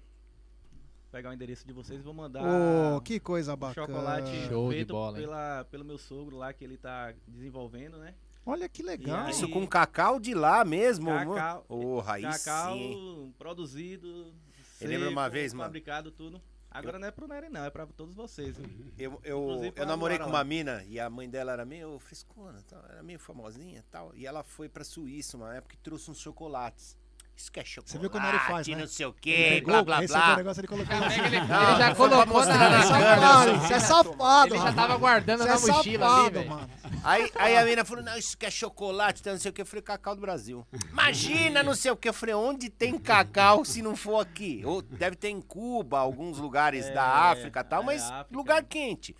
Pegar 1.11 1.29
o 1.29 1.33
endereço 1.33 1.65
de 1.65 1.73
vocês 1.73 1.99
e 2.01 2.03
vou 2.03 2.13
mandar. 2.13 2.43
Ô, 2.43 2.99
que 3.01 3.19
coisa 3.19 3.53
um 3.53 3.57
bacana. 3.57 3.87
chocolate 3.87 4.47
Show 4.47 4.69
de 4.69 4.75
feito 4.75 4.93
bola, 4.93 5.17
hein? 5.19 5.25
pela, 5.25 5.65
pelo 5.69 5.85
meu 5.85 5.97
sogro 5.99 6.35
lá 6.37 6.51
que 6.51 6.63
ele 6.63 6.77
tá 6.77 7.13
desenvolvendo, 7.27 7.97
né? 7.97 8.15
Olha 8.45 8.67
que 8.67 8.81
legal. 8.81 9.27
E 9.27 9.31
Isso 9.31 9.45
aí- 9.45 9.51
com 9.51 9.67
cacau 9.67 10.19
de 10.19 10.33
lá 10.33 10.65
mesmo. 10.65 11.07
Cacau, 11.09 11.65
Ô, 11.69 11.99
raiz 11.99 12.43
cacau 12.43 12.73
sim. 12.73 12.79
hein? 12.79 13.35
Eu 14.81 14.89
lembro 14.89 15.09
uma 15.09 15.23
seco, 15.23 15.33
vez, 15.33 15.53
mano. 15.53 15.65
Fabricado 15.65 16.11
tudo. 16.11 16.41
Agora 16.71 16.99
não 16.99 17.07
é 17.07 17.11
pro 17.11 17.27
Nery, 17.27 17.49
não, 17.49 17.65
é 17.65 17.69
pra 17.69 17.87
todos 17.87 18.13
vocês. 18.13 18.55
Eu, 18.97 19.19
eu, 19.23 19.73
eu 19.75 19.85
namorei 19.85 20.19
com 20.19 20.25
uma 20.27 20.43
mina 20.43 20.83
e 20.85 20.99
a 20.99 21.09
mãe 21.09 21.29
dela 21.29 21.53
era 21.53 21.65
meio 21.65 21.97
frescona, 21.99 22.59
era 22.89 23.01
meio 23.01 23.17
famosinha 23.17 23.79
e 23.79 23.83
tal. 23.83 24.13
E 24.13 24.27
ela 24.27 24.43
foi 24.43 24.67
pra 24.67 24.83
Suíça 24.83 25.37
uma 25.37 25.55
época 25.55 25.75
e 25.75 25.77
trouxe 25.77 26.11
uns 26.11 26.19
chocolates. 26.19 26.97
Isso 27.39 27.49
que 27.53 27.59
é 27.61 27.63
chocolate, 27.63 27.91
Você 27.93 27.97
viu 27.99 28.09
como 28.09 28.27
ele 28.27 28.39
faz, 28.39 28.67
né? 28.67 28.75
não 28.75 28.85
sei 28.85 29.05
o 29.05 29.09
Ele 29.09 29.17
quê, 29.21 29.47
pegou, 29.61 29.85
blá 29.85 30.01
blá 30.01 30.05
o 30.05 30.07
blá. 30.09 30.35
negócio, 30.35 30.59
ele 30.59 30.67
colocou 30.67 30.93
Ele, 30.93 31.05
assim. 31.05 31.21
ele 31.21 31.39
Não, 31.39 31.77
já 31.77 31.95
colocou 31.95 32.45
na, 32.45 32.57
na 32.57 32.69
na. 32.69 32.83
Safado, 32.83 33.57
você 33.61 33.73
é 33.73 33.79
safado, 33.79 34.55
Ele 34.55 34.61
já 34.63 34.73
tava 34.73 34.97
guardando 34.97 35.39
Você 35.43 35.47
na 35.47 35.53
é 35.53 35.57
mochila 35.77 36.15
ali, 36.25 36.29
velho. 36.31 36.49
mano. 36.49 36.69
Aí, 37.01 37.31
aí 37.35 37.57
a 37.57 37.63
mina 37.63 37.85
falou, 37.85 38.03
não, 38.03 38.17
isso 38.17 38.37
que 38.37 38.45
é 38.45 38.51
chocolate, 38.51 39.23
tal, 39.23 39.31
não 39.31 39.39
sei 39.39 39.51
o 39.51 39.53
que. 39.53 39.61
Eu 39.61 39.65
falei, 39.65 39.81
cacau 39.81 40.15
do 40.15 40.21
Brasil. 40.21 40.67
Imagina, 40.91 41.63
não 41.63 41.73
sei 41.75 41.91
o 41.91 41.95
que. 41.95 42.09
Eu 42.09 42.13
falei, 42.13 42.35
onde 42.35 42.69
tem 42.69 42.97
cacau 42.99 43.63
se 43.63 43.81
não 43.81 43.95
for 43.95 44.19
aqui? 44.19 44.61
Ou 44.65 44.81
deve 44.81 45.15
ter 45.15 45.29
em 45.29 45.39
Cuba, 45.39 45.97
alguns 45.97 46.39
lugares 46.39 46.87
É, 46.87 46.93
da 46.93 47.03
África 47.05 47.61
e 47.61 47.63
tal, 47.63 47.83
é, 47.83 47.85
mas 47.85 48.03
África. 48.03 48.27
lugar 48.37 48.63
quente. 48.65 49.15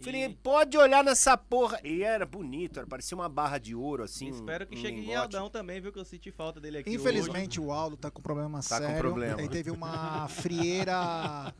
Falei, 0.00 0.24
E 0.24 0.34
pode 0.34 0.76
olhar 0.76 1.04
nessa 1.04 1.36
porra. 1.36 1.78
E 1.84 2.02
era 2.02 2.26
bonito, 2.26 2.78
era, 2.80 2.86
parecia 2.86 3.16
uma 3.16 3.28
barra 3.28 3.58
de 3.58 3.74
ouro, 3.74 4.02
assim. 4.02 4.28
espero 4.28 4.66
que 4.66 4.76
um 4.76 4.80
chegue 4.80 5.00
em. 5.00 5.14
Aldão 5.14 5.48
também, 5.48 5.80
viu? 5.80 5.92
Que 5.92 5.98
eu 6.00 6.04
senti 6.04 6.30
falta 6.32 6.60
dele 6.60 6.78
aqui. 6.78 6.90
Infelizmente 6.92 7.60
o 7.60 7.70
Aldo 7.70 7.96
tá 7.96 8.10
com 8.10 8.20
problema 8.20 8.60
Tá 8.60 8.78
com 8.80 8.86
sério. 8.86 9.00
problema. 9.00 9.40
Ele 9.40 9.48
teve 9.48 9.70
uma 9.70 10.26
frieira. 10.28 11.54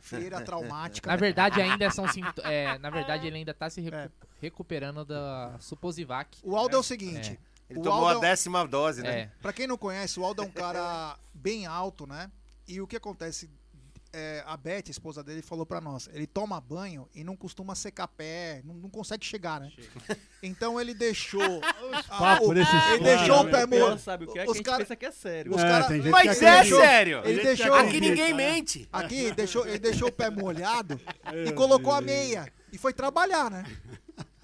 frieira 0.00 0.40
traumática. 0.40 1.10
Na 1.10 1.16
verdade, 1.16 1.60
ainda 1.60 1.90
são 1.90 2.06
é, 2.42 2.78
Na 2.78 2.90
verdade, 2.90 3.26
ele 3.26 3.36
ainda 3.36 3.52
tá 3.52 3.68
se 3.68 3.80
recu- 3.80 3.96
É. 3.96 4.10
recuperando 4.40 5.04
da 5.04 5.56
Suposivac. 5.60 6.38
O 6.42 6.56
Aldo 6.56 6.76
é 6.76 6.78
o 6.78 6.82
seguinte. 6.82 7.38
Ele 7.68 7.80
o 7.80 7.82
tomou 7.82 8.06
Aldo 8.06 8.18
a 8.18 8.20
décima 8.20 8.66
dose, 8.66 9.02
né? 9.02 9.20
É. 9.20 9.30
Pra 9.40 9.52
quem 9.52 9.66
não 9.66 9.76
conhece, 9.78 10.18
o 10.20 10.24
Aldo 10.24 10.42
é 10.42 10.46
um 10.46 10.50
cara 10.50 11.16
bem 11.32 11.66
alto, 11.66 12.06
né? 12.06 12.30
E 12.66 12.80
o 12.80 12.86
que 12.86 12.96
acontece? 12.96 13.50
É, 14.14 14.42
a 14.46 14.56
Beth, 14.56 14.84
a 14.86 14.90
esposa 14.90 15.22
dele, 15.22 15.42
falou 15.42 15.66
pra 15.66 15.80
nós: 15.80 16.08
ele 16.12 16.26
toma 16.26 16.60
banho 16.60 17.08
e 17.14 17.24
não 17.24 17.36
costuma 17.36 17.74
secar 17.74 18.08
pé, 18.08 18.62
não, 18.64 18.74
não 18.74 18.88
consegue 18.88 19.24
chegar, 19.26 19.60
né? 19.60 19.70
Então 20.42 20.80
ele 20.80 20.94
deixou. 20.94 21.42
a- 22.08 22.38
o- 22.40 22.52
ele 22.52 22.64
caras, 22.64 23.00
deixou 23.02 23.40
o 23.40 23.44
né? 23.44 23.50
pé 23.50 23.66
morto. 23.66 23.98
sabe 24.00 24.24
o 24.24 24.32
que 24.32 24.38
é? 24.38 24.44
Os 24.44 24.46
que 24.46 24.52
a 24.52 24.56
gente 24.56 24.64
cara- 24.64 24.78
pensa 24.78 24.96
que 24.96 25.06
é 25.06 25.10
sério. 25.10 25.54
Os 25.54 25.62
É, 25.62 25.68
cara- 25.68 25.88
Mas 26.10 26.40
é 26.42 26.48
acredita. 26.50 26.76
sério. 26.80 27.22
Ele 27.24 27.42
deixou- 27.42 27.74
Aqui 27.74 28.00
ninguém 28.00 28.32
mente. 28.32 28.88
Aqui, 28.92 29.32
deixou, 29.32 29.66
ele 29.66 29.78
deixou 29.80 30.08
o 30.08 30.12
pé 30.12 30.30
molhado 30.30 30.98
e 31.46 31.52
colocou 31.52 31.92
a 31.92 32.00
meia. 32.00 32.46
E 32.72 32.78
foi 32.78 32.92
trabalhar, 32.92 33.50
né? 33.50 33.64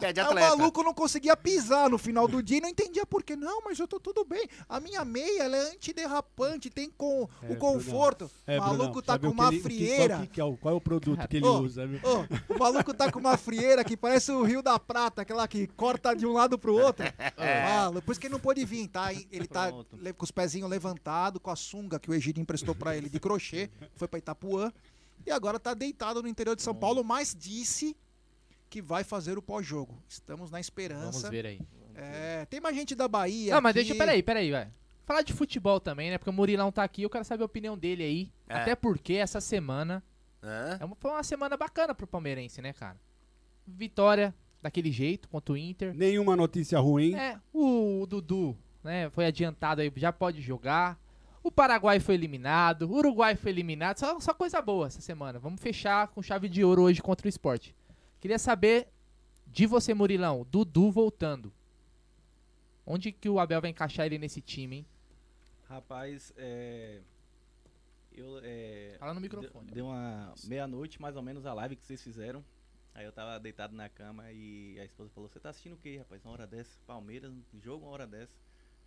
Pé 0.01 0.13
de 0.13 0.21
Aí 0.21 0.27
o 0.27 0.29
atleta. 0.31 0.57
maluco 0.57 0.83
não 0.83 0.95
conseguia 0.95 1.37
pisar 1.37 1.89
no 1.91 1.99
final 1.99 2.27
do 2.27 2.43
dia 2.43 2.59
e 2.59 2.61
não 2.61 2.69
entendia 2.69 3.05
por 3.07 3.23
quê. 3.23 3.37
Não, 3.37 3.63
mas 3.65 3.79
eu 3.79 3.87
tô 3.87 4.01
tudo 4.01 4.25
bem. 4.25 4.49
A 4.69 4.81
minha 4.81 5.05
meia 5.05 5.43
ela 5.45 5.57
é 5.57 5.71
antiderrapante, 5.73 6.71
tem 6.71 6.91
com 6.91 7.29
É, 7.43 7.53
o 7.53 7.57
conforto. 7.57 8.31
É, 8.47 8.59
o 8.59 8.63
maluco 8.63 8.85
Brunão, 8.85 9.03
tá 9.03 9.13
sabe 9.13 9.27
com 9.27 9.33
uma 9.33 9.47
ele- 9.49 9.57
o 9.57 9.59
que- 9.59 9.63
frieira. 9.63 10.17
Qual, 10.17 10.27
que, 10.27 10.41
é 10.41 10.45
o, 10.45 10.57
qual 10.57 10.75
é 10.75 10.77
o 10.77 10.81
produto 10.81 11.29
que 11.29 11.37
ele 11.37 11.47
Ô, 11.47 11.61
usa? 11.61 11.83
Ô, 11.85 12.55
o 12.55 12.59
maluco 12.59 12.93
tá 12.95 13.11
com 13.13 13.19
uma 13.19 13.37
frieira 13.37 13.85
que 13.85 13.97
parece 13.97 14.33
o 14.33 14.43
Rio 14.43 14.63
da 14.63 14.79
Prata, 14.79 15.23
aquela 15.23 15.47
que 15.47 15.67
corta 15.69 16.15
de 16.15 16.27
um 16.27 16.33
lado 16.33 16.59
pro 16.59 16.75
outro. 16.75 17.05
Ah, 17.37 17.91
por 18.05 18.13
isso 18.13 18.21
que 18.21 18.27
ele 18.27 18.33
não 18.35 18.41
pôde 18.41 18.65
vir, 18.65 18.89
tá? 18.89 19.13
Ele 19.13 19.47
tá 19.47 19.69
Pronto. 19.69 19.97
com 20.17 20.25
os 20.25 20.31
pezinhos 20.31 20.69
levantados, 20.69 21.41
com 21.43 21.51
a 21.51 21.57
sunga 21.57 21.99
que 21.99 22.11
o 22.11 22.15
Egídio 22.15 22.41
emprestou 22.41 22.75
pra 22.75 22.97
ele 22.97 23.09
de 23.09 23.19
crochê, 23.21 23.71
foi 23.95 24.07
pra 24.09 24.19
Itapuã. 24.19 24.73
E 25.27 25.31
agora 25.31 25.59
tá 25.59 25.75
deitado 25.75 26.23
no 26.23 26.29
interior 26.29 26.57
de 26.57 26.63
São 26.63 26.75
Paulo, 26.75 27.03
mas 27.05 27.35
disse 27.39 27.97
que 28.71 28.81
vai 28.81 29.03
fazer 29.03 29.37
o 29.37 29.43
pós-jogo. 29.43 30.01
Estamos 30.09 30.51
na 30.51 30.57
Vamos 30.57 30.67
esperança. 30.67 31.29
ver 31.29 31.45
aí. 31.45 31.61
É, 31.97 32.47
tem 32.47 32.61
mais 32.61 32.75
gente 32.77 32.95
da 32.95 33.09
Bahia. 33.09 33.53
Não, 33.55 33.61
mas 33.61 33.71
aqui. 33.71 33.81
deixa, 33.85 33.95
peraí, 33.97 34.23
peraí, 34.23 34.51
vai. 34.53 34.69
Falar 35.05 35.23
de 35.23 35.33
futebol 35.33 35.81
também, 35.81 36.09
né? 36.09 36.19
Porque 36.19 36.31
o 36.31 36.33
Murilão 36.33 36.71
tá 36.71 36.85
aqui, 36.85 37.03
eu 37.03 37.11
quero 37.11 37.25
saber 37.25 37.43
a 37.43 37.47
opinião 37.47 37.77
dele 37.77 38.05
aí. 38.05 38.33
É. 38.49 38.55
Até 38.55 38.77
porque 38.77 39.15
essa 39.15 39.41
semana 39.41 40.03
Hã? 40.41 40.79
é 40.81 40.85
uma, 40.85 40.95
foi 40.95 41.11
uma 41.11 41.23
semana 41.25 41.57
bacana 41.57 41.93
pro 41.95 42.07
palmeirense, 42.07 42.63
né, 42.63 42.73
cara? 42.73 42.97
Vitória 43.67 44.33
daquele 44.63 44.93
jeito 44.93 45.29
contra 45.29 45.53
o 45.53 45.57
Inter. 45.57 45.93
Nenhuma 45.93 46.37
notícia 46.37 46.79
ruim. 46.79 47.15
É, 47.15 47.41
o 47.53 48.07
Dudu, 48.09 48.57
né, 48.85 49.11
foi 49.11 49.27
adiantado 49.27 49.81
aí, 49.81 49.93
já 49.97 50.13
pode 50.13 50.41
jogar. 50.41 50.97
O 51.43 51.51
Paraguai 51.51 51.99
foi 51.99 52.15
eliminado, 52.15 52.83
o 52.83 52.95
Uruguai 52.97 53.35
foi 53.35 53.51
eliminado, 53.51 53.99
só, 53.99 54.21
só 54.21 54.33
coisa 54.33 54.63
boa 54.63 54.87
essa 54.87 55.01
semana. 55.01 55.39
Vamos 55.39 55.61
fechar 55.61 56.07
com 56.09 56.23
chave 56.23 56.49
de 56.49 56.63
ouro 56.63 56.83
hoje 56.83 57.03
contra 57.03 57.27
o 57.27 57.29
esporte. 57.29 57.75
Queria 58.21 58.39
saber 58.39 58.89
de 59.47 59.67
você, 59.67 59.95
Murilão, 59.95 60.47
Dudu 60.51 60.91
voltando. 60.91 61.53
Onde 62.87 63.13
que 63.13 63.29
o 63.29 63.39
Abel 63.39 63.61
vai 63.61 63.71
encaixar 63.71 64.07
ele 64.07 64.19
nesse 64.19 64.41
time, 64.41 64.77
hein? 64.79 64.87
Rapaz, 65.69 66.33
é. 66.37 67.01
Eu. 68.13 68.41
É, 68.43 68.97
Fala 68.99 69.15
no 69.15 69.21
microfone. 69.21 69.71
Deu, 69.71 69.87
uma 69.87 70.35
meia-noite 70.45 71.01
mais 71.01 71.17
ou 71.17 71.23
menos 71.23 71.47
a 71.47 71.55
live 71.55 71.77
que 71.77 71.87
vocês 71.87 72.03
fizeram. 72.03 72.45
Aí 72.93 73.05
eu 73.05 73.13
tava 73.13 73.39
deitado 73.39 73.75
na 73.75 73.89
cama 73.89 74.31
e 74.33 74.79
a 74.81 74.85
esposa 74.85 75.11
falou: 75.15 75.29
Você 75.29 75.39
tá 75.39 75.51
assistindo 75.51 75.75
o 75.75 75.77
quê, 75.79 75.99
rapaz? 75.99 76.25
Uma 76.25 76.33
hora 76.33 76.47
dessa? 76.47 76.71
Palmeiras, 76.87 77.33
jogo 77.63 77.85
uma 77.87 77.93
hora 77.93 78.07
dessa. 78.07 78.35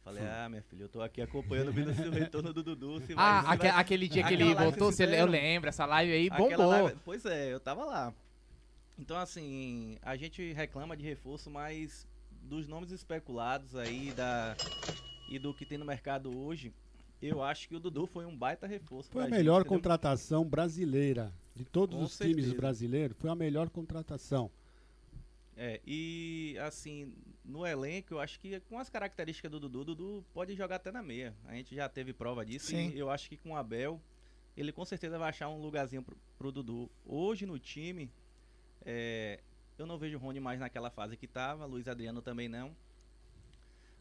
Falei, 0.03 0.21
ah, 0.27 0.49
minha 0.49 0.61
filha, 0.63 0.83
eu 0.83 0.89
tô 0.89 1.01
aqui 1.01 1.21
acompanhando 1.21 1.69
o 1.69 1.71
retorno 2.11 2.51
do 2.51 2.61
Dudu. 2.61 2.99
Se 3.05 3.13
vai, 3.13 3.23
Ah, 3.25 3.39
aque- 3.51 3.69
vai- 3.69 3.79
aquele 3.79 4.09
dia 4.09 4.21
que 4.27 4.33
ele 4.33 4.53
voltou, 4.53 4.91
eu 4.91 5.25
lembro, 5.25 5.69
essa 5.69 5.85
live 5.85 6.11
aí 6.11 6.29
bombou. 6.29 6.67
live- 6.67 6.97
pois 7.05 7.25
é, 7.25 7.53
eu 7.53 7.59
tava 7.61 7.85
lá. 7.85 8.13
Então, 8.97 9.17
assim, 9.17 9.97
a 10.01 10.15
gente 10.15 10.53
reclama 10.53 10.95
de 10.95 11.03
reforço, 11.03 11.49
mas 11.49 12.07
dos 12.41 12.67
nomes 12.67 12.91
especulados 12.91 13.75
aí 13.75 14.11
da, 14.11 14.55
e 15.29 15.39
do 15.39 15.53
que 15.53 15.65
tem 15.65 15.77
no 15.77 15.85
mercado 15.85 16.35
hoje, 16.37 16.73
eu 17.21 17.41
acho 17.41 17.67
que 17.67 17.75
o 17.75 17.79
Dudu 17.79 18.05
foi 18.05 18.25
um 18.25 18.35
baita 18.35 18.67
reforço. 18.67 19.09
Foi 19.11 19.23
a 19.23 19.27
melhor 19.27 19.61
entendeu? 19.61 19.77
contratação 19.77 20.45
brasileira. 20.45 21.33
De 21.55 21.63
todos 21.63 21.95
Com 21.95 22.03
os 22.03 22.17
times 22.17 22.35
certeza. 22.45 22.55
brasileiros, 22.55 23.17
foi 23.17 23.29
a 23.29 23.35
melhor 23.35 23.69
contratação. 23.69 24.49
É, 25.55 25.79
e 25.85 26.57
assim, 26.59 27.13
no 27.45 27.65
elenco, 27.65 28.15
eu 28.15 28.19
acho 28.19 28.39
que 28.39 28.59
com 28.61 28.79
as 28.79 28.89
características 28.89 29.51
do 29.51 29.59
Dudu, 29.59 29.81
o 29.81 29.85
Dudu 29.85 30.25
pode 30.33 30.55
jogar 30.55 30.77
até 30.77 30.91
na 30.91 31.03
meia. 31.03 31.35
A 31.45 31.53
gente 31.53 31.75
já 31.75 31.87
teve 31.87 32.11
prova 32.11 32.43
disso 32.43 32.67
Sim. 32.67 32.89
e 32.89 32.97
eu 32.97 33.09
acho 33.09 33.29
que 33.29 33.37
com 33.37 33.51
o 33.51 33.55
Abel, 33.55 34.01
ele 34.57 34.71
com 34.71 34.83
certeza 34.83 35.19
vai 35.19 35.29
achar 35.29 35.47
um 35.49 35.61
lugarzinho 35.61 36.01
pro, 36.01 36.17
pro 36.39 36.51
Dudu. 36.51 36.89
Hoje 37.05 37.45
no 37.45 37.59
time, 37.59 38.09
é, 38.85 39.39
eu 39.77 39.85
não 39.85 39.97
vejo 39.97 40.17
o 40.17 40.19
Rony 40.19 40.39
mais 40.39 40.59
naquela 40.59 40.89
fase 40.89 41.17
que 41.17 41.27
tava, 41.27 41.65
Luiz 41.65 41.87
Adriano 41.87 42.21
também 42.21 42.47
não. 42.47 42.75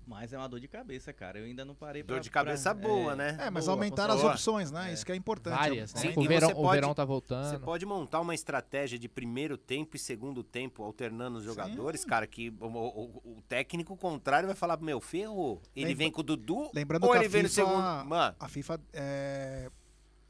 Mas 0.05 0.33
é 0.33 0.37
uma 0.39 0.49
dor 0.49 0.59
de 0.59 0.67
cabeça, 0.67 1.13
cara. 1.13 1.39
Eu 1.39 1.45
ainda 1.45 1.65
não 1.65 1.77
parei 1.77 2.03
pra... 2.03 2.17
Dor 2.17 2.21
de 2.21 2.29
cabeça 2.29 2.75
pra- 2.75 2.89
boa, 2.89 3.15
né? 3.15 3.37
É, 3.41 3.49
mas 3.51 3.67
boa, 3.67 3.77
aumentaram 3.77 4.15
as 4.15 4.25
opções, 4.25 4.69
né? 4.73 4.91
É. 4.91 4.95
Isso 4.95 5.07
que 5.07 5.13
é 5.13 5.15
importante. 5.15 5.55
Várias, 5.57 5.95
né? 5.95 6.01
Sim, 6.01 6.13
o, 6.17 6.23
verão, 6.27 6.49
você 6.49 6.55
o 6.55 6.57
pode- 6.57 6.75
verão 6.81 6.93
tá 6.93 7.05
voltando. 7.05 7.49
Você 7.51 7.59
pode 7.61 7.87
montar 7.87 8.19
uma 8.21 8.35
estratégia 8.35 8.99
de 8.99 9.09
primeiro 9.09 9.57
tempo 9.57 9.95
e 9.95 10.01
segundo 10.01 10.43
tempo, 10.43 10.83
alternando 10.83 11.39
os 11.39 11.45
jogadores, 11.45 12.05
cara, 12.05 12.27
que 12.27 12.53
o, 12.61 12.67
o- 12.67 13.37
o 13.39 13.43
técnico 13.49 13.97
contrário 13.97 14.49
vai 14.49 14.57
falar, 14.57 14.77
meu, 14.81 15.01
ferrou. 15.01 15.63
Ele 15.77 15.87
Lembra- 15.87 15.99
vem 15.99 16.11
com 16.11 16.21
o 16.21 16.25
Dudu 16.25 16.69
Lembrando 16.75 17.05
ou 17.05 17.11
que 17.13 17.19
ele 17.19 17.27
a 17.27 17.29
vem 17.29 17.43
no 17.45 17.49
FIFA, 17.49 17.65
segundo... 17.69 18.05
Mano, 18.09 18.37
a 18.41 18.49
FIFA 18.49 18.81
é, 18.93 19.71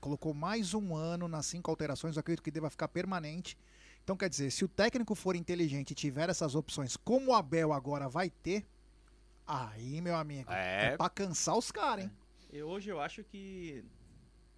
colocou 0.01 0.35
mais 0.35 0.75
um 0.75 0.95
ano 0.95 1.27
nas 1.29 1.47
cinco 1.47 1.71
alterações, 1.71 2.15
eu 2.17 2.21
acredito 2.21 2.43
que 2.43 2.51
deva 2.51 2.69
ficar 2.69 2.89
permanente. 2.89 3.57
Então, 4.05 4.17
quer 4.17 4.29
dizer, 4.29 4.51
se 4.51 4.65
o 4.65 4.69
técnico 4.69 5.15
for 5.15 5.37
inteligente 5.37 5.93
e 5.93 5.95
tiver 5.95 6.29
essas 6.29 6.55
opções, 6.55 6.97
como 6.97 7.31
o 7.31 7.35
Abel 7.35 7.73
agora 7.73 8.09
vai 8.09 8.31
ter, 8.31 8.67
aí, 9.47 10.01
meu 10.01 10.17
amigo, 10.17 10.51
É. 10.53 10.89
é, 10.93 10.97
pra 10.97 11.09
cansar 11.09 11.57
os 11.57 11.71
caras, 11.71 12.05
hein? 12.05 12.11
E 12.53 12.63
hoje 12.63 12.91
eu 12.91 13.01
acho 13.01 13.23
que 13.25 13.85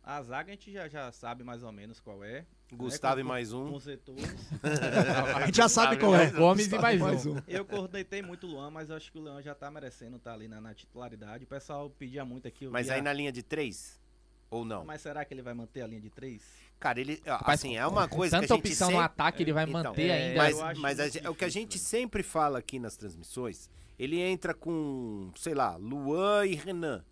a 0.02 0.22
zaga 0.22 0.50
a 0.50 0.54
gente 0.54 0.72
já, 0.72 0.88
já 0.88 1.12
sabe 1.12 1.44
mais 1.44 1.62
ou 1.62 1.70
menos 1.72 2.00
qual 2.00 2.24
é. 2.24 2.44
Gustavo 2.72 3.16
né, 3.16 3.20
e 3.20 3.24
mais 3.24 3.52
um. 3.52 3.70
Com 3.70 3.78
setores. 3.78 4.24
A 5.36 5.46
gente 5.46 5.56
já 5.58 5.68
sabe 5.68 5.96
qual 5.96 6.16
é. 6.16 6.28
Gomes 6.30 6.66
e 6.66 6.76
mais 6.78 7.24
um. 7.26 7.36
Eu 7.46 7.64
cornetei 7.64 8.20
muito 8.20 8.48
o 8.48 8.50
Luan, 8.50 8.68
mas 8.70 8.90
eu 8.90 8.96
acho 8.96 9.12
que 9.12 9.18
o 9.18 9.20
Luan 9.20 9.40
já 9.42 9.54
tá 9.54 9.70
merecendo 9.70 10.16
estar 10.16 10.32
ali 10.32 10.48
na, 10.48 10.60
na 10.60 10.74
titularidade. 10.74 11.44
O 11.44 11.46
pessoal 11.46 11.88
pedia 11.90 12.24
muito 12.24 12.48
aqui. 12.48 12.64
eu 12.64 12.72
Mas 12.72 12.86
via- 12.86 12.96
aí 12.96 13.02
na 13.02 13.12
linha 13.12 13.30
de 13.30 13.44
três? 13.44 14.00
Ou 14.50 14.64
não? 14.64 14.84
Mas 14.84 15.02
será 15.02 15.24
que 15.24 15.32
ele 15.32 15.42
vai 15.42 15.54
manter 15.54 15.82
a 15.82 15.86
linha 15.86 16.00
de 16.00 16.10
três? 16.10 16.42
Cara, 16.80 17.00
ele. 17.00 17.22
Assim, 17.26 17.76
é 17.76 17.86
uma 17.86 18.06
coisa 18.06 18.36
que 18.38 18.42
tanta 18.42 18.54
a 18.54 18.56
gente 18.56 18.66
opção 18.66 18.88
sempre... 18.88 18.98
no 19.00 19.04
ataque, 19.04 19.42
ele 19.42 19.52
vai 19.52 19.64
Então, 19.64 19.82
manter 19.84 20.08
é, 20.08 20.12
ainda. 20.28 20.36
Mas, 20.42 20.58
eu 20.58 20.64
acho 20.64 20.80
mas 20.80 21.00
a 21.00 21.02
muito 21.04 21.12
ge- 21.14 21.28
o 21.28 21.34
que 21.34 21.44
a 21.44 21.48
difícil, 21.48 21.50
gente 21.62 21.78
né? 21.78 21.84
sempre 21.84 22.22
fala 22.22 22.58
aqui 22.58 22.78
nas 22.78 22.96
transmissões, 22.96 23.70
ele 23.98 24.20
entra 24.20 24.52
com, 24.52 25.30
sei 25.36 25.54
lá, 25.54 25.76
Luan 25.76 26.46
e 26.46 26.54
Renan. 26.54 27.04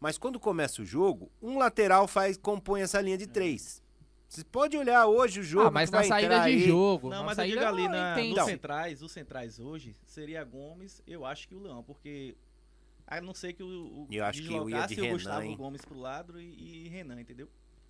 Mas 0.00 0.18
quando 0.18 0.40
começa 0.40 0.82
o 0.82 0.84
jogo, 0.84 1.30
um 1.40 1.58
lateral 1.58 2.08
faz 2.08 2.36
compõe 2.36 2.80
essa 2.80 3.00
linha 3.00 3.18
de 3.18 3.26
três. 3.26 3.82
Você 4.28 4.42
pode 4.44 4.76
olhar 4.78 5.06
hoje 5.06 5.40
o 5.40 5.42
jogo 5.42 5.66
ah, 5.66 5.70
mas 5.70 5.90
que 5.90 5.92
na 5.92 5.98
vai 5.98 6.08
saída 6.08 6.40
de 6.40 6.46
aí. 6.46 6.66
jogo. 6.66 7.10
Não, 7.10 7.22
mas 7.22 7.36
eu 7.36 7.44
saída 7.44 7.60
digo 7.60 7.66
ali 7.72 7.86
na, 7.88 8.16
nos 8.16 8.44
centrais, 8.46 9.02
os 9.02 9.12
centrais 9.12 9.58
hoje, 9.60 9.94
seria 10.06 10.42
Gomes, 10.42 11.02
eu 11.06 11.26
acho 11.26 11.46
que 11.46 11.54
o 11.54 11.60
Leão, 11.60 11.82
porque 11.82 12.34
a 13.06 13.20
não 13.20 13.34
ser 13.34 13.52
que 13.52 13.62
o, 13.62 13.66
o 13.66 14.06
Eu 14.10 14.24
acho 14.24 14.40
que 14.42 14.52
eu 14.52 14.70
ia 14.70 14.86
de 14.86 14.94
deslocasse 14.94 14.94
o 14.94 15.02
Renan, 15.02 15.12
Gustavo 15.12 15.42
hein? 15.42 15.56
Gomes 15.56 15.84
pro 15.84 15.98
lado 15.98 16.40
e, 16.40 16.86
e 16.86 16.88
Renan, 16.88 17.20
entendeu? 17.20 17.46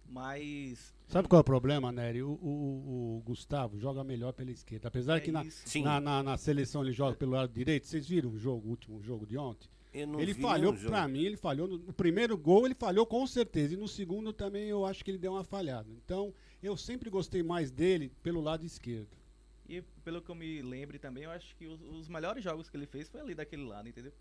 Mas 0.07 0.93
Sabe 1.09 1.29
qual 1.29 1.39
é 1.39 1.43
o 1.43 1.45
problema, 1.45 1.93
Nery? 1.93 2.23
O, 2.23 2.31
o- 2.31 3.17
o 3.19 3.23
Gustavo 3.25 3.79
joga 3.79 4.03
melhor 4.03 4.33
pela 4.33 4.51
esquerda. 4.51 4.89
Apesar 4.89 5.17
é 5.19 5.21
que 5.21 5.31
na, 5.31 5.45
na, 5.85 6.01
na- 6.01 6.23
na 6.23 6.37
seleção 6.39 6.83
ele 6.83 6.93
joga 6.93 7.17
pelo 7.17 7.33
lado 7.33 7.53
direito. 7.53 7.87
Vocês 7.87 8.07
viram 8.09 8.31
o 8.31 8.39
jogo, 8.39 8.67
o 8.67 8.71
último 8.71 9.03
jogo 9.03 9.27
de 9.27 9.37
ontem? 9.37 9.69
eu 9.93 10.07
não 10.07 10.19
ele 10.21 10.33
vi 10.33 10.41
falhou, 10.41 10.73
pra 10.89 11.07
mim, 11.07 11.23
ele 11.25 11.37
falhou. 11.37 11.69
No, 11.69 11.77
no 11.77 11.93
primeiro 11.93 12.37
gol 12.39 12.65
ele 12.65 12.75
falhou 12.75 13.05
com 13.05 13.27
certeza. 13.27 13.75
E 13.75 13.77
no 13.77 13.87
segundo 13.87 14.33
também 14.33 14.69
eu 14.69 14.87
acho 14.87 15.05
que 15.05 15.11
ele 15.11 15.19
deu 15.19 15.33
uma 15.33 15.45
falhada. 15.45 15.91
Então, 16.05 16.33
eu 16.63 16.77
sempre 16.79 17.11
gostei 17.11 17.43
mais 17.43 17.71
dele 17.71 18.11
pelo 18.23 18.41
lado 18.41 18.65
esquerdo. 18.65 19.15
E 19.69 19.83
pelo 20.03 20.23
que 20.23 20.31
eu 20.31 20.35
me 20.35 20.63
lembre 20.63 20.99
também, 20.99 21.25
eu 21.25 21.31
acho 21.31 21.55
que 21.57 21.67
os, 21.67 21.81
os 21.83 22.09
melhores 22.09 22.43
jogos 22.43 22.71
que 22.71 22.77
ele 22.77 22.87
fez 22.87 23.09
foi 23.09 23.21
ali 23.21 23.35
daquele 23.35 23.65
lado, 23.65 23.87
entendeu? 23.89 24.13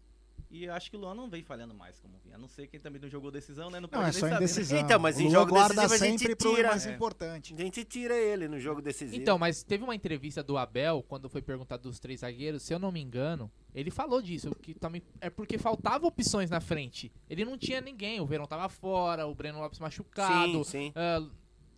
E 0.51 0.65
eu 0.65 0.73
acho 0.73 0.91
que 0.91 0.97
o 0.97 0.99
Luan 0.99 1.15
não 1.15 1.29
vem 1.29 1.41
falhando 1.43 1.73
mais 1.73 1.97
como 1.99 2.17
vinha. 2.19 2.35
A 2.35 2.37
não 2.37 2.47
ser 2.49 2.67
quem 2.67 2.77
também 2.77 3.01
não 3.01 3.07
jogou 3.09 3.31
decisão, 3.31 3.69
né? 3.69 3.79
Não, 3.79 3.83
Não, 3.83 3.89
pode 3.89 4.01
é 4.01 4.05
nem 4.05 4.13
só 4.13 4.19
saber, 4.19 4.31
né? 4.31 4.37
indecisão. 4.37 4.79
Então, 4.79 4.99
mas 4.99 5.15
o 5.17 5.21
em 5.21 5.29
jogo 5.31 5.49
guarda 5.51 5.81
decisivo 5.81 5.93
a 5.93 6.07
gente 6.07 6.19
sempre 6.19 6.35
pro 6.35 6.55
tira. 6.55 6.67
mais 6.67 6.85
É. 6.85 6.93
importante. 6.93 7.53
A 7.53 7.57
gente 7.57 7.85
tira 7.85 8.15
ele 8.15 8.49
no 8.49 8.59
jogo 8.59 8.81
decisivo. 8.81 9.21
Então, 9.21 9.39
mas 9.39 9.63
teve 9.63 9.83
uma 9.83 9.95
entrevista 9.95 10.43
do 10.43 10.57
Abel, 10.57 11.03
quando 11.07 11.29
foi 11.29 11.41
perguntado 11.41 11.83
dos 11.83 11.99
três 11.99 12.19
zagueiros, 12.19 12.63
se 12.63 12.73
eu 12.73 12.79
não 12.79 12.91
me 12.91 12.99
engano, 12.99 13.49
ele 13.73 13.89
falou 13.89 14.21
disso, 14.21 14.51
que 14.61 14.73
também 14.73 15.01
é 15.21 15.29
porque 15.29 15.57
faltava 15.57 16.05
opções 16.05 16.49
na 16.49 16.59
frente. 16.59 17.11
Ele 17.29 17.45
não 17.45 17.57
tinha 17.57 17.79
ninguém, 17.79 18.19
o 18.19 18.25
Verão 18.25 18.45
tava 18.45 18.67
fora, 18.67 19.25
o 19.27 19.33
Breno 19.33 19.59
Lopes 19.59 19.79
machucado. 19.79 20.63
sim, 20.65 20.87
sim. 20.87 20.93
ah, 20.95 21.25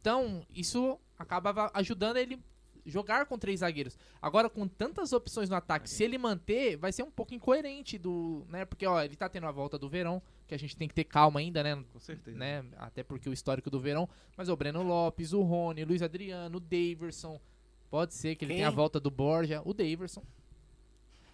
então, 0.02 0.46
isso 0.54 1.00
acabava 1.18 1.70
ajudando 1.76 2.18
ele 2.18 2.38
jogar 2.86 3.26
com 3.26 3.38
três 3.38 3.62
zagueiros. 3.62 3.98
Agora, 4.22 4.50
com 4.50 4.68
tantas 4.68 5.14
opções 5.14 5.50
no 5.50 5.56
ataque, 5.56 5.90
se 5.90 6.04
ele 6.04 6.18
manter, 6.18 6.78
vai 6.78 6.92
ser 6.92 7.04
um 7.04 7.12
pouco 7.12 7.34
incoerente 7.34 7.98
do, 7.98 8.46
né? 8.50 8.66
Porque 8.66 8.86
ó, 8.86 9.02
ele 9.02 9.16
tá 9.16 9.30
tendo 9.30 9.48
a 9.48 9.52
volta 9.52 9.78
do 9.78 9.90
Verão, 9.90 10.22
que 10.48 10.54
a 10.54 10.58
gente 10.58 10.76
tem 10.76 10.88
que 10.88 10.94
ter 10.94 11.04
calma 11.04 11.40
ainda, 11.40 11.64
né? 11.64 11.84
Com 11.92 12.00
certeza. 12.00 12.38
né? 12.38 12.66
Até 12.78 13.04
porque 13.04 13.30
o 13.30 13.34
histórico 13.34 13.70
do 13.70 13.80
Verão. 13.80 14.08
Mas 14.38 14.50
o 14.50 14.56
Breno 14.56 14.84
Lopes, 14.84 15.34
o 15.34 15.42
Rony, 15.42 15.84
o 15.84 15.88
Luiz 15.88 16.02
Adriano, 16.02 16.58
o 16.58 16.60
Daverson. 16.60 17.40
Pode 17.90 18.14
ser 18.14 18.36
que 18.36 18.46
ele 18.46 18.54
Quem? 18.54 18.58
tenha 18.58 18.68
a 18.70 18.72
volta 18.72 19.00
do 19.00 19.12
Borja. 19.12 19.62
O 19.64 19.74
Daverson. 19.74 20.24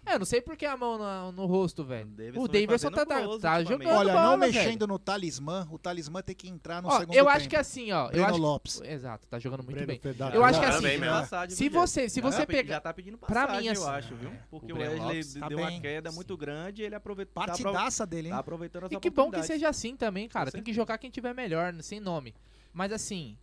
É, 0.06 0.18
não 0.18 0.24
sei 0.24 0.40
por 0.40 0.56
que 0.56 0.64
a 0.64 0.76
mão 0.76 0.98
na- 0.98 1.30
no, 1.30 1.46
rosto, 1.46 1.84
velho. 1.84 2.08
O 2.36 2.48
vem 2.48 2.62
Daverson 2.66 2.90
tá, 2.90 3.04
tá, 3.04 3.20
tá 3.38 3.62
jogando 3.62 3.86
Olha, 3.88 4.12
bola, 4.12 4.22
não 4.32 4.38
velho. 4.40 4.52
mexendo 4.52 4.86
no 4.86 4.98
talismã, 4.98 5.68
o 5.70 5.78
talismã 5.78 6.22
tem 6.22 6.34
que 6.34 6.48
entrar 6.48 6.80
no 6.82 6.88
Ó, 6.88 6.98
segundo 7.00 7.14
eu 7.14 7.24
tempo. 7.26 7.36
acho 7.36 7.48
que 7.48 7.56
assim, 7.56 7.92
ó. 7.92 8.06
Eu 8.06 8.10
Breno 8.12 8.26
acho, 8.28 8.36
Lopes. 8.38 8.80
Exato, 8.80 9.28
tá 9.28 9.38
jogando 9.38 9.62
muito 9.62 9.74
Breno 9.76 9.86
bem. 9.86 10.00
Eu 10.34 10.42
acho 10.44 10.58
que 10.58 10.66
Tá 10.66 10.72
assim, 10.76 11.54
se 11.54 11.64
Jeff? 11.64 11.68
você, 11.70 12.08
se 12.08 12.20
você 12.20 12.38
tá 12.40 12.46
pe- 12.46 12.52
pegar... 12.54 12.74
Já 12.76 12.80
tá 12.80 12.94
pedindo 12.94 13.18
pra 13.18 13.28
passagem, 13.28 13.60
mim, 13.60 13.66
eu 13.66 13.72
assim, 13.72 13.90
acho, 13.90 14.14
viu? 14.16 14.32
Porque 14.50 14.72
o 14.72 14.74
o, 14.74 14.78
Breno 14.78 14.90
Wesley 14.92 15.06
Lopes 15.18 15.34
tá 15.34 15.48
deu 15.48 15.58
bem. 15.58 15.66
uma 15.68 15.80
queda 15.80 16.12
muito 16.12 16.36
grande 16.36 16.82
e 16.82 16.84
ele 16.86 16.94
aproveitou. 16.94 17.34
Tá, 17.44 17.52
apro- 17.52 17.62
Partidaça 17.64 18.06
dele, 18.06 18.28
hein? 18.28 18.34
tá 18.34 18.40
aproveitando 18.40 18.84
as 18.86 18.92
E 18.92 18.98
que 18.98 19.10
bom 19.10 19.30
que 19.30 19.42
seja 19.42 19.68
assim 19.68 19.96
também, 19.96 20.28
cara. 20.28 20.50
Tem 20.50 20.62
que 20.62 20.72
jogar 20.72 20.96
quem 20.98 21.10
tiver 21.10 21.34
melhor, 21.34 21.72
sem 21.82 22.00
nome. 22.00 22.34
Mas 22.72 22.90
assim, 22.92 23.36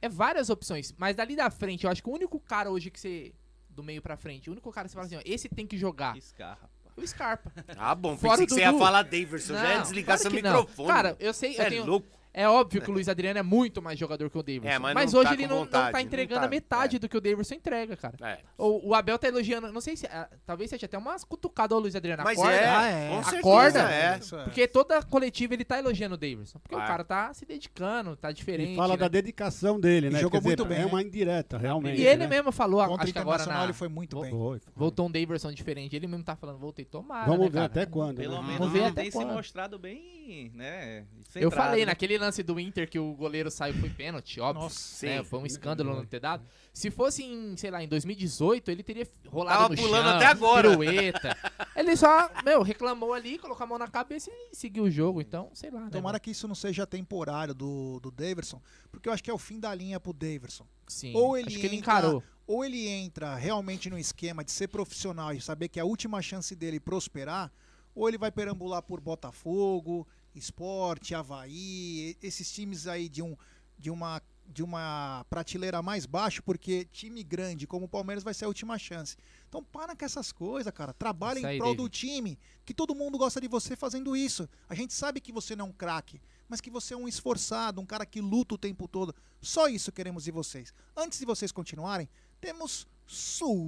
é 0.00 0.08
várias 0.08 0.50
opções. 0.50 0.94
Mas 0.96 1.16
dali 1.16 1.34
da 1.34 1.50
frente, 1.50 1.84
eu 1.84 1.90
acho 1.90 2.02
que 2.02 2.08
o 2.08 2.12
único 2.14 2.38
cara 2.38 2.70
hoje 2.70 2.90
que 2.90 3.00
você. 3.00 3.34
Do 3.76 3.82
meio 3.84 4.00
pra 4.00 4.16
frente, 4.16 4.48
o 4.48 4.52
único 4.52 4.72
cara 4.72 4.86
que 4.86 4.92
você 4.92 4.94
fala 4.94 5.06
assim, 5.06 5.16
ó, 5.16 5.20
esse 5.24 5.50
tem 5.50 5.66
que 5.66 5.76
jogar. 5.76 6.16
Scarra. 6.18 6.70
O 6.96 7.06
Scarpa. 7.06 7.52
Ah, 7.76 7.94
bom, 7.94 8.16
Fora 8.16 8.38
pensei 8.38 8.46
que 8.46 8.54
você 8.54 8.60
ia 8.60 8.72
falar 8.72 9.02
Daverson. 9.02 9.52
já 9.52 9.74
ia 9.74 9.80
desligar 9.82 10.16
claro 10.16 10.22
seu 10.22 10.30
que 10.30 10.40
não. 10.40 10.60
microfone. 10.60 10.88
Cara, 10.88 11.16
eu 11.20 11.34
sei, 11.34 11.52
Você 11.52 11.60
eu 11.60 11.66
é 11.66 11.68
tenho. 11.68 11.84
louco. 11.84 12.08
É 12.36 12.46
óbvio 12.46 12.82
que 12.82 12.90
o 12.90 12.92
Luiz 12.92 13.08
Adriano 13.08 13.38
é 13.38 13.42
muito 13.42 13.80
mais 13.80 13.98
jogador 13.98 14.28
que 14.28 14.36
o 14.36 14.42
Davidson. 14.42 14.68
É, 14.68 14.78
mas 14.78 14.94
mas 14.94 15.12
não 15.12 15.20
hoje 15.20 15.28
tá 15.30 15.34
ele 15.34 15.46
não, 15.46 15.56
não 15.56 15.64
vontade, 15.64 15.92
tá 15.92 15.98
não 15.98 16.04
entregando 16.04 16.40
tá, 16.42 16.46
a 16.46 16.50
metade 16.50 16.96
é. 16.96 16.98
do 16.98 17.08
que 17.08 17.16
o 17.16 17.20
Davidson 17.20 17.54
entrega, 17.54 17.96
cara. 17.96 18.14
É. 18.20 18.38
O, 18.58 18.90
o 18.90 18.94
Abel 18.94 19.18
tá 19.18 19.26
elogiando, 19.26 19.72
não 19.72 19.80
sei 19.80 19.96
se. 19.96 20.06
ah, 20.06 20.28
talvez 20.44 20.68
seja 20.68 20.84
até 20.84 20.98
umas 20.98 21.24
cutucadas 21.24 21.74
ao 21.74 21.80
Luiz 21.80 21.96
Adriano. 21.96 22.22
Mas 22.22 22.38
acorda, 22.38 22.54
é, 22.54 22.68
Ah, 22.68 22.86
é. 22.88 23.08
com 23.08 23.22
certeza 23.24 23.38
Acorda. 23.38 23.90
é. 23.90 24.20
É. 24.42 24.44
Porque 24.44 24.68
toda 24.68 25.02
coletiva 25.02 25.54
ele 25.54 25.64
tá 25.64 25.78
elogiando 25.78 26.14
o 26.14 26.18
Davidson. 26.18 26.58
Porque 26.58 26.74
o 26.74 26.78
Ah. 26.78 26.86
cara 26.86 27.04
tá 27.04 27.32
se 27.32 27.46
dedicando, 27.46 28.14
tá 28.16 28.30
diferente. 28.30 28.74
E 28.74 28.76
fala 28.76 28.94
né? 28.94 28.98
da 28.98 29.08
dedicação 29.08 29.80
dele, 29.80 30.08
E 30.08 30.10
né? 30.10 30.18
jogou 30.20 30.32
Quer 30.32 30.38
dizer, 30.38 30.48
muito 30.58 30.64
bem, 30.66 30.78
É 30.78 30.80
né? 30.80 30.86
uma 30.86 31.02
indireta, 31.02 31.56
realmente. 31.56 32.02
E 32.02 32.06
ele 32.06 32.24
né? 32.24 32.26
mesmo 32.26 32.52
falou, 32.52 32.84
Contra 32.86 33.04
acho 33.04 33.12
que 33.14 33.18
agora 33.18 33.46
na, 33.46 33.64
ele 33.64 33.72
foi 33.72 33.88
muito 33.88 34.20
bem. 34.20 34.30
Foi, 34.30 34.58
foi. 34.58 34.72
voltou 34.76 35.06
um 35.06 35.10
Davidson 35.10 35.52
diferente. 35.52 35.96
Ele 35.96 36.06
mesmo 36.06 36.22
tá 36.22 36.36
falando, 36.36 36.58
voltei 36.58 36.84
tomara, 36.84 37.24
Vamos 37.24 37.46
né, 37.46 37.60
ver 37.60 37.60
até 37.60 37.86
quando. 37.86 38.18
Pelo 38.18 38.34
né? 38.36 38.42
menos 38.42 38.58
Vamos 38.58 38.72
ver 38.74 38.78
ele 38.80 38.88
até 38.88 39.02
tem 39.02 39.10
se 39.10 39.24
mostrado 39.24 39.78
bem, 39.78 40.50
né? 40.54 41.06
Eu 41.34 41.50
falei, 41.50 41.86
naquele 41.86 42.18
lance 42.18 42.25
do 42.44 42.58
Inter 42.60 42.88
que 42.88 42.98
o 42.98 43.12
goleiro 43.14 43.50
saiu 43.50 43.74
foi 43.74 43.90
pênalti, 43.90 44.40
óbvio. 44.40 44.62
Nossa, 44.64 45.06
né? 45.06 45.18
sim. 45.18 45.24
Foi 45.24 45.38
um 45.40 45.46
escândalo 45.46 45.94
não 45.94 46.04
ter 46.06 46.20
dado. 46.20 46.44
Se 46.72 46.90
fosse 46.90 47.22
em, 47.24 47.56
sei 47.56 47.70
lá, 47.70 47.82
em 47.82 47.88
2018, 47.88 48.70
ele 48.70 48.82
teria 48.82 49.06
rolado 49.28 49.58
Tava 49.62 49.74
no 49.74 49.82
pulando 49.82 50.04
chão, 50.08 50.16
até 50.16 50.26
agora. 50.26 50.68
pirueta. 50.70 51.36
ele 51.74 51.96
só, 51.96 52.30
meu, 52.44 52.62
reclamou 52.62 53.12
ali, 53.14 53.38
colocou 53.38 53.64
a 53.64 53.66
mão 53.66 53.78
na 53.78 53.88
cabeça 53.88 54.30
e 54.30 54.54
seguiu 54.56 54.84
o 54.84 54.90
jogo. 54.90 55.20
Então, 55.20 55.50
sei 55.54 55.70
lá, 55.70 55.80
né? 55.80 55.88
Tomara 55.90 56.20
que 56.20 56.30
isso 56.30 56.46
não 56.46 56.54
seja 56.54 56.86
temporário 56.86 57.54
do, 57.54 57.98
do 58.00 58.10
Daverson, 58.10 58.60
porque 58.90 59.08
eu 59.08 59.12
acho 59.12 59.22
que 59.24 59.30
é 59.30 59.34
o 59.34 59.38
fim 59.38 59.58
da 59.58 59.74
linha 59.74 59.98
pro 60.00 60.12
Daverson. 60.12 60.66
Sim, 60.86 61.12
Ou 61.14 61.36
ele 61.36 61.48
acho 61.48 61.58
que 61.58 61.66
ele 61.66 61.76
entra- 61.76 61.92
encarou. 61.98 62.22
Ou 62.46 62.64
ele 62.64 62.86
entra 62.86 63.34
realmente 63.34 63.90
no 63.90 63.98
esquema 63.98 64.44
de 64.44 64.52
ser 64.52 64.68
profissional 64.68 65.32
e 65.32 65.40
saber 65.40 65.68
que 65.68 65.80
é 65.80 65.82
a 65.82 65.86
última 65.86 66.22
chance 66.22 66.54
dele 66.54 66.78
prosperar, 66.78 67.50
ou 67.92 68.08
ele 68.08 68.16
vai 68.18 68.30
perambular 68.30 68.82
por 68.82 69.00
Botafogo, 69.00 70.06
Esporte, 70.38 71.14
Havaí, 71.14 72.16
esses 72.22 72.52
times 72.52 72.86
aí 72.86 73.08
de, 73.08 73.22
um, 73.22 73.36
de 73.78 73.90
uma 73.90 74.22
de 74.48 74.62
uma 74.62 75.26
prateleira 75.28 75.82
mais 75.82 76.06
baixo, 76.06 76.42
porque 76.42 76.84
time 76.92 77.22
grande 77.22 77.66
como 77.66 77.86
o 77.86 77.88
Palmeiras 77.88 78.22
vai 78.22 78.32
ser 78.32 78.44
a 78.44 78.48
última 78.48 78.78
chance. 78.78 79.16
Então 79.48 79.62
para 79.62 79.96
com 79.96 80.04
essas 80.04 80.30
coisas, 80.32 80.72
cara. 80.72 80.92
Trabalha 80.92 81.40
em 81.40 81.58
prol 81.58 81.74
do 81.74 81.88
time, 81.88 82.38
que 82.64 82.72
todo 82.72 82.94
mundo 82.94 83.18
gosta 83.18 83.40
de 83.40 83.48
você 83.48 83.74
fazendo 83.74 84.16
isso. 84.16 84.48
A 84.68 84.74
gente 84.74 84.94
sabe 84.94 85.20
que 85.20 85.32
você 85.32 85.56
não 85.56 85.66
é 85.66 85.68
um 85.68 85.72
craque, 85.72 86.20
mas 86.48 86.60
que 86.60 86.70
você 86.70 86.94
é 86.94 86.96
um 86.96 87.08
esforçado, 87.08 87.80
um 87.80 87.86
cara 87.86 88.06
que 88.06 88.20
luta 88.20 88.54
o 88.54 88.58
tempo 88.58 88.86
todo. 88.86 89.12
Só 89.40 89.68
isso 89.68 89.90
queremos 89.92 90.24
de 90.24 90.30
vocês. 90.30 90.72
Antes 90.96 91.18
de 91.18 91.26
vocês 91.26 91.50
continuarem, 91.52 92.08
temos 92.40 92.86
superchat 93.06 93.66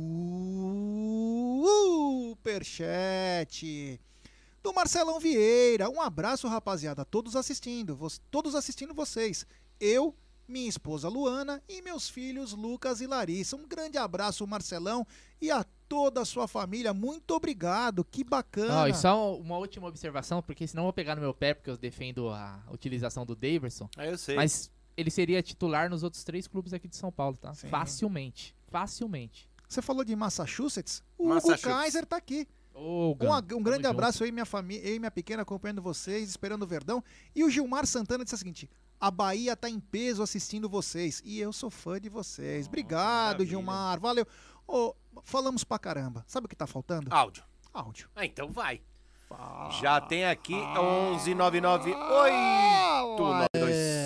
do 4.63 4.73
Marcelão 4.73 5.21
Vieira. 5.21 5.89
Um 5.89 6.01
abraço, 6.01 6.49
rapaziada, 6.49 7.05
todos 7.05 7.37
assistindo, 7.37 7.99
todos 8.31 8.55
assistindo 8.55 8.95
vocês. 8.95 9.47
Eu, 9.81 10.15
minha 10.47 10.69
esposa 10.69 11.09
Luana 11.09 11.63
e 11.69 11.83
meus 11.83 12.09
filhos 12.09 12.53
Lucas 12.53 13.01
e 13.01 13.07
Larissa. 13.07 13.57
Um 13.57 13.67
grande 13.67 13.99
abraço, 13.99 14.47
Marcelão, 14.47 15.07
e 15.41 15.51
a 15.51 15.65
toda 15.89 16.21
a 16.21 16.25
sua 16.25 16.47
família. 16.47 16.93
Muito 16.93 17.33
obrigado, 17.33 18.05
que 18.05 18.23
bacana. 18.23 18.89
E 18.89 18.95
só 18.95 19.37
uma 19.37 19.57
última 19.57 19.87
observação, 19.87 20.43
porque 20.43 20.67
senão 20.67 20.83
eu 20.83 20.87
vou 20.87 20.93
pegar 20.93 21.15
no 21.15 21.23
meu 21.23 21.33
pé, 21.33 21.55
porque 21.55 21.71
eu 21.71 21.77
defendo 21.77 22.29
a 22.29 22.63
utilização 22.71 23.25
do 23.25 23.35
Daverson. 23.35 23.89
Ah, 23.97 24.07
eu 24.07 24.19
sei. 24.19 24.37
Mas 24.37 24.71
ele 24.97 25.11
seria 25.11 25.43
titular 25.43 25.89
nos 25.89 26.03
outros 26.03 26.25
três 26.25 26.47
clubes 26.47 26.73
aqui 26.73 26.89
de 26.89 26.97
São 26.97 27.13
Paulo, 27.13 27.37
tá? 27.37 27.55
Sim. 27.55 27.69
Facilmente. 27.69 28.55
Facilmente. 28.69 29.49
Você 29.69 29.81
falou 29.81 30.03
de 30.03 30.17
Massachusetts? 30.17 31.03
O 31.17 31.25
Hugo 31.25 31.35
Massachusetts. 31.35 31.63
Kaiser 31.63 32.07
tá 32.07 32.17
aqui. 32.17 32.49
Ô, 32.79 33.09
Um, 33.11 33.11
um 33.11 33.43
tamo 33.43 33.61
grande 33.63 33.83
junto. 33.83 33.89
abraço 33.91 34.23
aí, 34.25 34.31
minha 34.33 34.45
família, 34.47 34.87
eu 34.89 34.95
e 34.95 34.99
minha 34.99 35.11
pequena 35.11 35.43
acompanhando 35.43 35.83
vocês, 35.83 36.29
esperando 36.29 36.63
o 36.63 36.67
Verdão. 36.67 37.03
E 37.35 37.43
o 37.45 37.51
Gilmar 37.51 37.87
Santana 37.87 38.23
disse 38.25 38.35
o 38.35 38.39
seguinte: 38.39 38.71
a 39.01 39.11
Bahia 39.11 39.57
tá 39.57 39.69
em 39.69 39.81
peso 39.81 40.23
assistindo 40.23 40.69
vocês. 40.69 41.21
E 41.25 41.39
eu 41.41 41.53
sou 41.53 41.71
fã 41.71 42.01
de 42.01 42.09
vocês. 42.09 42.67
Obrigado, 42.67 43.25
maravilha. 43.39 43.47
Gilmar. 43.49 44.01
Valeu. 44.01 44.27
Ô, 44.67 44.95
falamos 45.25 45.65
pra 45.65 45.79
caramba. 45.79 46.25
Sabe 46.27 46.47
o 46.47 46.49
que 46.49 46.55
tá 46.57 46.67
faltando? 46.67 47.13
Áudio. 47.13 47.43
Áudio. 47.73 48.09
Ah, 48.15 48.25
então 48.25 48.51
vai. 48.53 48.81
Fala. 49.29 49.71
Já 49.73 50.01
tem 50.01 50.25
aqui 50.27 50.55
1199 50.55 51.93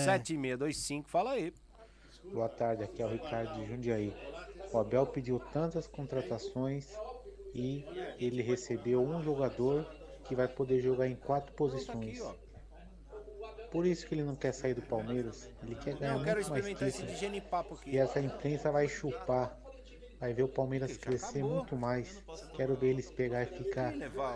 7625. 0.05 1.09
Fala 1.09 1.33
aí. 1.33 1.53
Boa 2.33 2.49
tarde, 2.49 2.83
aqui 2.85 3.03
é 3.03 3.07
o 3.07 3.11
Ricardo 3.11 3.55
de 3.55 3.66
Jundiaí. 3.66 4.14
O 4.73 4.79
Abel 4.79 5.07
pediu 5.07 5.39
tantas 5.53 5.87
contratações 5.87 6.89
e 7.55 7.84
ele 8.18 8.42
recebeu 8.42 9.03
um 9.03 9.22
jogador 9.22 9.86
que 10.24 10.34
vai 10.34 10.48
poder 10.48 10.80
jogar 10.80 11.09
em 11.09 11.14
quatro 11.14 11.53
posições. 11.55 12.22
Por 13.70 13.86
isso 13.86 14.07
que 14.07 14.14
ele 14.14 14.22
não 14.22 14.36
quer 14.36 14.53
sair 14.53 14.74
do 14.74 14.82
Palmeiras. 14.82 15.48
Ele 15.62 15.74
quer 15.74 15.94
ganhar 15.96 16.18
Não, 16.18 16.24
muito 16.24 16.50
mais 16.50 16.66
títulos. 16.66 17.22
E 17.86 17.96
essa 17.96 18.20
imprensa 18.20 18.70
vai 18.70 18.86
chupar. 18.86 19.59
Vai 20.20 20.32
ver 20.32 20.42
o 20.44 20.48
Palmeiras 20.48 20.96
crescer 20.96 21.38
acabou. 21.38 21.57
muito 21.57 21.76
mais. 21.76 22.22
Quero 22.55 22.76
ver 22.76 22.90
eles 22.90 23.11
pegar 23.11 23.42
e 23.42 23.46
ficar 23.46 23.92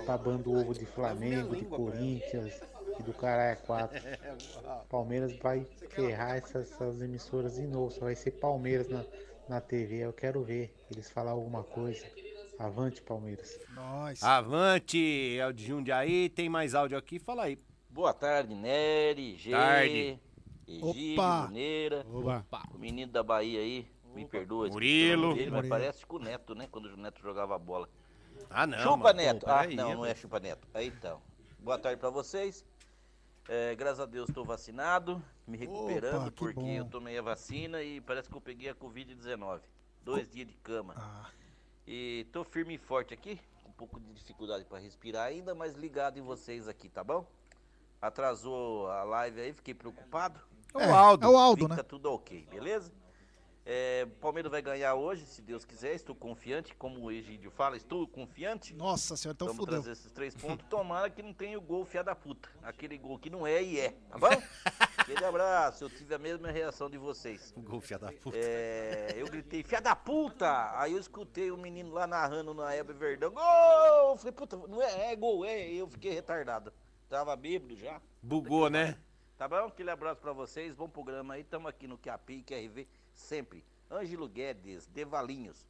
babando 0.07 0.51
o 0.51 0.59
ovo 0.59 0.75
de 0.75 0.87
Flamengo, 0.87 1.55
de. 1.55 1.65
Corinthians 1.67 2.61
e 2.99 3.03
do 3.03 3.13
Caralho 3.13 3.59
4. 3.61 4.01
Palmeiras 4.89 5.37
vai 5.37 5.65
ferrar 5.91 6.39
essas, 6.39 6.73
essas 6.73 7.03
emissoras 7.03 7.57
de 7.57 7.67
novo. 7.67 7.91
Só 7.91 8.01
vai 8.01 8.17
ser 8.17 8.33
Palmeiras 8.33 8.89
na, 8.89 9.05
na 9.49 9.61
TV. 9.61 9.99
Eu 9.99 10.13
quero 10.13 10.43
ver 10.43 10.75
eles 10.91 11.11
falar 11.11 11.33
alguma 11.33 11.63
coisa. 11.63 12.05
Avante, 12.59 13.03
Palmeiras. 13.03 13.59
Nós. 13.75 14.23
Avante, 14.23 15.37
é 15.39 15.47
o 15.47 15.53
de 15.53 15.67
Jundiaí. 15.67 16.29
Tem 16.31 16.49
mais 16.49 16.75
áudio 16.75 16.97
aqui? 16.97 17.19
Fala 17.19 17.45
aí. 17.45 17.59
Boa 17.91 18.15
tarde, 18.15 18.55
Nery, 18.55 19.37
G, 19.37 19.51
Tarde. 19.51 20.21
Egídio, 20.67 21.15
Opa. 21.15 21.43
Bruneira, 21.43 22.07
o 22.75 22.79
menino 22.79 23.13
da 23.13 23.23
Bahia 23.23 23.61
aí, 23.61 23.87
me 24.15 24.25
perdoa. 24.27 24.69
Murilo. 24.69 25.35
dele, 25.35 25.51
mas 25.51 25.65
Murilo. 25.65 25.69
parece 25.69 26.07
com 26.07 26.17
o 26.17 26.19
Neto, 26.19 26.55
né? 26.55 26.67
Quando 26.71 26.87
o 26.87 26.97
Neto 26.97 27.21
jogava 27.23 27.59
bola. 27.59 27.89
Ah, 28.51 28.67
não. 28.67 28.79
chupa, 28.79 28.97
mano. 28.97 29.17
Neto. 29.19 29.47
Pô, 29.47 29.51
ah, 29.53 29.59
peraí, 29.61 29.77
não, 29.77 29.95
não 29.95 30.07
é 30.07 30.15
chupa, 30.15 30.41
Neto. 30.41 30.67
Aí 30.75 30.89
então. 30.89 31.21
Boa 31.59 31.79
tarde 31.79 32.01
pra 32.01 32.11
vocês. 32.11 32.65
É, 33.49 33.75
graças 33.77 34.01
a 34.01 34.07
Deus 34.07 34.29
estou 34.29 34.45
vacinado, 34.45 35.23
me 35.47 35.57
recuperando, 35.57 36.23
Opa, 36.23 36.31
que 36.31 36.37
porque 36.37 36.61
bom. 36.61 36.69
eu 36.69 36.85
tomei 36.87 37.17
a 37.17 37.23
vacina 37.23 37.81
e 37.81 38.01
parece 38.01 38.29
que 38.29 38.35
eu 38.35 38.41
peguei 38.41 38.69
a 38.71 38.75
Covid-19. 38.75 39.61
Dois 40.03 40.29
dias 40.29 40.49
de 40.49 40.55
cama. 40.55 40.95
Ah, 40.97 41.31
E 41.87 42.27
tô 42.33 42.43
firme 42.43 42.75
e 42.75 42.79
forte 42.79 43.15
aqui, 43.15 43.41
com 43.63 43.71
um 43.71 43.73
pouco 43.75 44.01
de 44.01 44.13
dificuldade 44.13 44.65
para 44.65 44.79
respirar 44.79 45.27
ainda, 45.27 45.55
mas 45.55 45.75
ligado 45.75 46.19
em 46.19 46.23
vocês 46.23 46.67
aqui, 46.67 46.89
tá 46.89 47.05
bom? 47.05 47.25
Atrasou 48.03 48.91
a 48.91 49.05
live 49.05 49.41
aí, 49.41 49.53
fiquei 49.53 49.73
preocupado. 49.73 50.41
É 50.75 50.89
o 50.89 50.95
Aldo. 50.95 51.25
É 51.25 51.29
o 51.29 51.37
Aldo, 51.37 51.65
que 51.65 51.71
né? 51.71 51.77
Tá 51.77 51.85
tudo 51.85 52.13
ok, 52.13 52.47
beleza? 52.51 52.93
É, 53.65 54.05
o 54.07 54.11
Palmeiras 54.21 54.51
vai 54.51 54.63
ganhar 54.63 54.95
hoje, 54.95 55.27
se 55.27 55.43
Deus 55.43 55.65
quiser, 55.65 55.95
estou 55.95 56.15
confiante, 56.15 56.75
como 56.75 57.01
o 57.01 57.11
Egídio 57.11 57.51
fala, 57.51 57.77
estou 57.77 58.07
confiante. 58.07 58.75
Nossa 58.75 59.17
senhora, 59.17 59.35
então 59.35 59.49
Vamos 59.49 59.65
fudeu. 59.65 59.75
trazer 59.75 59.93
esses 59.93 60.11
três 60.13 60.35
pontos, 60.37 60.67
tomara 60.69 61.11
que 61.11 61.23
não 61.23 61.33
tenha 61.33 61.59
o 61.59 61.61
gol 61.61 61.85
fiado 61.85 62.07
da 62.07 62.15
puta. 62.15 62.49
Aquele 62.63 62.97
gol 62.97 63.19
que 63.19 63.29
não 63.31 63.45
é 63.47 63.63
e 63.63 63.81
é, 63.81 63.91
tá 64.09 64.19
bom? 64.19 64.29
Aquele 65.09 65.25
abraço, 65.25 65.85
eu 65.85 65.89
tive 65.89 66.17
a 66.17 66.19
mesma 66.19 66.51
reação 66.51 66.91
de 66.91 66.99
vocês. 66.99 67.55
Gol, 67.57 67.81
filha 67.81 67.97
da 67.97 68.11
puta. 68.11 68.37
É, 68.37 69.15
eu 69.17 69.27
gritei, 69.27 69.63
filha 69.63 69.81
da 69.81 69.95
puta! 69.95 70.77
Aí 70.81 70.95
eu 70.95 70.99
escutei 70.99 71.53
o 71.53 71.57
menino 71.57 71.93
lá 71.93 72.09
narrando 72.09 72.53
na 72.53 72.75
Hebe 72.75 72.93
Verdão, 72.93 73.31
gol! 73.31 74.11
Eu 74.11 74.17
falei, 74.17 74.33
puta, 74.33 74.57
não 74.57 74.83
é, 74.83 75.13
é 75.13 75.15
gol, 75.15 75.45
é. 75.45 75.65
Eu 75.69 75.87
fiquei 75.87 76.13
retardado. 76.13 76.73
Tava 77.09 77.37
bêbado 77.37 77.77
já. 77.77 78.01
Bugou, 78.21 78.69
né? 78.69 78.99
Tá 79.39 79.47
bom? 79.47 79.67
Aquele 79.67 79.93
abraço 79.93 80.21
pra 80.21 80.33
vocês, 80.33 80.75
bom 80.75 80.89
programa 80.89 81.35
aí. 81.35 81.45
Tamo 81.45 81.69
aqui 81.69 81.87
no 81.87 81.97
QAP, 81.97 82.43
QRV, 82.43 82.89
sempre. 83.15 83.65
Ângelo 83.89 84.29
Guedes, 84.29 84.89
de 84.89 85.05
Valinhos. 85.05 85.65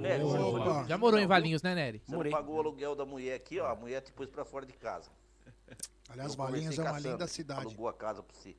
Nery, 0.00 0.24
meu 0.24 0.84
Já 0.88 0.98
morou 0.98 1.20
em 1.20 1.28
Valinhos, 1.28 1.62
né, 1.62 1.76
Nery? 1.76 2.00
Você 2.00 2.10
não 2.10 2.18
Morei. 2.18 2.32
pagou 2.32 2.56
o 2.56 2.58
aluguel 2.58 2.96
da 2.96 3.06
mulher 3.06 3.36
aqui, 3.36 3.60
ó. 3.60 3.70
A 3.70 3.76
mulher 3.76 4.00
te 4.00 4.10
pôs 4.10 4.28
pra 4.28 4.44
fora 4.44 4.66
de 4.66 4.72
casa. 4.72 5.12
Aliás, 6.10 6.34
Valinhos 6.34 6.76
é 6.76 6.82
uma 6.82 6.98
linda 6.98 7.28
cidade. 7.28 7.60
Alugou 7.60 7.86
a 7.86 7.94
casa 7.94 8.20
pra 8.20 8.36
você. 8.36 8.56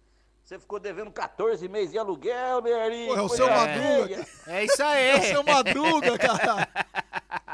Você 0.52 0.60
ficou 0.60 0.82
devendo 0.82 1.10
14 1.10 1.66
meses 1.70 1.92
de 1.92 1.98
aluguel, 1.98 2.62
Nery. 2.62 3.06
Pô, 3.08 3.16
é 3.16 3.22
o 3.22 3.30
seu 3.30 3.48
feia. 3.48 3.56
Madruga. 3.58 4.28
É 4.48 4.66
isso 4.66 4.84
aí. 4.84 5.08
É 5.12 5.18
o 5.18 5.24
seu 5.24 5.44
Madruga, 5.44 6.18
cara. 6.18 6.68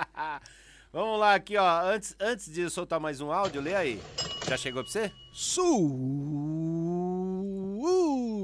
Vamos 0.91 1.20
lá 1.20 1.36
aqui, 1.36 1.56
ó. 1.58 1.82
Antes, 1.84 2.16
antes 2.20 2.52
de 2.52 2.62
eu 2.62 2.72
soltar 2.72 3.00
mais 3.00 3.22
um 3.22 3.32
áudio, 3.32 3.62
lê 3.62 3.76
aí. 3.76 4.02
Já 4.48 4.58
chegou 4.58 4.82
pra 4.82 4.91
você? 4.91 5.12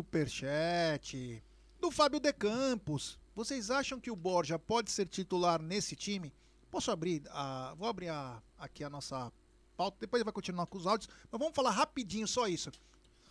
Superchat 0.03 1.43
do 1.81 1.89
Fábio 1.89 2.19
De 2.19 2.31
Campos. 2.31 3.17
Vocês 3.35 3.71
acham 3.71 3.99
que 3.99 4.11
o 4.11 4.15
Borja 4.15 4.59
pode 4.59 4.91
ser 4.91 5.07
titular 5.07 5.59
nesse 5.59 5.95
time? 5.95 6.31
Posso 6.69 6.91
abrir 6.91 7.23
a, 7.31 7.73
vou 7.75 7.87
abrir 7.89 8.09
a- 8.09 8.39
aqui 8.59 8.83
a 8.83 8.89
nossa 8.91 9.33
pauta, 9.75 9.97
depois 9.99 10.21
vai 10.21 10.31
continuar 10.31 10.67
com 10.67 10.77
os 10.77 10.85
áudios, 10.85 11.09
mas 11.31 11.39
vamos 11.39 11.55
falar 11.55 11.71
rapidinho 11.71 12.27
só 12.27 12.47
isso. 12.47 12.69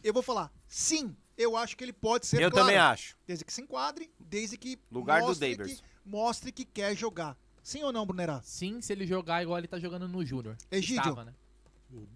Eu 0.03 0.13
vou 0.13 0.23
falar, 0.23 0.53
sim, 0.67 1.17
eu 1.37 1.57
acho 1.57 1.77
que 1.77 1.85
ele 1.85 1.93
pode 1.93 2.27
ser 2.27 2.43
eu 2.43 2.51
claro, 2.51 2.67
também 2.67 2.79
acho. 2.79 3.17
Desde 3.27 3.45
que 3.45 3.53
se 3.53 3.63
enquadre, 3.63 4.11
desde 4.19 4.57
que 4.57 4.79
Lugar 4.91 5.21
do 5.21 5.29
mostre, 5.29 5.57
Davis. 5.57 5.81
que, 5.81 5.87
mostre 6.05 6.53
que 6.53 6.65
quer 6.65 6.97
jogar. 6.97 7.37
Sim 7.63 7.85
ou 7.85 7.93
não, 7.93 8.05
Brunerá? 8.05 8.41
Sim, 8.43 8.81
se 8.81 8.93
ele 8.93 9.07
jogar 9.07 9.43
igual 9.43 9.59
ele 9.59 9.69
tá 9.69 9.79
jogando 9.79 10.09
no 10.09 10.25
Júnior. 10.25 10.57
Egídio. 10.71 11.01
Estava, 11.01 11.25
né? 11.25 11.35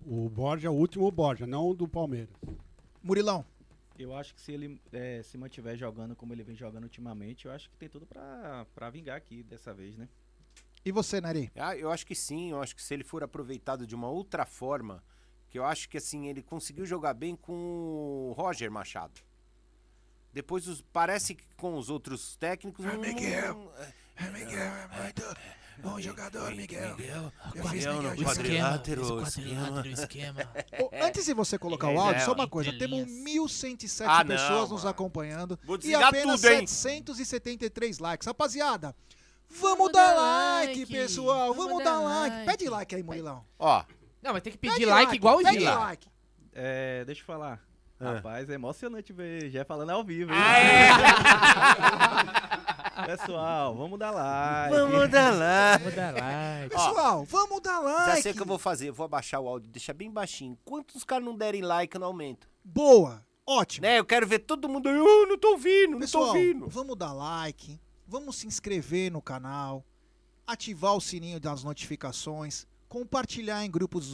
O 0.05 0.29
Borja, 0.29 0.71
o 0.71 0.75
último 0.75 1.11
Borja, 1.11 1.47
não 1.47 1.69
o 1.69 1.75
do 1.75 1.87
Palmeiras. 1.87 2.35
Murilão. 3.03 3.45
Eu 3.99 4.15
acho 4.15 4.35
que 4.35 4.41
se 4.41 4.53
ele 4.53 4.81
eh, 4.93 5.23
se 5.23 5.39
mantiver 5.39 5.77
jogando 5.77 6.17
como 6.17 6.33
ele 6.33 6.43
vem 6.43 6.57
jogando 6.57 6.85
ultimamente, 6.85 7.47
eu 7.47 7.53
acho 7.53 7.71
que 7.71 7.77
tem 7.77 7.89
tudo 7.89 8.05
pra, 8.05 8.67
pra 8.75 8.91
vingar 8.91 9.17
aqui 9.17 9.43
dessa 9.43 9.73
vez, 9.73 9.97
né? 9.97 10.09
E 10.85 10.93
você, 10.93 11.21
Nari? 11.21 11.51
Ah, 11.57 11.77
eu 11.77 11.91
acho 11.91 12.07
que 12.07 12.15
sim, 12.15 12.51
eu 12.51 12.61
acho 12.61 12.75
que 12.75 12.83
se 12.83 12.93
ele 12.93 13.05
for 13.05 13.23
aproveitado 13.23 13.87
de 13.87 13.95
uma 13.95 14.09
outra 14.09 14.45
forma, 14.45 15.03
que 15.51 15.59
eu 15.59 15.65
acho 15.65 15.89
que 15.89 15.97
assim, 15.99 16.27
ele 16.27 16.43
conseguiu 16.43 16.85
jogar 16.87 17.15
bem 17.15 17.35
com 17.37 17.53
o 17.53 18.35
Roger 18.37 18.71
Machado. 18.71 19.21
Depois 20.33 20.67
os- 20.69 20.83
parece 20.93 21.35
que 21.35 21.45
com 21.57 21.77
os 21.79 21.89
outros 21.89 22.37
técnicos. 22.37 22.85
não- 22.85 22.99
Miguel. 23.01 23.73
É 24.17 24.31
Miguel, 24.31 24.59
é 24.61 25.03
muito 25.03 25.23
bom 25.79 26.01
jogador, 26.01 26.55
Miguel. 26.55 26.97
Miguel, 26.97 27.33
Miguel 27.55 27.93
no 27.95 27.99
Miguel 28.03 28.17
de 28.17 28.25
quadrilátero, 28.25 29.03
quadrilátero, 29.23 29.89
esquema. 29.89 30.41
Antes 31.03 31.25
de 31.27 31.35
você 31.35 31.59
colocar 31.59 31.89
o 31.89 31.93
É, 31.93 31.97
áudio, 31.99 32.25
só 32.25 32.33
uma 32.33 32.49
coisa. 32.49 32.71
Temos 32.79 33.01
Entrelinhas. 33.01 33.25
1.107 33.53 34.07
Ah, 34.09 34.25
pessoas 34.25 34.71
nos 34.71 34.85
acompanhando 34.87 35.59
Vou 35.65 35.79
e 35.83 35.95
apenas 35.95 36.41
tudo, 36.43 36.51
hein? 36.53 36.67
773 36.67 37.99
likes. 37.99 38.27
Rapaziada, 38.27 38.95
vamos, 39.49 39.79
Vamos 39.79 39.93
dar 39.93 40.15
dar 40.15 40.61
like, 40.61 40.81
like, 40.81 40.93
pessoal. 40.93 41.55
Vamos, 41.55 41.67
vamos 41.67 41.85
dar 41.85 41.93
dar 41.93 42.01
like. 42.01 42.37
like. 42.37 42.51
Pede 42.51 42.69
like 42.71 42.95
aí, 42.95 43.03
Murilão. 43.03 43.45
Ó, 43.59 43.85
Não, 44.23 44.33
mas 44.33 44.43
tem 44.43 44.53
que 44.53 44.59
Pede 44.59 44.75
pedir 44.75 44.87
like, 44.87 45.15
igual 45.15 45.39
o 45.39 45.43
pede 45.43 45.59
Gila. 45.61 45.75
like. 45.79 46.09
É, 46.53 47.05
deixa 47.05 47.23
eu 47.23 47.27
falar. 47.27 47.61
Ah. 48.01 48.15
Rapaz, 48.15 48.51
é 48.51 48.55
emocionante 48.55 49.13
ver 49.13 49.49
Jé 49.51 49.65
falando 49.65 49.91
ao 49.91 50.03
vivo. 50.05 50.33
hein? 50.33 50.39
Pessoal, 53.07 53.75
vamos 53.75 53.99
dar 53.99 54.11
like. 54.11 54.75
vamos 54.75 55.11
dar 55.11 55.35
lá. 55.35 55.79
Vamos 55.79 55.95
dar 55.95 56.15
like. 56.15 56.71
Pessoal, 56.71 57.25
vamos 57.25 57.61
dar 57.61 57.79
like. 57.81 58.17
Já 58.17 58.23
sei 58.23 58.33
o 58.33 58.35
que 58.35 58.43
eu 58.43 58.47
vou 58.47 58.59
fazer, 58.59 58.89
eu 58.89 58.95
vou 58.95 59.05
abaixar 59.05 59.41
o 59.41 59.49
áudio, 59.49 59.71
deixar 59.71 59.93
bem 59.93 60.11
baixinho. 60.11 60.59
Enquanto 60.67 60.95
os 60.95 61.05
caras 61.05 61.25
não 61.25 61.37
derem 61.37 61.63
like, 61.63 61.95
eu 61.95 62.01
não 62.01 62.09
aumento. 62.09 62.49
Boa. 62.65 63.25
Ótimo. 63.47 63.87
Né? 63.87 63.99
Eu 63.99 64.05
quero 64.05 64.27
ver 64.27 64.41
todo 64.41 64.69
mundo. 64.69 64.89
aí, 64.89 64.99
"Oh, 64.99 65.27
não 65.27 65.39
tô 65.39 65.51
ouvindo, 65.53 65.93
não 65.93 65.99
Pessoal, 66.01 66.25
tô 66.25 66.29
ouvindo. 66.31 66.69
vamos 66.69 66.97
dar 66.97 67.13
like, 67.13 67.81
vamos 68.07 68.37
se 68.37 68.47
inscrever 68.47 69.11
no 69.13 69.23
canal, 69.23 69.85
ativar 70.47 70.95
o 70.97 71.01
sininho 71.01 71.39
das 71.39 71.63
notificações, 71.63 72.67
compartilhar 72.89 73.65
em 73.65 73.71
grupos 73.71 74.13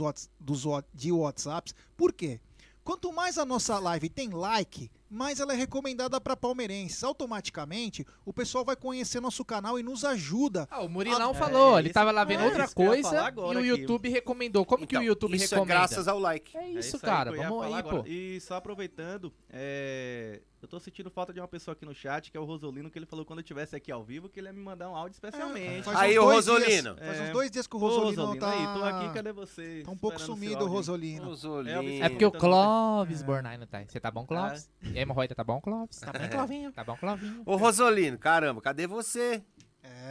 de 0.93 1.13
WhatsApps. 1.13 1.75
Por 1.97 2.13
quê? 2.13 2.41
Quanto 2.85 3.13
mais 3.13 3.39
a 3.39 3.45
nossa 3.45 3.79
live 3.79 4.09
tem 4.09 4.31
like, 4.31 4.91
mais 5.13 5.39
ela 5.41 5.53
é 5.53 5.57
recomendada 5.57 6.21
para 6.21 6.35
palmeirenses. 6.37 7.05
Automaticamente, 7.05 8.05
o 8.25 8.33
pessoal 8.33 8.65
vai 8.65 8.75
conhecer 8.77 9.21
nosso 9.21 9.45
canal 9.45 9.79
e 9.79 9.83
nos 9.83 10.05
ajuda. 10.05 10.67
Ah, 10.71 10.81
o 10.83 10.89
Murilão 10.89 11.31
a- 11.31 11.35
falou, 11.35 11.77
É, 11.77 11.81
ele 11.81 11.89
isso- 11.89 11.95
tava 11.95 12.11
lá 12.11 12.25
vendo 12.25 12.43
é 12.43 12.47
outra 12.47 12.65
isso 12.65 12.75
coisa 12.75 13.33
e 13.33 13.39
o 13.39 13.59
aqui. 13.59 13.67
YouTube 13.69 14.09
recomendou. 14.09 14.65
Como 14.65 14.87
que 14.87 14.95
o 14.95 14.99
Então, 14.99 15.03
YouTube 15.07 15.37
isso 15.37 15.55
é 15.55 15.57
recomenda? 15.59 15.75
graças 15.81 16.09
ao 16.09 16.19
like. 16.19 16.57
É 16.57 16.69
isso, 16.71 16.97
aí 16.97 17.03
cara. 17.03 17.31
que 17.31 17.37
eu 17.39 17.43
ia 17.43 17.49
Vamos 17.49 17.65
aí, 17.75 17.83
pô. 17.83 18.05
E 18.07 18.41
só 18.41 18.55
aproveitando, 18.57 19.33
é, 19.51 20.41
eu 20.63 20.69
tô 20.69 20.79
sentindo 20.81 21.11
falta 21.11 21.33
de 21.33 21.41
uma 21.41 21.49
pessoa 21.49 21.73
aqui 21.75 21.85
no 21.85 21.95
chat, 21.95 22.31
que 22.31 22.37
é 22.37 22.41
o 22.41 22.45
Rosolino, 22.45 22.91
que 22.91 22.99
ele 22.99 23.07
falou 23.07 23.25
quando 23.25 23.41
eu 23.41 23.43
estivesse 23.43 23.75
aqui 23.77 23.91
ao 23.93 24.03
vivo 24.03 24.29
que 24.29 24.41
ele 24.41 24.47
ia 24.49 24.53
me 24.53 24.61
mandar 24.61 24.89
um 24.89 24.97
áudio 24.97 25.15
especialmente. 25.15 25.89
Aí, 25.95 26.15
dois 26.15 26.47
Rosolino. 26.47 26.95
dias- 26.95 27.07
faz 27.07 27.21
uns 27.21 27.31
dois 27.31 27.51
dias 27.51 27.67
que 27.67 27.77
o 27.77 27.81
Pô, 27.81 27.89
Rosolino 27.89 28.37
tá- 28.39 28.51
Aí, 28.51 28.79
tô 28.79 28.85
aqui, 28.85 29.15
cadê 29.15 29.33
você? 29.33 29.83
Tá 29.85 29.91
um 29.91 29.97
pouco 29.97 30.19
sumido 30.21 30.65
o. 30.65 30.69
Rosolino. 30.69 31.25
Rosolino. 31.27 32.05
É 32.05 32.09
porque 32.09 32.25
o 32.25 32.33
Clóvis 32.33 33.23
Bornai 33.23 33.57
não 33.59 33.67
tá. 33.67 33.79
aí. 33.79 33.87
Você 33.89 34.01
tá 34.01 34.11
bom, 34.11 34.25
Clóvis? 34.27 34.69
Aí, 34.83 35.02
hemorroida, 35.03 35.35
tá 35.35 35.45
bom, 35.45 35.61
Clóvis? 35.61 35.99
Tá 35.99 36.13
bem, 36.13 36.29
Clovinho? 36.29 36.73
Tá 36.73 36.85
bom, 36.85 36.97
Clovinho? 36.97 37.43
Ô, 37.45 37.57
Rosolino, 37.57 38.19
caramba, 38.19 38.61
cadê 38.61 38.87
você? 38.87 39.43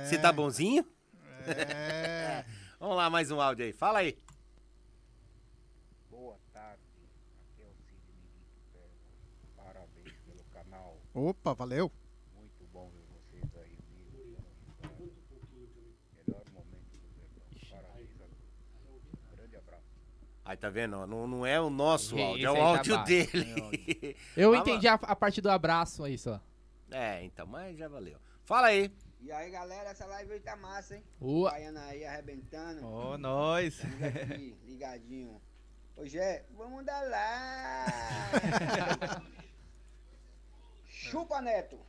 Você 0.04 0.18
tá 0.18 0.32
bonzinho? 0.32 0.86
É. 1.48 2.46
Vamos 2.80 2.98
lá, 2.98 3.10
mais 3.10 3.30
um 3.32 3.40
áudio 3.40 3.66
aí. 3.66 3.74
Fala 3.74 4.00
aí. 4.00 4.18
Boa 6.10 6.38
tarde, 6.52 6.82
aqui 7.56 7.62
é 7.62 7.66
o 7.66 7.76
Perna. 8.74 8.90
Parabéns 9.56 10.14
pelo 10.26 10.44
canal. 10.46 10.98
Opa, 11.14 11.54
valeu. 11.54 11.92
Muito 12.36 12.66
bom 12.74 12.90
ver 12.90 13.06
vocês 13.14 13.56
aí 13.64 13.78
unidos. 13.88 14.44
Melhor 16.18 16.44
momento 16.54 16.98
do 16.98 17.08
Verdão. 17.16 17.70
Parabéns 17.70 18.22
a 18.22 18.26
todos. 18.84 19.14
Um 19.32 19.36
grande 19.36 19.56
abraço. 19.56 19.86
Aí 20.52 20.58
tá 20.58 20.70
vendo? 20.70 20.98
ó, 20.98 21.08
Não, 21.08 21.26
não 21.28 21.46
é 21.46 21.62
o 21.62 21.70
nosso 21.70 22.14
Esse 22.16 22.24
áudio, 22.26 22.46
é 22.48 22.52
o 22.52 22.56
aí 22.56 22.60
tá 22.60 22.66
áudio 22.68 22.96
baixo. 22.98 23.08
dele. 23.08 24.18
Eu 24.36 24.54
Ah, 24.54 24.58
entendi 24.58 24.86
a, 24.86 24.96
a 24.96 25.16
parte 25.16 25.40
do 25.40 25.50
abraço 25.50 26.04
aí 26.04 26.18
só. 26.18 26.42
É, 26.92 27.24
então, 27.24 27.48
mas 27.48 27.78
já 27.78 27.88
valeu. 27.88 28.18
Fala 28.44 28.68
aí. 28.68 28.92
E 29.22 29.32
aí, 29.32 29.50
galera, 29.50 29.92
essa 29.92 30.06
live 30.08 30.34
hoje 30.34 30.44
tá 30.44 30.58
massa, 30.58 30.98
hein? 30.98 31.04
Ua. 31.22 31.52
Baiana 31.52 31.86
aí 31.86 32.04
arrebentando. 32.04 32.86
Ó, 32.86 33.18
nós. 33.18 33.82
Liga 33.82 34.08
aqui, 34.08 34.58
ligadinho. 34.68 35.42
Ô, 35.96 36.06
Gé, 36.06 36.44
vamos 36.58 36.84
dar 36.86 37.02
lá. 37.04 37.86
Chupa, 40.86 41.42
Neto. 41.42 41.80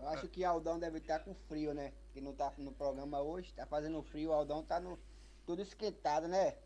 Eu 0.00 0.08
acho 0.08 0.26
que 0.28 0.44
Aldão 0.44 0.80
deve 0.80 0.98
estar 0.98 1.20
com 1.20 1.32
frio, 1.48 1.72
né? 1.72 1.92
Que 2.12 2.20
não 2.20 2.32
tá 2.32 2.52
no 2.58 2.72
programa 2.72 3.20
hoje. 3.20 3.52
Tá 3.54 3.64
fazendo 3.66 4.02
frio, 4.02 4.30
o 4.30 4.32
Aldão 4.32 4.62
tá 4.64 4.80
no, 4.80 4.98
tudo 5.46 5.62
esquentado, 5.62 6.26
né? 6.26 6.56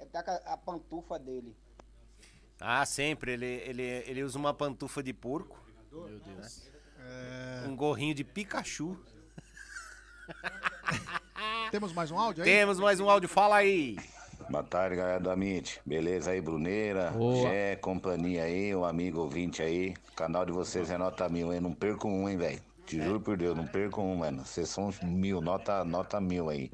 Com 0.00 0.18
a, 0.18 0.52
a 0.52 0.56
pantufa 0.56 1.18
dele. 1.18 1.56
Ah, 2.60 2.84
sempre. 2.84 3.32
Ele, 3.32 3.46
ele, 3.46 3.82
ele 3.82 4.22
usa 4.22 4.38
uma 4.38 4.54
pantufa 4.54 5.02
de 5.02 5.12
porco. 5.12 5.58
Meu 5.92 6.20
Deus. 6.20 6.70
Um 7.66 7.74
gorrinho 7.74 8.14
de 8.14 8.24
Pikachu. 8.24 8.98
Temos 11.70 11.92
mais 11.92 12.10
um 12.10 12.18
áudio 12.18 12.42
aí? 12.42 12.50
Temos 12.50 12.78
mais 12.78 13.00
um 13.00 13.08
áudio, 13.08 13.28
fala 13.28 13.56
aí. 13.56 13.96
Boa 14.48 14.64
tarde, 14.64 14.96
galera 14.96 15.20
do 15.20 15.30
Amit. 15.30 15.80
Beleza 15.86 16.32
aí, 16.32 16.40
Bruneira, 16.40 17.10
Boa. 17.12 17.48
Gé, 17.48 17.76
companhia 17.76 18.44
aí, 18.44 18.74
um 18.74 18.84
amigo 18.84 19.20
ouvinte 19.20 19.62
aí. 19.62 19.94
O 20.10 20.14
canal 20.16 20.44
de 20.44 20.50
vocês 20.50 20.90
é 20.90 20.98
nota 20.98 21.28
mil, 21.28 21.52
hein? 21.52 21.60
Não 21.60 21.72
perco 21.72 22.08
um, 22.08 22.28
hein, 22.28 22.36
velho? 22.36 22.60
Te 22.84 23.00
juro 23.00 23.20
por 23.20 23.36
Deus, 23.36 23.56
não 23.56 23.66
perco 23.66 24.02
um, 24.02 24.16
mano. 24.16 24.44
Vocês 24.44 24.68
são 24.68 24.90
mil, 25.02 25.40
nota, 25.40 25.84
nota 25.84 26.20
mil 26.20 26.48
aí. 26.48 26.70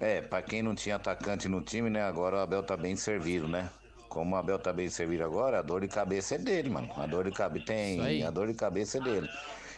É, 0.00 0.22
pra 0.22 0.42
quem 0.42 0.62
não 0.62 0.74
tinha 0.74 0.96
atacante 0.96 1.48
no 1.48 1.60
time, 1.60 1.90
né? 1.90 2.02
Agora 2.02 2.36
o 2.36 2.40
Abel 2.40 2.62
tá 2.62 2.76
bem 2.76 2.94
servido, 2.96 3.48
né? 3.48 3.70
Como 4.08 4.34
o 4.34 4.38
Abel 4.38 4.58
tá 4.58 4.72
bem 4.72 4.88
servido 4.88 5.24
agora, 5.24 5.58
a 5.58 5.62
dor 5.62 5.80
de 5.82 5.88
cabeça 5.88 6.36
é 6.36 6.38
dele, 6.38 6.70
mano. 6.70 6.90
A 6.96 7.06
dor 7.06 7.24
de 7.24 7.32
cabeça 7.32 7.66
tem, 7.66 8.22
a 8.22 8.30
dor 8.30 8.46
de 8.46 8.54
cabeça 8.54 8.98
é 8.98 9.00
dele. 9.00 9.28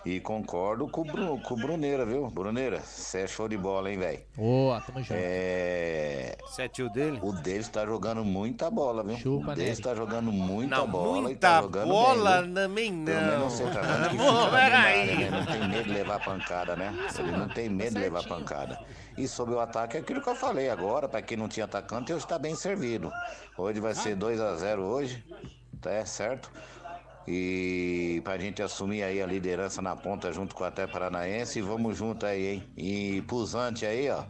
E 0.03 0.19
concordo 0.19 0.89
com 0.89 1.03
o, 1.03 1.05
Bru, 1.05 1.39
com 1.43 1.53
o 1.53 1.57
Bruneira, 1.59 2.07
viu? 2.07 2.27
Bruneira, 2.31 2.81
você 2.81 3.21
é 3.21 3.27
show 3.27 3.47
de 3.47 3.57
bola, 3.59 3.91
hein, 3.93 3.99
velho? 3.99 4.21
Boa, 4.35 4.81
tamo 4.81 4.99
junto. 5.01 5.13
É. 5.15 6.37
Você 6.43 6.63
é 6.63 6.69
tio 6.69 6.89
dele? 6.89 7.19
O 7.23 7.33
deles 7.33 7.69
tá 7.69 7.85
jogando 7.85 8.25
muita 8.25 8.71
bola, 8.71 9.05
viu? 9.05 9.19
Chupa 9.19 9.53
o 9.53 9.55
deles 9.55 9.79
nele. 9.79 9.83
tá 9.83 9.95
jogando 9.95 10.33
muita 10.33 10.77
Não, 10.79 10.89
bola 10.89 11.19
e 11.19 11.23
muita 11.23 11.49
tá 11.49 11.61
jogando 11.61 11.89
bola 11.89 12.43
bem, 12.43 12.55
também 12.55 13.05
Pelo 13.05 13.21
menos 13.21 13.39
não. 13.41 13.47
o 13.47 13.51
centroavante 13.51 14.09
que 14.09 14.17
Pô, 14.17 14.23
fica 14.25 14.33
ali 14.33 14.51
na 14.51 14.51
peraí. 14.59 15.11
área, 15.11 15.31
né? 15.31 15.31
Não 15.39 15.47
tem 15.47 15.69
medo 15.69 15.85
de 15.85 15.91
levar 15.93 16.25
pancada, 16.25 16.77
né? 16.77 16.95
Ele 17.19 17.33
não 17.33 17.49
tem 17.49 17.69
medo 17.69 17.95
de 17.95 18.01
levar 18.01 18.25
pancada. 18.27 18.79
E 19.19 19.29
sobre 19.29 19.55
o 19.55 19.61
ataque, 19.61 19.99
é 19.99 20.01
aquilo 20.01 20.23
que 20.23 20.29
eu 20.31 20.35
falei 20.35 20.71
agora, 20.71 21.09
pra 21.11 21.21
quem 21.21 21.37
não 21.37 21.47
tinha 21.47 21.65
atacante, 21.67 22.11
hoje 22.11 22.27
tá 22.27 22.39
bem 22.39 22.55
servido. 22.55 23.13
Hoje 23.59 23.79
vai 23.81 23.95
ser 23.95 24.15
2 24.17 24.41
a 24.41 24.57
0 24.57 24.83
hoje, 24.83 25.23
tá 25.79 26.07
certo? 26.07 26.51
E 27.29 28.21
pra 28.25 28.39
gente 28.39 28.63
assumir 28.63 29.03
aí 29.03 29.23
a 29.23 29.27
liderança 29.27 29.81
na 29.83 29.95
ponta 29.95 30.33
junto 30.33 30.55
com 30.55 30.65
a 30.65 30.69
Até 30.69 30.87
Paranaense, 30.87 31.59
e 31.59 31.63
vamos 31.63 31.97
junto 31.97 32.27
aí, 32.27 32.47
hein? 32.47 32.65
E 32.77 33.23
pulsante 33.23 33.85
aí, 33.87 34.09
ó. 34.11 34.25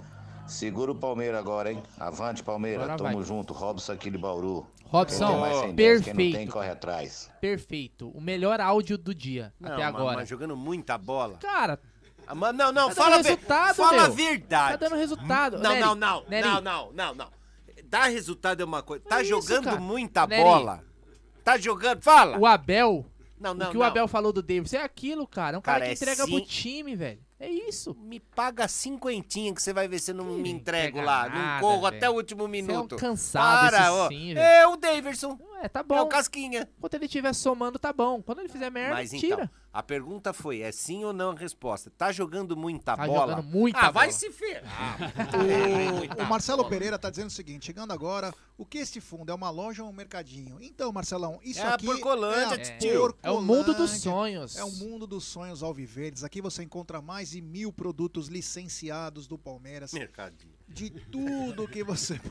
Segura 0.46 0.90
o 0.90 0.94
Palmeiras 0.94 1.38
agora, 1.38 1.70
hein? 1.72 1.82
Avante, 1.98 2.42
Palmeiras. 2.42 2.82
Agora 2.84 2.98
Tamo 2.98 3.16
vai. 3.18 3.24
junto. 3.24 3.52
Robson 3.52 3.92
aqui 3.92 4.10
de 4.10 4.18
Bauru. 4.18 4.66
Robson, 4.86 5.72
dez, 5.72 6.00
Quem 6.02 6.12
não 6.12 6.16
tem, 6.18 6.30
perfeito. 6.32 6.52
corre 6.52 6.68
atrás. 6.70 7.30
Perfeito. 7.40 8.08
O 8.10 8.20
melhor 8.20 8.60
áudio 8.60 8.98
do 8.98 9.14
dia 9.14 9.54
Não, 9.60 9.72
até 9.72 9.84
mas- 9.84 9.94
agora. 9.94 10.16
Mas 10.16 10.28
jogando 10.28 10.56
muita 10.56 10.98
bola. 10.98 11.36
Cara, 11.38 11.78
Ah, 12.26 12.34
mas 12.34 12.54
Não, 12.54 12.70
não, 12.72 12.88
Tá 12.90 12.94
fala, 12.94 13.14
a 13.14 13.18
resultado, 13.18 13.74
fala 13.76 14.04
a 14.04 14.08
verdade. 14.08 14.70
Tá 14.78 14.88
dando 14.88 14.96
resultado. 14.96 15.58
Não, 15.58 15.70
Nery, 15.70 15.80
não, 15.80 15.94
não, 15.94 16.24
Nery. 16.28 16.48
não, 16.48 16.60
não, 16.60 16.92
não, 16.92 17.14
não. 17.14 17.28
Dar 17.86 18.04
resultado 18.08 18.60
é 18.60 18.64
uma 18.64 18.82
coisa. 18.82 19.04
Tá 19.08 19.18
É 19.18 19.22
isso, 19.22 19.30
jogando 19.30 19.64
cara. 19.64 19.80
muita 19.80 20.26
Nery. 20.26 20.42
bola. 20.42 20.84
Tá 21.44 21.58
jogando, 21.58 22.02
fala. 22.02 22.38
o 22.38 22.46
Abel. 22.46 23.04
Não, 23.40 23.54
não, 23.54 23.68
o 23.68 23.70
que 23.70 23.76
não. 23.78 23.80
o 23.82 23.84
Abel 23.84 24.06
falou 24.06 24.32
do 24.32 24.42
Davis 24.42 24.74
é 24.74 24.82
aquilo, 24.82 25.26
cara. 25.26 25.56
É 25.56 25.58
um 25.58 25.62
cara, 25.62 25.80
Cara, 25.80 25.86
que 25.86 25.90
é 25.92 25.94
entrega 25.94 26.26
pro 26.26 26.38
sim- 26.38 26.44
time, 26.44 26.94
velho. 26.94 27.18
É 27.38 27.48
isso. 27.48 27.96
Me 28.02 28.20
paga 28.20 28.68
cinquentinha 28.68 29.54
que 29.54 29.62
você 29.62 29.72
vai 29.72 29.88
ver 29.88 29.98
se 29.98 30.10
eu 30.10 30.14
não 30.14 30.26
me 30.26 30.50
entrego 30.50 31.00
lá. 31.00 31.26
nada, 31.26 31.54
não 31.54 31.60
corro 31.60 31.82
velho. 31.82 31.96
até 31.96 32.10
o 32.10 32.12
último 32.12 32.40
Você 32.40 32.44
é 32.44 32.48
um 32.48 32.50
minuto. 32.50 32.96
cansado, 32.96 33.70
Para, 33.70 33.78
esse 33.78 33.88
ó. 33.90 34.08
sim, 34.08 34.34
velho. 34.34 34.38
É 34.40 34.66
o 34.66 34.76
Daverson. 34.76 35.38
É, 35.62 35.68
tá 35.68 35.82
bom. 35.82 35.94
É 35.96 36.00
o 36.02 36.06
Casquinha. 36.06 36.68
Quando 36.80 36.94
ele 36.94 37.04
estiver 37.04 37.32
somando, 37.34 37.78
tá 37.78 37.92
bom. 37.92 38.22
Quando 38.22 38.38
ele 38.40 38.48
fizer 38.48 38.70
merda, 38.70 38.94
Mas 38.94 39.10
tira. 39.10 39.44
então, 39.44 39.50
a 39.72 39.82
pergunta 39.82 40.32
foi, 40.32 40.60
é 40.62 40.72
sim 40.72 41.04
ou 41.04 41.12
não 41.12 41.30
a 41.30 41.34
resposta? 41.34 41.90
Tá 41.90 42.10
jogando 42.10 42.56
muita 42.56 42.96
Tá 42.96 43.06
bola? 43.06 43.34
jogando 43.36 43.46
muita 43.46 43.78
ah, 43.78 43.90
vai 43.90 44.08
bola. 44.08 44.18
se 44.18 44.30
ferrar. 44.32 44.98
O, 46.18 46.22
o 46.22 46.26
Marcelo 46.26 46.64
Pereira 46.68 46.98
tá 46.98 47.10
dizendo 47.10 47.28
o 47.28 47.30
seguinte: 47.32 47.66
chegando 47.66 47.92
agora, 47.92 48.32
o 48.56 48.64
que 48.64 48.78
este 48.78 49.00
fundo 49.00 49.30
é 49.30 49.34
uma 49.34 49.50
loja 49.50 49.82
ou 49.84 49.90
um 49.90 49.92
mercadinho? 49.92 50.58
Então, 50.60 50.90
Marcelão, 50.92 51.38
isso 51.42 51.60
É 51.60 51.64
a 51.64 51.74
aqui 51.74 51.86
Porcolândia, 51.86 52.56
é, 52.56 52.74
a 52.74 52.78
tio. 52.78 53.14
É 53.22 53.30
o 53.30 53.40
mundo 53.42 53.74
dos 53.74 53.90
sonhos. 54.00 54.56
É 54.56 54.64
o 54.64 54.72
mundo 54.72 55.06
dos 55.06 55.24
sonhos 55.24 55.62
alviverdes. 55.62 56.24
Aqui 56.24 56.40
você 56.40 56.62
encontra 56.62 57.00
mais 57.02 57.30
de 57.30 57.40
mil 57.40 57.72
produtos 57.72 58.28
licenciados 58.28 59.26
do 59.26 59.38
Palmeiras. 59.38 59.92
Mercadinho. 59.92 60.59
De 60.72 60.88
tudo 60.90 61.66
que 61.68 61.82
você. 61.84 62.20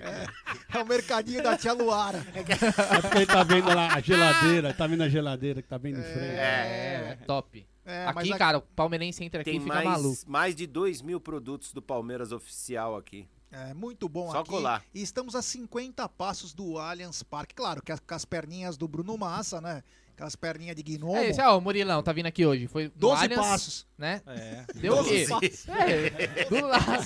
É, 0.00 0.78
é 0.78 0.82
o 0.82 0.86
mercadinho 0.86 1.42
da 1.42 1.56
tia 1.56 1.72
Luara. 1.72 2.18
É 2.34 3.00
porque 3.00 3.18
ele 3.18 3.26
tá 3.26 3.42
vendo 3.44 3.68
lá 3.68 3.94
a 3.94 4.00
geladeira, 4.00 4.74
tá 4.74 4.86
vendo 4.86 5.02
a 5.02 5.08
geladeira 5.08 5.62
que 5.62 5.68
tá 5.68 5.78
bem 5.78 5.94
de 5.94 6.02
frente. 6.02 6.18
É, 6.36 7.18
top. 7.26 7.66
É, 7.84 8.06
aqui, 8.06 8.32
a- 8.32 8.38
cara, 8.38 8.58
o 8.58 8.62
palmeirense 8.62 9.22
entra 9.24 9.40
aqui 9.42 9.50
Tem 9.50 9.58
e 9.60 9.62
fica 9.62 9.74
mais, 9.74 9.88
maluco. 9.88 10.18
mais 10.26 10.54
de 10.56 10.66
2 10.66 11.02
mil 11.02 11.20
produtos 11.20 11.72
do 11.72 11.80
Palmeiras 11.82 12.32
oficial 12.32 12.96
aqui. 12.96 13.28
É 13.50 13.74
muito 13.74 14.08
bom 14.08 14.30
Só 14.32 14.40
aqui. 14.40 14.48
colar. 14.50 14.82
E 14.94 15.02
estamos 15.02 15.34
a 15.36 15.42
50 15.42 16.08
passos 16.08 16.52
do 16.54 16.78
Allianz 16.78 17.22
Parque. 17.22 17.54
Claro, 17.54 17.82
que 17.82 17.92
as 18.14 18.24
perninhas 18.24 18.76
do 18.76 18.88
Bruno 18.88 19.16
Massa, 19.18 19.60
né? 19.60 19.82
Com 20.16 20.24
as 20.24 20.36
perninhas 20.36 20.76
de 20.76 20.82
gnomo. 20.82 21.16
É 21.16 21.28
esse, 21.30 21.40
ó, 21.40 21.56
o 21.56 21.60
Murilão 21.60 22.02
tá 22.02 22.12
vindo 22.12 22.26
aqui 22.26 22.44
hoje. 22.44 22.66
Foi 22.66 22.84
no 22.84 22.90
12 22.94 23.22
Allianz, 23.24 23.40
passos. 23.46 23.86
Né? 23.96 24.20
É. 24.26 24.64
Deu 24.74 24.92
o 24.92 24.96
12 24.96 25.08
quê? 25.10 25.26
passos. 25.28 25.68
É, 25.68 26.44
do 26.50 26.66
lado. 26.66 27.04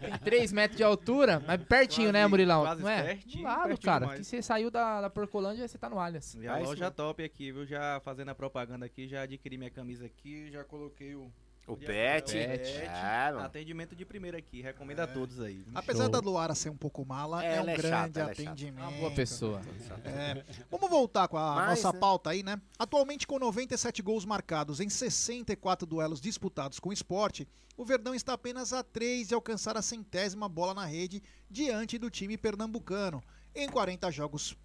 Tem 0.00 0.18
3 0.20 0.52
metros 0.52 0.76
de 0.76 0.84
altura, 0.84 1.42
mas 1.46 1.62
pertinho, 1.64 2.12
né, 2.12 2.20
Quase- 2.20 2.30
Murilão? 2.30 2.62
quase 2.62 2.82
Não 2.82 2.88
é? 2.88 3.02
pertinho, 3.02 3.36
do 3.38 3.42
lado, 3.42 3.66
pertinho 3.68 3.92
cara. 3.92 4.08
Que 4.16 4.24
você 4.24 4.42
saiu 4.42 4.70
da, 4.70 5.00
da 5.00 5.10
Porcolândia, 5.10 5.66
você 5.66 5.76
tá 5.76 5.90
no 5.90 5.98
Allianz. 5.98 6.34
E 6.34 6.46
a 6.48 6.58
É 6.58 6.62
loja 6.62 6.90
top 6.90 7.22
aqui, 7.24 7.50
viu? 7.52 7.66
Já 7.66 8.00
fazendo 8.04 8.28
a 8.30 8.34
propaganda 8.34 8.86
aqui, 8.86 9.08
já 9.08 9.22
adquiri 9.22 9.58
minha 9.58 9.70
camisa 9.70 10.06
aqui, 10.06 10.50
já 10.52 10.62
coloquei 10.64 11.14
o. 11.14 11.30
O 11.66 11.76
pet. 11.76 12.30
o 12.30 12.32
Pet. 12.34 12.68
É. 12.76 13.34
Atendimento 13.40 13.96
de 13.96 14.04
primeira 14.04 14.36
aqui, 14.38 14.60
recomendo 14.60 15.00
a 15.00 15.06
todos 15.06 15.40
aí. 15.40 15.64
Apesar 15.74 16.08
da 16.08 16.18
Luara 16.20 16.54
ser 16.54 16.68
um 16.70 16.76
pouco 16.76 17.04
mala, 17.06 17.44
É, 17.44 17.56
é, 17.56 17.60
um 17.62 17.68
é 17.68 17.76
grande 17.76 17.88
chata, 17.88 18.20
é 18.20 18.22
chata. 18.22 18.32
atendimento. 18.32 18.82
Uma 18.88 18.90
boa 18.98 19.10
pessoa. 19.12 19.60
É. 20.04 20.44
Vamos 20.70 20.90
voltar 20.90 21.26
com 21.28 21.38
a 21.38 21.54
Mas, 21.54 21.68
nossa 21.82 21.92
né? 21.92 21.98
pauta 21.98 22.30
aí, 22.30 22.42
né? 22.42 22.60
Atualmente, 22.78 23.26
com 23.26 23.38
97 23.38 24.02
gols 24.02 24.24
marcados 24.26 24.78
em 24.80 24.88
64 24.88 25.86
duelos 25.86 26.20
disputados 26.20 26.78
com 26.78 26.90
o 26.90 26.92
esporte, 26.92 27.48
o 27.76 27.84
Verdão 27.84 28.14
está 28.14 28.34
apenas 28.34 28.72
a 28.72 28.82
3 28.82 29.28
de 29.28 29.34
alcançar 29.34 29.76
a 29.76 29.82
centésima 29.82 30.48
bola 30.48 30.74
na 30.74 30.84
rede 30.84 31.22
diante 31.50 31.98
do 31.98 32.10
time 32.10 32.36
pernambucano. 32.36 33.22
Em 33.54 33.68
40 33.68 34.10
jogos 34.10 34.56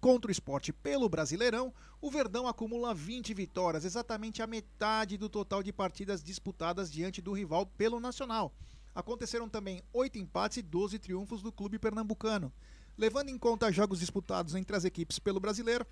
Contra 0.00 0.30
o 0.30 0.32
esporte 0.32 0.72
pelo 0.72 1.10
Brasileirão, 1.10 1.74
o 2.00 2.10
Verdão 2.10 2.48
acumula 2.48 2.94
20 2.94 3.34
vitórias, 3.34 3.84
exatamente 3.84 4.40
a 4.40 4.46
metade 4.46 5.18
do 5.18 5.28
total 5.28 5.62
de 5.62 5.74
partidas 5.74 6.22
disputadas 6.22 6.90
diante 6.90 7.20
do 7.20 7.34
rival 7.34 7.66
pelo 7.66 8.00
Nacional. 8.00 8.50
Aconteceram 8.94 9.46
também 9.46 9.82
oito 9.92 10.18
empates 10.18 10.56
e 10.56 10.62
12 10.62 10.98
triunfos 10.98 11.42
do 11.42 11.52
clube 11.52 11.78
pernambucano. 11.78 12.50
Levando 12.96 13.28
em 13.28 13.36
conta 13.36 13.70
jogos 13.70 14.00
disputados 14.00 14.54
entre 14.54 14.74
as 14.74 14.86
equipes 14.86 15.18
pelo 15.18 15.38
Brasileiro, 15.38 15.86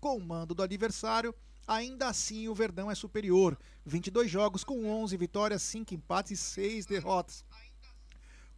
com 0.00 0.16
o 0.16 0.24
mando 0.24 0.54
do 0.54 0.62
adversário, 0.62 1.34
ainda 1.66 2.06
assim 2.06 2.46
o 2.46 2.54
Verdão 2.54 2.88
é 2.88 2.94
superior. 2.94 3.58
22 3.84 4.30
jogos 4.30 4.62
com 4.62 4.86
11 4.86 5.16
vitórias, 5.16 5.60
5 5.62 5.92
empates 5.92 6.32
e 6.32 6.36
6 6.36 6.86
derrotas. 6.86 7.44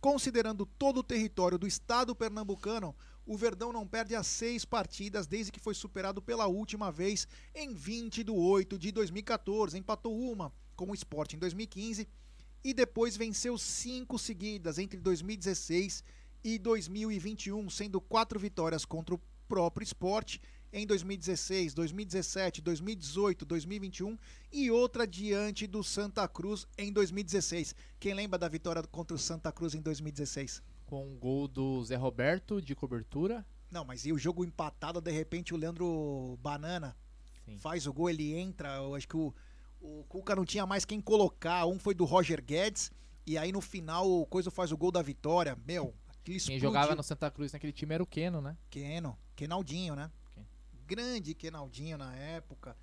Considerando 0.03 0.67
todo 0.67 0.99
o 0.99 1.03
território 1.03 1.59
do 1.59 1.67
estado 1.67 2.15
pernambucano, 2.15 2.95
o 3.27 3.37
Verdão 3.37 3.73
não 3.73 3.87
perde 3.87 4.15
as 4.15 4.27
seis 4.27 4.65
partidas 4.65 5.27
desde 5.27 5.51
que 5.51 5.59
foi 5.59 5.75
superado 5.75 6.23
pela 6.23 6.47
última 6.47 6.93
vez 6.93 7.27
em 7.55 7.75
20 7.75 8.23
de 8.23 8.31
8 8.31 8.79
de 8.79 8.93
2014. 8.93 9.77
Empatou 9.77 10.17
uma 10.17 10.53
com 10.77 10.91
o 10.91 10.95
Sport 10.95 11.35
em 11.35 11.39
2015 11.39 12.09
e 12.63 12.73
depois 12.73 13.17
venceu 13.17 13.59
cinco 13.59 14.19
seguidas 14.19 14.79
entre 14.79 15.01
2016 15.01 16.05
e 16.45 16.59
2021, 16.59 17.69
sendo 17.69 18.01
quatro 18.01 18.39
vitórias 18.39 18.85
contra 18.85 19.17
o 19.17 19.21
próprio 19.49 19.85
Sport 19.85 20.39
em 20.73 20.87
2016, 20.87 21.75
2017, 21.75 22.61
2018, 22.61 23.45
2021 23.45 24.19
e 24.53 24.71
outra 24.71 25.07
diante 25.07 25.67
do 25.67 25.83
Santa 25.83 26.29
Cruz 26.29 26.67
em 26.77 26.93
2016. 26.93 27.75
Quem 27.99 28.15
lembra 28.15 28.39
da 28.39 28.49
vitória 28.49 28.83
contra 28.85 29.17
o 29.17 29.19
Santa 29.19 29.51
Cruz 29.51 29.75
em 29.75 29.81
2016? 29.81 30.63
Com 30.87 31.05
um 31.05 31.19
gol 31.19 31.47
do 31.47 31.85
Zé 31.85 31.97
Roberto 31.97 32.63
de 32.63 32.75
cobertura. 32.75 33.45
Não, 33.71 33.85
mas 33.85 34.07
e 34.07 34.13
o 34.13 34.19
jogo 34.19 34.45
empatado, 34.45 35.01
de 35.01 35.11
repente 35.11 35.53
o 35.53 35.57
Leandro 35.57 36.39
Banana 36.41 36.97
Sim. 37.45 37.59
faz 37.59 37.87
o 37.87 37.93
gol, 37.93 38.09
ele 38.09 38.35
entra. 38.35 38.77
Eu 38.77 38.95
acho 38.95 39.09
que 39.09 39.17
o, 39.17 39.35
o 39.81 40.05
Cuca 40.05 40.35
não 40.35 40.45
tinha 40.45 40.65
mais 40.65 40.85
quem 40.85 41.01
colocar. 41.01 41.67
Um 41.67 41.79
foi 41.79 41.95
do 41.95 42.05
Roger 42.05 42.43
Guedes. 42.43 42.91
E 43.27 43.37
aí 43.37 43.51
no 43.51 43.61
final 43.61 44.09
o 44.09 44.25
Coisa 44.25 44.51
faz 44.51 44.71
o 44.71 44.77
gol 44.77 44.93
da 44.93 45.03
vitória. 45.03 45.59
Meu, 45.67 45.93
aquilo 46.09 46.39
Quem 46.41 46.59
jogava 46.59 46.95
no 46.95 47.03
Santa 47.03 47.31
Cruz 47.31 47.53
naquele 47.53 47.73
time 47.73 47.95
era 47.95 48.03
o 48.03 48.07
Keno, 48.07 48.41
né? 48.41 48.57
Keno, 48.71 49.19
Kenaldinho, 49.35 49.97
né? 49.97 50.11
Grande 50.87 51.35
Kenaldinho 51.35 51.99
na 51.99 52.15
época. 52.15 52.77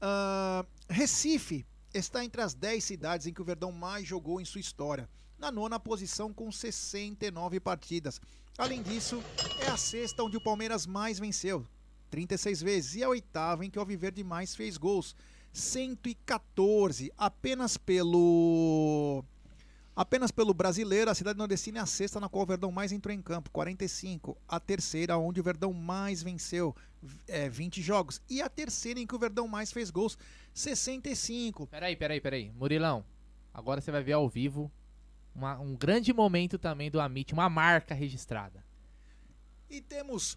Ah, 0.00 0.64
Recife 0.88 1.66
está 1.92 2.24
entre 2.24 2.40
as 2.40 2.54
10 2.54 2.84
cidades 2.84 3.26
em 3.26 3.32
que 3.32 3.42
o 3.42 3.44
Verdão 3.44 3.72
mais 3.72 4.06
jogou 4.06 4.40
em 4.40 4.44
sua 4.44 4.60
história. 4.60 5.08
Na 5.38 5.52
nona 5.52 5.78
posição 5.78 6.32
com 6.32 6.50
69 6.50 7.60
partidas. 7.60 8.20
Além 8.58 8.82
disso, 8.82 9.22
é 9.60 9.70
a 9.70 9.76
sexta 9.76 10.24
onde 10.24 10.36
o 10.36 10.40
Palmeiras 10.40 10.84
mais 10.84 11.18
venceu, 11.18 11.64
36 12.10 12.60
vezes, 12.60 12.94
e 12.96 13.04
a 13.04 13.08
oitava 13.08 13.64
em 13.64 13.70
que 13.70 13.78
o 13.78 13.80
Alviverde 13.80 14.24
mais 14.24 14.56
fez 14.56 14.76
gols, 14.76 15.14
114, 15.52 17.12
apenas 17.16 17.76
pelo 17.76 19.24
Apenas 19.98 20.30
pelo 20.30 20.54
brasileiro, 20.54 21.10
a 21.10 21.14
cidade 21.14 21.36
nordestina 21.36 21.80
é 21.80 21.82
a 21.82 21.86
sexta 21.86 22.20
na 22.20 22.28
qual 22.28 22.44
o 22.44 22.46
Verdão 22.46 22.70
mais 22.70 22.92
entrou 22.92 23.12
em 23.12 23.20
campo, 23.20 23.50
45. 23.50 24.38
A 24.46 24.60
terceira, 24.60 25.18
onde 25.18 25.40
o 25.40 25.42
Verdão 25.42 25.72
mais 25.72 26.22
venceu, 26.22 26.72
é, 27.26 27.48
20 27.48 27.82
jogos. 27.82 28.22
E 28.30 28.40
a 28.40 28.48
terceira 28.48 29.00
em 29.00 29.06
que 29.08 29.16
o 29.16 29.18
Verdão 29.18 29.48
mais 29.48 29.72
fez 29.72 29.90
gols, 29.90 30.16
65. 30.54 31.66
Peraí, 31.66 31.96
peraí, 31.96 32.20
peraí. 32.20 32.52
Murilão, 32.52 33.04
agora 33.52 33.80
você 33.80 33.90
vai 33.90 34.04
ver 34.04 34.12
ao 34.12 34.28
vivo 34.28 34.70
uma- 35.34 35.58
um 35.58 35.74
grande 35.76 36.12
momento 36.12 36.58
também 36.58 36.90
do 36.90 37.00
Amit, 37.00 37.32
uma 37.32 37.48
marca 37.48 37.94
registrada. 37.94 38.64
E 39.70 39.80
temos 39.82 40.36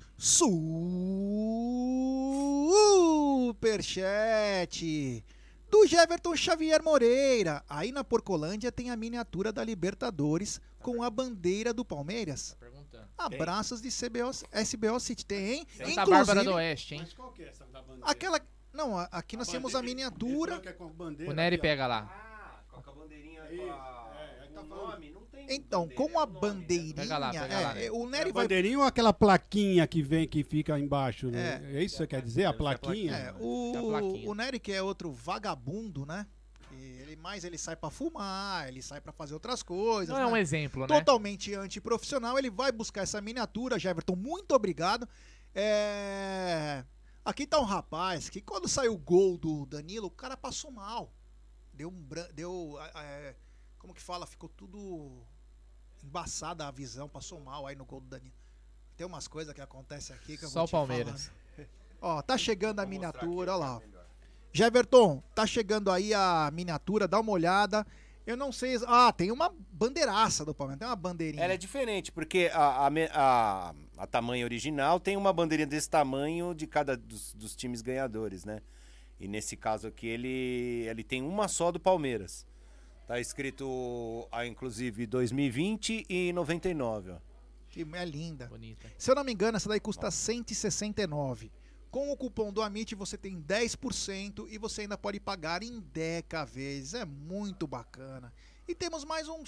Superchat 4.32 5.24
do 5.70 5.88
Jeverton 5.88 6.36
Xavier 6.36 6.84
Moreira. 6.84 7.64
Aí 7.70 7.92
na 7.92 8.04
Porcolândia 8.04 8.72
tem 8.72 8.90
a 8.90 8.96
miniatura 8.98 9.52
da 9.54 9.64
Libertadores 9.64 10.60
com 10.80 11.02
a 11.04 11.10
bandeira 11.10 11.74
do 11.74 11.86
Palmeiras. 11.86 12.58
Abraços 13.18 13.82
de 13.82 13.90
CBO, 13.92 14.32
SBO 14.52 15.00
City. 15.00 15.26
Tem, 15.26 15.54
hein? 15.54 15.68
Santa 15.78 16.06
Bárbara 16.06 16.44
do 16.44 16.54
Oeste, 16.54 16.96
hein? 16.96 17.08
Qual 17.16 17.32
que 17.32 17.44
é 17.44 17.50
essa 17.50 17.66
da 17.68 17.82
bandeira? 17.82 18.10
Aquela. 18.10 18.40
Não, 18.74 18.98
a- 18.98 19.08
aqui 19.12 19.38
nós 19.38 19.48
temos 19.48 19.76
a 19.76 19.82
miniatura. 19.82 20.60
Com 20.74 20.86
a 20.86 20.88
bandeira 20.90 21.32
O 21.32 21.36
Nery 21.36 21.56
aqui, 21.56 21.62
pega 21.62 21.88
lá. 21.88 22.66
Com 22.72 22.90
a 22.90 22.94
bandeirinha 22.94 23.44
com 23.44 23.72
o 24.62 24.66
nome, 24.66 25.12
não 25.12 25.22
tem 25.26 25.46
Então, 25.50 25.88
com 25.90 26.20
a 26.20 26.26
bandeirinha. 26.26 26.96
Pega 26.96 27.18
lá, 27.18 27.32
pega 27.32 27.54
é, 27.54 27.60
lá. 27.60 27.80
é, 27.80 27.92
o 27.92 28.08
É 28.08 28.10
Nery 28.10 28.30
a 28.30 28.34
vai. 28.34 28.44
bandeirinha 28.44 28.80
ou 28.80 28.86
aquela 28.86 29.12
plaquinha 29.12 29.86
que 29.88 30.02
vem, 30.02 30.28
que 30.28 30.44
fica 30.44 30.78
embaixo? 30.80 31.28
Né? 31.28 31.62
É. 31.74 31.84
isso 31.84 31.96
que 31.96 31.98
você 32.04 32.08
quer 32.08 32.22
dizer? 32.22 32.46
A 32.46 32.54
plaquinha? 32.54 33.14
É, 33.14 33.34
o, 33.40 34.30
o 34.30 34.36
Nery 34.36 34.60
que 34.60 34.72
é 34.72 34.82
outro 34.82 35.12
vagabundo, 35.12 36.06
né? 36.06 36.26
Ele 36.74 37.16
mais 37.18 37.44
ele 37.44 37.58
sai 37.58 37.76
pra 37.76 37.90
fumar, 37.90 38.68
ele 38.68 38.82
sai 38.82 39.02
pra 39.02 39.12
fazer 39.12 39.34
outras 39.34 39.62
coisas. 39.62 40.10
Não 40.10 40.22
é 40.22 40.26
né? 40.26 40.32
um 40.32 40.38
exemplo, 40.38 40.82
né? 40.82 40.88
Totalmente 40.88 41.54
antiprofissional. 41.54 42.38
Ele 42.38 42.50
vai 42.50 42.72
buscar 42.72 43.02
essa 43.02 43.20
miniatura, 43.20 43.78
Jeverton. 43.78 44.16
Muito 44.16 44.56
obrigado. 44.56 45.08
É... 45.54 46.86
Aqui 47.24 47.46
tá 47.46 47.60
um 47.60 47.66
rapaz 47.66 48.30
que 48.30 48.42
quando 48.42 48.68
saiu 48.68 48.94
o 48.94 48.98
gol 48.98 49.38
do 49.38 49.66
Danilo, 49.66 50.08
o 50.08 50.12
cara 50.12 50.38
passou 50.38 50.72
mal. 50.72 51.14
Deu 51.74 51.90
um 51.90 52.02
bran... 52.02 52.28
deu 52.34 52.78
é, 52.96 53.36
como 53.82 53.96
que 53.96 54.02
fala, 54.02 54.28
ficou 54.28 54.48
tudo 54.48 55.24
embaçada 56.04 56.68
a 56.68 56.72
visão, 56.72 57.10
passou 57.10 57.40
mal 57.40 57.66
aí 57.66 57.76
no 57.76 57.84
gol 57.84 58.00
do 58.00 58.06
Danilo. 58.06 58.36
Tem 58.96 59.08
umas 59.08 59.28
coisas 59.28 59.56
que 59.56 59.60
acontecem 59.60 60.16
aqui 60.16 60.38
que 60.38 60.46
eu 60.46 60.50
Só 60.50 60.60
vou 60.60 60.64
o 60.66 60.68
te 60.68 60.72
Palmeiras. 60.72 61.32
Ó, 62.00 62.22
tá 62.22 62.38
chegando 62.38 62.80
a 62.80 62.86
miniatura, 62.86 63.56
ó 63.56 63.58
lá. 63.58 63.82
Jeverton, 64.54 65.24
tá 65.34 65.48
chegando 65.48 65.90
aí 65.90 66.14
a 66.14 66.52
miniatura, 66.54 67.08
dá 67.08 67.20
uma 67.20 67.32
olhada. 67.32 67.86
Eu 68.24 68.38
não 68.38 68.52
sei. 68.52 68.78
Ah, 68.86 69.12
tem 69.12 69.32
uma 69.32 69.52
bandeiraça 69.72 70.46
do 70.46 70.54
Palmeiras, 70.54 70.78
tem 70.78 70.88
uma 70.88 70.96
bandeirinha. 70.96 71.44
Ela 71.44 71.54
é 71.54 71.58
diferente, 71.58 72.12
porque 72.12 72.52
a, 72.54 72.88
a, 72.88 72.90
a, 73.14 73.76
a 73.98 74.08
tamanho 74.08 74.46
original 74.46 75.00
tem 75.00 75.18
uma 75.18 75.34
bandeirinha 75.34 75.66
desse 75.66 75.90
tamanho 75.90 76.54
de 76.54 76.68
cada 76.68 76.96
dos, 76.96 77.34
dos 77.34 77.56
times 77.56 77.82
ganhadores, 77.82 78.46
né? 78.46 78.62
E 79.20 79.28
nesse 79.28 79.58
caso 79.58 79.88
aqui 79.88 80.06
ele, 80.06 80.86
ele 80.88 81.04
tem 81.04 81.24
uma 81.24 81.48
só 81.48 81.72
do 81.72 81.80
Palmeiras. 81.80 82.46
Tá 83.12 83.20
escrito, 83.20 84.26
ah, 84.32 84.48
inclusive, 84.48 85.06
2020 85.06 86.06
e 86.08 86.32
99, 86.32 87.12
ó. 87.12 87.18
Que 87.68 87.86
é 87.92 88.06
linda. 88.06 88.48
Bonita. 88.48 88.90
Se 88.98 89.12
eu 89.12 89.16
não 89.16 89.26
me 89.26 89.34
engano, 89.34 89.58
essa 89.58 89.68
daí 89.68 89.82
custa 89.82 90.10
169. 90.10 91.52
Com 91.90 92.10
o 92.10 92.16
cupom 92.16 92.54
do 92.54 92.62
Amit 92.62 92.96
você 92.96 93.18
tem 93.18 93.38
10% 93.42 94.48
e 94.50 94.58
você 94.58 94.84
ainda 94.84 94.98
pode 94.98 95.20
pagar 95.20 95.62
em 95.62 95.82
10 95.82 96.24
vezes. 96.54 96.94
É 96.94 97.04
muito 97.04 97.68
bacana. 97.68 98.32
E 98.66 98.74
temos 98.74 99.04
mais 99.04 99.28
um 99.28 99.46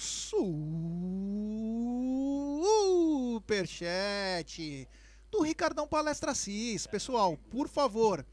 superchat 3.38 4.86
do 5.30 5.40
Ricardão 5.40 5.88
Palestra 5.88 6.32
Assis. 6.32 6.86
Pessoal, 6.86 7.38
por 7.50 7.66
favor, 7.66 8.26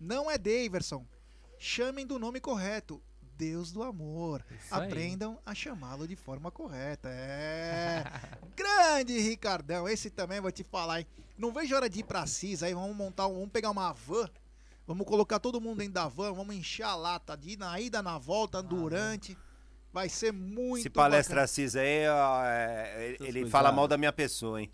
não 0.00 0.30
é 0.30 0.38
Daverson. 0.38 1.04
Chamem 1.58 2.06
do 2.06 2.18
nome 2.18 2.40
correto. 2.40 3.02
Deus 3.38 3.70
do 3.72 3.82
amor. 3.84 4.44
aí. 4.70 4.86
Aprendam 4.88 5.38
a 5.46 5.54
chamá-lo 5.54 6.06
de 6.08 6.16
forma 6.16 6.50
correta. 6.50 7.08
É. 7.08 8.04
Grande 8.56 9.18
Ricardão. 9.20 9.88
Esse 9.88 10.10
também 10.10 10.40
vou 10.40 10.50
te 10.50 10.64
falar, 10.64 11.00
hein? 11.00 11.06
Não 11.38 11.52
vejo 11.52 11.74
hora 11.76 11.88
de 11.88 12.00
ir 12.00 12.04
pra 12.04 12.26
Cis 12.26 12.62
aí. 12.64 12.74
Vamos 12.74 12.96
montar 12.96 13.28
um. 13.28 13.34
Vamos 13.34 13.50
pegar 13.50 13.70
uma 13.70 13.92
van. 13.92 14.28
Vamos 14.86 15.06
colocar 15.06 15.38
todo 15.38 15.60
mundo 15.60 15.78
dentro 15.78 15.94
da 15.94 16.08
van. 16.08 16.32
Vamos 16.32 16.54
encher 16.56 16.82
a 16.82 16.96
lata 16.96 17.36
de 17.36 17.56
na 17.56 17.78
ida, 17.80 18.02
na 18.02 18.18
volta, 18.18 18.60
durante. 18.62 19.38
Vai 19.92 20.08
ser 20.08 20.32
muito 20.32 20.80
Esse 20.80 20.90
palestra 20.90 21.36
bacana. 21.36 21.44
Assis 21.44 21.76
aí, 21.76 22.06
ó, 22.08 22.44
é, 22.44 23.16
ele- 23.20 23.48
fala 23.48 23.70
mal 23.72 23.86
da 23.88 23.96
minha 23.96 24.12
pessoa, 24.12 24.60
hein? 24.60 24.70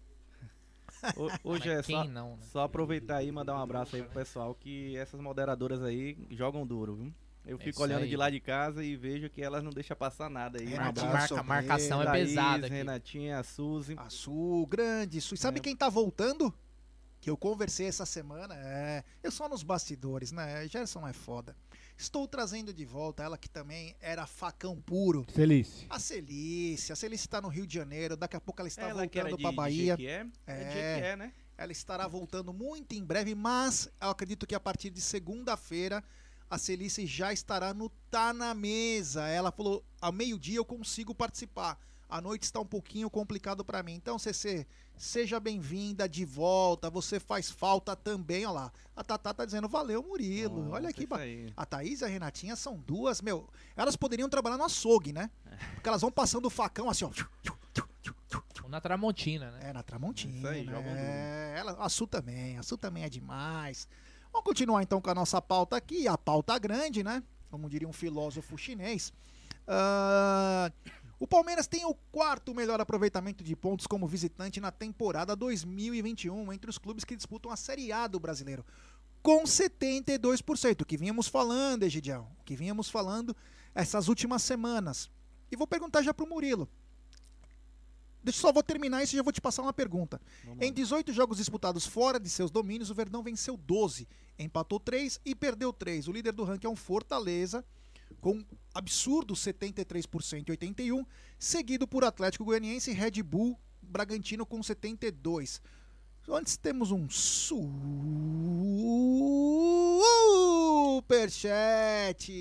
Ho- 1.16 1.30
Hoje 1.44 1.68
Mas 1.68 1.78
é 1.78 1.82
só, 1.82 2.04
não, 2.04 2.30
né? 2.36 2.42
só 2.50 2.62
aproveitar 2.62 3.16
aí 3.18 3.28
e 3.28 3.32
mandar 3.32 3.54
um 3.54 3.62
abraço 3.62 3.94
aí 3.94 4.02
pro 4.02 4.10
pessoal 4.12 4.54
que 4.54 4.96
essas 4.96 5.20
moderadoras 5.20 5.82
aí 5.82 6.16
jogam 6.30 6.66
duro, 6.66 6.94
viu? 6.96 7.14
Eu 7.46 7.56
É 7.58 7.60
fico 7.60 7.82
olhando 7.82 8.04
aí. 8.04 8.08
de 8.08 8.16
lá 8.16 8.30
de 8.30 8.40
casa 8.40 8.82
e 8.82 8.96
vejo 8.96 9.28
que 9.28 9.42
elas 9.42 9.62
não 9.62 9.70
deixam 9.70 9.96
passar 9.96 10.30
nada 10.30 10.58
aí. 10.58 10.66
Um 10.66 10.70
Renatinho 10.70 11.06
abraço. 11.08 11.28
Sobreta, 11.28 11.48
marcação 11.48 12.02
é 12.02 12.04
Thaís, 12.06 12.28
pesada 12.30 12.66
aqui. 12.66 12.74
Renatinha, 12.74 13.38
a 13.38 13.42
Suzy. 13.44 13.94
A 13.98 14.08
Su, 14.08 14.66
grande 14.70 15.20
Su. 15.20 15.34
E 15.34 15.38
sabe 15.38 15.58
É. 15.58 15.62
quem 15.62 15.76
tá 15.76 15.88
voltando? 15.88 16.52
Que 17.20 17.28
eu 17.30 17.36
conversei 17.36 17.86
essa 17.86 18.04
semana. 18.06 18.54
É. 18.56 19.02
Eu 19.22 19.30
só 19.30 19.48
nos 19.48 19.62
bastidores, 19.62 20.30
né? 20.32 20.66
Gerson 20.68 21.06
é 21.06 21.12
foda. 21.12 21.56
Estou 21.96 22.26
trazendo 22.26 22.72
de 22.72 22.84
volta 22.84 23.22
ela 23.22 23.38
que 23.38 23.48
também 23.48 23.94
era 24.00 24.26
facão 24.26 24.80
puro. 24.80 25.24
Feliz. 25.32 25.86
A 25.88 25.98
Celice. 25.98 26.92
A 26.92 26.96
Celice 26.96 27.28
tá 27.28 27.40
no 27.40 27.48
Rio 27.48 27.66
de 27.66 27.74
Janeiro. 27.74 28.16
Daqui 28.16 28.36
a 28.36 28.40
pouco 28.40 28.60
ela 28.60 28.68
está 28.68 28.82
Ela 28.88 29.02
voltando 29.02 29.36
de 29.36 29.52
Bahia. 29.52 29.96
É 30.00 30.26
É. 30.46 30.56
Jequié, 30.72 31.16
né? 31.16 31.32
Ela 31.56 31.70
estará 31.72 32.08
voltando 32.08 32.52
muito 32.52 32.94
em 32.94 33.04
breve, 33.04 33.34
mas 33.34 33.88
eu 34.02 34.08
acredito 34.10 34.44
que 34.46 34.54
a 34.56 34.60
partir 34.60 34.90
de 34.90 35.00
segunda-feira 35.00 36.02
a 36.50 36.58
Celice 36.58 37.06
já 37.06 37.32
estará 37.32 37.72
no 37.74 37.88
Tá 38.10 38.32
na 38.32 38.54
Mesa. 38.54 39.26
Ela 39.26 39.50
falou: 39.50 39.84
ao 40.00 40.12
meio-dia 40.12 40.56
eu 40.58 40.64
consigo 40.64 41.14
participar. 41.14 41.78
a 42.08 42.20
noite 42.20 42.44
está 42.44 42.60
um 42.60 42.66
pouquinho 42.66 43.10
complicado 43.10 43.64
para 43.64 43.82
mim. 43.82 43.94
Então, 43.94 44.18
CC, 44.18 44.66
seja 44.96 45.40
bem-vinda 45.40 46.08
de 46.08 46.24
volta. 46.24 46.88
Você 46.90 47.18
faz 47.18 47.50
falta 47.50 47.96
também, 47.96 48.46
olha 48.46 48.52
lá. 48.54 48.72
A 48.94 49.02
Tatá 49.02 49.34
tá 49.34 49.44
dizendo, 49.44 49.68
valeu, 49.68 50.00
Murilo. 50.02 50.70
olha 50.70 50.88
aqui. 50.90 51.06
ba- 51.06 51.18
A 51.56 51.66
Thaís 51.66 52.00
e 52.00 52.04
a 52.04 52.08
Renatinha 52.08 52.54
são 52.54 52.76
duas, 52.78 53.20
meu. 53.20 53.48
Elas 53.76 53.96
poderiam 53.96 54.28
trabalhar 54.28 54.56
no 54.56 54.64
açougue, 54.64 55.12
né? 55.12 55.28
Porque 55.74 55.88
elas 55.88 56.00
vão 56.02 56.12
passando 56.12 56.46
o 56.46 56.50
facão 56.50 56.88
assim, 56.88 57.04
ó. 57.04 57.10
Ou 58.62 58.68
na 58.70 58.80
Tramontina, 58.80 59.50
né? 59.50 59.70
É, 59.70 59.72
na 59.72 59.82
Tramontina. 59.82 60.36
Isso 60.36 60.46
aí, 60.46 60.64
jogam 60.64 60.92
é, 60.94 61.54
ela, 61.58 61.72
a 61.78 61.88
Sul 61.88 62.06
também, 62.06 62.56
a 62.58 62.62
Sul 62.62 62.78
também 62.78 63.02
é 63.04 63.08
demais. 63.08 63.88
Vamos 64.34 64.46
continuar 64.46 64.82
então 64.82 65.00
com 65.00 65.08
a 65.08 65.14
nossa 65.14 65.40
pauta 65.40 65.76
aqui, 65.76 66.08
a 66.08 66.18
pauta 66.18 66.58
grande, 66.58 67.04
né? 67.04 67.22
Como 67.52 67.70
diria 67.70 67.86
um 67.86 67.92
filósofo 67.92 68.58
chinês. 68.58 69.12
Ah, 69.64 70.72
o 71.20 71.26
Palmeiras 71.26 71.68
tem 71.68 71.84
o 71.84 71.94
quarto 72.10 72.52
melhor 72.52 72.80
aproveitamento 72.80 73.44
de 73.44 73.54
pontos 73.54 73.86
como 73.86 74.08
visitante 74.08 74.60
na 74.60 74.72
temporada 74.72 75.36
2021 75.36 76.52
entre 76.52 76.68
os 76.68 76.78
clubes 76.78 77.04
que 77.04 77.14
disputam 77.14 77.52
a 77.52 77.56
Série 77.56 77.92
A 77.92 78.08
do 78.08 78.18
brasileiro, 78.18 78.66
com 79.22 79.44
72%, 79.44 80.80
o 80.80 80.84
que 80.84 80.96
vínhamos 80.96 81.28
falando, 81.28 81.84
Egidião, 81.84 82.26
o 82.40 82.42
que 82.44 82.56
vínhamos 82.56 82.90
falando 82.90 83.36
essas 83.72 84.08
últimas 84.08 84.42
semanas. 84.42 85.08
E 85.48 85.54
vou 85.54 85.68
perguntar 85.68 86.02
já 86.02 86.12
pro 86.12 86.26
Murilo. 86.26 86.68
Deixa 88.24 88.38
eu 88.38 88.40
só 88.40 88.52
vou 88.52 88.62
terminar 88.64 89.04
isso 89.04 89.14
e 89.14 89.18
já 89.18 89.22
vou 89.22 89.32
te 89.32 89.40
passar 89.40 89.62
uma 89.62 89.72
pergunta. 89.72 90.20
Em 90.60 90.72
18 90.72 91.12
jogos 91.12 91.36
disputados 91.36 91.86
fora 91.86 92.18
de 92.18 92.28
seus 92.28 92.50
domínios, 92.50 92.90
o 92.90 92.94
Verdão 92.94 93.22
venceu 93.22 93.54
12, 93.54 94.08
empatou 94.38 94.80
3 94.80 95.20
e 95.24 95.34
perdeu 95.34 95.72
3. 95.72 96.08
O 96.08 96.12
líder 96.12 96.32
do 96.32 96.44
ranking 96.44 96.66
é 96.66 96.70
um 96.70 96.76
Fortaleza, 96.76 97.64
com 98.20 98.44
absurdo 98.74 99.34
73% 99.34 100.48
e 100.48 100.50
81, 100.52 101.04
seguido 101.38 101.86
por 101.86 102.04
Atlético 102.04 102.44
Goianiense 102.44 102.90
e 102.90 102.94
Red 102.94 103.22
Bull 103.22 103.58
Bragantino 103.82 104.46
com 104.46 104.62
72. 104.62 105.60
Antes 106.26 106.56
temos 106.56 106.90
um 106.90 107.06
superchat 111.00 112.32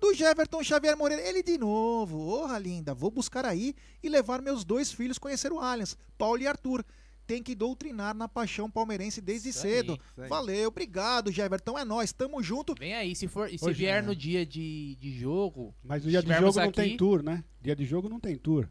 do 0.00 0.14
Jefferton 0.14 0.62
Xavier 0.62 0.96
Moreira. 0.96 1.22
Ele 1.22 1.42
de 1.42 1.58
novo. 1.58 2.16
Porra, 2.18 2.58
linda. 2.58 2.94
Vou 2.94 3.10
buscar 3.10 3.44
aí 3.44 3.74
e 4.02 4.08
levar 4.08 4.40
meus 4.40 4.64
dois 4.64 4.92
filhos 4.92 5.18
conhecer 5.18 5.52
o 5.52 5.58
Allianz, 5.58 5.96
Paulo 6.16 6.40
e 6.40 6.46
Arthur. 6.46 6.84
Tem 7.26 7.42
que 7.42 7.54
doutrinar 7.56 8.14
na 8.14 8.28
paixão 8.28 8.70
palmeirense 8.70 9.20
desde 9.20 9.48
Isso 9.48 9.66
aí, 9.66 9.72
cedo. 9.72 9.98
isso 10.12 10.22
aí. 10.22 10.28
Valeu, 10.28 10.68
obrigado, 10.68 11.32
Jefferton. 11.32 11.76
É 11.76 11.84
nós, 11.84 12.12
tamo 12.12 12.40
junto. 12.42 12.74
Vem 12.78 12.94
aí, 12.94 13.16
se 13.16 13.26
for, 13.26 13.52
e 13.52 13.58
se 13.58 13.64
Hoje 13.64 13.78
vier 13.78 13.98
é. 13.98 14.06
no 14.06 14.14
dia 14.14 14.46
de, 14.46 14.96
de 15.00 15.10
jogo. 15.18 15.74
Mas 15.82 16.04
no 16.04 16.10
dia 16.10 16.22
de 16.22 16.32
jogo 16.32 16.54
não 16.60 16.68
aqui, 16.68 16.72
tem 16.72 16.96
tour, 16.96 17.22
né? 17.22 17.42
Dia 17.60 17.74
de 17.74 17.84
jogo 17.84 18.08
não 18.08 18.20
tem 18.20 18.36
tour. 18.36 18.68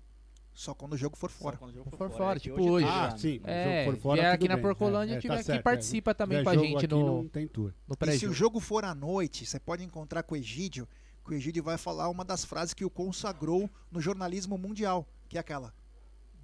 Só 0.53 0.73
quando 0.73 0.93
o 0.93 0.97
jogo 0.97 1.17
for 1.17 1.29
fora. 1.29 1.57
quando 1.57 1.71
o 1.71 1.73
jogo 1.73 1.89
for 1.89 1.97
for 1.97 2.09
fora, 2.11 2.17
fora, 2.23 2.37
é 2.37 2.39
tipo 2.39 2.55
que 2.55 2.61
hoje 2.61 2.85
tá 2.85 3.07
Ah, 3.07 3.09
já. 3.09 3.17
sim. 3.17 3.39
quando 3.39 3.49
o 3.49 3.51
É, 3.51 3.83
jogo 3.85 3.91
for 3.97 4.01
fora, 4.01 4.21
vier 4.21 4.33
aqui 4.33 4.47
na. 4.47 4.57
Porcolândia, 4.57 5.13
É, 5.15 5.17
é, 5.17 5.19
tiver 5.19 5.33
tá 5.33 5.39
aqui, 5.41 5.45
certo, 5.47 5.63
participa 5.63 6.11
é. 6.11 6.13
também 6.13 6.43
com 6.45 6.49
a 6.49 6.55
gente 6.57 6.87
no- 6.87 7.05
Não 7.23 7.27
tem 7.27 7.45
tour. 7.45 7.73
no 7.89 7.97
E 8.09 8.17
se 8.17 8.25
o 8.25 8.31
jogo 8.31 8.61
for 8.61 8.85
à 8.85 8.95
noite, 8.95 9.45
você 9.45 9.59
pode 9.59 9.83
encontrar 9.83 10.23
com 10.23 10.33
o 10.33 10.37
Egídio, 10.37 10.87
que 11.25 11.31
o 11.31 11.33
Egídio 11.33 11.61
vai 11.61 11.77
falar 11.77 12.07
uma 12.07 12.23
das 12.23 12.45
frases 12.45 12.73
que 12.73 12.85
o 12.85 12.89
consagrou 12.89 13.69
no 13.91 13.99
jornalismo 13.99 14.57
mundial, 14.57 15.05
que 15.27 15.35
é 15.35 15.41
aquela 15.41 15.73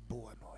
Boa 0.10 0.36
noite. 0.42 0.51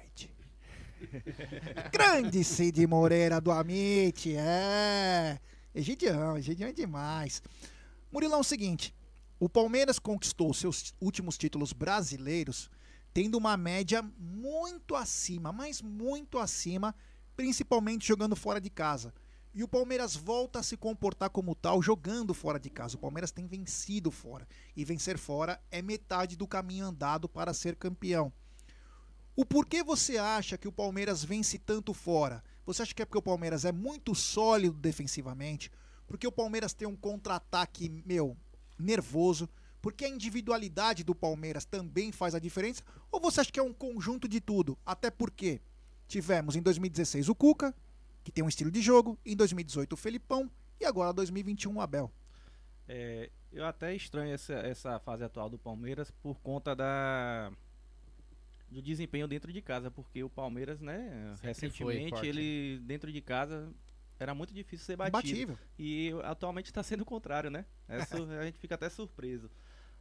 Grande 1.91 2.43
Cid 2.43 2.85
Moreira 2.87 3.39
do 3.39 3.51
Amit, 3.51 4.35
é. 4.35 5.39
Egidião, 5.73 6.37
Egidião 6.37 6.69
é 6.69 6.73
demais. 6.73 7.41
Murilão, 8.11 8.37
é 8.37 8.41
o 8.41 8.43
seguinte, 8.43 8.93
o 9.39 9.49
Palmeiras 9.49 9.99
conquistou 9.99 10.53
seus 10.53 10.93
últimos 11.01 11.37
títulos 11.37 11.73
brasileiros 11.73 12.69
tendo 13.13 13.37
uma 13.37 13.55
média 13.55 14.01
muito 14.17 14.95
acima, 14.95 15.51
mas 15.51 15.81
muito 15.81 16.39
acima, 16.39 16.95
principalmente 17.35 18.07
jogando 18.07 18.35
fora 18.35 18.59
de 18.59 18.69
casa. 18.69 19.13
E 19.53 19.63
o 19.63 19.67
Palmeiras 19.67 20.15
volta 20.15 20.59
a 20.59 20.63
se 20.63 20.75
comportar 20.75 21.29
como 21.29 21.53
tal 21.53 21.79
jogando 21.79 22.33
fora 22.33 22.59
de 22.59 22.71
casa. 22.71 22.95
O 22.95 22.99
Palmeiras 22.99 23.31
tem 23.31 23.45
vencido 23.45 24.09
fora. 24.09 24.47
E 24.75 24.83
vencer 24.83 25.15
fora 25.15 25.61
é 25.69 25.79
metade 25.79 26.35
do 26.35 26.47
caminho 26.47 26.87
andado 26.87 27.29
para 27.29 27.53
ser 27.53 27.75
campeão. 27.75 28.33
O 29.35 29.43
porquê 29.43 29.83
você 29.83 30.17
acha 30.17 30.57
que 30.57 30.67
o 30.67 30.71
Palmeiras 30.71 31.23
vence 31.23 31.57
tanto 31.57 31.91
fora? 31.91 32.43
Você 32.65 32.83
acha 32.83 32.93
que 32.93 33.01
é 33.01 33.05
porque 33.05 33.17
o 33.17 33.21
Palmeiras 33.21 33.65
é 33.65 33.71
muito 33.71 34.13
sólido 34.13 34.77
defensivamente? 34.77 35.71
Porque 36.05 36.27
o 36.27 36.31
Palmeiras 36.31 36.73
tem 36.73 36.87
um 36.87 36.95
contra-ataque, 36.95 37.89
meu, 38.05 38.37
nervoso? 38.77 39.49
Porque 39.81 40.05
a 40.05 40.09
individualidade 40.09 41.03
do 41.03 41.15
Palmeiras 41.15 41.65
também 41.65 42.11
faz 42.11 42.35
a 42.35 42.39
diferença? 42.39 42.83
Ou 43.11 43.19
você 43.19 43.41
acha 43.41 43.51
que 43.51 43.59
é 43.59 43.63
um 43.63 43.73
conjunto 43.73 44.27
de 44.27 44.39
tudo? 44.39 44.77
Até 44.85 45.09
porque 45.09 45.59
tivemos 46.07 46.55
em 46.55 46.61
2016 46.61 47.27
o 47.27 47.33
Cuca, 47.33 47.75
que 48.23 48.31
tem 48.31 48.43
um 48.43 48.47
estilo 48.47 48.69
de 48.69 48.81
jogo, 48.81 49.17
em 49.25 49.35
2018 49.35 49.93
o 49.93 49.97
Felipão 49.97 50.49
e 50.79 50.85
agora 50.85 51.11
2021 51.11 51.75
o 51.75 51.81
Abel. 51.81 52.11
É, 52.87 53.31
eu 53.51 53.65
até 53.65 53.95
estranho 53.95 54.33
essa, 54.33 54.53
essa 54.53 54.99
fase 54.99 55.23
atual 55.23 55.49
do 55.49 55.57
Palmeiras 55.57 56.11
por 56.11 56.39
conta 56.39 56.75
da 56.75 57.51
do 58.73 58.81
desempenho 58.81 59.27
dentro 59.27 59.53
de 59.53 59.61
casa, 59.61 59.89
porque 59.89 60.23
o 60.23 60.29
Palmeiras, 60.29 60.81
né, 60.81 61.31
Sempre 61.35 61.47
recentemente 61.47 62.09
ele 62.27 62.79
dentro 62.79 63.11
de 63.11 63.21
casa 63.21 63.71
era 64.19 64.33
muito 64.33 64.53
difícil 64.53 64.85
ser 64.85 64.95
batido. 64.97 65.17
Imbatível. 65.17 65.57
E 65.79 66.11
atualmente 66.23 66.65
está 66.65 66.83
sendo 66.83 67.01
o 67.01 67.05
contrário, 67.05 67.49
né? 67.49 67.65
É 67.87 68.03
sur- 68.05 68.29
a 68.39 68.45
gente 68.45 68.57
fica 68.59 68.75
até 68.75 68.89
surpreso. 68.89 69.49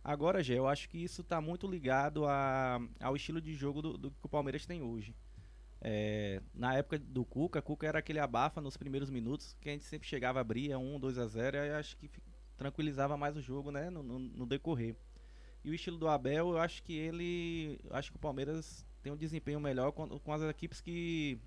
Agora, 0.04 0.42
Gé, 0.42 0.58
eu 0.58 0.66
acho 0.66 0.88
que 0.88 0.98
isso 0.98 1.20
está 1.22 1.40
muito 1.40 1.66
ligado 1.68 2.26
a, 2.26 2.80
ao 3.00 3.14
estilo 3.14 3.40
de 3.40 3.54
jogo 3.54 3.80
do, 3.80 3.96
do 3.96 4.10
que 4.10 4.26
o 4.26 4.28
Palmeiras 4.28 4.66
tem 4.66 4.82
hoje. 4.82 5.14
É, 5.80 6.40
na 6.54 6.74
época 6.76 6.98
do 6.98 7.24
Cuca, 7.24 7.60
Cuca 7.62 7.86
era 7.86 7.98
aquele 7.98 8.18
abafa 8.20 8.60
nos 8.60 8.76
primeiros 8.76 9.10
minutos, 9.10 9.56
que 9.60 9.68
a 9.68 9.72
gente 9.72 9.84
sempre 9.84 10.06
chegava, 10.08 10.40
abria 10.40 10.78
1, 10.78 10.98
2 11.00 11.18
a 11.18 11.26
0 11.26 11.56
e 11.56 11.68
eu 11.68 11.74
acho 11.76 11.96
que 11.96 12.08
tranquilizava 12.56 13.16
mais 13.16 13.36
o 13.36 13.40
jogo, 13.40 13.70
né, 13.72 13.90
no, 13.90 14.02
no- 14.02 14.18
no 14.18 14.46
decorrer. 14.46 14.94
E 15.64 15.70
o 15.70 15.74
estilo 15.74 15.96
do 15.98 16.08
Abel, 16.08 16.50
eu 16.50 16.58
acho 16.58 16.82
que 16.82 16.92
ele, 16.92 17.78
acho 17.90 18.10
que 18.10 18.16
o 18.16 18.20
Palmeiras 18.20 18.84
tem 19.02 19.12
um 19.12 19.16
desempenho 19.16 19.60
melhor 19.60 19.92
com, 19.92 20.08
com 20.18 20.32
as 20.32 20.42
equipes 20.42 20.80
que 20.80 21.38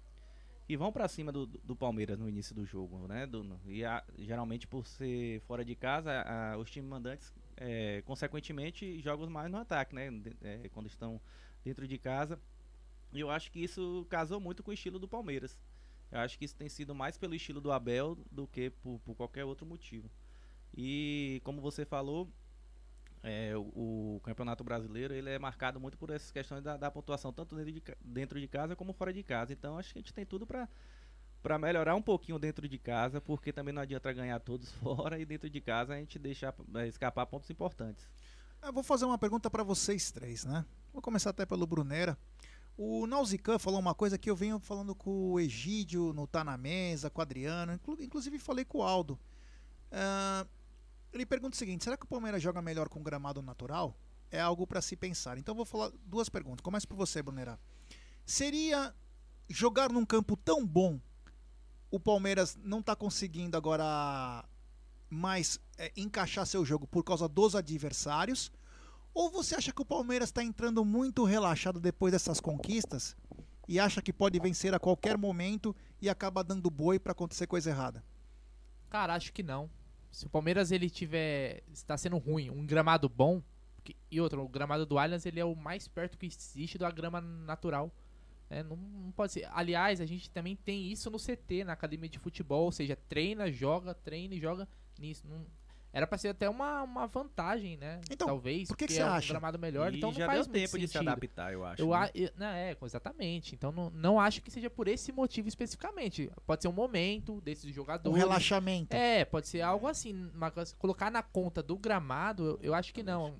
que 0.67 0.75
vão 0.75 0.91
pra 0.91 1.07
cima 1.07 1.31
do, 1.31 1.45
do 1.45 1.75
Palmeiras 1.75 2.17
no 2.17 2.27
início 2.27 2.55
do 2.55 2.65
jogo, 2.65 3.07
né? 3.07 3.27
Do- 3.27 3.59
e 3.67 3.85
a- 3.85 4.03
geralmente 4.17 4.65
por 4.65 4.83
ser 4.87 5.39
fora 5.41 5.63
de 5.63 5.75
casa, 5.75 6.09
a- 6.23 6.57
os 6.57 6.71
times 6.71 6.89
mandantes, 6.89 7.31
é, 7.55 8.01
consequentemente, 8.03 8.99
jogam 8.99 9.29
mais 9.29 9.51
no 9.51 9.57
ataque, 9.59 9.93
né? 9.93 10.09
De- 10.09 10.35
é, 10.41 10.67
quando 10.69 10.87
estão 10.87 11.21
dentro 11.63 11.87
de 11.87 11.99
casa. 11.99 12.39
E 13.13 13.19
eu 13.19 13.29
acho 13.29 13.51
que 13.51 13.63
isso 13.63 14.07
casou 14.09 14.39
muito 14.39 14.63
com 14.63 14.71
o 14.71 14.73
estilo 14.73 14.97
do 14.97 15.07
Palmeiras. 15.07 15.55
Eu 16.11 16.17
acho 16.19 16.35
que 16.39 16.45
isso 16.45 16.55
tem 16.55 16.67
sido 16.67 16.95
mais 16.95 17.15
pelo 17.15 17.35
estilo 17.35 17.61
do 17.61 17.71
Abel 17.71 18.17
do 18.31 18.47
que 18.47 18.71
por, 18.71 18.99
por 19.05 19.13
qualquer 19.15 19.45
outro 19.45 19.67
motivo. 19.67 20.09
E 20.75 21.41
como 21.43 21.61
você 21.61 21.85
falou, 21.85 22.27
é, 23.25 23.53
o, 23.57 24.15
o 24.17 24.21
Campeonato 24.23 24.63
Brasileiro 24.63 25.13
ele 25.13 25.29
é 25.29 25.39
marcado 25.39 25.79
muito 25.79 25.97
por 25.97 26.09
essas 26.11 26.31
questões 26.31 26.63
da, 26.63 26.77
da 26.77 26.91
pontuação, 26.91 27.33
tanto 27.33 27.55
dentro 27.55 27.71
de, 27.71 27.83
dentro 27.99 28.39
de 28.39 28.47
casa 28.47 28.75
como 28.75 28.93
fora 28.93 29.11
de 29.11 29.23
casa. 29.23 29.51
Então 29.51 29.77
acho 29.77 29.91
que 29.91 29.99
a 29.99 30.01
gente 30.01 30.13
tem 30.13 30.25
tudo 30.25 30.45
para 30.45 30.67
para 31.41 31.59
melhorar 31.59 31.93
um 31.95 32.01
pouquinho 32.01 32.39
dentro 32.39 32.67
de 32.67 32.79
casa, 32.79 33.21
porque 33.21 33.53
também 33.53 33.71
não 33.71 33.81
adianta 33.83 34.11
ganhar 34.11 34.39
todos 34.39 34.71
fora 34.81 35.19
e 35.19 35.25
dentro 35.25 35.47
de 35.47 35.61
casa 35.61 35.93
a 35.93 35.97
gente 35.97 36.17
deixar 36.17 36.55
eh, 36.75 36.87
escapar 36.87 37.25
pontos 37.27 37.49
importantes. 37.51 38.07
Eu 38.63 38.73
vou 38.73 38.81
fazer 38.81 39.05
uma 39.05 39.17
pergunta 39.17 39.47
para 39.49 39.61
vocês 39.63 40.09
três, 40.11 40.43
né? 40.43 40.65
Vou 40.91 41.03
começar 41.03 41.29
até 41.29 41.45
pelo 41.45 41.67
Brunera. 41.67 42.17
O 42.75 43.05
Nausican 43.05 43.59
falou 43.59 43.79
uma 43.79 43.93
coisa 43.93 44.17
que 44.17 44.27
eu 44.29 44.35
venho 44.35 44.59
falando 44.59 44.95
com 44.95 45.33
o 45.33 45.39
Egídio 45.39 46.13
no 46.13 46.25
Tá 46.25 46.43
Na 46.43 46.57
Mesa, 46.57 47.11
com 47.11 47.19
o 47.19 47.21
Adriano, 47.21 47.73
inclu- 47.73 48.01
inclusive 48.01 48.39
falei 48.39 48.65
com 48.65 48.79
o 48.79 48.83
Aldo. 48.83 49.19
Ah, 49.91 50.47
ele 51.17 51.25
pergunta 51.25 51.55
o 51.55 51.57
seguinte: 51.57 51.83
será 51.83 51.97
que 51.97 52.05
o 52.05 52.07
Palmeiras 52.07 52.41
joga 52.41 52.61
melhor 52.61 52.89
com 52.89 53.01
gramado 53.01 53.41
natural? 53.41 53.97
É 54.31 54.39
algo 54.39 54.65
para 54.67 54.81
se 54.81 54.95
pensar. 54.95 55.37
Então 55.37 55.55
vou 55.55 55.65
falar 55.65 55.91
duas 56.05 56.29
perguntas. 56.29 56.61
Começa 56.61 56.85
por 56.87 56.95
você, 56.95 57.21
Brunera. 57.21 57.59
Seria 58.25 58.93
jogar 59.47 59.91
num 59.91 60.05
campo 60.05 60.35
tão 60.35 60.65
bom 60.65 60.99
o 61.95 61.99
Palmeiras 61.99 62.57
não 62.61 62.81
tá 62.81 62.95
conseguindo 62.95 63.55
agora 63.55 64.43
mais 65.09 65.59
é, 65.77 65.91
encaixar 65.95 66.45
seu 66.45 66.65
jogo 66.65 66.85
por 66.85 67.03
causa 67.03 67.27
dos 67.27 67.55
adversários? 67.55 68.51
Ou 69.13 69.29
você 69.31 69.55
acha 69.55 69.71
que 69.71 69.81
o 69.81 69.85
Palmeiras 69.85 70.29
está 70.29 70.43
entrando 70.43 70.83
muito 70.83 71.23
relaxado 71.23 71.79
depois 71.79 72.11
dessas 72.11 72.41
conquistas 72.41 73.15
e 73.67 73.79
acha 73.79 74.01
que 74.01 74.11
pode 74.11 74.37
vencer 74.39 74.73
a 74.73 74.79
qualquer 74.79 75.17
momento 75.17 75.73
e 76.01 76.09
acaba 76.09 76.43
dando 76.43 76.69
boi 76.69 76.99
para 76.99 77.13
acontecer 77.13 77.47
coisa 77.47 77.69
errada? 77.69 78.03
Cara, 78.89 79.15
acho 79.15 79.31
que 79.31 79.41
não. 79.41 79.69
Se 80.15 80.25
o 80.25 80.29
Palmeiras 80.29 80.71
ele 80.71 80.89
tiver 80.89 81.61
está 81.73 81.97
sendo 81.97 82.17
ruim, 82.17 82.49
um 82.49 82.65
gramado 82.65 83.09
bom, 83.09 83.43
que- 83.83 83.97
e 84.09 84.21
outro, 84.21 84.41
o 84.41 84.47
gramado 84.47 84.85
do 84.85 84.97
Allianz 84.97 85.25
ele 85.25 85.41
é 85.41 85.43
o 85.43 85.53
mais 85.57 85.89
perto 85.89 86.17
que 86.17 86.25
existe 86.25 86.77
da 86.77 86.89
grama 86.89 87.19
natural. 87.19 87.91
É, 88.49 88.63
não, 88.63 88.77
não 88.77 89.11
pode 89.11 89.33
ser. 89.33 89.45
Aliás, 89.51 89.99
a 89.99 90.05
gente 90.05 90.29
também 90.29 90.55
tem 90.55 90.89
isso 90.89 91.09
no 91.09 91.19
CT, 91.19 91.65
na 91.65 91.73
academia 91.73 92.07
de 92.07 92.17
futebol, 92.17 92.63
ou 92.63 92.71
seja, 92.71 92.95
treina, 92.95 93.51
joga, 93.51 93.93
treina 93.93 94.35
e 94.35 94.39
joga 94.39 94.65
nisso. 94.97 95.27
Não- 95.27 95.45
Era 95.95 96.05
pra 96.05 96.17
ser 96.17 96.27
até 96.27 96.49
uma, 96.49 96.83
uma 96.83 97.07
vantagem, 97.07 97.77
né? 97.77 98.01
Então, 98.11 98.27
Talvez. 98.27 98.67
por 98.67 98.75
que 98.75 98.85
que 98.85 98.93
porque 98.93 98.95
você 98.95 99.01
é 99.01 99.05
um 99.05 99.13
acha? 99.13 99.29
gramado 99.29 99.57
melhor, 99.57 99.93
E 99.93 99.97
então 99.97 100.11
não 100.11 100.17
já 100.19 100.25
faz 100.25 100.39
deu 100.45 100.47
muito 100.51 100.61
tempo 100.61 100.77
de 100.77 100.87
se 100.89 100.91
sentido. 100.93 101.07
adaptar, 101.09 101.53
eu 101.53 101.63
acho, 101.65 101.81
Eu 101.81 101.87
né? 101.87 102.09
eu- 102.13 102.29
não, 102.35 102.47
é, 102.47 102.75
exatamente. 102.83 103.55
Então 103.55 103.71
não, 103.71 103.89
não 103.91 104.19
acho 104.19 104.41
que 104.41 104.51
seja 104.51 104.69
por 104.69 104.89
esse 104.89 105.13
motivo 105.13 105.47
especificamente. 105.47 106.29
Pode 106.45 106.61
ser 106.63 106.67
um 106.67 106.73
momento 106.73 107.39
desses 107.39 107.73
jogadores. 107.73 108.13
Um 108.13 108.19
relaxamento. 108.19 108.93
É, 108.93 109.23
pode 109.23 109.47
ser 109.47 109.61
algo 109.61 109.87
assim. 109.87 110.29
Uma 110.35 110.51
colocar 110.77 111.09
na 111.09 111.23
conta 111.23 111.63
do 111.63 111.77
gramado, 111.77 112.43
eu, 112.45 112.59
eu 112.61 112.73
acho 112.73 112.93
que 112.93 113.01
não. 113.01 113.33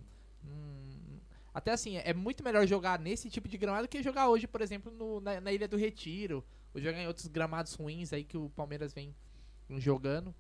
Hum, 0.46 1.20
até 1.54 1.72
assim, 1.74 1.98
é 1.98 2.14
muito 2.14 2.42
melhor 2.42 2.66
jogar 2.66 2.98
nesse 3.00 3.30
tipo 3.30 3.50
de 3.50 3.58
gramado 3.58 3.86
que 3.90 4.02
jogar 4.02 4.30
hoje, 4.30 4.48
por 4.48 4.62
exemplo, 4.62 4.90
no- 4.94 5.20
na, 5.20 5.42
na 5.42 5.52
Ilha 5.52 5.68
do 5.68 5.76
Retiro. 5.76 6.42
Ou 6.74 6.80
jogar 6.80 7.00
em 7.02 7.08
outros 7.08 7.28
gramados 7.28 7.74
ruins 7.74 8.14
aí 8.14 8.24
que 8.24 8.38
o 8.38 8.50
Palmeiras 8.52 8.94
vem 8.94 9.14
jogando. 9.78 10.34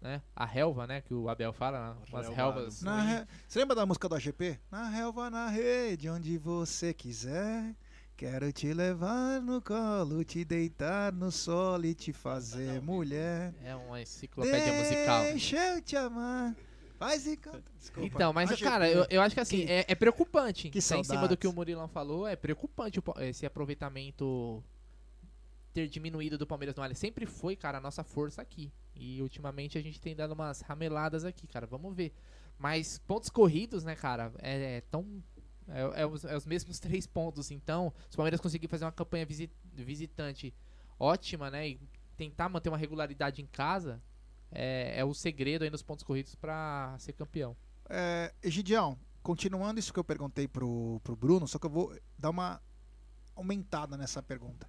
Né? 0.00 0.22
A 0.36 0.44
relva, 0.44 0.86
né? 0.86 1.00
Que 1.00 1.12
o 1.12 1.28
Abel 1.28 1.52
fala, 1.52 1.96
umas 2.08 2.28
relvas. 2.28 2.82
Na 2.82 2.96
ruins. 3.02 3.08
re- 3.20 3.26
Você 3.48 3.58
lembra 3.58 3.74
da 3.74 3.84
música 3.84 4.08
do 4.08 4.14
AGP? 4.14 4.58
Na 4.70 4.88
relva, 4.88 5.28
na 5.28 5.48
rede, 5.48 6.08
onde 6.08 6.38
você 6.38 6.94
quiser. 6.94 7.74
Quero 8.16 8.52
te 8.52 8.72
levar 8.72 9.40
no 9.40 9.60
colo, 9.62 10.24
te 10.24 10.44
deitar 10.44 11.12
no 11.12 11.30
solo 11.30 11.84
e 11.86 11.94
te 11.94 12.12
fazer 12.12 12.80
mulher. 12.82 13.54
É 13.64 13.74
uma 13.76 14.00
enciclopédia 14.02 14.72
musical. 14.72 15.22
Deixa 15.22 15.56
eu 15.56 15.80
te 15.82 15.96
amar. 15.96 16.54
Faz 16.98 17.26
e 17.28 17.36
canta. 17.36 17.62
Desculpa. 17.78 18.08
Então, 18.08 18.32
mas, 18.32 18.50
AGP. 18.50 18.64
cara, 18.64 18.90
eu, 18.90 19.06
eu 19.08 19.20
acho 19.22 19.32
que 19.34 19.40
assim, 19.40 19.64
Que- 19.66 19.72
é, 19.72 19.84
é 19.86 19.94
preocupante. 19.94 20.68
que 20.68 20.80
Tá 20.82 20.96
em 20.98 21.04
cima 21.04 21.28
do 21.28 21.36
que 21.36 21.46
o 21.46 21.52
Murilão 21.52 21.86
falou, 21.86 22.26
é 22.26 22.34
preocupante 22.34 23.00
esse 23.20 23.46
aproveitamento 23.46 24.62
ter 25.78 25.88
diminuído 25.88 26.36
do 26.36 26.46
Palmeiras 26.46 26.74
no 26.74 26.82
Allianz. 26.82 26.98
Sempre 26.98 27.24
foi, 27.24 27.54
cara, 27.54 27.78
a 27.78 27.80
nossa 27.80 28.02
força 28.02 28.42
aqui. 28.42 28.72
E 28.96 29.22
ultimamente 29.22 29.78
a 29.78 29.80
gente 29.80 30.00
tem 30.00 30.16
dado 30.16 30.32
umas 30.32 30.60
rameladas 30.60 31.24
aqui, 31.24 31.46
cara. 31.46 31.66
Vamos 31.66 31.94
ver. 31.94 32.12
Mas 32.58 32.98
pontos 32.98 33.30
corridos, 33.30 33.84
né, 33.84 33.94
cara, 33.94 34.32
é, 34.40 34.78
é 34.78 34.80
tão. 34.80 35.22
É, 35.68 36.02
é 36.02 36.06
os, 36.06 36.24
é 36.24 36.36
os 36.36 36.44
mesmos 36.46 36.80
três 36.80 37.06
pontos. 37.06 37.52
Então, 37.52 37.92
se 38.10 38.14
o 38.14 38.16
Palmeiras 38.16 38.40
conseguir 38.40 38.66
fazer 38.66 38.84
uma 38.84 38.92
campanha 38.92 39.24
visi- 39.24 39.52
visitante 39.72 40.52
ótima, 40.98 41.48
né? 41.48 41.68
E 41.68 41.80
tentar 42.16 42.48
manter 42.48 42.68
uma 42.68 42.78
regularidade 42.78 43.40
em 43.40 43.46
casa, 43.46 44.02
é, 44.50 44.98
é 44.98 45.04
o 45.04 45.14
segredo 45.14 45.62
aí 45.62 45.70
nos 45.70 45.82
pontos 45.82 46.02
corridos 46.02 46.34
pra 46.34 46.96
ser 46.98 47.12
campeão. 47.12 47.56
É, 47.88 48.34
Egidião, 48.42 48.98
continuando 49.22 49.78
isso 49.78 49.92
que 49.92 50.00
eu 50.00 50.04
perguntei 50.04 50.48
pro, 50.48 51.00
pro 51.04 51.14
Bruno, 51.14 51.46
só 51.46 51.56
que 51.56 51.66
eu 51.66 51.70
vou 51.70 51.96
dar 52.18 52.30
uma 52.30 52.60
aumentada 53.36 53.96
nessa 53.96 54.20
pergunta. 54.20 54.68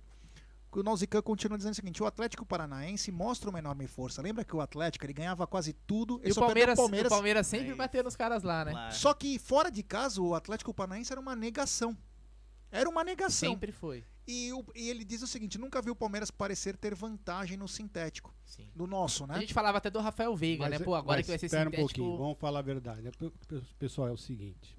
O 0.71 0.83
Nausican 0.83 1.21
continua 1.21 1.57
dizendo 1.57 1.73
o 1.73 1.75
seguinte: 1.75 2.01
o 2.03 2.05
Atlético 2.05 2.45
Paranaense 2.45 3.11
mostra 3.11 3.49
uma 3.49 3.57
enorme 3.59 3.87
força. 3.87 4.21
Lembra 4.21 4.43
que 4.45 4.55
o 4.55 4.61
Atlético 4.61 5.05
ele 5.05 5.13
ganhava 5.13 5.47
quase 5.47 5.73
tudo. 5.73 6.19
ele 6.21 6.29
E 6.29 6.31
o 6.31 6.35
perdeu 6.35 6.75
Palmeiras, 6.75 7.07
o 7.11 7.15
Palmeiras 7.15 7.47
sempre 7.47 7.73
bateu 7.75 8.03
nos 8.03 8.15
caras 8.15 8.43
lá, 8.43 8.63
né? 8.65 8.71
Só 8.91 9.13
que 9.13 9.39
fora 9.39 9.71
de 9.71 9.81
casa, 9.81 10.21
o 10.21 10.35
Atlético 10.35 10.73
Paranaense 10.73 11.11
era 11.11 11.19
uma 11.19 11.35
negação. 11.35 11.97
Era 12.71 12.87
uma 12.87 13.03
negação. 13.03 13.49
Sempre 13.49 13.71
foi. 13.71 14.03
E, 14.27 14.53
o- 14.53 14.63
e 14.75 14.89
ele 14.91 15.03
diz 15.03 15.23
o 15.23 15.27
seguinte: 15.27 15.57
nunca 15.57 15.81
viu 15.81 15.93
o 15.93 15.95
Palmeiras 15.95 16.29
parecer 16.29 16.77
ter 16.77 16.93
vantagem 16.93 17.57
no 17.57 17.67
sintético. 17.67 18.31
Sim. 18.45 18.69
Do 18.75 18.85
nosso, 18.85 19.25
né? 19.25 19.33
A 19.35 19.39
gente 19.39 19.55
falava 19.55 19.79
até 19.79 19.89
do 19.89 19.99
Rafael 19.99 20.35
Veiga, 20.35 20.69
né? 20.69 20.77
Pô, 20.77 20.93
agora 20.93 21.17
mas 21.17 21.25
que 21.25 21.31
vai 21.31 21.39
ser 21.39 21.47
espera 21.47 21.65
sintético... 21.65 21.83
um 21.83 21.87
pouquinho, 22.05 22.17
vamos 22.17 22.37
falar 22.37 22.59
a 22.59 22.61
verdade. 22.61 23.01
né? 23.01 23.11
Pe- 23.17 23.61
Pessoal, 23.79 24.07
é 24.07 24.11
o 24.11 24.17
seguinte. 24.17 24.77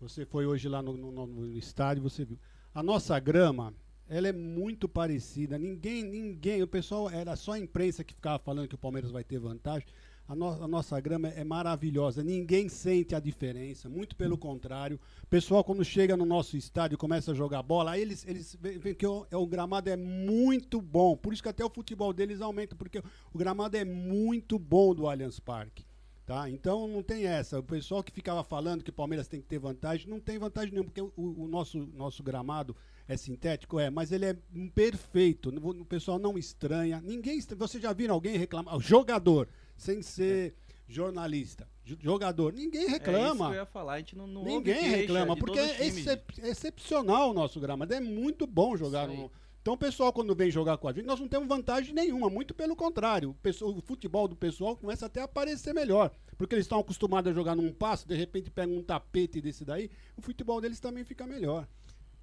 Você 0.00 0.26
foi 0.26 0.44
hoje 0.44 0.68
lá 0.68 0.82
no, 0.82 0.96
no- 0.96 1.12
no- 1.12 1.26
no 1.26 1.56
estádio, 1.56 2.02
você 2.02 2.24
viu. 2.24 2.36
A 2.74 2.82
nossa 2.82 3.16
grama, 3.20 3.72
ela 4.08 4.28
é 4.28 4.32
muito 4.32 4.88
parecida. 4.88 5.58
Ninguém, 5.58 6.02
ninguém, 6.02 6.62
o 6.62 6.66
pessoal, 6.68 7.10
era 7.10 7.34
só 7.36 7.52
a 7.52 7.58
imprensa 7.58 8.04
que 8.04 8.14
ficava 8.14 8.38
falando 8.38 8.68
que 8.68 8.74
o 8.74 8.78
Palmeiras 8.78 9.10
vai 9.10 9.24
ter 9.24 9.38
vantagem. 9.38 9.86
A, 10.26 10.34
no- 10.34 10.62
a 10.62 10.66
nossa 10.68 10.98
grama 11.00 11.28
é 11.28 11.44
maravilhosa. 11.44 12.22
Ninguém 12.22 12.68
sente 12.68 13.14
a 13.14 13.20
diferença. 13.20 13.88
Muito 13.88 14.16
pelo 14.16 14.38
contrário. 14.38 14.98
O 15.22 15.26
pessoal, 15.26 15.62
quando 15.62 15.84
chega 15.84 16.16
no 16.16 16.24
nosso 16.24 16.56
estádio 16.56 16.94
e 16.94 16.98
começa 16.98 17.32
a 17.32 17.34
jogar 17.34 17.62
bola, 17.62 17.92
aí 17.92 18.00
eles, 18.02 18.26
eles 18.26 18.56
veem 18.60 18.78
veem 18.78 18.94
que 18.94 19.06
o, 19.06 19.26
é, 19.30 19.36
o 19.36 19.46
gramado 19.46 19.90
é 19.90 19.96
muito 19.96 20.80
bom. 20.80 21.16
Por 21.16 21.32
isso 21.32 21.42
que 21.42 21.48
até 21.48 21.64
o 21.64 21.68
futebol 21.70 22.12
deles 22.12 22.40
aumenta, 22.40 22.74
porque 22.74 23.02
o 23.32 23.38
gramado 23.38 23.76
é 23.76 23.84
muito 23.84 24.58
bom 24.58 24.94
do 24.94 25.06
Allianz 25.06 25.38
Parque. 25.38 25.84
Tá? 26.24 26.48
Então 26.48 26.88
não 26.88 27.02
tem 27.02 27.26
essa. 27.26 27.58
O 27.58 27.62
pessoal 27.62 28.02
que 28.02 28.10
ficava 28.10 28.42
falando 28.42 28.82
que 28.82 28.88
o 28.88 28.94
Palmeiras 28.94 29.28
tem 29.28 29.42
que 29.42 29.46
ter 29.46 29.58
vantagem, 29.58 30.08
não 30.08 30.18
tem 30.20 30.38
vantagem 30.38 30.70
nenhuma, 30.72 30.90
porque 30.90 31.02
o, 31.02 31.12
o 31.16 31.46
nosso, 31.46 31.86
nosso 31.94 32.22
gramado 32.22 32.74
é 33.08 33.16
sintético, 33.16 33.78
é, 33.78 33.90
mas 33.90 34.12
ele 34.12 34.26
é 34.26 34.36
perfeito. 34.74 35.50
O 35.50 35.84
pessoal 35.84 36.18
não 36.18 36.36
estranha. 36.38 37.00
Ninguém 37.00 37.38
estranha. 37.38 37.58
Você 37.58 37.80
já 37.80 37.92
viu 37.92 38.12
alguém 38.12 38.36
reclamar? 38.36 38.76
O 38.76 38.80
jogador, 38.80 39.48
sem 39.76 40.02
ser 40.02 40.54
jornalista. 40.88 41.68
jo- 41.84 41.98
Jogador, 42.00 42.52
ninguém 42.52 42.82
É 42.82 42.84
isso 42.84 42.92
reclama. 42.92 43.46
que 43.48 43.52
eu 43.52 43.58
ia 43.60 43.66
falar, 43.66 43.94
a 43.94 43.98
gente 43.98 44.16
não, 44.16 44.26
não 44.26 44.44
Ninguém 44.44 44.82
reclama, 44.90 45.36
porque 45.36 45.58
é 45.58 45.86
excep- 45.86 46.38
excepcional 46.42 47.30
o 47.30 47.34
nosso 47.34 47.58
gramado. 47.60 47.92
É 47.94 48.00
muito 48.00 48.46
bom 48.46 48.76
jogar 48.76 49.06
no. 49.08 49.30
Então 49.60 49.72
o 49.74 49.78
pessoal, 49.78 50.12
quando 50.12 50.34
vem 50.34 50.50
jogar 50.50 50.76
com 50.76 50.86
a 50.88 50.92
gente, 50.92 51.06
nós 51.06 51.18
não 51.18 51.26
temos 51.26 51.48
vantagem 51.48 51.94
nenhuma, 51.94 52.28
muito 52.28 52.52
pelo 52.52 52.76
contrário. 52.76 53.30
O, 53.30 53.34
pessoal- 53.34 53.74
o 53.74 53.80
futebol 53.80 54.28
do 54.28 54.36
pessoal 54.36 54.76
começa 54.76 55.06
até 55.06 55.22
a 55.22 55.24
aparecer 55.24 55.72
melhor. 55.72 56.10
Porque 56.36 56.54
eles 56.54 56.66
estão 56.66 56.78
acostumados 56.80 57.30
a 57.30 57.34
jogar 57.34 57.54
num 57.56 57.72
passo, 57.72 58.06
de 58.06 58.14
repente 58.14 58.50
pegam 58.50 58.76
um 58.76 58.82
tapete 58.82 59.40
desse 59.40 59.64
daí, 59.64 59.88
o 60.16 60.20
futebol 60.20 60.60
deles 60.60 60.80
também 60.80 61.02
fica 61.04 61.26
melhor. 61.26 61.66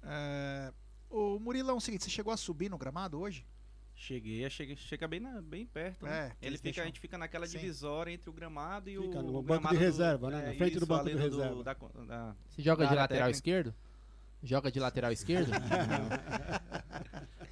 É, 0.04 0.72
o 1.10 1.38
Murilão, 1.38 1.74
é 1.74 1.78
o 1.78 1.80
seguinte: 1.80 2.04
você 2.04 2.10
chegou 2.10 2.32
a 2.32 2.36
subir 2.36 2.68
no 2.70 2.78
gramado 2.78 3.20
hoje? 3.20 3.44
Cheguei, 3.94 4.48
chega, 4.50 4.74
chega 4.74 5.06
bem, 5.06 5.20
na- 5.20 5.40
bem 5.42 5.64
perto, 5.66 6.04
né? 6.06 6.32
É, 6.40 6.46
Ele 6.46 6.56
fica, 6.56 6.64
deixam- 6.64 6.82
a 6.82 6.86
gente 6.86 6.98
fica 6.98 7.16
naquela 7.18 7.46
Sim. 7.46 7.58
divisória 7.58 8.10
entre 8.10 8.28
o 8.28 8.32
gramado 8.32 8.88
e 8.90 8.96
Fica 8.96 9.18
o 9.18 9.22
no 9.22 9.38
o 9.38 9.42
banco 9.42 9.68
de 9.68 9.76
reserva, 9.76 10.30
né? 10.30 10.46
Na 10.48 10.54
frente 10.54 10.80
do 10.80 10.86
banco 10.86 11.04
de 11.04 11.12
do- 11.12 11.18
reserva. 11.18 11.62
da- 11.62 11.74
da- 11.74 12.36
Você 12.48 12.62
joga 12.62 12.84
da 12.84 12.90
de 12.90 12.96
lateral 12.96 13.06
técnica. 13.28 13.36
esquerdo? 13.36 13.74
Joga 14.42 14.72
de 14.72 14.80
lateral 14.80 15.12
esquerdo? 15.12 15.50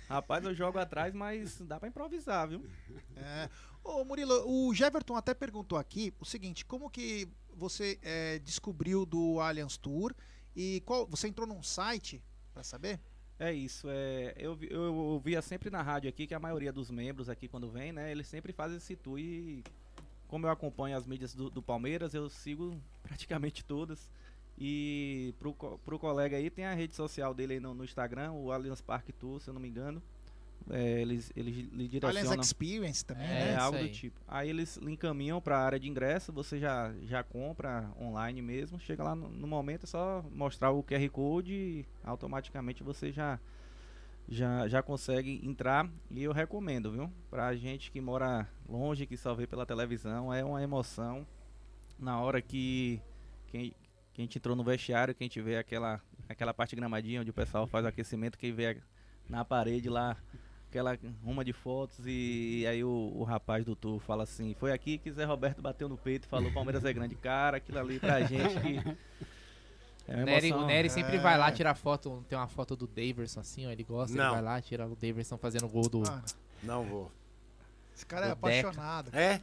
Rapaz, 0.09 0.45
eu 0.45 0.55
jogo 0.55 0.79
atrás, 0.79 1.15
mas 1.15 1.61
dá 1.61 1.79
pra 1.79 1.89
improvisar, 1.89 2.49
viu? 2.49 2.65
É. 3.17 3.49
Ô 3.85 4.05
Murilo, 4.05 4.45
o 4.47 4.75
Jeverton 4.75 5.15
até 5.15 5.33
perguntou 5.35 5.79
aqui 5.79 6.13
o 6.19 6.25
seguinte: 6.25 6.65
como 6.65 6.91
que 6.91 7.29
você 7.55 7.99
é, 8.03 8.39
descobriu 8.41 9.07
do 9.07 9.39
Allianz 9.41 9.77
Tour 9.77 10.13
e 10.57 10.83
qual 10.85 11.07
você 11.07 11.29
entrou 11.29 11.47
num 11.47 11.63
site 11.63 12.21
pra 12.61 12.65
saber? 12.65 13.01
É 13.39 13.51
isso, 13.53 13.89
é, 13.89 14.35
eu, 14.37 14.55
vi- 14.55 14.69
eu 14.71 14.95
ouvia 14.95 15.41
sempre 15.41 15.71
na 15.71 15.81
rádio 15.81 16.11
aqui 16.11 16.27
que 16.27 16.35
a 16.35 16.39
maioria 16.39 16.71
dos 16.71 16.91
membros 16.91 17.31
aqui 17.31 17.49
quando 17.49 17.71
vem, 17.71 17.91
né, 17.91 18.11
eles 18.13 18.27
sempre 18.27 18.53
fazem 18.53 18.77
esse 18.77 18.95
tour 18.95 19.19
e 19.19 19.65
como 20.29 20.47
eu 20.47 20.51
acompanho 20.51 20.95
as 20.97 21.07
mídias 21.07 21.35
do, 21.35 21.49
do 21.49 21.63
Palmeiras, 21.63 22.13
eu 22.13 22.29
sigo 22.29 22.79
praticamente 23.03 23.65
todas. 23.65 24.11
E 24.63 25.35
pro, 25.39 25.55
pro 25.55 25.99
colega 25.99 26.37
aí 26.37 26.51
tem 26.51 26.67
a 26.67 26.75
rede 26.75 26.95
social 26.95 27.33
dele 27.33 27.55
aí 27.55 27.61
no, 27.61 27.73
no 27.73 27.83
Instagram, 27.83 28.33
o 28.33 28.53
Allianz 28.53 28.83
Parque 28.83 29.11
Tour, 29.11 29.41
se 29.41 29.49
eu 29.49 29.55
não 29.55 29.61
me 29.61 29.69
engano. 29.69 30.03
É, 30.69 31.01
eles, 31.01 31.33
eles 31.35 31.57
lhe 31.73 31.89
direcionam. 31.89 32.31
Allianz 32.31 32.47
Experience 32.47 33.05
também, 33.05 33.25
É, 33.25 33.53
né? 33.53 33.57
algo 33.57 33.79
Isso 33.79 33.87
do 33.89 33.93
tipo. 33.93 34.21
Aí 34.29 34.51
eles 34.51 34.77
lhe 34.77 34.93
encaminham 34.93 35.41
para 35.41 35.59
a 35.59 35.65
área 35.65 35.81
de 35.81 35.89
ingresso, 35.89 36.33
você 36.33 36.59
já, 36.59 36.93
já 37.03 37.23
compra 37.23 37.91
online 38.01 38.43
mesmo. 38.43 38.79
Chega 38.79 39.03
lá 39.03 39.15
no, 39.15 39.29
no 39.29 39.47
momento 39.47 39.85
é 39.85 39.87
só 39.87 40.25
mostrar 40.33 40.71
o 40.71 40.83
QR 40.83 41.09
Code 41.11 41.53
e 41.53 41.87
automaticamente 42.05 42.83
você 42.83 43.11
já, 43.11 43.41
já, 44.29 44.69
já 44.69 44.83
consegue 44.83 45.41
entrar. 45.45 45.89
E 46.11 46.23
eu 46.23 46.33
recomendo, 46.33 46.93
viu? 46.93 47.11
Pra 47.31 47.55
gente 47.57 47.91
que 47.91 48.01
mora 48.01 48.49
longe, 48.69 49.07
que 49.07 49.17
só 49.17 49.35
vê 49.35 49.47
pela 49.47 49.67
televisão, 49.67 50.33
é 50.33 50.45
uma 50.45 50.63
emoção. 50.63 51.27
Na 51.99 52.21
hora 52.21 52.41
que, 52.41 53.01
que, 53.49 53.75
que 54.13 54.21
a 54.21 54.25
gente 54.25 54.39
entrou 54.39 54.55
no 54.57 54.65
vestiário, 54.65 55.15
que 55.15 55.23
a 55.23 55.27
gente 55.27 55.41
vê 55.41 55.57
aquela, 55.57 56.01
aquela 56.29 56.55
parte 56.55 56.77
gramadinha 56.77 57.21
onde 57.21 57.31
o 57.31 57.35
pessoal 57.35 57.67
faz 57.67 57.85
o 57.85 57.89
aquecimento, 57.89 58.39
que 58.39 58.53
vê 58.53 58.81
na 59.29 59.45
parede 59.45 59.89
lá 59.89 60.17
aquela 60.71 60.97
ruma 61.25 61.45
de 61.45 61.53
fotos 61.53 61.99
e, 62.07 62.65
aí 62.67 62.83
o, 62.85 63.13
o 63.17 63.25
rapaz 63.25 63.65
do 63.65 63.75
tour 63.75 63.99
fala 64.01 64.23
assim, 64.23 64.55
foi 64.59 64.73
aqui 64.73 64.99
que 64.99 65.11
Zé 65.11 65.25
Roberto 65.25 65.61
bateu 65.61 65.89
no 65.89 65.97
peito 65.97 66.25
e 66.25 66.29
falou 66.29 66.51
Palmeiras 66.53 66.85
é 66.85 66.93
grande 66.93 67.17
cara, 67.17 67.57
aquilo 67.57 67.79
ali 67.79 67.99
pra 67.99 68.21
gente 68.25 68.61
que 68.61 68.97
é 70.09 70.25
Nery, 70.25 70.53
o 70.53 70.65
Nery 70.67 70.89
sempre 70.89 71.17
É. 71.17 71.21
vai 71.21 71.37
lá 71.37 71.51
tirar 71.53 71.75
foto, 71.75 72.25
tem 72.29 72.39
uma 72.39 72.49
foto 72.49 72.75
do 72.77 72.87
Daverson 72.87 73.41
assim, 73.41 73.67
ó, 73.67 73.71
ele 73.71 73.83
gosta, 73.85 74.13
ele 74.17 74.23
Não. 74.23 74.31
vai 74.33 74.43
lá, 74.43 74.61
tira 74.63 74.87
o 74.87 74.95
Daverson 74.97 75.37
fazendo 75.37 75.67
o 75.67 75.69
gol 75.69 75.89
do... 75.89 76.03
Ah, 76.09 76.23
Não 76.63 76.85
vou. 76.85 77.11
Esse 77.95 78.07
cara 78.07 78.27
é 78.27 78.29
Deca. 78.35 78.39
apaixonado. 78.39 79.11
É? 79.15 79.41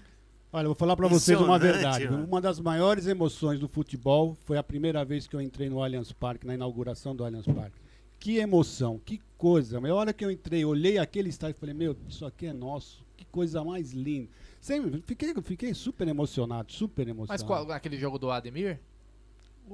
Olha, 0.52 0.64
eu 0.64 0.70
vou 0.70 0.76
falar 0.76 0.96
pra 0.96 1.08
vocês 1.08 1.40
uma 1.40 1.60
verdade. 1.60 2.10
mano. 2.10 2.26
Uma 2.26 2.40
das 2.42 2.60
maiores 2.60 3.06
emoções 3.06 3.60
do 3.60 3.68
futebol 3.68 4.36
foi 4.46 4.58
a 4.58 4.64
primeira 4.64 5.04
vez 5.06 5.28
que 5.28 5.36
eu 5.36 5.42
entrei 5.42 5.70
no 5.70 5.84
Allianz 5.84 6.12
Parque, 6.14 6.48
na 6.48 6.54
inauguração 6.56 7.14
do 7.16 7.24
Allianz 7.24 7.46
Parque. 7.46 7.78
Que 8.20 8.38
emoção, 8.38 9.00
que 9.04 9.22
coisa. 9.38 9.78
A 9.80 9.94
hora 9.94 10.12
que 10.14 10.26
eu 10.26 10.32
entrei, 10.32 10.66
olhei 10.66 10.98
aquele 10.98 11.30
estádio 11.30 11.56
e 11.56 11.60
falei, 11.60 11.76
meu, 11.76 11.96
isso 12.08 12.26
aqui 12.26 12.48
é 12.48 12.54
nosso. 12.54 13.06
Que 13.16 13.26
coisa 13.26 13.64
mais 13.64 13.92
linda. 13.92 14.30
Sempre, 14.60 15.02
fiquei, 15.02 15.34
fiquei 15.42 15.74
super 15.74 16.08
emocionado, 16.08 16.72
super 16.72 17.06
Mas 17.06 17.16
emocionado. 17.16 17.46
qual, 17.46 17.72
aquele 17.72 17.98
jogo 17.98 18.18
do 18.18 18.30
Ademir? 18.30 18.80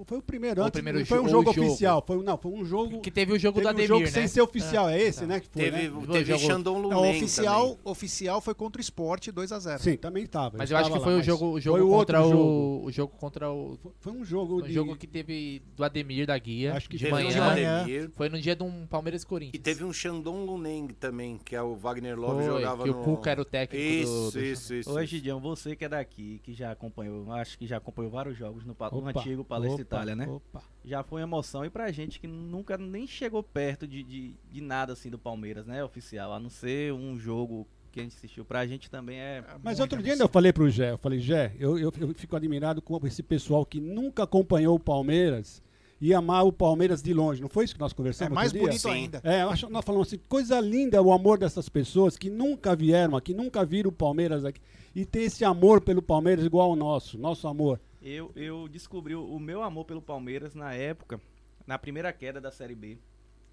Foi 0.06 0.18
o 0.18 0.22
primeiro 0.22 0.62
O 0.62 0.64
antes, 0.64 0.74
primeiro 0.74 1.00
não 1.00 1.06
foi 1.06 1.20
um 1.20 1.24
jo- 1.24 1.30
jogo, 1.30 1.50
o 1.50 1.54
jogo. 1.54 1.68
oficial, 1.68 2.04
foi, 2.06 2.18
um- 2.18 2.24
não, 2.24 2.38
foi 2.38 2.52
um 2.52 2.66
jogo 2.66 3.00
Que 3.02 3.12
teve 3.12 3.32
o 3.34 3.40
jogo 3.40 3.56
teve 3.60 3.64
do 3.64 3.68
um 3.68 3.70
Ademir, 3.70 3.88
jogo 3.88 4.02
né? 4.02 4.08
sem 4.08 4.28
ser 4.28 4.42
oficial, 4.42 4.88
Ah, 4.88 4.94
é 4.98 5.02
esse, 5.04 5.20
tá. 5.22 5.26
né, 5.28 5.40
que 5.40 5.48
foi, 5.48 5.62
Teve, 5.64 5.88
né? 5.90 6.08
teve 6.12 6.38
Xandão 6.40 6.82
Não, 6.82 6.90
Lumen 6.90 7.18
oficial, 7.18 7.62
também. 7.70 7.80
oficial 7.86 8.42
foi 8.42 8.54
contra 8.56 8.80
o 8.80 8.82
Sport 8.82 9.28
2x0. 9.30 9.80
Sim, 9.80 9.96
também 9.98 10.24
estava. 10.24 10.58
Mas 10.58 10.72
eu 10.72 10.78
acho 10.78 10.92
que 10.92 11.00
foi 11.00 11.16
o 11.20 11.24
jogo, 11.24 11.46
o 11.52 11.60
jogo 11.62 11.78
foi 11.78 11.88
o 11.88 11.90
contra 11.92 12.22
outro 12.22 12.38
o, 12.38 12.42
jogo. 12.42 12.88
o 12.88 12.92
jogo 12.92 13.14
contra 13.18 13.52
o. 13.52 13.78
Foi 14.00 14.12
um 14.14 14.26
jogo 14.26 14.60
um 14.60 14.62
de- 14.64 14.74
jogo 14.74 14.96
que 14.96 15.06
teve 15.08 15.62
do 15.76 15.84
Ademir 15.84 16.26
da 16.26 16.38
Guia. 16.38 16.74
Acho 16.74 16.90
que 16.90 16.98
de 16.98 17.04
teve 17.06 17.16
manhã. 17.16 17.30
de 17.30 17.40
manhã. 17.40 17.86
Foi 18.16 18.30
no 18.30 18.40
dia 18.42 18.56
de 18.56 18.64
um 18.64 18.86
Palmeiras 18.88 19.24
e 19.24 19.28
Corinthians. 19.28 19.60
E 19.60 19.60
teve 19.64 19.84
um 19.84 19.94
Xandão 19.94 20.44
Luneng 20.46 20.88
também, 21.00 21.38
que 21.44 21.56
é 21.56 21.62
o 21.62 21.76
Wagner 21.76 22.20
Love 22.20 22.36
Foi, 22.44 22.46
jogava 22.46 22.84
que 22.84 22.90
o 22.90 22.94
no... 22.96 23.04
Cuca 23.04 23.32
era 23.32 23.42
o 23.42 23.46
técnico 23.46 23.84
do- 23.86 23.92
isso, 23.92 24.32
do- 24.34 24.44
Isso, 24.44 24.74
isso, 24.74 24.90
Ô. 24.92 25.06
Gidião, 25.06 25.40
você 25.40 25.76
que 25.76 25.86
é 25.86 25.90
daqui, 25.90 26.40
que 26.44 26.54
já 26.54 26.72
acompanhou, 26.72 27.32
acho 27.34 27.58
que 27.58 27.68
já 27.68 27.78
acompanhou 27.78 28.10
vários 28.10 28.38
jogos 28.38 28.64
no, 28.66 28.76
antigo 29.08 29.44
Palestra 29.44 29.83
Itália, 29.84 30.16
né? 30.16 30.28
opa. 30.28 30.62
Já 30.84 31.04
foi 31.04 31.22
uma 31.22 31.28
emoção. 31.28 31.64
E 31.64 31.70
pra 31.70 31.92
gente 31.92 32.20
que 32.20 32.28
nunca 32.28 32.78
nem 32.78 33.08
chegou 33.08 33.42
perto 33.42 33.88
de, 33.88 34.04
de, 34.04 34.36
de 34.52 34.62
nada 34.62 34.94
assim 34.94 35.10
do 35.10 35.18
Palmeiras, 35.18 35.66
né? 35.66 35.84
Oficial. 35.84 36.34
A 36.34 36.40
não 36.40 36.50
ser 36.50 36.92
um 36.94 37.18
jogo 37.18 37.68
que 37.92 38.00
a 38.00 38.04
gente 38.04 38.18
assistiu. 38.18 38.44
Pra 38.44 38.66
gente 38.66 38.90
também 38.90 39.20
é. 39.20 39.44
Mas 39.62 39.78
muita 39.78 39.84
outro 39.84 40.04
dia 40.04 40.16
eu 40.16 40.28
falei 40.28 40.52
pro 40.52 40.70
Gé, 40.70 40.92
eu 40.92 40.98
falei, 40.98 41.20
Gé, 41.20 41.56
eu, 41.60 41.78
eu, 41.78 41.94
eu 42.00 42.14
fico 42.14 42.36
admirado 42.36 42.82
com 42.82 43.00
esse 43.06 43.22
pessoal 43.24 43.66
que 43.66 43.80
nunca 43.80 44.24
acompanhou 44.24 44.76
o 44.76 44.80
Palmeiras 44.80 45.62
e 46.02 46.14
amar 46.14 46.46
o 46.46 46.52
Palmeiras 46.52 47.02
de 47.02 47.14
longe. 47.14 47.42
Não 47.42 47.48
foi 47.48 47.64
isso 47.64 47.76
que 47.76 47.80
nós 47.80 47.94
conversamos 47.94 48.34
É 48.34 48.36
mais 48.36 48.48
outro 48.52 48.60
dia? 48.60 48.68
bonito 48.70 48.82
Sim. 48.82 48.90
ainda. 48.90 49.22
É, 49.24 49.46
nós 49.70 49.86
falamos 49.86 50.08
assim, 50.08 50.20
coisa 50.28 50.60
linda 50.60 51.02
o 51.02 51.14
amor 51.14 51.38
dessas 51.38 51.70
pessoas 51.70 52.18
que 52.18 52.30
nunca 52.30 52.76
vieram 52.76 53.16
aqui, 53.16 53.34
nunca 53.34 53.64
viram 53.64 53.90
o 53.90 53.94
Palmeiras 53.94 54.44
aqui. 54.44 54.60
E 54.94 55.06
tem 55.06 55.24
esse 55.24 55.46
amor 55.46 55.80
pelo 55.80 56.02
Palmeiras 56.02 56.46
igual 56.46 56.72
ao 56.72 56.76
nosso, 56.76 57.18
nosso 57.18 57.48
amor. 57.48 57.80
Eu, 58.04 58.32
eu 58.36 58.68
descobri 58.68 59.16
o 59.16 59.40
meu 59.40 59.64
amor 59.64 59.86
pelo 59.86 60.02
Palmeiras 60.02 60.54
na 60.54 60.74
época, 60.74 61.22
na 61.66 61.80
primeira 61.80 62.12
queda 62.12 62.42
da 62.42 62.52
Série 62.52 62.76
B. 62.76 62.98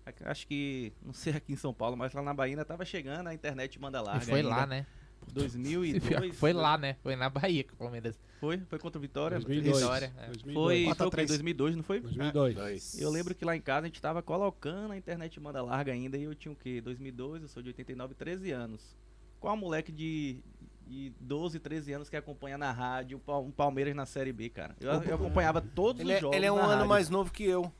Ac- 0.04 0.24
Acho 0.24 0.46
que, 0.46 0.92
não 1.02 1.12
sei 1.12 1.34
aqui 1.34 1.52
em 1.52 1.56
São 1.56 1.72
Paulo, 1.72 1.96
mas 1.96 2.12
lá 2.12 2.20
na 2.22 2.34
Bahia 2.34 2.52
ainda 2.52 2.64
tava 2.64 2.84
chegando, 2.84 3.28
a 3.28 3.34
internet 3.34 3.78
manda 3.80 4.00
larga. 4.00 4.24
E 4.24 4.26
foi 4.26 4.40
ainda. 4.40 4.48
lá, 4.48 4.66
né? 4.66 4.86
2002. 5.32 6.34
Foi 6.38 6.52
lá, 6.54 6.78
né? 6.78 6.96
Foi 7.02 7.14
na 7.14 7.28
Bahia 7.28 7.62
que 7.62 7.74
o 7.74 7.76
Palmeiras. 7.76 8.18
Foi? 8.40 8.56
Foi 8.70 8.78
contra 8.78 8.98
o 8.98 9.02
Vitória? 9.02 9.38
2002. 9.38 9.78
Vitória. 9.78 10.12
é. 10.16 10.26
2002. 10.28 10.54
Foi, 10.54 10.84
4 10.84 10.96
foi 10.96 11.06
o 11.06 11.10
quê? 11.10 11.16
3. 11.16 11.28
2002, 11.28 11.76
não 11.76 11.82
foi? 11.82 12.00
2002. 12.00 12.98
Eu 13.00 13.10
lembro 13.10 13.34
que 13.34 13.44
lá 13.44 13.54
em 13.54 13.60
casa 13.60 13.80
a 13.84 13.88
gente 13.88 14.00
tava 14.00 14.22
colocando 14.22 14.92
a 14.92 14.96
internet 14.96 15.38
manda 15.38 15.62
larga 15.62 15.92
ainda 15.92 16.16
e 16.16 16.22
eu 16.22 16.34
tinha 16.34 16.50
o 16.50 16.56
quê? 16.56 16.80
2002, 16.80 17.42
eu 17.42 17.48
sou 17.48 17.62
de 17.62 17.68
89, 17.68 18.14
13 18.14 18.50
anos. 18.50 18.96
Qual 19.38 19.54
moleque 19.58 19.92
de, 19.92 20.38
de 20.90 21.12
12, 21.20 21.60
13 21.60 21.92
anos 21.92 22.08
que 22.10 22.16
acompanha 22.16 22.58
na 22.58 22.72
rádio 22.72 23.20
um 23.28 23.50
Palmeiras 23.52 23.94
na 23.94 24.04
Série 24.04 24.32
B, 24.32 24.48
cara? 24.50 24.74
Eu, 24.80 24.90
eu 25.04 25.14
acompanhava 25.14 25.60
todos 25.60 26.00
Ele 26.00 26.10
os 26.12 26.16
é, 26.16 26.20
jogos 26.20 26.36
ele 26.36 26.46
é 26.46 26.50
um 26.52 26.56
na 26.56 26.62
ano 26.64 26.72
rádio. 26.72 26.88
mais 26.88 27.08
novo 27.08 27.30
que 27.32 27.44
eu. 27.44 27.72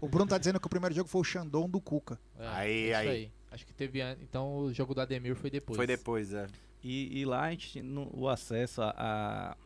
O 0.00 0.06
Bruno 0.08 0.26
tá 0.28 0.36
dizendo 0.36 0.60
que 0.60 0.66
o 0.66 0.70
primeiro 0.70 0.94
jogo 0.94 1.08
foi 1.08 1.20
o 1.22 1.24
Xandão 1.24 1.68
do 1.68 1.80
Cuca. 1.80 2.18
É, 2.38 2.46
Aí, 2.48 2.90
isso 2.90 2.98
aí. 2.98 3.32
Acho 3.50 3.66
que 3.66 3.72
teve. 3.72 4.00
Então 4.22 4.58
o 4.58 4.72
jogo 4.72 4.94
do 4.94 5.00
Ademir 5.00 5.34
foi 5.34 5.50
depois. 5.50 5.76
Foi 5.76 5.86
depois, 5.86 6.32
é. 6.34 6.46
E, 6.84 7.20
e 7.20 7.24
lá 7.24 7.44
a 7.44 7.50
gente 7.50 7.70
tinha 7.70 7.84
no- 7.84 8.10
o 8.14 8.28
acesso 8.28 8.80
a, 8.82 9.56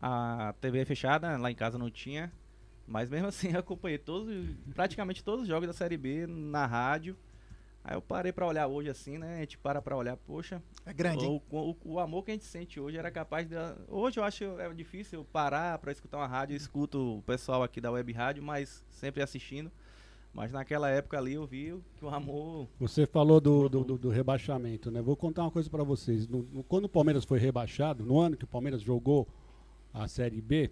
a, 0.00 0.48
a 0.48 0.52
TV 0.54 0.84
fechada, 0.84 1.36
lá 1.36 1.50
em 1.50 1.54
casa 1.54 1.76
não 1.78 1.90
tinha. 1.90 2.32
Mas 2.86 3.10
mesmo 3.10 3.26
assim 3.26 3.50
eu 3.54 3.60
acompanhei 3.60 3.98
todos, 3.98 4.32
praticamente 4.74 5.22
todos 5.22 5.42
os 5.42 5.48
jogos 5.48 5.66
da 5.66 5.72
Série 5.72 5.96
B 5.96 6.26
na 6.26 6.64
rádio. 6.64 7.16
Aí 7.90 7.96
eu 7.96 8.02
parei 8.02 8.30
pra 8.32 8.46
olhar 8.46 8.66
hoje 8.66 8.90
assim, 8.90 9.16
né? 9.16 9.36
A 9.38 9.40
gente 9.40 9.56
para 9.56 9.80
pra 9.80 9.96
olhar, 9.96 10.14
poxa. 10.14 10.62
É 10.84 10.92
grande, 10.92 11.24
O, 11.24 11.28
hein? 11.30 11.42
o, 11.50 11.74
o 11.94 11.98
amor 11.98 12.22
que 12.22 12.30
a 12.30 12.34
gente 12.34 12.44
sente 12.44 12.78
hoje 12.78 12.98
era 12.98 13.10
capaz 13.10 13.48
de. 13.48 13.54
Hoje 13.88 14.20
eu 14.20 14.24
acho 14.24 14.44
é 14.60 14.70
difícil 14.74 15.24
parar 15.32 15.78
pra 15.78 15.90
escutar 15.90 16.18
uma 16.18 16.26
rádio. 16.26 16.52
Eu 16.52 16.58
escuto 16.58 17.16
o 17.16 17.22
pessoal 17.22 17.62
aqui 17.62 17.80
da 17.80 17.90
web 17.90 18.12
rádio, 18.12 18.42
mas 18.42 18.84
sempre 18.90 19.22
assistindo. 19.22 19.72
Mas 20.34 20.52
naquela 20.52 20.90
época 20.90 21.16
ali 21.16 21.32
eu 21.32 21.46
vi 21.46 21.74
que 21.96 22.04
o 22.04 22.10
amor. 22.10 22.68
Você 22.78 23.06
falou 23.06 23.40
do, 23.40 23.70
do, 23.70 23.82
do- 23.82 23.96
do 23.98 24.08
rebaixamento, 24.10 24.90
né? 24.90 25.00
Vou 25.00 25.16
contar 25.16 25.40
uma 25.44 25.50
coisa 25.50 25.70
pra 25.70 25.82
vocês. 25.82 26.28
No- 26.28 26.42
no- 26.52 26.62
quando 26.64 26.84
o 26.84 26.88
Palmeiras 26.90 27.24
foi 27.24 27.38
rebaixado, 27.38 28.04
no 28.04 28.20
ano 28.20 28.36
que 28.36 28.44
o 28.44 28.46
Palmeiras 28.48 28.82
jogou 28.82 29.26
a 29.94 30.06
Série 30.06 30.42
B, 30.42 30.70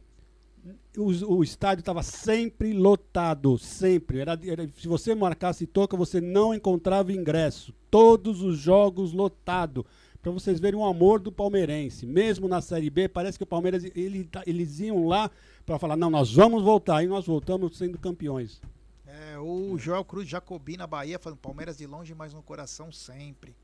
o, 0.97 1.35
o 1.37 1.43
estádio 1.45 1.81
estava 1.81 2.03
sempre 2.03 2.73
lotado, 2.73 3.59
sempre. 3.59 4.19
Era, 4.21 4.39
era- 4.45 4.69
se 4.77 4.89
você 4.89 5.15
marcasse 5.15 5.67
toca, 5.67 5.97
você 5.97 6.21
não 6.21 6.55
encontrava 6.55 7.13
ingresso. 7.13 7.73
Todos 7.91 8.43
os 8.43 8.59
jogos 8.59 9.13
lotado. 9.13 9.85
Para 10.23 10.33
vocês 10.33 10.59
verem 10.59 10.79
o 10.81 10.85
amor 10.85 11.21
do 11.21 11.31
palmeirense. 11.31 12.05
Mesmo 12.05 12.49
na 12.49 12.61
Série 12.61 12.91
B, 12.91 13.09
parece 13.09 13.39
que 13.39 13.45
o 13.45 13.47
Palmeiras, 13.47 13.85
ele, 13.95 14.25
tá- 14.25 14.43
eles 14.47 14.81
iam 14.81 15.07
lá 15.07 15.31
para 15.65 15.79
falar, 15.79 15.97
não, 15.97 16.11
nós 16.11 16.33
vamos 16.33 16.63
voltar. 16.63 17.03
E 17.05 17.07
nós 17.07 17.27
voltamos 17.27 17.77
sendo 17.79 17.97
campeões. 17.99 18.61
É, 19.07 19.39
o 19.39 19.79
Joel 19.79 20.05
Cruz 20.05 20.29
Jacobi 20.29 20.77
na 20.77 20.87
Bahia 20.87 21.19
falando 21.19 21.39
Palmeiras 21.39 21.77
de 21.79 21.87
longe, 21.87 22.13
mas 22.15 22.35
no 22.35 22.43
coração 22.43 22.91
sempre. 22.91 23.55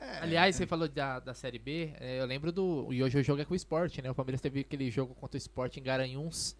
É, 0.00 0.18
Aliás, 0.20 0.54
você 0.56 0.66
falou 0.66 0.88
da, 0.88 1.18
da 1.18 1.34
Série 1.34 1.58
B, 1.58 1.92
é, 1.98 2.20
eu 2.20 2.26
lembro 2.26 2.52
do. 2.52 2.92
E 2.92 3.02
hoje 3.02 3.18
o 3.18 3.22
jogo 3.24 3.42
é 3.42 3.44
com 3.44 3.52
o 3.52 3.56
Sport, 3.56 3.98
né? 3.98 4.10
O 4.10 4.14
Palmeiras 4.14 4.40
teve 4.40 4.60
aquele 4.60 4.90
jogo 4.90 5.14
contra 5.14 5.36
o 5.36 5.38
Sport 5.38 5.76
em 5.76 5.82
Garanhuns 5.82 6.56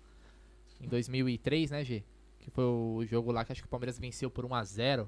em 0.80 0.88
2003, 0.88 1.70
né, 1.70 1.84
G? 1.84 2.04
Que 2.40 2.50
foi 2.50 2.64
o 2.64 3.04
jogo 3.06 3.30
lá 3.30 3.44
que 3.44 3.52
acho 3.52 3.60
que 3.62 3.66
o 3.66 3.70
Palmeiras 3.70 3.98
venceu 3.98 4.28
por 4.30 4.44
1x0. 4.44 5.06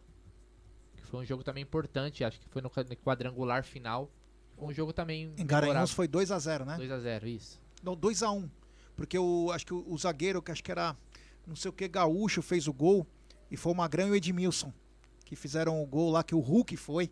Que 0.97 1.05
foi 1.07 1.21
um 1.21 1.25
jogo 1.25 1.43
também 1.43 1.63
importante, 1.63 2.23
acho 2.23 2.39
que 2.39 2.49
foi 2.49 2.63
no 2.63 2.71
qua- 2.71 2.85
no 2.85 2.97
quadrangular 2.97 3.65
final. 3.65 4.09
Foi 4.57 4.69
um 4.69 4.73
jogo 4.73 4.93
também. 4.93 5.33
Em 5.37 5.47
Garanhuns 5.47 5.91
foi 5.91 6.07
2x0, 6.07 6.65
né? 6.65 6.77
2x0, 6.79 7.25
isso. 7.27 7.61
Não, 7.83 7.97
2x1. 7.97 8.49
Porque 8.95 9.19
o, 9.19 9.51
acho 9.51 9.67
que 9.67 9.75
o, 9.75 9.85
o 9.89 9.99
zagueiro, 9.99 10.41
que 10.43 10.53
acho 10.53 10.63
que 10.63 10.71
era 10.71 10.97
não 11.47 11.57
sei 11.57 11.69
o 11.71 11.73
que, 11.73 11.89
Gaúcho, 11.89 12.43
fez 12.43 12.69
o 12.69 12.73
gol. 12.73 13.05
E 13.51 13.57
foi 13.57 13.73
o 13.73 13.75
Magrão 13.75 14.07
e 14.09 14.11
o 14.13 14.15
Edmilson. 14.15 14.73
Que 15.25 15.35
fizeram 15.35 15.83
o 15.83 15.87
gol 15.87 16.11
lá 16.11 16.23
que 16.23 16.35
o 16.35 16.39
Hulk 16.41 16.77
foi. 16.77 17.11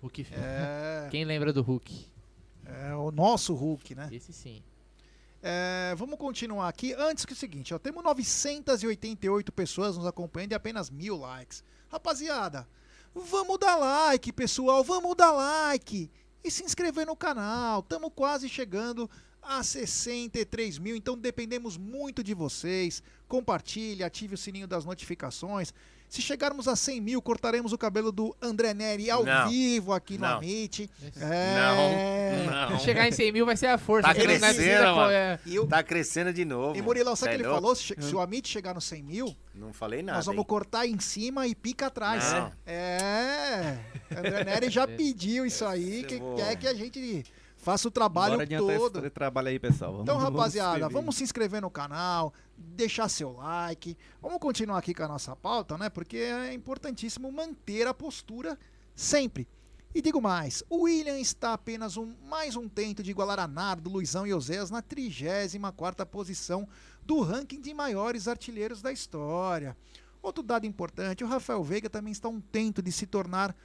Hulk. 0.00 0.26
É. 0.32 1.08
Quem 1.12 1.24
lembra 1.24 1.52
do 1.52 1.62
Hulk? 1.62 2.06
É 2.64 2.94
o 2.94 3.10
nosso 3.10 3.54
Hulk, 3.54 3.94
né? 3.94 4.08
Esse 4.12 4.32
sim. 4.32 4.62
É, 5.42 5.94
vamos 5.96 6.18
continuar 6.18 6.68
aqui. 6.68 6.92
Antes 6.92 7.24
que 7.24 7.32
o 7.32 7.36
seguinte, 7.36 7.72
ó, 7.72 7.78
temos 7.78 8.04
988 8.04 9.50
pessoas 9.52 9.96
nos 9.96 10.06
acompanhando 10.06 10.52
e 10.52 10.54
apenas 10.54 10.90
mil 10.90 11.16
likes. 11.16 11.64
Rapaziada, 11.88 12.68
vamos 13.14 13.58
dar 13.58 13.76
like, 13.76 14.32
pessoal, 14.32 14.84
vamos 14.84 15.16
dar 15.16 15.32
like 15.32 16.10
e 16.44 16.50
se 16.50 16.62
inscrever 16.62 17.06
no 17.06 17.16
canal. 17.16 17.80
Estamos 17.80 18.10
quase 18.14 18.48
chegando 18.48 19.10
a 19.42 19.62
63 19.62 20.78
mil, 20.78 20.94
então 20.94 21.16
dependemos 21.16 21.76
muito 21.76 22.22
de 22.22 22.34
vocês. 22.34 23.02
Compartilhe, 23.26 24.04
ative 24.04 24.34
o 24.34 24.38
sininho 24.38 24.68
das 24.68 24.84
notificações. 24.84 25.72
Se 26.10 26.20
chegarmos 26.20 26.66
a 26.66 26.74
100 26.74 27.00
mil, 27.00 27.22
cortaremos 27.22 27.72
o 27.72 27.78
cabelo 27.78 28.10
do 28.10 28.34
André 28.42 28.74
Neri 28.74 29.08
ao 29.08 29.24
Não. 29.24 29.48
vivo 29.48 29.92
aqui 29.92 30.14
no 30.18 30.26
Não. 30.26 30.38
Amit. 30.38 30.90
Não, 31.16 32.70
não. 32.70 32.78
Se 32.80 32.84
chegar 32.84 33.06
em 33.08 33.12
100 33.12 33.30
mil 33.32 33.46
vai 33.46 33.56
ser 33.56 33.66
a 33.68 33.78
força. 33.78 34.08
Tá 34.08 34.14
não 34.14 34.20
crescendo, 34.20 34.82
mano. 34.82 34.94
qual 34.94 35.10
é- 35.10 35.38
Tá 35.68 35.82
crescendo 35.84 36.32
de 36.32 36.44
novo. 36.44 36.76
E 36.76 36.82
Murilo, 36.82 37.14
sabe 37.14 37.34
o 37.34 37.36
que 37.36 37.36
ele 37.36 37.44
é 37.44 37.46
louco? 37.48 37.62
falou? 37.62 37.76
Se, 37.76 37.84
che- 37.84 37.94
se 38.02 38.12
o 38.14 38.20
Amit 38.20 38.48
chegar 38.48 38.74
no 38.74 38.80
100 38.80 39.02
mil, 39.04 39.36
Não 39.54 39.72
falei 39.72 40.02
nada. 40.02 40.18
nós 40.18 40.26
vamos 40.26 40.40
hein? 40.40 40.46
cortar 40.48 40.84
em 40.84 40.98
cima 40.98 41.46
e 41.46 41.54
pica 41.54 41.86
atrás. 41.86 42.32
Não. 42.32 42.52
É. 42.66 43.78
André 44.16 44.44
Neri 44.44 44.68
já 44.68 44.86
pediu 44.88 45.46
isso 45.46 45.64
aí, 45.64 46.02
que 46.02 46.20
quer 46.36 46.56
que 46.56 46.66
a 46.66 46.74
gente 46.74 47.24
faça 47.60 47.86
o 47.86 47.90
trabalho 47.90 48.36
Bora 48.36 48.46
todo. 48.58 48.98
esse 49.00 49.10
trabalho 49.10 49.48
aí, 49.48 49.58
pessoal. 49.58 49.92
Vamos- 49.92 50.04
Então, 50.04 50.18
vamos 50.18 50.32
rapaziada, 50.38 50.70
escrever. 50.78 50.92
vamos 50.92 51.16
se 51.16 51.22
inscrever 51.24 51.60
no 51.62 51.70
canal, 51.70 52.32
deixar 52.56 53.08
seu 53.08 53.32
like. 53.32 53.96
Vamos 54.20 54.38
continuar 54.38 54.78
aqui 54.78 54.94
com 54.94 55.02
a 55.04 55.08
nossa 55.08 55.36
pauta, 55.36 55.76
né? 55.78 55.88
Porque 55.88 56.16
é 56.16 56.52
importantíssimo 56.54 57.30
manter 57.30 57.86
a 57.86 57.94
postura 57.94 58.58
sempre. 58.94 59.46
E 59.94 60.00
digo 60.00 60.20
mais, 60.22 60.62
o 60.70 60.82
William 60.82 61.18
está 61.18 61.52
apenas 61.52 61.96
um, 61.96 62.14
mais 62.28 62.54
um 62.54 62.68
tento 62.68 63.02
de 63.02 63.10
igualar 63.10 63.40
a 63.40 63.48
Nardo, 63.48 63.90
Luizão 63.90 64.24
e 64.26 64.32
Oséias 64.32 64.70
na 64.70 64.80
34ª 64.80 66.06
posição 66.06 66.66
do 67.04 67.20
ranking 67.20 67.60
de 67.60 67.74
maiores 67.74 68.28
artilheiros 68.28 68.80
da 68.80 68.92
história. 68.92 69.76
Outro 70.22 70.42
dado 70.44 70.64
importante, 70.64 71.24
o 71.24 71.26
Rafael 71.26 71.62
Veiga 71.64 71.90
também 71.90 72.12
está 72.12 72.28
um 72.28 72.40
tento 72.40 72.80
de 72.80 72.92
se 72.92 73.04
tornar 73.06 73.56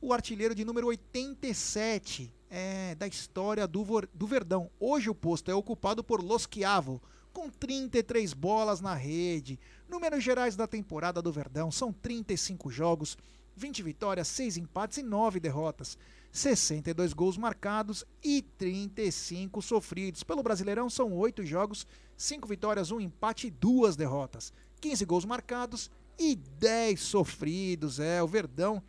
o 0.00 0.12
artilheiro 0.12 0.54
de 0.54 0.64
número 0.64 0.88
87 0.88 2.34
é, 2.50 2.94
da 2.94 3.06
história 3.06 3.66
do, 3.66 3.84
do 4.12 4.26
Verdão. 4.26 4.70
Hoje 4.78 5.10
o 5.10 5.14
posto 5.14 5.50
é 5.50 5.54
ocupado 5.54 6.02
por 6.02 6.22
Los 6.22 6.48
Chiavo, 6.50 7.02
com 7.32 7.48
33 7.48 8.32
bolas 8.32 8.80
na 8.80 8.94
rede. 8.94 9.58
Números 9.88 10.22
gerais 10.22 10.56
da 10.56 10.66
temporada 10.66 11.22
do 11.22 11.32
Verdão 11.32 11.70
são 11.70 11.92
35 11.92 12.70
jogos, 12.70 13.16
20 13.56 13.82
vitórias, 13.82 14.28
6 14.28 14.56
empates 14.56 14.98
e 14.98 15.02
9 15.02 15.40
derrotas. 15.40 15.98
62 16.30 17.12
gols 17.12 17.36
marcados 17.36 18.04
e 18.22 18.42
35 18.42 19.62
sofridos. 19.62 20.22
Pelo 20.22 20.42
Brasileirão 20.42 20.90
são 20.90 21.12
8 21.12 21.44
jogos, 21.44 21.86
5 22.16 22.46
vitórias, 22.46 22.90
1 22.90 23.00
empate 23.00 23.46
e 23.46 23.50
2 23.50 23.96
derrotas. 23.96 24.52
15 24.80 25.04
gols 25.04 25.24
marcados 25.24 25.90
e 26.18 26.36
10 26.36 27.00
sofridos. 27.00 27.98
É, 27.98 28.22
o 28.22 28.26
Verdão 28.26 28.82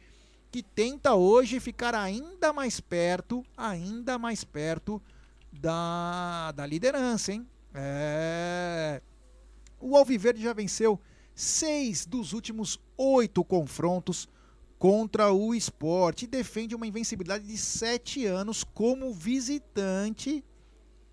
que 0.51 0.63
tenta 0.63 1.13
hoje 1.13 1.59
ficar 1.59 1.93
ainda 1.93 2.51
mais 2.51 2.79
perto, 2.79 3.45
ainda 3.55 4.17
mais 4.17 4.43
perto 4.43 5.01
da, 5.51 6.51
da 6.53 6.65
liderança, 6.65 7.31
hein? 7.33 7.47
É. 7.73 9.01
O 9.79 9.95
Alviverde 9.95 10.41
já 10.41 10.53
venceu 10.53 10.99
seis 11.35 12.05
dos 12.05 12.33
últimos 12.33 12.79
oito 12.97 13.43
confrontos 13.43 14.27
contra 14.77 15.31
o 15.31 15.53
esporte 15.53 16.23
e 16.23 16.27
defende 16.27 16.75
uma 16.75 16.87
invencibilidade 16.87 17.45
de 17.45 17.57
sete 17.57 18.25
anos 18.25 18.63
como 18.63 19.13
visitante 19.13 20.43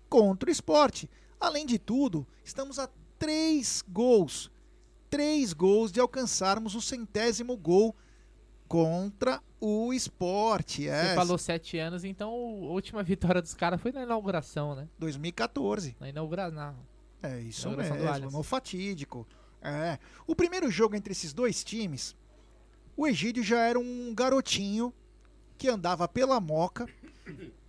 contra 0.09 0.49
o 0.49 0.51
esporte. 0.51 1.09
Além 1.39 1.65
de 1.65 1.77
tudo, 1.77 2.25
estamos 2.43 2.79
a 2.79 2.89
três 3.19 3.83
gols, 3.87 4.49
três 5.09 5.53
gols 5.53 5.91
de 5.91 5.99
alcançarmos 5.99 6.75
o 6.75 6.81
centésimo 6.81 7.55
gol 7.55 7.95
contra 8.67 9.41
o 9.59 9.93
esporte. 9.93 10.87
É. 10.87 11.09
Você 11.09 11.15
falou 11.15 11.37
sete 11.37 11.77
anos, 11.77 12.03
então 12.03 12.29
a 12.29 12.33
última 12.33 13.01
vitória 13.03 13.41
dos 13.41 13.53
caras 13.53 13.81
foi 13.81 13.91
na 13.91 14.03
inauguração, 14.03 14.75
né? 14.75 14.87
2014. 14.99 15.95
Na 15.99 16.09
inauguração. 16.09 16.75
É 17.23 17.39
isso 17.39 17.67
Inauguração 17.67 17.97
do 17.97 18.03
mesmo, 18.03 18.31
no 18.37 18.43
fatídico. 18.43 19.27
É. 19.61 19.97
O 20.27 20.35
primeiro 20.35 20.69
jogo 20.69 20.95
entre 20.95 21.11
esses 21.11 21.33
dois 21.33 21.63
times, 21.63 22.15
o 22.95 23.07
Egídio 23.07 23.43
já 23.43 23.59
era 23.59 23.79
um 23.79 24.13
garotinho 24.13 24.93
que 25.57 25.67
andava 25.67 26.07
pela 26.07 26.39
Moca. 26.39 26.85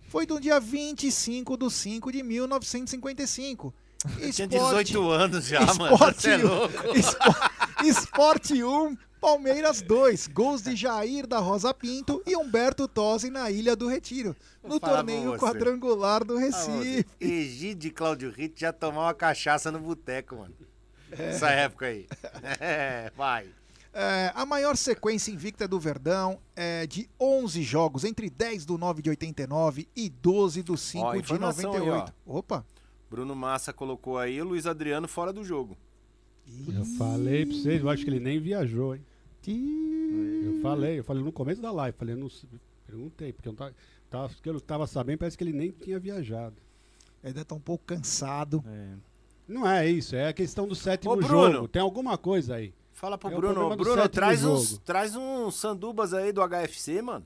Foi 0.03 0.25
do 0.25 0.39
dia 0.39 0.59
25 0.59 1.57
de 1.57 1.69
5 1.71 2.11
de 2.11 2.23
1955. 2.23 3.73
Tinha 4.15 4.27
Esporte- 4.29 4.47
18 4.47 5.09
anos 5.09 5.45
já, 5.45 5.59
mano. 5.73 5.93
Esporte 5.93 6.21
Você 6.21 6.29
é 6.31 6.37
um- 6.37 6.47
louco. 6.47 6.97
Espo- 6.97 7.35
Esporte 7.85 8.63
1, 8.63 8.97
Palmeiras 9.19 9.81
2. 9.81 10.27
Gols 10.27 10.61
de 10.61 10.75
Jair 10.75 11.27
da 11.27 11.39
Rosa 11.39 11.73
Pinto 11.73 12.21
e 12.25 12.35
Humberto 12.35 12.87
Tosi 12.87 13.29
na 13.29 13.51
Ilha 13.51 13.75
do 13.75 13.87
Retiro. 13.87 14.35
No 14.63 14.79
torneio 14.79 15.37
quadrangular 15.37 16.23
do 16.23 16.37
Ah, 16.37 16.39
Recife. 16.39 17.05
Egídio 17.19 17.89
e 17.89 17.91
Cláudio 17.91 18.31
Ritt 18.31 18.61
já 18.61 18.71
tomaram 18.71 19.07
uma 19.07 19.13
cachaça 19.13 19.71
no 19.71 19.79
boteco, 19.79 20.35
mano. 20.37 20.53
Essa 21.11 21.49
época 21.49 21.87
aí. 21.87 22.07
É, 22.59 23.11
vai. 23.15 23.47
É, 23.91 24.31
a 24.35 24.45
maior 24.45 24.77
sequência 24.77 25.31
invicta 25.31 25.67
do 25.67 25.79
Verdão 25.79 26.39
é 26.55 26.85
de 26.85 27.09
11 27.19 27.63
jogos, 27.63 28.03
entre 28.03 28.29
10 28.29 28.65
do 28.65 28.77
9 28.77 29.01
de 29.01 29.09
89 29.09 29.87
e 29.95 30.09
12 30.09 30.61
do 30.61 30.77
5 30.77 31.05
Ó, 31.05 31.13
de 31.13 31.19
informação 31.19 31.73
aí, 31.73 31.79
98. 31.79 32.13
ó. 32.27 32.37
Opa! 32.37 32.65
Bruno 33.09 33.35
Massa 33.35 33.73
colocou 33.73 34.19
aí 34.19 34.39
o 34.39 34.45
Luiz 34.45 34.67
Adriano 34.67 35.07
fora 35.07 35.33
do 35.33 35.43
jogo. 35.43 35.75
Eu 36.67 36.85
falei 36.97 37.45
pra 37.45 37.55
vocês, 37.55 37.81
eu 37.81 37.89
acho 37.89 38.03
que 38.03 38.09
ele 38.09 38.19
nem 38.19 38.39
viajou, 38.39 38.95
hein? 38.95 39.03
Eu 39.53 40.61
falei, 40.61 40.99
eu 40.99 41.03
falei 41.03 41.23
no 41.23 41.31
começo 41.31 41.61
da 41.61 41.71
live, 41.71 41.97
falei, 41.97 42.15
não, 42.15 42.27
perguntei, 42.85 43.33
porque 43.33 43.47
eu 43.47 43.53
não 43.53 43.57
tava, 43.57 43.75
tava, 44.09 44.29
que 44.41 44.49
eu 44.49 44.61
tava 44.61 44.87
sabendo, 44.87 45.19
parece 45.19 45.37
que 45.37 45.43
ele 45.43 45.53
nem 45.53 45.71
tinha 45.71 45.99
viajado. 45.99 46.55
Ainda 47.23 47.43
tá 47.43 47.55
um 47.55 47.59
pouco 47.59 47.83
cansado. 47.85 48.63
Não 49.47 49.67
é 49.67 49.89
isso, 49.89 50.15
é 50.15 50.27
a 50.27 50.33
questão 50.33 50.67
do 50.67 50.75
sétimo 50.75 51.13
Ô, 51.13 51.15
Bruno. 51.17 51.51
jogo. 51.53 51.67
Tem 51.67 51.81
alguma 51.81 52.17
coisa 52.17 52.55
aí. 52.55 52.73
Fala 52.93 53.17
pro 53.17 53.29
É 53.29 53.33
o 53.33 53.37
Bruno, 53.37 53.75
Bruno, 53.77 54.09
traz 54.09 54.43
uns, 54.43 54.77
traz 54.79 55.15
uns 55.15 55.55
sandubas 55.55 56.13
aí 56.13 56.31
do 56.31 56.41
HFC, 56.41 57.01
mano. 57.01 57.25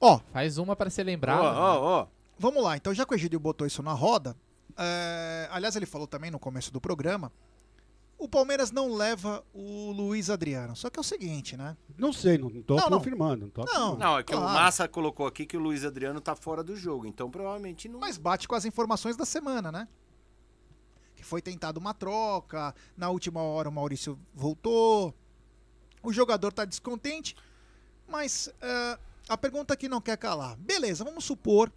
Ó, 0.00 0.20
Faz 0.32 0.58
uma 0.58 0.74
pra 0.74 0.90
ser 0.90 1.04
lembrado. 1.04 1.42
Ó, 1.42 1.44
ó, 1.44 2.00
ó. 2.02 2.06
Vamos 2.38 2.62
lá, 2.62 2.76
então 2.76 2.92
já 2.92 3.06
que 3.06 3.12
o 3.12 3.14
Egídio 3.14 3.40
botou 3.40 3.66
isso 3.66 3.82
na 3.82 3.92
roda, 3.92 4.36
é, 4.76 5.48
aliás, 5.50 5.74
ele 5.76 5.86
falou 5.86 6.06
também 6.06 6.30
no 6.30 6.38
começo 6.38 6.72
do 6.72 6.80
programa, 6.80 7.32
o 8.18 8.28
Palmeiras 8.28 8.70
não 8.70 8.94
leva 8.94 9.44
o 9.52 9.90
Luiz 9.92 10.30
Adriano. 10.30 10.74
Só 10.74 10.88
que 10.88 10.98
é 10.98 11.00
o 11.00 11.04
seguinte, 11.04 11.56
né? 11.56 11.76
Não 11.98 12.12
sei, 12.12 12.38
não, 12.38 12.48
não 12.48 12.62
tô 12.62 12.76
Não, 12.76 12.88
não. 12.90 12.98
confirmando. 12.98 13.42
Não, 13.46 13.50
tô 13.50 13.60
Não, 13.64 13.68
afirmando. 13.70 13.98
Não, 13.98 14.18
é 14.18 14.22
que 14.22 14.34
o 14.34 14.38
Claro. 14.38 14.54
Massa 14.54 14.88
colocou 14.88 15.26
aqui 15.26 15.44
que 15.44 15.56
o 15.56 15.60
Luiz 15.60 15.84
Adriano 15.84 16.20
tá 16.20 16.34
fora 16.34 16.62
do 16.64 16.74
jogo, 16.76 17.06
então 17.06 17.30
provavelmente 17.30 17.88
não. 17.88 18.00
Mas 18.00 18.16
bate 18.16 18.48
com 18.48 18.54
as 18.54 18.64
informações 18.64 19.16
da 19.16 19.24
semana, 19.26 19.70
né? 19.70 19.86
Que 21.14 21.24
foi 21.24 21.42
tentado 21.42 21.78
uma 21.78 21.92
troca, 21.94 22.74
na 22.96 23.10
última 23.10 23.42
hora 23.42 23.68
o 23.68 23.72
Maurício 23.72 24.18
voltou, 24.34 25.14
o 26.02 26.12
jogador 26.12 26.52
tá 26.52 26.64
descontente, 26.64 27.34
mas 28.08 28.48
é, 28.60 28.98
a 29.28 29.36
pergunta 29.36 29.76
que 29.76 29.88
não 29.88 30.00
quer 30.00 30.16
calar. 30.16 30.56
Beleza, 30.56 31.04
vamos 31.04 31.24
supor, 31.24 31.72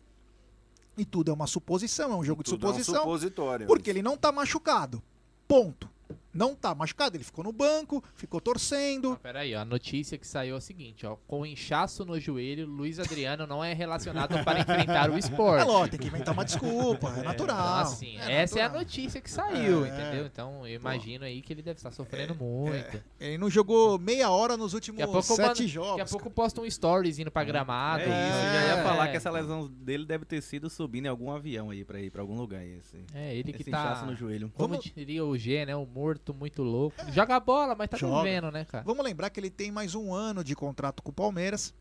e 0.98 1.06
tudo 1.06 1.32
é 1.32 1.34
uma 1.34 1.48
suposição, 1.48 2.11
é 2.11 2.16
um 2.16 2.24
jogo 2.24 2.44
de 2.44 2.52
Tudo 2.52 2.66
é 2.66 2.70
um 2.70 2.74
suposição, 2.74 3.03
supositório. 3.03 3.68
porque 3.68 3.90
ele 3.90 4.02
não 4.02 4.18
tá 4.18 4.32
machucado. 4.32 5.02
Ponto. 5.48 5.90
Não 6.34 6.53
tá 6.56 6.76
machucado, 6.76 7.18
ele 7.18 7.23
ficou 7.23 7.43
no 7.43 7.51
banco, 7.51 8.03
ficou 8.15 8.39
torcendo. 8.39 9.18
Peraí, 9.22 9.56
ó, 9.56 9.61
a 9.61 9.65
notícia 9.65 10.18
que 10.18 10.27
saiu 10.27 10.56
é 10.56 10.57
a 10.57 10.61
seguinte, 10.61 11.06
ó. 11.06 11.15
Com 11.27 11.45
inchaço 11.45 12.06
no 12.06 12.19
joelho, 12.19 12.68
Luiz 12.68 12.99
Adriano 12.99 13.47
não 13.47 13.64
é 13.64 13.73
relacionado 13.73 14.43
para 14.43 14.60
enfrentar 14.60 15.10
o 15.10 15.18
esporte. 15.18 15.61
É 15.61 15.65
lógico, 15.65 15.97
tem 15.97 15.99
que 15.99 16.07
inventar 16.15 16.34
uma 16.34 16.45
desculpa, 16.45 17.10
é 17.18 17.23
natural. 17.23 17.80
Então, 17.81 17.91
assim, 17.93 18.18
é 18.19 18.41
essa 18.43 18.60
é 18.60 18.61
a 18.61 18.65
natural. 18.65 18.84
notícia 18.84 19.19
que 19.22 19.30
saiu, 19.31 19.85
É. 19.85 19.89
entendeu? 19.89 20.26
Então, 20.27 20.68
eu 20.68 20.76
imagino 20.76 21.26
aí 21.26 21.41
que 21.41 21.51
ele 21.51 21.61
deve 21.64 21.77
estar 21.77 21.91
sofrendo 21.91 22.35
muito. 22.35 23.01
Ele 23.19 23.38
não 23.38 23.49
jogou 23.49 23.97
meia 23.97 24.30
hora 24.30 24.56
nos 24.56 24.73
últimos 24.73 25.03
pouco, 25.06 25.23
sete 25.23 25.60
mano, 25.64 25.68
jogos. 25.68 25.89
daqui 25.97 26.01
a 26.01 26.06
pouco 26.06 26.30
posta 26.30 26.61
um 26.61 26.69
stories 26.69 27.18
indo 27.18 27.31
pra 27.31 27.43
gramado. 27.43 28.03
É 28.03 28.06
isso, 28.06 28.14
eu 28.14 28.53
já 28.53 28.65
ia 28.68 28.80
É. 28.80 28.84
falar 28.84 29.07
que 29.07 29.18
essa 29.18 29.31
lesão 29.31 29.68
dele 29.68 30.06
deve 30.06 30.26
ter 30.26 30.41
sido 30.41 30.69
subindo 30.69 31.06
em 31.06 31.10
algum 31.10 31.31
avião 31.31 31.69
aí 31.72 31.84
pra 31.84 31.99
ir 31.99 32.11
pra 32.11 32.22
algum 32.22 32.35
lugar. 32.38 32.64
Esse, 32.64 32.97
É, 33.15 33.35
ele 33.35 33.51
que 33.51 33.61
esse 33.61 33.72
tá. 33.72 33.80
inchaço 33.80 34.06
no 34.06 34.15
joelho. 34.15 34.51
Como 34.56 34.77
diria 34.77 35.26
o 35.26 35.35
G, 35.38 35.65
né? 35.65 35.76
O 35.76 35.85
morto 35.85 36.19
muito 36.34 36.62
louco. 36.64 36.96
Joga 37.12 37.36
a 37.36 37.40
bola, 37.40 37.76
mas 37.76 37.90
tá 37.90 37.98
Joga. 37.98 38.24
vendo, 38.24 38.52
né, 38.52 38.66
cara? 38.66 38.84
Vamos 38.84 39.04
lembrar 39.04 39.30
que 39.30 39.40
ele 39.40 39.50
tem 39.50 39.72
mais 39.72 39.96
um 39.96 40.14
ano 40.14 40.44
de 40.44 40.56
contrato 40.56 41.02
com 41.04 41.10
o 41.10 41.14
Palmeiras. 41.14 41.74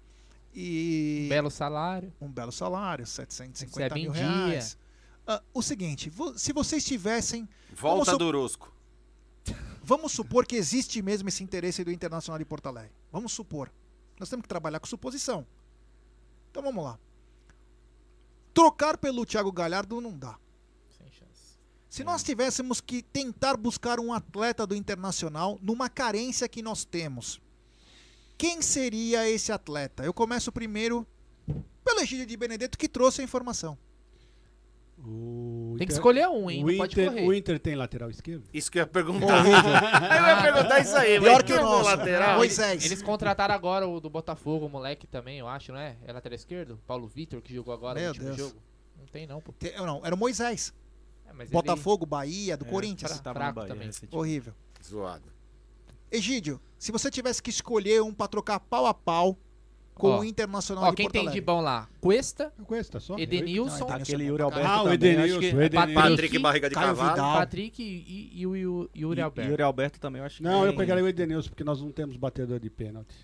E. 0.55 1.27
Belo 1.29 1.51
salário. 1.51 2.13
Um 2.21 2.29
belo 2.29 2.51
salário, 2.53 3.07
750 3.07 3.95
Recebe 3.95 4.01
mil 4.01 4.11
reais. 4.13 4.79
Ah, 5.27 5.43
o 5.53 5.61
seguinte, 5.63 6.09
vo- 6.09 6.39
se 6.39 6.53
vocês 6.53 6.85
tivessem. 6.85 7.47
Volta 7.75 8.17
do 8.17 8.25
Orosco. 8.27 8.73
vamos 9.83 10.13
supor 10.13 10.47
que 10.47 10.57
existe 10.57 11.03
mesmo 11.03 11.29
esse 11.29 11.45
interesse 11.45 11.85
do 11.85 11.93
Internacional 11.93 12.39
de 12.39 12.45
Porto 12.45 12.67
Alegre. 12.67 12.93
Vamos 13.13 13.33
supor. 13.33 13.71
Nós 14.19 14.29
temos 14.29 14.43
que 14.43 14.49
trabalhar 14.49 14.81
com 14.81 14.87
suposição. 14.87 15.47
Então 16.51 16.63
vamos 16.63 16.83
lá. 16.83 16.99
Trocar 18.55 18.97
pelo 18.99 19.25
Thiago 19.25 19.53
Galhardo 19.53 20.01
não 20.01 20.17
dá. 20.17 20.37
Se 21.89 22.05
nós 22.05 22.23
tivéssemos 22.23 22.81
que 22.81 23.03
tentar 23.03 23.57
buscar 23.57 23.99
um 23.99 24.13
atleta 24.13 24.67
do 24.67 24.75
Internacional 24.75 25.59
numa 25.63 25.89
carência 25.89 26.49
que 26.49 26.61
nós 26.63 26.85
temos, 26.85 27.41
quem 28.37 28.61
seria 28.61 29.29
esse 29.29 29.51
atleta? 29.51 30.05
Eu 30.05 30.13
começo 30.13 30.53
primeiro 30.53 31.07
pelo 31.85 32.01
Egídio 32.01 32.27
de 32.27 32.37
Benedetto 32.37 32.77
que 32.77 32.89
trouxe 32.89 33.21
a 33.23 33.25
informação. 33.25 33.77
O 35.01 35.77
Tem 35.79 35.87
que 35.87 35.93
escolher 35.93 36.29
um, 36.29 36.51
hein? 36.51 36.65
O 36.65 36.71
Inter, 36.73 37.13
o 37.25 37.33
Inter 37.33 37.59
tem 37.61 37.77
lateral 37.77 38.11
esquerdo? 38.11 38.45
Isso 38.53 38.69
que 38.71 38.79
eu 38.79 38.83
ia 38.83 38.87
perguntar. 38.87 39.45
eu 39.47 40.27
ia 40.27 40.43
perguntar 40.43 40.81
isso 40.81 40.97
aí, 40.97 41.21
Pior 41.21 41.43
que 41.45 41.53
o 41.53 41.57
é 41.57 41.61
nosso. 41.61 41.85
lateral? 41.85 42.37
Moisés. 42.37 42.85
Eles 42.85 43.01
contrataram 43.01 43.55
agora 43.55 43.87
o 43.87 44.01
do 44.01 44.11
Botafogo, 44.11 44.67
o 44.67 44.69
moleque 44.69 45.07
também, 45.07 45.39
eu 45.39 45.47
acho, 45.47 45.73
não 45.73 45.79
é? 45.79 45.97
É 46.05 46.13
lateral 46.13 46.35
esquerdo? 46.35 46.81
Paulo 46.85 47.07
Vitor, 47.07 47.41
que 47.41 47.55
jogou 47.55 47.73
agora 47.73 47.95
Meu 48.01 48.09
no 48.09 48.09
último 48.11 48.27
Deus. 48.27 48.37
jogo. 48.39 48.61
Não 48.99 49.07
tem, 49.07 49.25
não, 49.27 49.41
pô. 49.41 49.53
Te- 49.53 49.73
Não, 49.77 50.05
era 50.05 50.15
o 50.15 50.19
Moisés. 50.19 50.75
Mas 51.39 51.47
ele- 51.49 51.53
Botafogo, 51.53 52.05
Bahia, 52.05 52.57
do 52.57 52.67
É, 52.67 52.69
Corinthians. 52.69 53.19
fraco 53.21 53.39
no 53.39 53.55
Bahia 53.55 53.69
também. 53.75 53.91
Horrível. 54.11 54.53
Zoado. 54.85 55.25
Egídio, 56.11 56.61
se 56.79 56.91
você 56.91 57.11
tivesse 57.11 57.43
que 57.43 57.51
escolher 57.51 58.03
um 58.03 58.13
pra 58.13 58.27
trocar 58.29 58.59
pau 58.61 58.87
a 58.87 58.95
pau 58.95 59.37
com 59.95 60.09
Ó, 60.11 60.21
o 60.21 60.25
Internacional 60.25 60.85
Ó, 60.85 60.91
de 60.91 60.97
quem 60.97 61.05
Porto 61.07 61.13
tem 61.13 61.23
Alegre. 61.23 61.41
de 61.41 61.45
bom 61.45 61.61
lá? 61.61 61.89
Cuesta, 62.01 62.53
Cuesta 62.65 62.99
só? 63.01 63.19
Edenilson, 63.19 63.87
Não, 63.89 63.95
Aquele 63.97 64.25
é 64.25 64.27
Yuri 64.29 64.39
bom 64.43 64.45
Alberto 64.49 64.67
Ah, 64.69 64.83
o 64.85 64.93
Edenilson, 64.93 65.39
o 65.57 65.63
Edenilson. 65.63 65.95
Patrick 66.01 66.39
Barriga 66.39 66.69
de 66.69 66.75
Caio 66.77 66.87
Cavalo. 66.89 67.11
Vidal. 67.11 67.39
Patrick 67.39 67.83
e, 67.83 68.31
e, 68.33 68.41
e 68.41 68.47
o 68.47 68.57
Yu- 68.57 68.91
Yuri 68.97 69.21
Alberto. 69.21 69.51
Yuri 69.51 69.63
Alberto 69.63 70.01
também, 70.01 70.21
eu 70.21 70.27
acho 70.27 70.37
que 70.39 70.43
Não, 70.45 70.63
eu 70.65 70.69
tem- 70.71 70.79
pegaria 70.79 71.05
o 71.05 71.09
Edenilson, 71.09 71.49
porque 71.51 71.65
nós 71.65 71.81
não 71.83 71.91
temos 71.93 72.17
batedor 72.17 72.59
de 72.61 72.71
pênalti. 72.71 73.15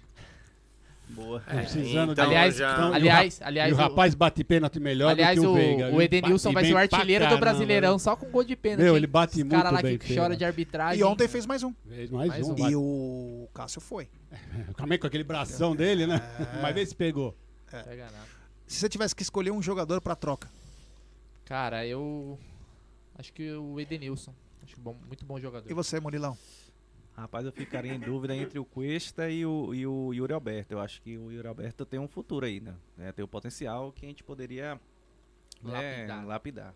Boa. 1.08 1.40
Tô 1.40 1.54
precisando 1.54 2.12
então 2.12 2.14
de... 2.14 2.20
aliás, 2.30 2.56
já- 2.56 2.72
Então, 2.72 2.86
e 2.88 2.90
o 2.90 2.94
aliás, 2.94 3.40
aliás, 3.42 3.70
e 3.70 3.74
o 3.74 3.76
rapaz 3.76 4.14
bate 4.14 4.42
pênalti 4.42 4.80
melhor 4.80 5.10
aliás, 5.10 5.36
do 5.36 5.42
que 5.42 5.46
o, 5.46 5.50
o, 5.50 5.54
Veiga. 5.54 5.90
o 5.94 6.02
Edenilson 6.02 6.52
vai 6.52 6.64
ser 6.64 6.72
o 6.74 6.76
artilheiro 6.78 7.24
do 7.24 7.28
caramba, 7.28 7.40
Brasileirão 7.40 7.98
só 7.98 8.16
com 8.16 8.26
gol 8.30 8.42
de 8.42 8.56
pênalti. 8.56 8.82
Meu, 8.82 8.96
ele 8.96 9.06
bate 9.06 9.42
Os 9.42 9.48
cara 9.48 9.70
muito 9.70 9.74
lá 9.74 9.82
bem 9.82 9.98
que 9.98 10.14
chora 10.14 10.36
de 10.36 10.44
arbitragem. 10.44 11.00
E 11.00 11.04
ontem 11.04 11.28
fez 11.28 11.46
mais 11.46 11.62
um. 11.62 11.72
Fez 11.88 12.10
mais, 12.10 12.28
Mais 12.28 12.48
um. 12.48 12.54
um. 12.54 12.70
E 12.70 12.76
o 12.76 13.48
Cássio 13.54 13.80
foi. 13.80 14.08
Também 14.76 14.98
com 14.98 15.06
aquele 15.06 15.24
bração 15.24 15.76
dele, 15.76 16.06
né? 16.06 16.20
Mas 16.62 16.74
vê 16.74 16.84
se 16.86 16.94
pegou. 16.94 17.36
Pega 17.70 18.04
nada. 18.04 18.24
Se 18.66 18.78
você 18.80 18.88
tivesse 18.88 19.14
que 19.14 19.22
escolher 19.22 19.50
um 19.50 19.60
jogador 19.62 20.00
pra 20.00 20.16
troca. 20.16 20.48
Cara, 21.44 21.86
eu 21.86 22.38
acho 23.18 23.32
que 23.32 23.52
o 23.52 23.78
Edenilson. 23.78 24.34
Acho 24.64 24.80
bom, 24.80 24.96
muito 25.06 25.24
bom 25.24 25.38
jogador. 25.38 25.70
E 25.70 25.74
você, 25.74 26.00
Murilão? 26.00 26.36
Rapaz, 27.16 27.46
eu 27.46 27.52
ficaria 27.52 27.94
em 27.94 28.00
dúvida 28.00 28.34
entre 28.34 28.58
o 28.58 28.64
Cuesta 28.64 29.30
e 29.30 29.46
o, 29.46 29.72
e 29.72 29.86
o 29.86 30.12
Yuri 30.12 30.32
Alberto. 30.32 30.72
Eu 30.72 30.80
acho 30.80 31.00
que 31.00 31.16
o 31.16 31.30
Yuri 31.30 31.46
Alberto 31.46 31.86
tem 31.86 32.00
um 32.00 32.08
futuro 32.08 32.44
aí, 32.44 32.60
né? 32.60 32.74
É, 32.98 33.12
tem 33.12 33.24
o 33.24 33.28
potencial 33.28 33.92
que 33.92 34.04
a 34.04 34.08
gente 34.08 34.24
poderia 34.24 34.80
né, 35.62 36.06
Lapidar. 36.06 36.26
lapidar. 36.26 36.74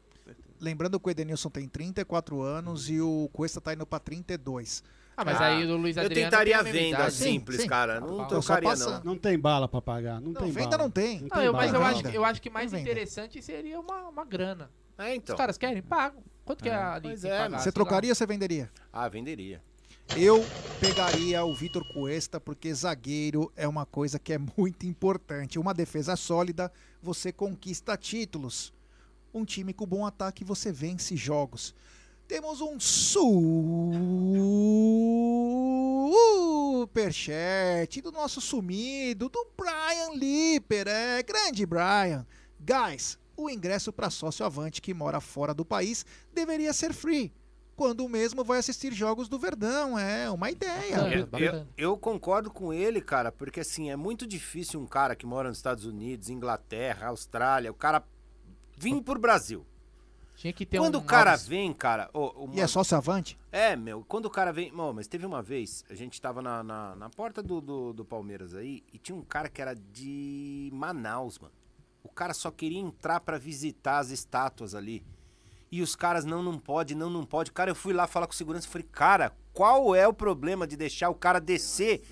Lembrando 0.61 1.01
que 1.01 1.09
o 1.09 1.11
Edenilson 1.11 1.51
tem 1.51 1.67
34 1.69 2.41
anos 2.41 2.89
e 2.89 3.01
o 3.01 3.29
Cuesta 3.33 3.61
tá 3.61 3.73
indo 3.73 3.85
pra 3.87 3.99
32. 3.99 4.85
Ah, 5.17 5.25
mas 5.25 5.41
Ah, 5.41 5.47
aí 5.47 5.65
o 5.67 5.77
Luiz 5.77 5.97
Eu 5.97 6.05
Adriano 6.05 6.31
tentaria 6.31 6.53
tem 6.53 6.55
a 6.55 6.61
a 6.61 6.63
mesma 6.63 6.81
venda 6.81 6.97
idade. 6.99 7.15
simples, 7.15 7.57
Sim, 7.57 7.63
sim. 7.65 7.69
cara. 7.69 7.99
Não 8.01 8.29
Tô 8.29 8.41
só 8.41 8.57
trocaria, 8.61 8.85
não. 8.85 9.05
Não 9.05 9.19
tem 9.19 9.37
bala 9.39 9.67
pra 9.67 9.83
pagar. 9.83 10.21
Não, 10.21 10.31
Não, 10.33 10.41
tem 10.43 10.53
venda 10.53 10.71
bala. 10.71 10.83
não 10.85 10.91
tem. 10.91 11.21
Não, 11.23 11.29
tem 11.31 11.45
eu, 11.47 11.53
mas 11.53 11.75
eu 11.75 11.83
acho, 11.83 12.07
eu 12.09 12.25
acho 12.25 12.41
que 12.41 12.49
mais 12.51 12.73
interessante 12.73 13.43
seria 13.43 13.81
uma, 13.81 14.09
uma 14.09 14.25
grana. 14.25 14.71
É, 14.97 15.15
então. 15.17 15.35
Os 15.35 15.39
caras 15.39 15.59
querem? 15.59 15.83
Pagam. 15.83 16.23
Quanto 16.45 16.63
que 16.63 16.69
é 16.69 16.75
a 16.75 16.95
ali? 16.95 17.09
Pois 17.09 17.21
que 17.23 17.29
é, 17.29 17.39
pagasse 17.39 17.65
Você 17.65 17.73
trocaria 17.73 18.11
ou 18.11 18.15
você 18.15 18.27
venderia? 18.27 18.71
Ah, 18.93 19.09
venderia. 19.09 19.61
Eu 20.17 20.45
pegaria 20.81 21.45
o 21.45 21.55
Vitor 21.55 21.85
Cuesta 21.93 22.41
porque 22.41 22.73
zagueiro 22.73 23.53
é 23.55 23.69
uma 23.69 23.85
coisa 23.85 24.19
que 24.19 24.33
é 24.33 24.39
muito 24.39 24.87
importante. 24.87 25.59
Uma 25.59 25.75
defesa 25.75 26.17
sólida, 26.17 26.73
você 27.03 27.31
conquista 27.33 27.97
títulos. 27.97 28.73
Um 29.33 29.45
time 29.45 29.73
com 29.73 29.87
bom 29.87 30.07
ataque, 30.07 30.45
você 30.45 30.73
vence 30.73 31.15
jogos. 31.17 31.75
Temos 32.27 32.61
um 32.61 32.81
superchat 36.81 38.01
do 38.01 38.11
nosso 38.11 38.41
sumido, 38.41 39.29
do 39.29 39.47
Brian 39.57 40.15
Lipper. 40.15 40.89
É, 40.89 41.23
grande 41.23 41.65
Brian. 41.65 42.27
Guys, 42.59 43.19
o 43.37 43.49
ingresso 43.49 43.93
para 43.93 44.11
sócio 44.11 44.45
avante 44.45 44.83
que 44.83 44.93
mora 44.93 45.21
fora 45.21 45.55
do 45.55 45.65
país 45.65 46.05
deveria 46.35 46.73
ser 46.73 46.93
free 46.93 47.33
quando 47.79 48.05
o 48.05 48.09
mesmo 48.09 48.43
vai 48.43 48.59
assistir 48.59 48.93
jogos 48.93 49.29
do 49.29 49.39
Verdão. 49.39 49.97
É 49.97 50.29
uma 50.29 50.51
ideia. 50.51 50.97
Eu, 51.33 51.39
eu- 51.39 51.67
eu 51.77 51.97
concordo 51.97 52.51
com 52.51 52.73
ele, 52.73 53.01
cara, 53.01 53.31
porque 53.31 53.61
assim, 53.61 53.89
é 53.89 53.95
muito 53.95 54.27
difícil 54.27 54.81
um 54.81 54.87
cara 54.87 55.15
que 55.15 55.25
mora 55.25 55.49
nos 55.49 55.59
Estados 55.59 55.85
Unidos, 55.85 56.29
Inglaterra, 56.29 57.07
Austrália, 57.07 57.71
o 57.71 57.75
cara 57.75 58.03
vir 58.77 59.01
pro 59.01 59.21
Brasil. 59.21 59.65
Tinha 60.35 60.53
que 60.53 60.67
ter 60.67 60.79
Quando 60.79 60.97
um 60.99 61.03
o 61.03 61.05
cara 61.05 61.33
novos- 61.33 61.47
vem, 61.49 61.73
cara. 61.73 62.11
ô, 62.13 62.45
uma- 62.45 62.55
E 62.57 62.61
é 62.61 62.67
sócio 62.67 62.97
avante? 62.97 63.39
É, 63.53 63.75
meu, 63.77 64.05
quando 64.05 64.27
o 64.27 64.31
cara 64.31 64.53
vem. 64.53 64.71
Não, 64.73 64.93
mas 64.93 65.07
teve 65.07 65.25
uma 65.25 65.41
vez, 65.43 65.85
a 65.89 65.95
gente 65.95 66.21
tava 66.21 66.43
na, 66.43 66.63
na, 66.65 66.97
na 66.97 67.11
porta 67.11 67.41
do, 67.43 67.61
do, 67.61 67.93
do 67.93 68.05
Palmeiras 68.05 68.55
aí, 68.55 68.83
e 68.93 68.99
tinha 68.99 69.17
um 69.17 69.23
cara 69.23 69.49
que 69.49 69.61
era 69.63 69.75
de 69.75 70.69
Manaus, 70.73 71.39
mano. 71.39 71.55
O 72.05 72.09
cara 72.09 72.33
só 72.35 72.51
queria 72.51 72.79
entrar 72.81 73.21
pra 73.21 73.39
visitar 73.39 73.99
as 73.99 74.11
estátuas 74.11 74.75
ali. 74.75 75.05
E 75.71 75.83
os 75.83 75.95
caras, 75.95 76.25
não, 76.25 76.43
não 76.43 76.59
pode, 76.59 76.95
não, 76.95 77.11
não 77.11 77.25
pode. 77.25 77.53
Cara, 77.53 77.71
eu 77.71 77.75
fui 77.75 77.93
lá 77.93 78.07
falar 78.07 78.27
com 78.27 78.33
segurança 78.33 78.67
e 78.67 78.71
falei, 78.71 78.87
cara, 78.91 79.33
qual 79.53 79.95
é 79.95 80.09
o 80.09 80.13
problema 80.13 80.67
de 80.67 80.77
deixar 80.77 81.11
o 81.11 81.15
cara 81.15 81.39
descer 81.41 82.03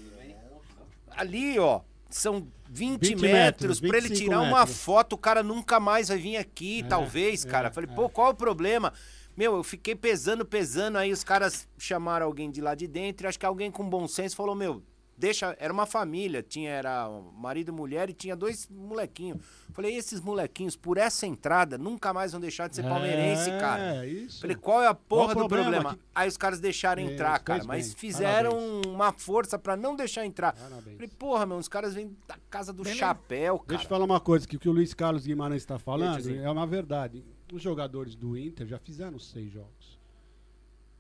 ali, 1.17 1.59
ó? 1.59 1.81
São 2.09 2.47
20, 2.69 3.01
20 3.01 3.21
metros, 3.21 3.23
metros, 3.23 3.81
pra 3.81 3.99
ele 3.99 4.09
25 4.09 4.25
tirar 4.31 4.41
uma 4.43 4.61
metros. 4.61 4.79
foto, 4.83 5.15
o 5.15 5.19
cara 5.19 5.43
nunca 5.43 5.81
mais 5.81 6.09
vai 6.09 6.19
vir 6.19 6.37
aqui, 6.37 6.81
É, 6.81 6.85
talvez, 6.85 7.45
cara. 7.45 7.71
Falei, 7.71 7.91
pô, 7.95 8.09
qual 8.09 8.29
é 8.29 8.31
o 8.31 8.35
problema? 8.35 8.93
Meu, 9.37 9.57
eu 9.57 9.65
fiquei 9.65 9.95
pesando, 9.95 10.45
pesando, 10.47 10.97
aí 10.97 11.13
os 11.13 11.23
caras 11.25 11.69
chamaram 11.79 12.27
alguém 12.27 12.51
de 12.51 12.61
lá 12.61 12.75
de 12.75 12.87
dentro, 12.87 13.27
e 13.27 13.29
acho 13.29 13.39
que 13.39 13.45
alguém 13.45 13.71
com 13.71 13.89
bom 13.89 14.07
senso 14.09 14.35
falou, 14.37 14.55
meu, 14.55 14.83
deixa, 15.17 15.57
era 15.59 15.73
uma 15.73 15.87
família, 15.87 16.43
tinha, 16.43 16.71
era 16.71 17.09
marido 17.35 17.69
e 17.69 17.73
mulher 17.73 18.11
e 18.11 18.13
tinha 18.13 18.37
dois 18.37 18.69
molequinhos. 18.69 19.41
Falei, 19.73 19.95
esses 19.95 20.21
molequinhos, 20.21 20.77
por 20.77 20.97
essa 20.99 21.27
entrada, 21.27 21.77
nunca 21.77 22.13
mais 22.13 22.33
vão 22.33 22.41
deixar 22.41 22.69
de 22.69 22.77
ser 22.77 22.85
É, 22.85 22.89
palmeirense, 22.89 23.51
cara. 23.53 24.07
isso. 24.07 24.41
Falei, 24.41 24.57
qual 24.57 24.83
é 24.83 24.87
a 24.87 24.95
porra 24.95 25.35
Qual 25.35 25.45
do 25.45 25.49
problema 25.49 25.71
problema? 25.73 25.95
que- 25.97 26.01
Aí 26.15 26.29
os 26.29 26.37
caras 26.37 26.61
deixaram 26.61 27.03
Isso, 27.03 27.13
entrar, 27.13 27.39
cara, 27.41 27.65
mas 27.65 27.89
bem, 27.89 27.97
fizeram 27.97 28.81
uma 28.87 29.13
força 29.13 29.59
pra 29.59 29.77
não 29.77 29.95
deixar 29.97 30.25
entrar. 30.25 30.55
Parabéns. 30.55 30.97
Falei, 30.97 31.09
porra, 31.19 31.45
meu, 31.47 31.59
os 31.59 31.69
caras 31.69 31.95
vêm 31.95 32.17
da 32.27 32.37
casa 32.49 32.73
do 32.73 32.83
Beleza. 32.83 33.01
chapéu, 33.01 33.59
cara. 33.59 33.69
Deixa 33.69 33.85
eu 33.85 33.89
falar 33.89 34.05
uma 34.05 34.21
coisa, 34.21 34.47
que 34.47 34.57
o 34.57 34.61
que 34.61 34.69
o 34.69 34.73
Luiz 34.73 34.95
Carlos 34.95 35.27
Guimarães 35.27 35.63
está 35.63 35.79
falando 35.79 36.29
é 36.31 36.51
uma 36.51 36.67
verdade. 36.67 37.25
Os 37.53 37.63
jogadores 37.63 38.15
do 38.15 38.37
Inter 38.37 38.67
já 38.67 38.79
fizeram 38.79 39.19
seis 39.19 39.53
jogos. 39.53 39.99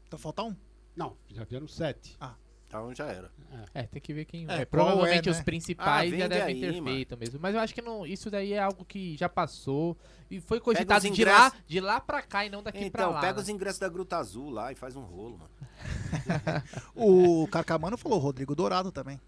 Então 0.06 0.18
falta 0.18 0.42
um? 0.44 0.54
Não, 0.94 1.16
já 1.34 1.44
fizeram 1.44 1.66
sete. 1.66 2.16
Ah. 2.20 2.34
Então 2.68 2.92
já 2.94 3.06
era. 3.06 3.30
É, 3.72 3.84
tem 3.84 4.02
que 4.02 4.12
ver 4.12 4.24
quem. 4.24 4.44
É, 4.50 4.62
É, 4.62 4.64
provavelmente 4.64 5.28
é, 5.28 5.32
os 5.32 5.38
né? 5.38 5.44
principais 5.44 6.12
Ah, 6.12 6.16
já 6.16 6.26
devem 6.28 6.42
aí, 6.54 6.60
ter 6.60 6.72
mano. 6.80 6.86
feito 6.96 7.16
mesmo. 7.16 7.38
Mas 7.40 7.54
eu 7.54 7.60
acho 7.60 7.72
que 7.74 7.80
não, 7.80 8.04
isso 8.04 8.28
daí 8.30 8.52
é 8.54 8.58
algo 8.58 8.84
que 8.84 9.16
já 9.16 9.28
passou 9.28 9.96
e 10.30 10.40
foi 10.40 10.58
cogitado 10.58 10.98
os 10.98 11.02
de 11.04 11.08
ingressos- 11.22 11.52
lá, 11.52 11.52
de 11.66 11.80
lá 11.80 12.00
pra 12.00 12.22
cá 12.22 12.44
e 12.44 12.50
não 12.50 12.62
daqui 12.62 12.90
pra 12.90 13.02
Então, 13.04 13.12
lá. 13.12 13.20
pega 13.20 13.34
né? 13.34 13.40
os 13.42 13.48
ingressos 13.48 13.78
da 13.78 13.88
Gruta 13.88 14.16
Azul 14.16 14.50
lá 14.50 14.72
e 14.72 14.74
faz 14.74 14.96
um 14.96 15.02
rolo, 15.02 15.38
mano. 15.38 15.50
O 16.94 17.46
Carcamano 17.48 17.96
falou 17.96 18.18
Rodrigo 18.18 18.54
Dourado 18.54 18.90
também. 18.90 19.20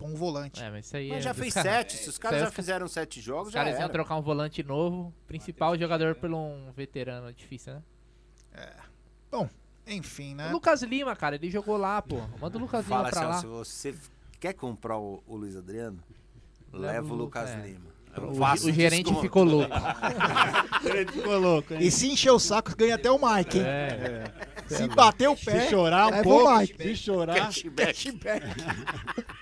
Um 0.00 0.14
volante. 0.14 0.62
É, 0.62 0.70
mas 0.70 0.86
isso 0.86 0.96
aí 0.96 1.08
Mas 1.08 1.18
é 1.18 1.20
já 1.22 1.34
fez 1.34 1.52
caras. 1.54 1.72
sete. 1.72 1.96
Se 1.96 2.08
os 2.08 2.18
caras 2.18 2.40
já 2.40 2.50
fizeram 2.50 2.86
sete 2.86 3.20
jogos, 3.20 3.48
Os 3.48 3.52
já 3.54 3.64
caras 3.64 3.80
iam 3.80 3.88
trocar 3.88 4.16
um 4.16 4.22
volante 4.22 4.62
novo, 4.62 5.12
principal 5.26 5.76
jogador 5.76 6.14
por 6.14 6.30
um 6.32 6.70
veterano 6.72 7.32
difícil, 7.32 7.74
né? 7.74 7.82
Bom, 9.30 9.48
enfim, 9.86 10.34
né? 10.34 10.48
O 10.48 10.52
Lucas 10.52 10.82
Lima, 10.82 11.14
cara, 11.14 11.36
ele 11.36 11.50
jogou 11.50 11.76
lá, 11.76 12.00
pô. 12.02 12.20
Manda 12.40 12.58
o 12.58 12.60
Lucas 12.60 12.84
Fala 12.86 13.08
Lima 13.08 13.10
pra 13.10 13.20
assim, 13.36 13.46
lá. 13.46 13.64
se 13.64 13.68
você 13.92 13.94
quer 14.40 14.52
comprar 14.54 14.98
o, 14.98 15.22
o 15.26 15.36
Luiz 15.36 15.56
Adriano, 15.56 15.98
Leva 16.72 17.06
o 17.06 17.10
o 17.12 17.14
Lu- 17.14 17.24
Lucas 17.24 17.50
é. 17.50 17.56
Lima. 17.66 17.96
O 18.18 18.20
Eu 18.22 18.30
o 18.32 18.72
gerente 18.72 19.04
desconto. 19.04 19.20
ficou 19.20 19.44
louco. 19.44 19.74
o 20.80 20.82
gerente 20.82 21.12
ficou 21.12 21.38
louco, 21.38 21.74
hein? 21.74 21.80
E 21.82 21.90
se 21.90 22.08
encher 22.08 22.30
o 22.30 22.38
saco, 22.38 22.74
ganha 22.74 22.94
até 22.94 23.10
o 23.10 23.18
Mike, 23.18 23.58
hein? 23.58 23.64
É. 23.66 24.24
Se 24.68 24.88
bater 24.88 25.28
o 25.28 25.36
pé, 25.36 25.60
Se 25.64 25.70
chorar 25.70 26.06
um 26.08 26.22
pouco, 26.22 26.48
o 26.48 26.58
Mike. 26.58 26.82
se 26.82 26.96
chorar... 26.96 27.36
Cashback. 27.36 28.42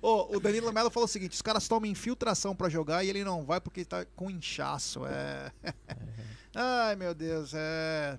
Ô, 0.00 0.36
o 0.36 0.40
Danilo 0.40 0.72
Melo 0.72 0.90
falou 0.90 1.06
o 1.06 1.08
seguinte: 1.10 1.32
os 1.32 1.42
caras 1.42 1.66
tomam 1.66 1.90
infiltração 1.90 2.54
pra 2.54 2.68
jogar 2.68 3.02
e 3.04 3.08
ele 3.10 3.24
não 3.24 3.44
vai 3.44 3.60
porque 3.60 3.84
tá 3.84 4.04
com 4.14 4.30
inchaço. 4.30 5.04
É. 5.06 5.50
Ai, 6.54 6.94
meu 6.96 7.14
Deus, 7.14 7.52
é. 7.54 8.16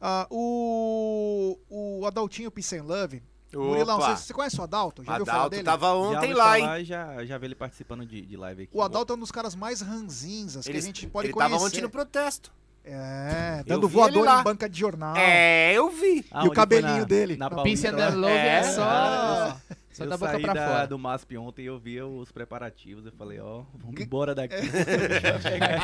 Ah, 0.00 0.26
o. 0.30 1.58
O 1.70 2.06
Adaltinho 2.06 2.50
Peace 2.50 2.76
and 2.76 2.84
Love. 2.84 3.22
Murilão, 3.54 3.98
você, 3.98 4.16
você 4.16 4.34
conhece 4.34 4.60
o 4.60 4.64
Adalto? 4.64 5.02
Já 5.02 5.12
ouviu 5.12 5.24
falar 5.26 5.38
Adalto 5.38 5.50
dele? 5.52 5.62
tava 5.62 5.86
Já 5.86 5.94
ontem 5.94 6.16
ouvi 6.16 6.34
lá, 6.34 6.44
falar 6.58 6.78
hein? 6.80 6.84
Já, 6.84 7.24
já 7.24 7.38
vi 7.38 7.46
ele 7.46 7.54
participando 7.54 8.04
de, 8.04 8.20
de 8.26 8.36
live 8.36 8.64
aqui. 8.64 8.76
O 8.76 8.82
Adalto 8.82 9.12
é 9.12 9.16
um 9.16 9.18
dos 9.18 9.30
caras 9.30 9.54
mais 9.54 9.80
ranzinzas 9.80 10.64
que 10.66 10.70
Ele, 10.70 10.78
a 10.78 10.82
gente 10.82 11.06
pode 11.06 11.28
ele 11.28 11.32
conhecer. 11.32 11.52
tava 11.54 11.64
ontem 11.64 11.80
no 11.80 11.88
protesto. 11.88 12.52
É, 12.84 13.64
dando 13.66 13.88
vi 13.88 13.94
ele 13.94 14.02
voador 14.02 14.24
lá. 14.26 14.40
em 14.40 14.44
banca 14.44 14.68
de 14.68 14.78
jornal. 14.78 15.16
É, 15.16 15.72
eu 15.72 15.88
vi. 15.90 16.18
E 16.18 16.20
o 16.20 16.24
Aonde 16.32 16.46
foi 16.48 16.54
cabelinho 16.56 16.98
na- 16.98 17.04
dele. 17.04 17.36
Na 17.36 17.48
Peace 17.48 17.56
Paulista 17.56 17.88
and 17.88 17.96
lá? 17.96 18.08
Love 18.10 18.32
é 18.34 18.62
só- 18.62 18.84
cara, 18.84 19.62
eu- 19.70 19.76
só 19.96 20.04
eu 20.04 20.10
da 20.10 20.16
boca 20.16 20.32
saí 20.32 20.42
pra 20.42 20.52
da- 20.54 20.68
fora. 20.68 20.86
do 20.86 20.98
MASP 20.98 21.36
ontem 21.38 21.62
e 21.62 21.66
eu 21.66 21.78
vi 21.78 22.00
os 22.02 22.30
preparativos. 22.30 23.06
Eu 23.06 23.12
falei, 23.12 23.40
ó, 23.40 23.62
vamos 23.74 24.00
embora 24.00 24.34
daqui. 24.34 24.54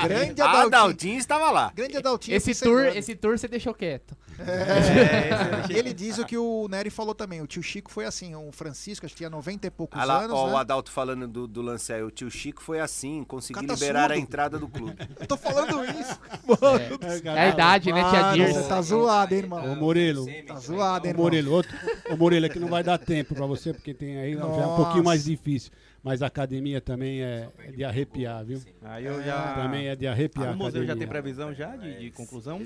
Grande 0.04 0.40
A 0.42 0.44
Adaltinho. 0.50 0.66
Adaltinho 0.66 1.18
estava 1.18 1.50
lá. 1.50 1.72
Grande 1.74 1.96
Adaltinho. 1.96 2.36
Esse 2.36 2.54
tour, 2.54 2.84
esse 2.86 3.14
tour 3.14 3.38
você 3.38 3.48
deixou 3.48 3.74
quieto. 3.74 4.16
É, 4.38 5.76
ele 5.76 5.92
diz 5.92 6.18
o 6.18 6.24
que 6.24 6.36
o 6.36 6.66
Nery 6.68 6.90
falou 6.90 7.14
também. 7.14 7.40
O 7.40 7.46
tio 7.46 7.62
Chico 7.62 7.90
foi 7.90 8.04
assim, 8.04 8.34
o 8.34 8.50
Francisco, 8.52 9.06
acho 9.06 9.14
que 9.14 9.18
tinha 9.18 9.30
90 9.30 9.66
e 9.66 9.70
poucos 9.70 9.98
Ah 10.00 10.04
lá, 10.04 10.20
anos, 10.22 10.36
ó, 10.36 10.46
né? 10.48 10.52
o 10.52 10.56
Adalto 10.56 10.90
falando 10.90 11.26
do, 11.28 11.46
do 11.46 11.62
lance 11.62 11.92
aí. 11.92 12.02
O 12.02 12.10
tio 12.10 12.30
Chico 12.30 12.62
foi 12.62 12.80
assim, 12.80 13.24
tá 13.24 13.60
liberar 13.60 14.10
a 14.10 14.16
entrada 14.18 14.58
do 14.58 14.68
clube. 14.68 14.96
Eu 15.20 15.26
tô 15.26 15.36
falando 15.36 15.84
isso. 15.84 16.18
Mano, 16.46 16.98
É, 17.02 17.18
céu. 17.18 17.32
a 17.32 17.48
idade, 17.48 17.92
né, 17.92 18.02
tia 18.10 18.32
Dirce? 18.32 18.54
Você 18.62 18.68
tá 18.68 18.82
zoado, 18.82 19.34
hein, 19.34 19.40
irmão? 19.40 19.72
Ô 19.72 19.76
Murilo, 19.76 20.26
Tá 20.46 20.56
zoado, 20.56 21.06
hein, 21.06 21.12
ô 21.12 21.14
irmão? 21.14 21.24
Murilo, 21.24 21.52
outro, 21.52 21.76
ô 22.10 22.16
Murilo, 22.16 22.46
aqui 22.46 22.58
não 22.58 22.68
vai 22.68 22.82
dar 22.82 22.98
tempo 22.98 23.34
pra 23.34 23.46
você, 23.46 23.72
porque 23.72 23.94
tem 24.02 24.18
aí 24.18 24.34
já 24.34 24.40
é 24.40 24.44
um 24.44 24.76
pouquinho 24.76 24.96
Nossa. 24.96 25.02
mais 25.02 25.24
difícil. 25.24 25.70
Mas 26.02 26.20
a 26.22 26.26
academia 26.26 26.80
também 26.80 27.22
é, 27.22 27.48
é 27.58 27.70
de 27.70 27.84
arrepiar, 27.84 28.44
viu? 28.44 28.60
Aí 28.82 29.06
eu 29.06 29.22
já. 29.22 29.54
Também 29.54 29.86
é 29.86 29.94
de 29.94 30.06
arrepiar. 30.08 30.48
Ah, 30.48 30.52
o 30.52 30.56
museu 30.56 30.84
já 30.84 30.96
tem 30.96 31.06
previsão 31.06 31.54
já 31.54 31.76
de, 31.76 32.00
de 32.00 32.10
conclusão? 32.10 32.60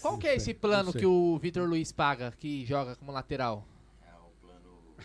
Qual 0.00 0.18
que 0.18 0.26
é 0.26 0.34
esse 0.34 0.52
plano 0.52 0.92
que 0.92 1.06
o 1.06 1.38
Vitor 1.38 1.68
Luiz 1.68 1.92
paga, 1.92 2.32
que 2.36 2.66
joga 2.66 2.96
como 2.96 3.12
lateral? 3.12 3.66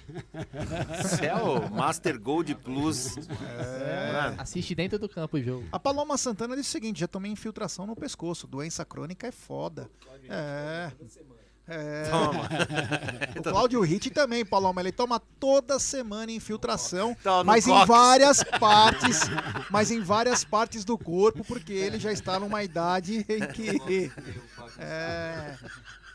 Esse 1.03 1.25
é 1.25 1.35
o 1.35 1.69
Master 1.69 2.19
Gold 2.19 2.55
Plus. 2.55 3.15
Mano, 3.15 4.35
Assiste 4.39 4.73
dentro 4.73 4.97
do 4.97 5.07
campo 5.07 5.37
o 5.37 5.41
jogo. 5.41 5.65
A 5.71 5.79
Paloma 5.79 6.17
Santana 6.17 6.55
disse 6.55 6.69
o 6.69 6.71
seguinte: 6.71 6.99
já 7.01 7.07
tomei 7.07 7.31
infiltração 7.31 7.85
no 7.85 7.95
pescoço. 7.95 8.47
Doença 8.47 8.83
crônica 8.83 9.27
é 9.27 9.31
foda. 9.31 9.89
É. 10.27 10.91
É. 11.69 12.03
Toma. 12.09 12.49
O 13.39 13.43
Cláudio 13.43 13.81
Ritt 13.81 14.09
também, 14.09 14.43
Paloma. 14.45 14.81
Ele 14.81 14.91
toma 14.91 15.19
toda 15.39 15.79
semana 15.79 16.31
infiltração, 16.31 17.15
Toma 17.23 17.43
mas 17.43 17.67
em 17.67 17.71
cox. 17.71 17.87
várias 17.87 18.43
partes, 18.43 19.19
mas 19.69 19.91
em 19.91 20.01
várias 20.01 20.43
partes 20.43 20.83
do 20.83 20.97
corpo, 20.97 21.43
porque 21.45 21.71
ele 21.71 21.99
já 21.99 22.11
está 22.11 22.39
numa 22.39 22.63
idade 22.63 23.25
em 23.29 23.39
que. 23.47 24.11
É. 24.81 25.57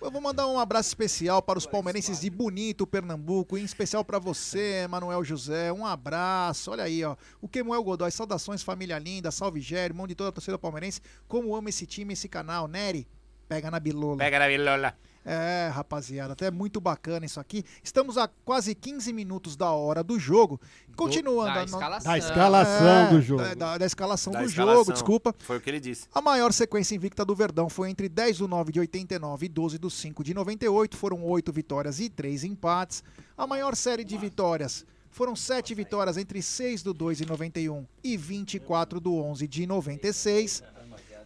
Eu 0.00 0.10
vou 0.10 0.20
mandar 0.20 0.46
um 0.46 0.58
abraço 0.58 0.88
especial 0.88 1.40
para 1.42 1.58
os 1.58 1.66
palmeirenses 1.66 2.20
de 2.20 2.30
Bonito, 2.30 2.86
Pernambuco, 2.86 3.56
em 3.56 3.64
especial 3.64 4.04
para 4.04 4.18
você, 4.18 4.86
Manuel 4.88 5.24
José. 5.24 5.72
Um 5.72 5.84
abraço. 5.84 6.70
Olha 6.70 6.84
aí, 6.84 7.02
ó. 7.04 7.16
O 7.40 7.48
Kemuel 7.48 7.82
Godoy, 7.82 8.10
saudações, 8.10 8.62
família 8.62 8.98
linda, 8.98 9.30
salve 9.30 9.60
Gério, 9.60 9.94
mão 9.94 10.06
de 10.06 10.14
toda 10.14 10.28
a 10.30 10.32
torcida 10.32 10.58
palmeirense. 10.58 11.00
Como 11.26 11.54
amo 11.54 11.68
esse 11.68 11.86
time, 11.86 12.12
esse 12.12 12.28
canal. 12.28 12.68
Nery, 12.68 13.06
pega 13.48 13.70
na 13.70 13.80
bilola. 13.80 14.18
Pega 14.18 14.38
na 14.38 14.46
bilola. 14.46 14.94
É, 15.26 15.70
rapaziada, 15.72 16.34
até 16.34 16.50
muito 16.50 16.80
bacana 16.80 17.24
isso 17.24 17.40
aqui. 17.40 17.64
Estamos 17.82 18.18
a 18.18 18.28
quase 18.44 18.74
15 18.74 19.10
minutos 19.12 19.56
da 19.56 19.70
hora 19.70 20.02
do 20.04 20.18
jogo. 20.18 20.60
Continuando 20.94 21.54
da 21.54 21.60
a 21.60 21.64
escalação. 21.64 22.12
Da 22.12 22.18
escalação 22.18 23.10
do 23.10 23.22
jogo. 23.22 23.42
Da, 23.42 23.54
da- 23.54 23.78
da 23.78 23.86
escalação 23.86 24.32
Da 24.34 24.40
do 24.42 24.46
escalação. 24.46 24.78
jogo, 24.80 24.92
desculpa. 24.92 25.34
Foi 25.38 25.56
o 25.56 25.60
que 25.62 25.70
ele 25.70 25.80
disse. 25.80 26.06
A 26.14 26.20
maior 26.20 26.52
sequência 26.52 26.94
invicta 26.94 27.24
do 27.24 27.34
Verdão 27.34 27.70
foi 27.70 27.88
entre 27.88 28.06
10 28.08 28.38
do 28.38 28.46
9 28.48 28.70
de 28.70 28.80
89 28.80 29.46
e 29.46 29.48
12 29.48 29.78
do 29.78 29.88
5 29.88 30.22
de 30.22 30.34
98. 30.34 30.94
Foram 30.96 31.24
8 31.24 31.50
vitórias 31.52 32.00
e 32.00 32.10
3 32.10 32.44
empates. 32.44 33.02
A 33.36 33.46
maior 33.46 33.74
série 33.74 34.04
de 34.04 34.18
vitórias 34.18 34.84
foram 35.10 35.34
7 35.34 35.74
vitórias 35.74 36.16
entre 36.18 36.42
6 36.42 36.82
do 36.82 36.92
2 36.92 37.16
de 37.18 37.26
91 37.26 37.86
e 38.02 38.16
24 38.16 39.00
do 39.00 39.14
11 39.14 39.48
de 39.48 39.66
96. 39.66 40.62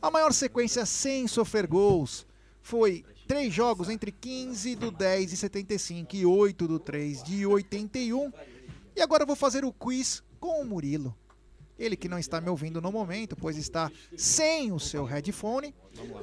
A 0.01 0.09
maior 0.09 0.33
sequência 0.33 0.87
sem 0.87 1.27
sofrer 1.27 1.67
gols 1.67 2.25
foi 2.63 3.05
três 3.29 3.53
jogos 3.53 3.89
entre 3.91 4.11
15 4.11 4.75
do 4.75 4.91
10 4.91 5.31
de 5.31 5.37
75 5.37 6.17
e 6.17 6.25
8 6.27 6.67
do 6.67 6.79
3 6.81 7.23
de 7.23 7.45
81. 7.47 8.33
E 8.97 9.01
agora 9.03 9.23
eu 9.23 9.27
vou 9.27 9.37
fazer 9.37 9.65
o 9.65 9.73
quiz 9.73 10.23
com 10.41 10.63
o 10.63 10.65
Murilo. 10.65 11.15
Ele 11.79 11.97
que 11.97 12.09
não 12.09 12.19
está 12.19 12.41
me 12.41 12.49
ouvindo 12.49 12.81
no 12.83 12.91
momento, 12.91 13.37
pois 13.37 13.57
está 13.57 13.89
sem 14.17 14.73
o 14.73 14.81
seu 14.81 15.05
headphone. 15.05 15.73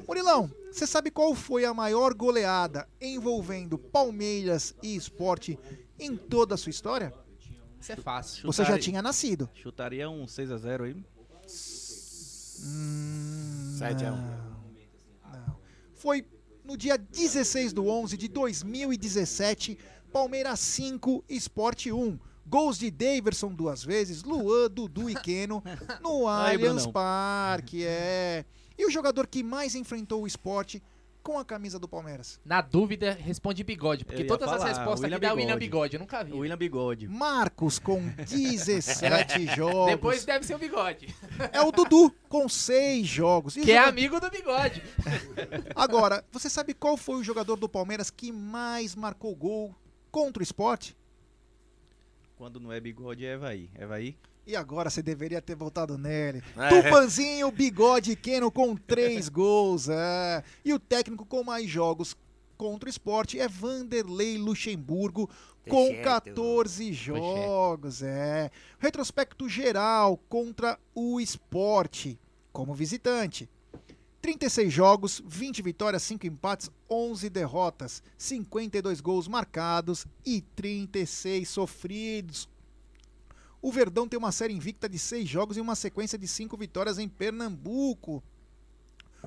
Murilão, 0.06 0.52
você 0.70 0.86
sabe 0.86 1.10
qual 1.10 1.34
foi 1.34 1.64
a 1.64 1.74
maior 1.74 2.14
goleada 2.14 2.86
envolvendo 3.00 3.78
Palmeiras 3.78 4.76
e 4.84 4.96
esporte 4.98 5.58
em 5.98 6.18
toda 6.18 6.56
a 6.56 6.58
sua 6.58 6.72
história? 6.72 7.14
Isso 7.80 7.92
é 7.94 7.96
fácil. 7.96 8.48
Você 8.48 8.64
já 8.64 8.66
Chutaria- 8.66 8.84
tinha 8.84 9.02
nascido. 9.02 9.50
Chutaria 9.54 10.10
um 10.10 10.26
6x0 10.26 10.84
aí. 10.84 10.96
Hum, 12.64 13.76
7 13.78 14.06
a 14.06 14.12
1. 14.12 14.16
não. 14.18 15.56
Foi 15.94 16.26
no 16.66 16.76
dia 16.76 16.98
16 16.98 17.72
do 17.74 17.88
11 17.88 18.18
de 18.18 18.28
2017, 18.28 19.78
Palmeiras 20.12 20.60
5, 20.60 21.24
Esporte 21.30 21.92
1. 21.92 22.20
Gols 22.48 22.78
de 22.78 22.92
Daverson 22.92 23.50
duas 23.50 23.84
vezes, 23.84 24.24
Luan, 24.24 24.70
Dudu 24.70 25.10
e 25.10 25.16
Keno 25.16 25.64
no 26.02 26.28
Allianz. 26.28 26.86
Parque, 26.86 27.84
é. 27.84 28.46
E 28.78 28.86
o 28.86 28.92
jogador 28.92 29.26
que 29.26 29.42
mais 29.42 29.74
enfrentou 29.74 30.24
o 30.24 30.28
esporte 30.28 30.82
com 31.26 31.40
a 31.40 31.44
camisa 31.44 31.80
do 31.80 31.88
Palmeiras? 31.88 32.40
Na 32.46 32.62
dúvida, 32.62 33.12
responde 33.20 33.64
bigode, 33.64 34.06
porque 34.06 34.24
todas 34.26 34.48
as 34.48 34.58
falar, 34.60 34.68
respostas 34.70 35.02
William 35.02 35.18
aqui 35.18 35.26
dá 35.26 35.34
William 35.34 35.58
Bigode. 35.58 35.66
Bigode, 35.66 35.94
eu 35.96 36.00
nunca 36.00 36.24
vi. 36.24 36.34
William 36.34 36.56
Bigode. 36.58 37.08
Marcos 37.08 37.80
com 37.80 38.00
17 38.30 39.48
jogos. 39.58 39.88
Depois 39.92 40.24
deve 40.24 40.46
ser 40.46 40.54
o 40.54 40.60
bigode. 40.60 41.14
É 41.52 41.62
o 41.62 41.72
Dudu 41.72 42.12
com 42.30 42.48
6 42.48 43.08
jogos. 43.08 43.58
E 43.58 43.62
Que 43.62 43.72
é 43.72 43.78
joga- 43.80 43.90
amigo 43.90 44.20
do 44.20 44.30
bigode. 44.30 44.84
Agora, 45.76 46.24
você 46.32 46.48
sabe 46.50 46.76
qual 46.76 46.96
foi 46.96 47.16
o 47.16 47.24
jogador 47.24 47.56
do 47.56 47.68
Palmeiras 47.68 48.12
que 48.12 48.32
mais 48.32 48.96
marcou 48.96 49.36
gol 49.36 49.76
contra 50.12 50.42
o 50.42 50.44
esporte? 50.44 50.96
Quando 52.38 52.60
não 52.60 52.72
é 52.72 52.80
bigode, 52.80 53.26
é 53.26 53.34
Evaí. 53.34 53.70
Evaí? 53.80 54.16
E 54.46 54.56
agora 54.56 54.90
você 54.90 55.02
deveria 55.02 55.42
ter 55.42 55.56
voltado 55.56 55.98
nele. 55.98 56.44
É. 56.58 56.70
Tupanzinho, 56.70 57.52
bigode 57.52 58.16
Keno 58.16 58.52
com 58.52 58.76
três 58.76 59.28
gols. 59.30 59.90
É. 59.90 60.44
E 60.64 60.74
o 60.74 60.80
técnico 60.80 61.26
com 61.26 61.44
mais 61.44 61.70
jogos 61.70 62.16
contra 62.58 62.88
o 62.88 62.90
esporte 62.90 63.40
é 63.40 63.48
Vanderlei 63.48 64.38
Luxemburgo 64.38 65.30
com 65.68 65.88
certo. 65.88 66.04
14 66.04 66.94
jogos. 66.94 68.02
É. 68.02 68.52
Retrospecto 68.80 69.50
geral 69.50 70.18
contra 70.30 70.80
o 70.94 71.20
esporte 71.20 72.20
como 72.52 72.74
visitante. 72.74 73.50
36 74.22 74.74
jogos, 74.74 75.22
20 75.24 75.62
vitórias, 75.62 76.02
5 76.02 76.26
empates, 76.26 76.72
11 76.90 77.30
derrotas, 77.30 78.02
52 78.18 79.00
gols 79.00 79.28
marcados 79.28 80.08
e 80.26 80.42
36 80.42 81.48
sofridos. 81.48 82.50
O 83.66 83.72
Verdão 83.72 84.08
tem 84.08 84.16
uma 84.20 84.32
série 84.32 84.54
invicta 84.54 84.88
de 84.88 85.00
6 85.00 85.28
jogos 85.28 85.58
e 85.58 85.60
uma 85.62 85.74
sequência 85.74 86.20
de 86.20 86.28
5 86.28 86.56
vitórias 86.56 87.00
em 87.00 87.10
Pernambuco. 87.10 88.24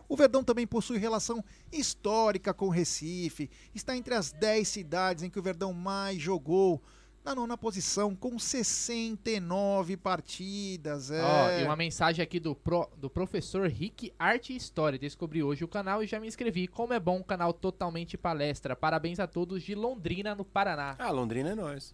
O 0.09 0.17
Verdão 0.17 0.45
também 0.45 0.65
possui 0.65 0.97
relação 0.97 1.45
histórica 1.73 2.55
com 2.55 2.67
o 2.67 2.71
Recife. 2.71 3.51
Está 3.75 3.97
entre 3.97 4.15
as 4.15 4.31
10 4.31 4.69
cidades 4.69 5.25
em 5.25 5.29
que 5.31 5.41
o 5.41 5.43
Verdão 5.43 5.73
mais 5.73 6.21
jogou. 6.23 6.81
Na 7.25 7.35
nona 7.35 7.59
posição, 7.59 8.15
com 8.15 8.39
69 8.39 9.97
partidas. 9.97 11.11
É. 11.11 11.21
Ó, 11.21 11.51
e 11.61 11.65
uma 11.65 11.75
mensagem 11.75 12.23
aqui 12.23 12.39
do, 12.39 12.55
pro- 12.55 12.89
do 12.97 13.11
professor 13.11 13.69
Rick 13.69 14.13
Arte 14.17 14.53
e 14.53 14.57
História. 14.57 14.99
Descobri 15.01 15.43
hoje 15.43 15.65
o 15.65 15.69
canal 15.69 16.01
e 16.01 16.07
já 16.07 16.21
me 16.21 16.29
inscrevi. 16.29 16.69
Como 16.69 16.93
é 16.95 17.01
bom 17.01 17.19
um 17.19 17.23
canal 17.25 17.53
totalmente 17.53 18.17
palestra. 18.17 18.77
Parabéns 18.77 19.19
a 19.19 19.27
todos 19.27 19.65
de 19.65 19.75
Londrina, 19.75 20.35
no 20.37 20.45
Paraná. 20.45 20.95
Ah, 20.97 21.11
Londrina 21.11 21.51
é 21.51 21.55
nós. 21.57 21.93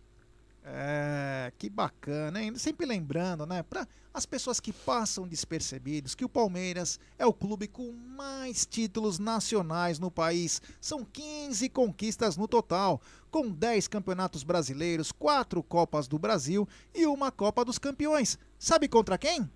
É, 0.67 1.53
que 1.59 1.69
bacana, 1.69 2.43
hein? 2.43 2.57
Sempre 2.57 2.87
lembrando, 2.87 3.45
né, 3.45 3.63
para 3.63 3.87
as 4.15 4.25
pessoas 4.25 4.61
que 4.61 4.73
passam 4.73 5.29
despercebidos, 5.29 6.15
que 6.15 6.25
o 6.25 6.29
Palmeiras 6.29 6.99
é 7.19 7.27
o 7.27 7.35
clube 7.35 7.69
com 7.69 7.93
mais 7.93 8.65
títulos 8.65 9.19
nacionais 9.19 9.99
no 9.99 10.11
país. 10.11 10.63
São 10.81 11.05
15 11.05 11.69
conquistas 11.69 12.39
no 12.39 12.49
total, 12.49 12.99
com 13.31 13.51
10 13.51 13.89
campeonatos 13.89 14.43
brasileiros, 14.43 15.13
4 15.13 15.63
Copas 15.63 16.09
do 16.09 16.19
Brasil 16.19 16.67
e 16.95 17.05
uma 17.05 17.31
Copa 17.31 17.63
dos 17.63 17.79
Campeões. 17.79 18.39
Sabe 18.59 18.89
contra 18.89 19.19
quem? 19.19 19.51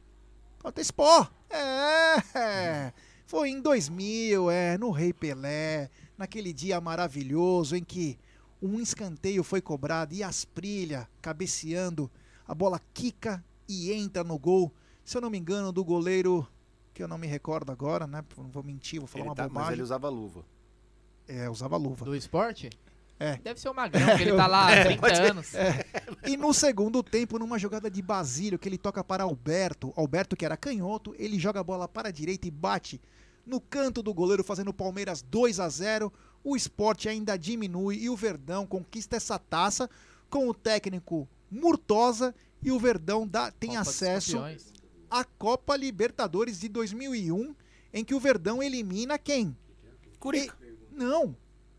Contra 0.58 0.82
Sport. 0.82 1.32
É! 1.48 2.92
Foi 3.24 3.48
em 3.48 3.62
2000, 3.62 4.50
é, 4.50 4.76
no 4.76 4.90
Rei 4.90 5.14
Pelé, 5.14 5.88
naquele 6.18 6.52
dia 6.52 6.80
maravilhoso 6.80 7.76
em 7.76 7.84
que 7.84 8.18
um 8.60 8.80
escanteio 8.80 9.42
foi 9.44 9.60
cobrado 9.60 10.14
e 10.14 10.22
Asprilha, 10.22 11.08
cabeceando, 11.22 12.10
a 12.46 12.54
bola 12.54 12.80
quica 12.92 13.44
e 13.68 13.92
entra 13.92 14.24
no 14.24 14.38
gol. 14.38 14.72
Se 15.04 15.16
eu 15.16 15.20
não 15.20 15.30
me 15.30 15.38
engano, 15.38 15.70
do 15.72 15.84
goleiro, 15.84 16.46
que 16.92 17.02
eu 17.02 17.08
não 17.08 17.18
me 17.18 17.26
recordo 17.26 17.70
agora, 17.70 18.06
né? 18.06 18.24
Não 18.36 18.48
vou 18.48 18.62
mentir, 18.62 18.98
vou 19.00 19.06
falar 19.06 19.22
Ele 19.24 19.28
uma 19.30 19.34
tá- 19.36 19.42
mas 19.44 19.52
bobagem. 19.52 19.72
ele 19.74 19.82
usava 19.82 20.08
luva. 20.08 20.44
É, 21.26 21.48
usava 21.48 21.76
luva. 21.76 22.04
Do 22.04 22.16
esporte? 22.16 22.70
É. 23.20 23.36
Deve 23.38 23.60
ser 23.60 23.68
o 23.68 23.74
Magrão, 23.74 24.16
que 24.16 24.22
ele 24.22 24.36
tá 24.36 24.46
lá 24.46 24.68
há 24.72 24.84
30 24.84 25.00
pode 25.00 25.16
ser. 25.16 25.30
anos. 25.30 25.54
É. 25.54 25.84
E 26.26 26.36
no 26.36 26.54
segundo 26.54 27.02
tempo, 27.02 27.38
numa 27.38 27.58
jogada 27.58 27.90
de 27.90 28.00
Basílio, 28.00 28.58
que 28.58 28.68
ele 28.68 28.78
toca 28.78 29.02
para 29.02 29.24
Alberto, 29.24 29.92
Alberto 29.96 30.36
que 30.36 30.44
era 30.44 30.56
canhoto, 30.56 31.14
ele 31.18 31.38
joga 31.38 31.60
a 31.60 31.64
bola 31.64 31.88
para 31.88 32.08
a 32.08 32.12
direita 32.12 32.46
e 32.46 32.50
bate 32.50 33.00
no 33.44 33.60
canto 33.60 34.02
do 34.02 34.14
goleiro, 34.14 34.44
fazendo 34.44 34.68
o 34.68 34.74
Palmeiras 34.74 35.20
2 35.22 35.58
a 35.58 35.68
0 35.68 36.12
O 36.48 36.56
esporte 36.56 37.10
ainda 37.10 37.36
diminui 37.36 37.98
e 37.98 38.08
o 38.08 38.16
Verdão 38.16 38.66
conquista 38.66 39.16
essa 39.16 39.38
taça 39.38 39.86
com 40.30 40.48
o 40.48 40.54
técnico 40.54 41.28
Murtosa 41.50 42.34
e 42.62 42.70
o 42.70 42.78
Verdão 42.78 43.28
dá, 43.28 43.50
tem 43.50 43.76
Copa 43.76 43.82
acesso 43.82 44.38
à 45.10 45.24
Copa 45.24 45.76
Libertadores 45.76 46.58
de 46.58 46.70
2001, 46.70 47.54
em 47.92 48.02
que 48.02 48.14
o 48.14 48.18
Verdão 48.18 48.62
elimina 48.62 49.18
quem? 49.18 49.54
Curica. 50.18 50.56
Não. 50.90 51.36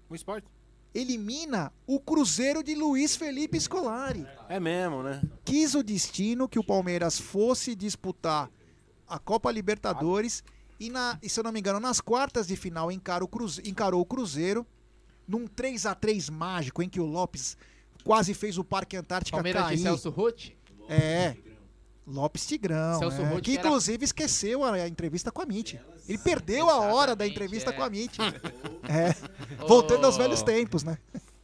O 0.07 0.13
esporte. 0.13 0.47
Elimina 0.93 1.73
o 1.87 1.99
Cruzeiro 1.99 2.61
de 2.61 2.75
Luiz 2.75 3.15
Felipe 3.15 3.59
Scolari. 3.59 4.27
É 4.47 4.59
mesmo, 4.59 5.01
né? 5.01 5.19
Quis 5.43 5.73
o 5.73 5.81
destino 5.81 6.47
que 6.47 6.59
o 6.59 6.63
Palmeiras 6.63 7.19
fosse 7.19 7.73
disputar 7.73 8.51
a 9.07 9.17
Copa 9.17 9.51
Libertadores 9.51 10.43
e, 10.79 10.89
na, 10.89 11.17
e, 11.21 11.29
se 11.29 11.39
eu 11.39 11.43
não 11.43 11.51
me 11.51 11.59
engano, 11.59 11.79
nas 11.79 11.99
quartas 12.01 12.47
de 12.47 12.55
final 12.55 12.91
encara 12.91 13.23
o 13.23 13.27
Cruze- 13.27 13.61
encarou 13.65 14.01
o 14.01 14.05
Cruzeiro 14.05 14.65
num 15.27 15.45
3 15.47 15.85
a 15.85 15.93
3 15.93 16.29
mágico 16.29 16.81
em 16.81 16.89
que 16.89 16.99
o 16.99 17.05
Lopes 17.05 17.57
quase 18.03 18.33
fez 18.33 18.57
o 18.57 18.63
Parque 18.63 18.95
Antártica 18.97 19.37
Palmeiras 19.37 19.63
cair. 19.63 19.77
de 19.77 19.83
Celso 19.83 20.09
Rotti? 20.09 20.57
É. 20.87 21.35
Lopes 22.07 22.47
Tigrão, 22.47 22.97
Celso 22.97 23.21
é, 23.21 23.35
que 23.35 23.41
que 23.41 23.57
era- 23.57 23.67
inclusive 23.67 24.03
esqueceu 24.03 24.63
a, 24.63 24.71
a 24.73 24.87
entrevista 24.87 25.31
com 25.31 25.41
a 25.41 25.45
Mitty. 25.45 25.79
Ele 26.07 26.17
perdeu 26.17 26.67
a 26.67 26.79
hora 26.79 27.15
da 27.15 27.27
entrevista 27.27 27.69
é. 27.69 27.73
com 27.73 27.83
a 27.83 27.89
Mitty. 27.89 28.19
É. 28.87 29.13
Voltando 29.67 30.05
aos 30.05 30.17
velhos 30.17 30.41
tempos, 30.41 30.83
né? 30.83 30.97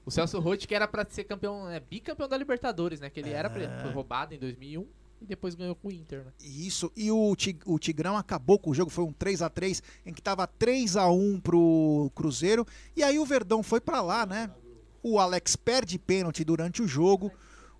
O 0.04 0.10
Celso 0.10 0.40
Rotti, 0.40 0.68
que 0.68 0.74
era 0.74 0.88
pra 0.88 1.06
ser 1.08 1.24
campeão, 1.26 1.70
é, 1.70 1.80
bicampeão 1.80 2.28
da 2.28 2.36
Libertadores, 2.38 3.00
né? 3.00 3.10
Que 3.12 3.20
ele 3.20 3.30
era 3.32 3.48
É. 3.50 3.82
foi 3.84 3.92
roubado 3.92 4.34
em 4.34 4.40
2001 4.40 4.88
e 5.26 5.30
depois 5.30 5.56
ganhou 5.56 5.76
com 5.76 5.88
o 5.90 5.92
Inter, 5.92 6.24
né? 6.24 6.32
Isso, 6.42 6.92
e 6.96 7.12
o, 7.12 7.36
Ti- 7.36 7.58
o 7.66 7.78
Tigrão 7.80 8.16
acabou 8.16 8.58
com 8.58 8.70
o 8.70 8.74
jogo, 8.74 8.90
foi 8.90 9.04
um 9.04 9.12
3 9.12 9.42
a 9.42 9.50
3 9.50 9.82
em 10.06 10.14
que 10.14 10.22
tava 10.22 10.48
3 10.48 10.96
a 10.96 11.10
1 11.10 11.40
pro 11.42 12.12
Cruzeiro, 12.16 12.66
e 12.96 13.04
aí 13.04 13.20
o 13.20 13.26
Verdão 13.26 13.62
foi 13.62 13.82
pra 13.82 14.02
lá, 14.02 14.26
né? 14.26 14.50
O 15.04 15.20
Alex 15.20 15.56
perde 15.56 16.00
pênalti 16.00 16.44
durante 16.44 16.82
o 16.82 16.88
jogo. 16.88 17.32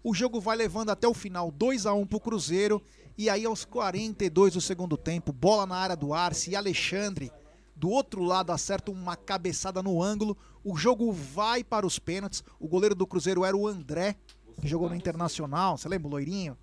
O 0.04 0.14
jogo 0.14 0.40
vai 0.40 0.56
levando 0.56 0.90
até 0.92 1.08
o 1.08 1.14
final 1.14 1.50
2 1.52 1.86
a 1.86 1.94
1 1.94 2.06
pro 2.06 2.20
Cruzeiro, 2.20 2.82
e 3.18 3.30
aí 3.30 3.46
aos 3.46 3.64
42 3.66 4.54
do 4.54 4.62
segundo 4.62 4.98
tempo, 4.98 5.32
bola 5.32 5.66
na 5.66 5.76
área 5.78 5.96
do 5.96 6.14
Arce 6.14 6.52
e 6.52 6.56
Alexandre 6.56 7.32
do 7.76 7.90
outro 7.90 8.24
lado 8.24 8.52
acerta 8.52 8.90
uma 8.92 9.16
cabeçada 9.16 9.82
no 9.84 10.02
ângulo. 10.02 10.38
O 10.64 10.78
jogo 10.78 11.12
vai 11.12 11.64
para 11.64 11.86
os 11.86 12.00
pênaltis. 12.00 12.42
O 12.60 12.68
goleiro 12.68 12.96
do 12.96 13.06
Cruzeiro 13.06 13.44
era 13.44 13.56
o 13.58 13.68
André, 13.68 14.16
que 14.62 14.68
jogou 14.68 14.88
no 14.88 14.96
Internacional, 14.96 15.78
você 15.78 15.90
lembra 15.90 16.08
o 16.08 16.12
loirinho? 16.12 16.58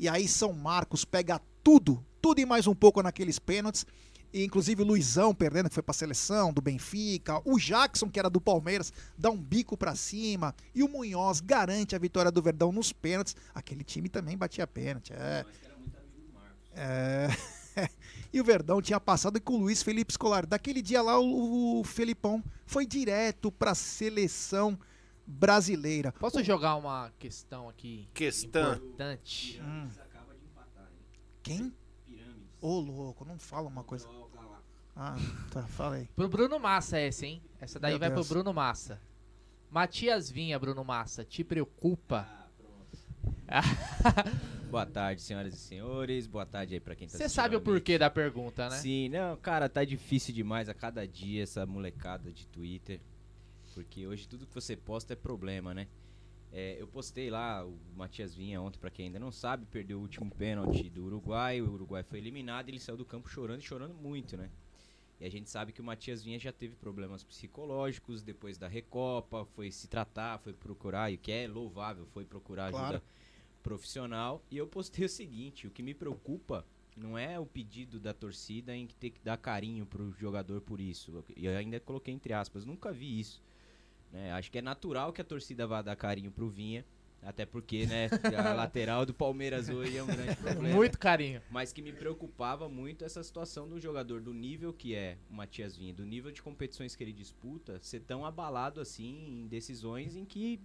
E 0.00 0.08
aí 0.08 0.26
São 0.26 0.54
Marcos 0.54 1.04
pega 1.04 1.38
tudo, 1.62 2.02
tudo 2.22 2.40
e 2.40 2.46
mais 2.46 2.66
um 2.66 2.74
pouco 2.74 3.02
naqueles 3.02 3.38
pênaltis. 3.38 3.84
E, 4.32 4.42
inclusive 4.42 4.80
o 4.80 4.86
Luizão 4.86 5.34
perdendo, 5.34 5.68
que 5.68 5.74
foi 5.74 5.82
pra 5.82 5.92
seleção, 5.92 6.54
do 6.54 6.62
Benfica. 6.62 7.42
O 7.44 7.58
Jackson, 7.58 8.08
que 8.08 8.18
era 8.18 8.30
do 8.30 8.40
Palmeiras, 8.40 8.90
dá 9.18 9.28
um 9.28 9.36
bico 9.36 9.76
pra 9.76 9.94
cima. 9.94 10.54
E 10.74 10.82
o 10.82 10.88
Munhoz 10.88 11.40
garante 11.40 11.94
a 11.94 11.98
vitória 11.98 12.30
do 12.30 12.40
Verdão 12.40 12.72
nos 12.72 12.94
pênaltis. 12.94 13.36
Aquele 13.54 13.84
time 13.84 14.08
também 14.08 14.38
batia 14.38 14.66
pênalti. 14.66 15.12
É. 15.12 15.44
É. 16.72 17.28
E 18.32 18.40
o 18.40 18.44
Verdão 18.44 18.80
tinha 18.80 19.00
passado 19.00 19.40
com 19.40 19.54
o 19.54 19.56
Luiz 19.56 19.82
Felipe 19.82 20.12
Scolari. 20.12 20.46
Daquele 20.46 20.80
dia 20.80 21.02
lá, 21.02 21.18
o, 21.18 21.80
o 21.80 21.84
Felipão 21.84 22.42
foi 22.64 22.86
direto 22.86 23.50
pra 23.50 23.74
seleção 23.74 24.78
brasileira. 25.30 26.12
Posso 26.12 26.42
jogar 26.42 26.76
uma 26.76 27.12
questão 27.18 27.68
aqui? 27.68 28.08
Questão. 28.12 28.74
Importante. 28.74 29.60
Hum. 29.62 29.88
Quem? 31.42 31.72
Ô, 32.60 32.78
louco, 32.78 33.24
não 33.24 33.38
fala 33.38 33.68
uma 33.68 33.82
coisa. 33.82 34.06
Ah, 34.94 35.16
tá, 35.50 35.62
falei. 35.62 36.08
Pro 36.14 36.28
Bruno 36.28 36.58
Massa 36.58 36.98
essa, 36.98 37.24
hein? 37.24 37.40
Essa 37.58 37.78
daí 37.80 37.92
Meu 37.92 38.00
vai 38.00 38.10
Deus. 38.10 38.26
pro 38.26 38.34
Bruno 38.34 38.52
Massa. 38.52 39.00
Matias 39.70 40.30
Vinha, 40.30 40.58
Bruno 40.58 40.84
Massa, 40.84 41.24
te 41.24 41.42
preocupa? 41.42 42.28
Boa 44.70 44.84
tarde, 44.86 45.22
senhoras 45.22 45.54
e 45.54 45.56
senhores. 45.56 46.26
Boa 46.26 46.44
tarde 46.44 46.74
aí 46.74 46.80
pra 46.80 46.94
quem 46.94 47.08
tá 47.08 47.16
Você 47.16 47.28
sabe 47.28 47.56
o 47.56 47.58
a 47.58 47.60
porquê 47.62 47.98
da 47.98 48.10
pergunta, 48.10 48.68
né? 48.68 48.76
Sim, 48.76 49.08
não, 49.08 49.36
cara, 49.36 49.68
tá 49.68 49.84
difícil 49.84 50.34
demais 50.34 50.68
a 50.68 50.74
cada 50.74 51.06
dia 51.06 51.42
essa 51.42 51.64
molecada 51.64 52.30
de 52.32 52.46
Twitter. 52.46 53.00
Porque 53.74 54.06
hoje 54.06 54.28
tudo 54.28 54.46
que 54.46 54.54
você 54.54 54.76
posta 54.76 55.12
é 55.12 55.16
problema, 55.16 55.72
né? 55.72 55.88
É, 56.52 56.76
eu 56.80 56.86
postei 56.88 57.30
lá, 57.30 57.64
o 57.64 57.78
Matias 57.96 58.34
Vinha 58.34 58.60
ontem, 58.60 58.78
pra 58.78 58.90
quem 58.90 59.06
ainda 59.06 59.20
não 59.20 59.30
sabe, 59.30 59.66
perdeu 59.66 59.98
o 59.98 60.02
último 60.02 60.30
pênalti 60.34 60.90
do 60.90 61.04
Uruguai, 61.04 61.60
o 61.60 61.72
Uruguai 61.72 62.02
foi 62.02 62.18
eliminado 62.18 62.68
e 62.68 62.72
ele 62.72 62.80
saiu 62.80 62.96
do 62.96 63.04
campo 63.04 63.28
chorando 63.30 63.60
e 63.60 63.64
chorando 63.64 63.94
muito, 63.94 64.36
né? 64.36 64.50
E 65.20 65.24
a 65.24 65.30
gente 65.30 65.48
sabe 65.48 65.70
que 65.70 65.80
o 65.80 65.84
Matias 65.84 66.22
Vinha 66.24 66.38
já 66.38 66.50
teve 66.50 66.74
problemas 66.74 67.22
psicológicos 67.22 68.22
depois 68.22 68.58
da 68.58 68.66
Recopa, 68.66 69.44
foi 69.44 69.70
se 69.70 69.86
tratar, 69.86 70.38
foi 70.38 70.52
procurar, 70.52 71.12
e 71.12 71.16
o 71.16 71.18
que 71.18 71.30
é 71.30 71.46
louvável, 71.46 72.06
foi 72.06 72.24
procurar 72.24 72.66
ajuda 72.66 72.88
Claro. 72.88 73.02
profissional. 73.62 74.42
E 74.50 74.56
eu 74.56 74.66
postei 74.66 75.04
o 75.06 75.08
seguinte: 75.08 75.66
o 75.66 75.70
que 75.70 75.82
me 75.82 75.94
preocupa 75.94 76.66
não 76.96 77.16
é 77.16 77.38
o 77.38 77.46
pedido 77.46 78.00
da 78.00 78.12
torcida 78.12 78.74
em 78.74 78.86
que 78.86 78.94
ter 78.94 79.10
que 79.10 79.20
dar 79.20 79.36
carinho 79.36 79.86
pro 79.86 80.10
jogador 80.12 80.60
por 80.62 80.80
isso. 80.80 81.24
E 81.36 81.46
eu 81.46 81.56
ainda 81.56 81.78
coloquei 81.78 82.12
entre 82.12 82.32
aspas, 82.32 82.64
nunca 82.64 82.92
vi 82.92 83.20
isso. 83.20 83.42
Né? 84.12 84.32
Acho 84.32 84.50
que 84.50 84.58
é 84.58 84.62
natural 84.62 85.12
que 85.12 85.20
a 85.20 85.24
torcida 85.24 85.66
vá 85.66 85.82
dar 85.82 85.96
carinho 85.96 86.30
pro 86.30 86.48
Vinha. 86.48 86.84
Até 87.22 87.44
porque, 87.44 87.84
né, 87.84 88.08
a 88.34 88.54
lateral 88.54 89.04
do 89.04 89.12
Palmeiras 89.12 89.68
hoje 89.68 89.94
é 89.94 90.02
um 90.02 90.06
grande 90.06 90.36
problema. 90.40 90.74
Muito 90.74 90.98
carinho. 90.98 91.42
Mas 91.50 91.70
que 91.70 91.82
me 91.82 91.92
preocupava 91.92 92.66
muito 92.66 93.04
essa 93.04 93.22
situação 93.22 93.68
do 93.68 93.78
jogador, 93.78 94.22
do 94.22 94.32
nível 94.32 94.72
que 94.72 94.94
é 94.94 95.18
o 95.30 95.34
Matias 95.34 95.76
Vinha, 95.76 95.92
do 95.92 96.06
nível 96.06 96.32
de 96.32 96.40
competições 96.40 96.96
que 96.96 97.04
ele 97.04 97.12
disputa, 97.12 97.78
ser 97.82 98.00
tão 98.00 98.24
abalado 98.24 98.80
assim 98.80 99.42
em 99.42 99.46
decisões 99.48 100.16
em 100.16 100.24
que 100.24 100.58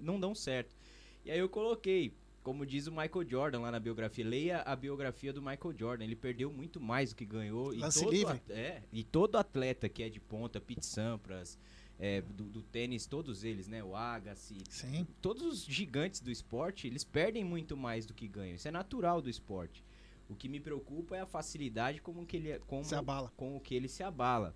não 0.00 0.20
dão 0.20 0.36
certo. 0.36 0.76
E 1.24 1.32
aí 1.32 1.38
eu 1.40 1.48
coloquei, 1.48 2.14
como 2.44 2.64
diz 2.64 2.86
o 2.86 2.92
Michael 2.92 3.28
Jordan 3.28 3.58
lá 3.60 3.72
na 3.72 3.80
biografia, 3.80 4.24
leia 4.24 4.62
a 4.62 4.76
biografia 4.76 5.32
do 5.32 5.42
Michael 5.42 5.74
Jordan. 5.76 6.04
Ele 6.04 6.14
perdeu 6.16 6.52
muito 6.52 6.80
mais 6.80 7.10
do 7.10 7.16
que 7.16 7.24
ganhou. 7.24 7.74
Lance 7.74 7.98
e 7.98 8.04
todo 8.04 8.12
livre. 8.14 8.34
at- 8.34 8.50
é, 8.50 8.82
e 8.92 9.02
todo 9.02 9.36
atleta 9.36 9.88
que 9.88 10.02
é 10.04 10.08
de 10.08 10.20
ponta, 10.20 10.60
Pete 10.60 10.86
Sampras, 10.86 11.58
é, 12.02 12.20
do, 12.20 12.42
do 12.42 12.62
tênis, 12.64 13.06
todos 13.06 13.44
eles, 13.44 13.68
né? 13.68 13.82
O 13.84 13.94
Agassi, 13.94 14.58
Sim. 14.68 15.06
todos 15.20 15.44
os 15.46 15.64
gigantes 15.64 16.20
do 16.20 16.32
esporte, 16.32 16.88
eles 16.88 17.04
perdem 17.04 17.44
muito 17.44 17.76
mais 17.76 18.04
do 18.04 18.12
que 18.12 18.26
ganham. 18.26 18.56
Isso 18.56 18.66
é 18.66 18.72
natural 18.72 19.22
do 19.22 19.30
esporte. 19.30 19.84
O 20.28 20.34
que 20.34 20.48
me 20.48 20.58
preocupa 20.58 21.16
é 21.16 21.20
a 21.20 21.26
facilidade 21.26 22.00
como 22.00 22.26
que 22.26 22.38
ele 22.38 22.58
como, 22.66 22.84
Se 22.84 22.96
abala. 22.96 23.32
com 23.36 23.56
o 23.56 23.60
que 23.60 23.72
ele 23.72 23.88
se 23.88 24.02
abala. 24.02 24.52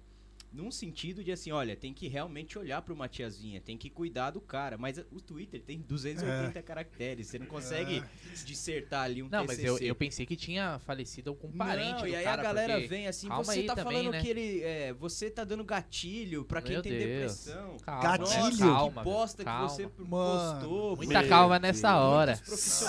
Num 0.52 0.70
sentido 0.70 1.22
de 1.22 1.30
assim, 1.32 1.52
olha, 1.52 1.76
tem 1.76 1.92
que 1.92 2.08
realmente 2.08 2.58
olhar 2.58 2.80
pro 2.80 2.96
Matias 2.96 3.38
Vinha, 3.38 3.60
tem 3.60 3.76
que 3.76 3.90
cuidar 3.90 4.30
do 4.30 4.40
cara. 4.40 4.78
Mas 4.78 4.96
o 5.12 5.20
Twitter 5.20 5.60
tem 5.60 5.78
280 5.80 6.62
caracteres, 6.62 7.26
você 7.26 7.38
não 7.38 7.46
consegue 7.46 8.02
dissertar 8.44 9.04
ali 9.04 9.22
um 9.22 9.28
Não, 9.28 9.40
mas 9.44 9.56
TCC. 9.58 9.68
eu, 9.68 9.78
eu 9.78 9.94
pensei 9.94 10.24
que 10.24 10.36
tinha 10.36 10.78
falecido 10.80 11.30
algum 11.30 11.50
parente 11.50 11.90
Não, 11.92 12.00
do 12.00 12.08
e 12.08 12.16
aí 12.16 12.24
cara, 12.24 12.40
a 12.40 12.44
galera 12.44 12.72
porque- 12.74 12.86
vem 12.88 13.06
assim, 13.06 13.28
Calma 13.28 13.44
você 13.44 13.62
tá 13.64 13.74
também, 13.74 13.92
falando 13.98 14.12
né? 14.12 14.20
que 14.22 14.28
ele. 14.28 14.62
É, 14.62 14.92
você 14.94 15.30
tá 15.30 15.44
dando 15.44 15.64
gatilho 15.64 16.44
pra 16.44 16.62
quem 16.62 16.72
Meu 16.72 16.82
tem 16.82 16.92
Deus. 16.92 17.04
depressão. 17.44 17.76
Calma, 17.84 18.18
Nossa, 18.18 18.34
Gatilho? 18.36 18.56
que 18.56 18.62
calma, 18.62 19.02
bosta 19.02 19.44
calma. 19.44 19.66
que 19.68 19.72
você 19.74 19.82
Mano, 19.98 20.60
postou. 20.60 20.96
Muita 20.96 21.20
Meu 21.20 21.28
calma 21.28 21.58
nessa 21.58 21.92
Deus. 21.92 22.02
hora. 22.02 22.40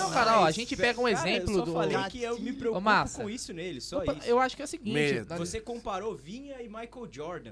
Não, 0.04 0.12
cara, 0.12 0.40
ó, 0.42 0.46
a 0.46 0.52
gente 0.52 0.76
pega 0.76 1.00
um 1.02 1.04
Cara, 1.06 1.30
exemplo 1.30 1.52
eu 1.54 1.58
só 1.60 1.66
do- 1.66 1.74
falei 1.74 1.98
que 2.10 2.22
eu 2.24 2.40
me 2.40 2.54
preocupo 2.54 2.82
Massa. 2.82 3.22
com 3.22 3.30
isso 3.30 3.52
nele, 3.54 3.82
só 3.82 4.00
Opa, 4.00 4.14
isso. 4.14 4.28
eu 4.28 4.40
acho 4.40 4.56
que 4.56 4.62
é 4.62 4.66
o 4.66 4.68
seguinte, 4.68 4.94
Medo. 4.94 5.36
Você 5.38 5.60
comparou 5.60 6.16
Vinha 6.16 6.62
e 6.62 6.68
Michael 6.68 7.08
Jordan. 7.12 7.47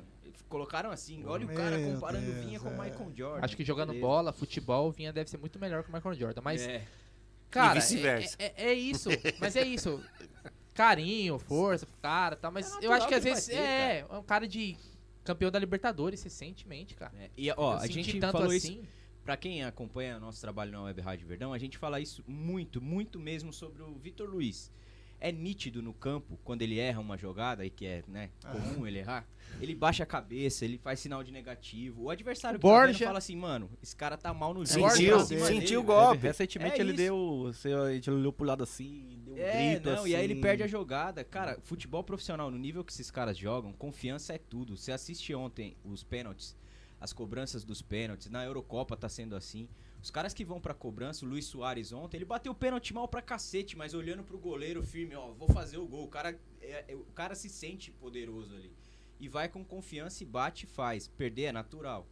Colocaram 0.50 0.92
assim, 0.92 1.24
olha 1.26 1.46
o 1.46 1.50
cara 1.54 1.78
Meu 1.78 1.94
comparando 1.96 2.26
Deus, 2.32 2.46
Vinha 2.46 2.60
com 2.60 2.70
é. 2.70 2.72
Michael 2.72 3.12
Jordan. 3.16 3.46
Acho 3.46 3.58
que 3.58 3.64
jogando 3.64 3.90
Beleza. 3.90 4.06
bola, 4.08 4.32
futebol, 4.34 4.92
Vinha 4.92 5.12
deve 5.12 5.30
ser 5.30 5.38
muito 5.38 5.58
melhor 5.60 5.84
que 5.84 5.90
o 5.90 5.94
Michael 5.94 6.16
Jordan. 6.16 6.42
Mas, 6.44 6.62
É. 6.62 6.86
cara, 7.50 7.78
E 7.78 7.82
vice-versa. 7.82 8.36
é, 8.40 8.46
é- 8.46 8.70
é 8.70 8.74
isso. 8.74 9.10
mas 9.40 9.56
é 9.56 9.64
isso. 9.66 10.04
Carinho, 10.74 11.40
força 11.40 11.86
pro 11.86 11.98
cara 12.02 12.36
tal. 12.36 12.52
Mas 12.52 12.68
eu 12.68 12.74
natural 12.76 12.94
acho 12.94 13.08
que 13.08 13.14
às 13.16 13.24
vezes 13.24 13.46
ter, 13.48 13.56
é, 13.56 14.06
é 14.10 14.18
um 14.18 14.24
cara 14.24 14.48
de 14.48 14.78
campeão 15.24 15.50
da 15.50 15.58
Libertadores, 15.58 16.20
você 16.20 16.30
sente 16.30 16.68
mente, 16.68 16.94
cara. 16.96 17.14
E 17.38 17.50
ó, 17.52 17.74
Eu 17.76 17.80
a 17.80 17.88
gente 17.88 18.20
tanto 18.20 18.34
falou 18.34 18.48
assim. 18.50 18.82
isso. 18.82 18.88
Pra 19.24 19.36
quem 19.36 19.64
acompanha 19.64 20.20
nosso 20.20 20.40
trabalho 20.40 20.72
na 20.72 20.84
Web 20.84 21.02
Rádio 21.02 21.28
Verdão, 21.28 21.52
a 21.52 21.58
gente 21.58 21.78
fala 21.80 22.00
isso 22.00 22.24
muito, 22.28 22.80
muito 22.80 23.20
mesmo 23.20 23.52
sobre 23.52 23.82
o 23.82 23.96
Vitor 23.96 24.30
Luiz. 24.30 24.72
É 25.20 25.32
nítido 25.32 25.82
no 25.82 25.94
campo, 25.94 26.38
quando 26.44 26.62
ele 26.62 26.78
erra 26.78 27.00
uma 27.00 27.18
jogada, 27.18 27.66
e 27.66 27.70
que 27.70 27.86
é 27.86 28.04
né, 28.08 28.30
comum 28.52 28.86
ele 28.86 29.00
errar, 29.00 29.26
ele 29.62 29.74
baixa 29.74 30.04
a 30.04 30.06
cabeça, 30.06 30.66
ele 30.66 30.78
faz 30.78 31.00
sinal 31.00 31.24
de 31.24 31.32
negativo. 31.32 32.04
O 32.04 32.10
adversário 32.10 32.60
que 32.60 32.64
tá 32.66 32.68
Borja- 32.72 32.94
vendo 32.94 33.08
fala 33.08 33.18
assim, 33.18 33.36
mano, 33.36 33.70
esse 33.82 33.96
cara 33.96 34.18
tá 34.18 34.34
mal 34.34 34.54
no 34.54 34.66
jogo. 34.66 34.90
Sentiu, 34.92 35.20
cima 35.22 35.46
sentiu 35.48 35.80
o 35.80 35.84
golpe. 35.84 36.18
Recentemente 36.22 36.76
É 36.76 36.80
ele 36.82 36.90
isso. 36.90 36.98
deu. 36.98 37.44
Você, 37.46 37.70
ele 37.70 38.12
olhou 38.12 38.34
pro 38.34 38.46
lado 38.46 38.64
assim, 38.64 39.20
deu 39.26 39.34
um 39.36 39.38
É, 39.38 39.72
grito 39.72 39.90
não, 39.90 40.02
assim. 40.02 40.10
e 40.10 40.16
aí 40.16 40.24
ele 40.26 40.36
perde 40.42 40.64
a 40.64 40.68
jogada. 40.68 41.24
Cara, 41.24 41.58
futebol 41.64 42.04
profissional, 42.04 42.52
no 42.52 42.58
nível 42.58 42.84
que 42.84 42.92
esses 42.92 43.10
caras 43.10 43.38
jogam, 43.38 43.72
confiança 43.74 44.34
é 44.34 44.38
tudo. 44.38 44.76
Você 44.78 44.92
assiste 44.92 45.34
ontem 45.34 45.76
os 45.84 46.04
pênaltis, 46.04 46.56
as 47.00 47.14
cobranças 47.14 47.64
dos 47.64 47.82
pênaltis, 47.82 48.30
na 48.30 48.44
Eurocopa 48.44 48.96
tá 48.98 49.08
sendo 49.10 49.36
assim. 49.36 49.68
Os 50.06 50.12
caras 50.12 50.36
que 50.36 50.46
vão 50.46 50.62
pra 50.62 50.72
cobrança, 50.76 51.26
o 51.26 51.28
Luiz 51.28 51.46
Soares 51.46 51.92
ontem, 51.92 52.18
ele 52.18 52.26
bateu 52.26 52.52
o 52.52 52.56
pênalti 52.56 52.94
mal 52.94 53.08
pra 53.08 53.24
cacete, 53.24 53.76
mas 53.76 53.96
olhando 53.96 54.24
pro 54.24 54.38
goleiro 54.38 54.84
firme, 54.84 55.16
ó, 55.16 55.32
vou 55.32 55.48
fazer 55.48 55.80
o 55.80 55.88
gol. 55.88 56.04
O 56.04 56.08
cara, 56.08 56.40
é- 56.62 56.86
é- 56.90 56.96
o 56.96 57.06
cara 57.16 57.34
se 57.34 57.50
sente 57.50 57.90
poderoso 57.90 58.54
ali. 58.54 58.72
E 59.20 59.28
vai 59.28 59.50
com 59.50 59.66
confiança 59.66 60.22
e 60.22 60.26
bate 60.28 60.66
e 60.66 60.68
faz. 60.68 61.08
Perder 61.08 61.46
é 61.46 61.52
natural. 61.52 62.06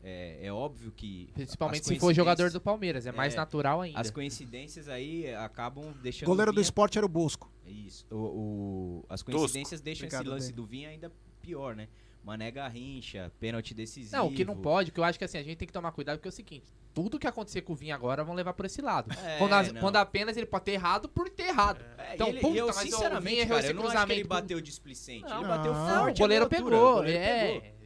É, 0.00 0.46
é 0.46 0.52
óbvio 0.52 0.92
que. 0.92 1.28
Principalmente 1.34 1.84
se 1.86 1.98
for 1.98 2.14
jogador 2.14 2.52
do 2.52 2.60
Palmeiras, 2.60 3.04
é 3.04 3.10
mais 3.10 3.34
natural 3.34 3.80
ainda. 3.80 3.98
As 3.98 4.12
coincidências 4.12 4.88
aí 4.88 5.26
é, 5.26 5.36
acabam 5.36 5.92
deixando. 6.00 6.28
Goleiro 6.28 6.52
o 6.52 6.54
do 6.54 6.58
Vinha- 6.58 6.62
esporte 6.62 6.98
era 6.98 7.04
o 7.04 7.08
Bosco. 7.08 7.50
Isso. 7.66 8.06
O, 8.12 8.14
o- 8.16 9.04
as 9.08 9.22
Tosco. 9.22 9.32
coincidências 9.40 9.80
deixam 9.80 10.06
Obrigado, 10.06 10.22
esse 10.22 10.30
lance 10.30 10.46
Dani. 10.52 10.56
do 10.56 10.64
Vinha 10.66 10.88
ainda 10.88 11.12
pior, 11.42 11.74
né? 11.74 11.88
Mané 12.22 12.50
Garrincha, 12.50 13.32
pênalti 13.40 13.72
decisivo. 13.74 14.16
Não, 14.16 14.26
o 14.28 14.32
que 14.32 14.44
não 14.44 14.56
pode, 14.56 14.90
que 14.92 15.00
eu 15.00 15.04
acho 15.04 15.18
que 15.18 15.24
assim, 15.24 15.38
a 15.38 15.42
gente 15.42 15.56
tem 15.56 15.66
que 15.66 15.72
tomar 15.72 15.92
cuidado, 15.92 16.18
porque 16.18 16.28
é 16.28 16.30
o 16.30 16.32
seguinte, 16.32 16.66
tudo 16.92 17.18
que 17.18 17.26
acontecer 17.26 17.62
com 17.62 17.72
o 17.72 17.76
Vinha 17.76 17.94
agora 17.94 18.22
vão 18.22 18.34
levar 18.34 18.52
por 18.52 18.66
esse 18.66 18.82
lado. 18.82 19.10
É, 19.24 19.38
quando, 19.38 19.52
as- 19.54 19.72
quando 19.72 19.96
apenas 19.96 20.36
ele 20.36 20.46
pode 20.46 20.64
ter 20.64 20.72
errado 20.72 21.08
por 21.08 21.28
ter 21.30 21.48
errado. 21.48 21.84
É, 21.96 22.14
então, 22.14 22.28
ele, 22.28 22.40
puta, 22.40 22.56
eu, 22.58 22.72
sinceramente, 22.72 23.46
cara, 23.46 23.60
esse 23.60 23.70
eu 23.70 23.74
não 23.74 23.86
acho 23.88 24.06
que 24.06 24.12
ele 24.12 24.24
bateu 24.24 24.60
displicente. 24.60 25.22
Não, 25.28 25.38
ele 25.40 25.48
bateu 25.48 25.72
não, 25.72 25.88
forte. 25.88 26.16
o 26.16 26.18
goleiro 26.18 26.48
pegou, 26.48 26.68
o 26.68 26.94
goleiro 26.96 27.18
é. 27.18 27.60
pegou. 27.60 27.80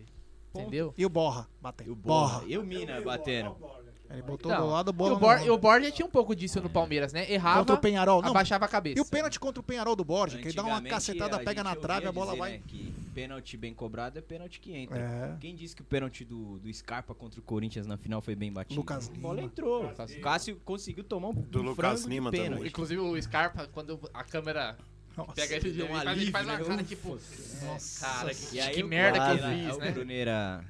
Entendeu? 0.57 0.95
E 0.97 1.05
o 1.05 1.09
Borra 1.09 1.49
bateu. 1.61 1.87
E 1.87 1.91
o 1.91 1.95
Borra. 1.97 2.45
E 2.47 2.57
o 2.57 2.63
Mina 2.65 3.01
batendo. 3.01 3.57
Ele 4.15 4.23
botou 4.23 4.51
Então, 4.51 4.65
do 4.67 4.73
lado, 4.73 4.91
a 4.91 4.93
e 4.93 4.97
bola 4.97 5.15
o, 5.15 5.19
Bor 5.19 5.41
e 5.47 5.51
o 5.51 5.59
Borja 5.59 5.91
tinha 5.91 6.07
um 6.07 6.11
pouco 6.11 6.35
disso 6.35 6.61
no 6.61 6.71
Palmeiras, 6.71 7.13
né? 7.13 7.31
Errava, 7.31 7.59
Contra 7.61 7.75
o 7.75 7.79
Penharol. 7.79 8.23
Não, 8.23 8.31
abaixava 8.31 8.65
a 8.65 8.69
cabeça. 8.69 8.99
E 8.99 9.01
o 9.01 9.05
pênalti 9.05 9.39
contra 9.39 9.61
o 9.61 9.63
Penharol 9.63 9.95
do 9.97 10.05
Borja, 10.05 10.39
que 10.39 10.49
ele 10.49 10.55
dá 10.55 10.63
uma 10.65 10.81
cacetada, 10.83 11.39
pega 11.41 11.63
na 11.63 11.75
trave, 11.77 12.07
a 12.07 12.13
bola 12.13 12.33
dizer, 12.33 12.39
vai. 12.39 12.53
né, 12.53 12.61
que 12.67 12.95
pênalti 13.15 13.57
bem 13.57 13.73
cobrado 13.75 14.19
é 14.19 14.23
pênalti 14.23 14.61
que 14.61 14.75
entra. 14.75 14.99
É. 14.99 15.37
Quem 15.41 15.55
disse 15.55 15.77
que 15.77 15.83
o 15.83 15.85
pênalti 15.85 16.25
do, 16.25 16.59
do 16.59 16.73
Scarpa 16.73 17.15
contra 17.15 17.39
o 17.41 17.43
Corinthians 17.43 17.87
na 17.87 17.97
final 17.97 18.21
foi 18.21 18.35
bem 18.35 18.53
batido? 18.53 18.81
Lucas 18.81 19.09
a 19.09 19.19
bola 19.19 19.37
Lima. 19.37 19.47
entrou. 19.47 19.87
O 19.87 20.21
Cássio 20.21 20.61
conseguiu 20.65 21.05
tomar 21.05 21.29
um 21.29 21.35
Do 21.35 21.61
um 21.61 21.63
Lucas 21.63 22.01
frango 22.01 22.09
Lima 22.09 22.31
de 22.31 22.37
também. 22.37 22.51
pênalti. 22.51 22.69
Inclusive 22.69 23.01
o 23.01 23.21
Scarpa, 23.23 23.69
quando 23.73 24.01
a 24.13 24.25
câmera 24.25 24.77
pega 25.35 25.57
ele, 25.57 25.69
ele 25.69 25.83
um 25.85 25.89
faz, 25.89 26.19
ele 26.19 26.31
faz 26.31 26.49
alívio, 26.49 26.65
uma 26.67 26.77
né? 26.77 26.77
cara 26.77 26.89
tipo, 26.89 27.19
Nossa. 27.65 28.07
cara, 28.07 28.35
que, 28.35 28.71
que 28.71 28.83
merda 28.83 29.21
que 29.21 29.43
eu 29.43 29.49
fiz, 29.49 29.79
né? 29.79 29.93
Bruneira 29.93 30.65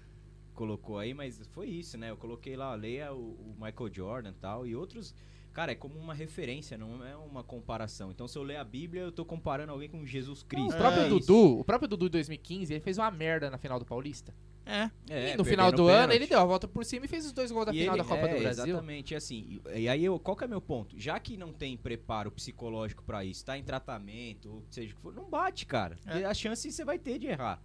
colocou 0.54 0.98
aí, 0.98 1.12
mas 1.12 1.40
foi 1.52 1.68
isso, 1.68 1.98
né? 1.98 2.10
Eu 2.10 2.16
coloquei 2.16 2.56
lá, 2.56 2.74
leia 2.74 3.12
o, 3.12 3.18
o 3.32 3.54
Michael 3.60 3.92
Jordan 3.92 4.30
e 4.30 4.34
tal, 4.40 4.66
e 4.66 4.74
outros... 4.74 5.14
Cara, 5.52 5.70
é 5.70 5.74
como 5.76 5.96
uma 6.00 6.12
referência, 6.12 6.76
não 6.76 7.06
é 7.06 7.14
uma 7.14 7.44
comparação. 7.44 8.10
Então, 8.10 8.26
se 8.26 8.36
eu 8.36 8.42
ler 8.42 8.56
a 8.56 8.64
Bíblia, 8.64 9.02
eu 9.02 9.12
tô 9.12 9.24
comparando 9.24 9.70
alguém 9.70 9.88
com 9.88 10.04
Jesus 10.04 10.42
Cristo. 10.42 10.74
O 10.74 10.76
próprio 10.76 11.02
É 11.04 11.06
isso. 11.06 11.18
Dudu, 11.20 11.60
o 11.60 11.64
próprio 11.64 11.86
Dudu 11.88 12.06
em 12.08 12.10
2015, 12.10 12.72
ele 12.74 12.80
fez 12.80 12.98
uma 12.98 13.08
merda 13.08 13.48
na 13.48 13.56
final 13.56 13.78
do 13.78 13.84
Paulista. 13.84 14.34
É. 14.66 14.90
É, 15.08 15.32
e 15.34 15.36
no 15.36 15.44
final 15.44 15.70
do 15.70 15.86
ano, 15.86 16.08
pênalti. 16.08 16.16
ele 16.16 16.26
deu 16.26 16.40
a 16.40 16.44
volta 16.44 16.66
por 16.66 16.84
cima 16.84 17.04
e 17.04 17.08
fez 17.08 17.24
os 17.24 17.32
dois 17.32 17.52
gols 17.52 17.66
da 17.66 17.72
E 17.72 17.78
final 17.82 17.94
ele- 17.94 18.02
da 18.02 18.08
Copa 18.08 18.26
é, 18.26 18.34
do 18.34 18.40
Brasil. 18.40 18.64
Exatamente, 18.66 19.14
assim. 19.14 19.60
E, 19.72 19.82
e 19.82 19.88
aí, 19.88 20.04
eu, 20.04 20.18
qual 20.18 20.36
que 20.36 20.42
é 20.42 20.48
meu 20.48 20.60
ponto? 20.60 20.98
Já 20.98 21.20
que 21.20 21.36
não 21.36 21.52
tem 21.52 21.76
preparo 21.76 22.32
psicológico 22.32 23.04
pra 23.04 23.24
isso, 23.24 23.44
tá 23.44 23.56
em 23.56 23.62
tratamento, 23.62 24.50
ou 24.54 24.64
seja 24.72 24.92
o 24.92 24.96
que 24.96 25.02
for, 25.02 25.14
não 25.14 25.30
bate, 25.30 25.66
cara. 25.66 25.96
É. 26.04 26.18
E 26.22 26.24
A 26.24 26.34
chance 26.34 26.68
você 26.72 26.84
vai 26.84 26.98
ter 26.98 27.16
de 27.16 27.28
errar. 27.28 27.62